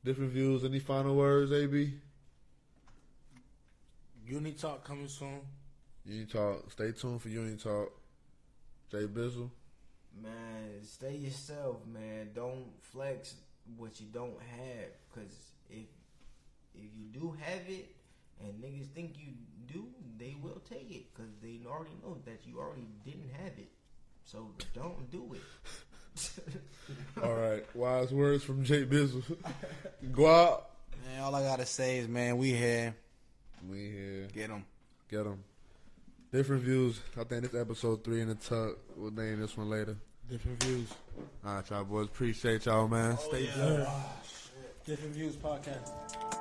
Different 0.04 0.32
views. 0.32 0.64
Any 0.64 0.80
final 0.80 1.16
words, 1.16 1.52
AB? 1.52 1.94
Uni 4.26 4.52
talk 4.52 4.84
coming 4.84 5.08
soon. 5.08 5.40
Uni 6.06 6.26
Talk. 6.26 6.72
Stay 6.72 6.92
tuned 6.92 7.22
for 7.22 7.30
Uni 7.30 7.58
Talk. 7.58 7.92
Jay 8.92 9.06
Bizzle. 9.06 9.50
Man, 10.22 10.82
stay 10.84 11.16
yourself, 11.16 11.78
man. 11.86 12.30
Don't 12.34 12.66
flex 12.82 13.36
what 13.76 14.00
you 14.00 14.08
don't 14.08 14.40
have, 14.42 14.90
cause 15.14 15.52
if 15.70 15.86
if 16.74 16.90
you 16.96 17.08
do 17.12 17.36
have 17.42 17.62
it 17.68 17.94
and 18.40 18.54
niggas 18.64 18.88
think 18.88 19.16
you 19.18 19.34
do, 19.72 19.86
they 20.18 20.36
will 20.42 20.62
take 20.70 20.90
it, 20.92 21.14
cause 21.16 21.26
they 21.42 21.60
already 21.68 21.96
know 22.04 22.18
that 22.26 22.40
you 22.46 22.60
already 22.60 22.88
didn't 23.06 23.30
have 23.42 23.54
it. 23.58 23.70
So 24.26 24.50
don't 24.74 25.10
do 25.10 25.34
it. 25.34 25.42
All 27.24 27.34
right. 27.36 27.64
Wise 27.76 28.12
words 28.12 28.44
from 28.44 28.64
Jay 28.64 28.86
Bizzle. 28.86 29.24
Guap. 30.12 30.64
Man, 31.06 31.22
all 31.22 31.36
I 31.36 31.44
gotta 31.44 31.66
say 31.66 32.00
is, 32.00 32.08
man, 32.08 32.38
we 32.38 32.52
here. 32.52 32.96
We 33.70 33.90
here. 33.90 34.28
Get 34.34 34.50
them. 34.50 34.66
Get 35.10 35.24
them. 35.24 35.44
Different 36.32 36.64
views. 36.64 37.00
I 37.18 37.24
think 37.24 37.44
this 37.44 37.60
episode 37.60 38.04
three 38.04 38.22
in 38.22 38.28
the 38.28 38.36
tuck. 38.36 38.78
We'll 38.98 39.12
name 39.12 39.40
this 39.40 39.56
one 39.56 39.70
later. 39.70 39.96
Different 40.30 40.62
views. 40.64 40.90
All 41.46 41.56
right, 41.56 41.70
y'all 41.70 41.86
boys. 41.86 42.08
Appreciate 42.08 42.66
y'all, 42.66 42.88
man. 42.88 43.18
Oh, 43.18 43.28
Stay 43.30 43.46
tuned. 43.46 43.88
Different 44.86 45.14
views 45.14 45.36
podcast. 45.38 46.37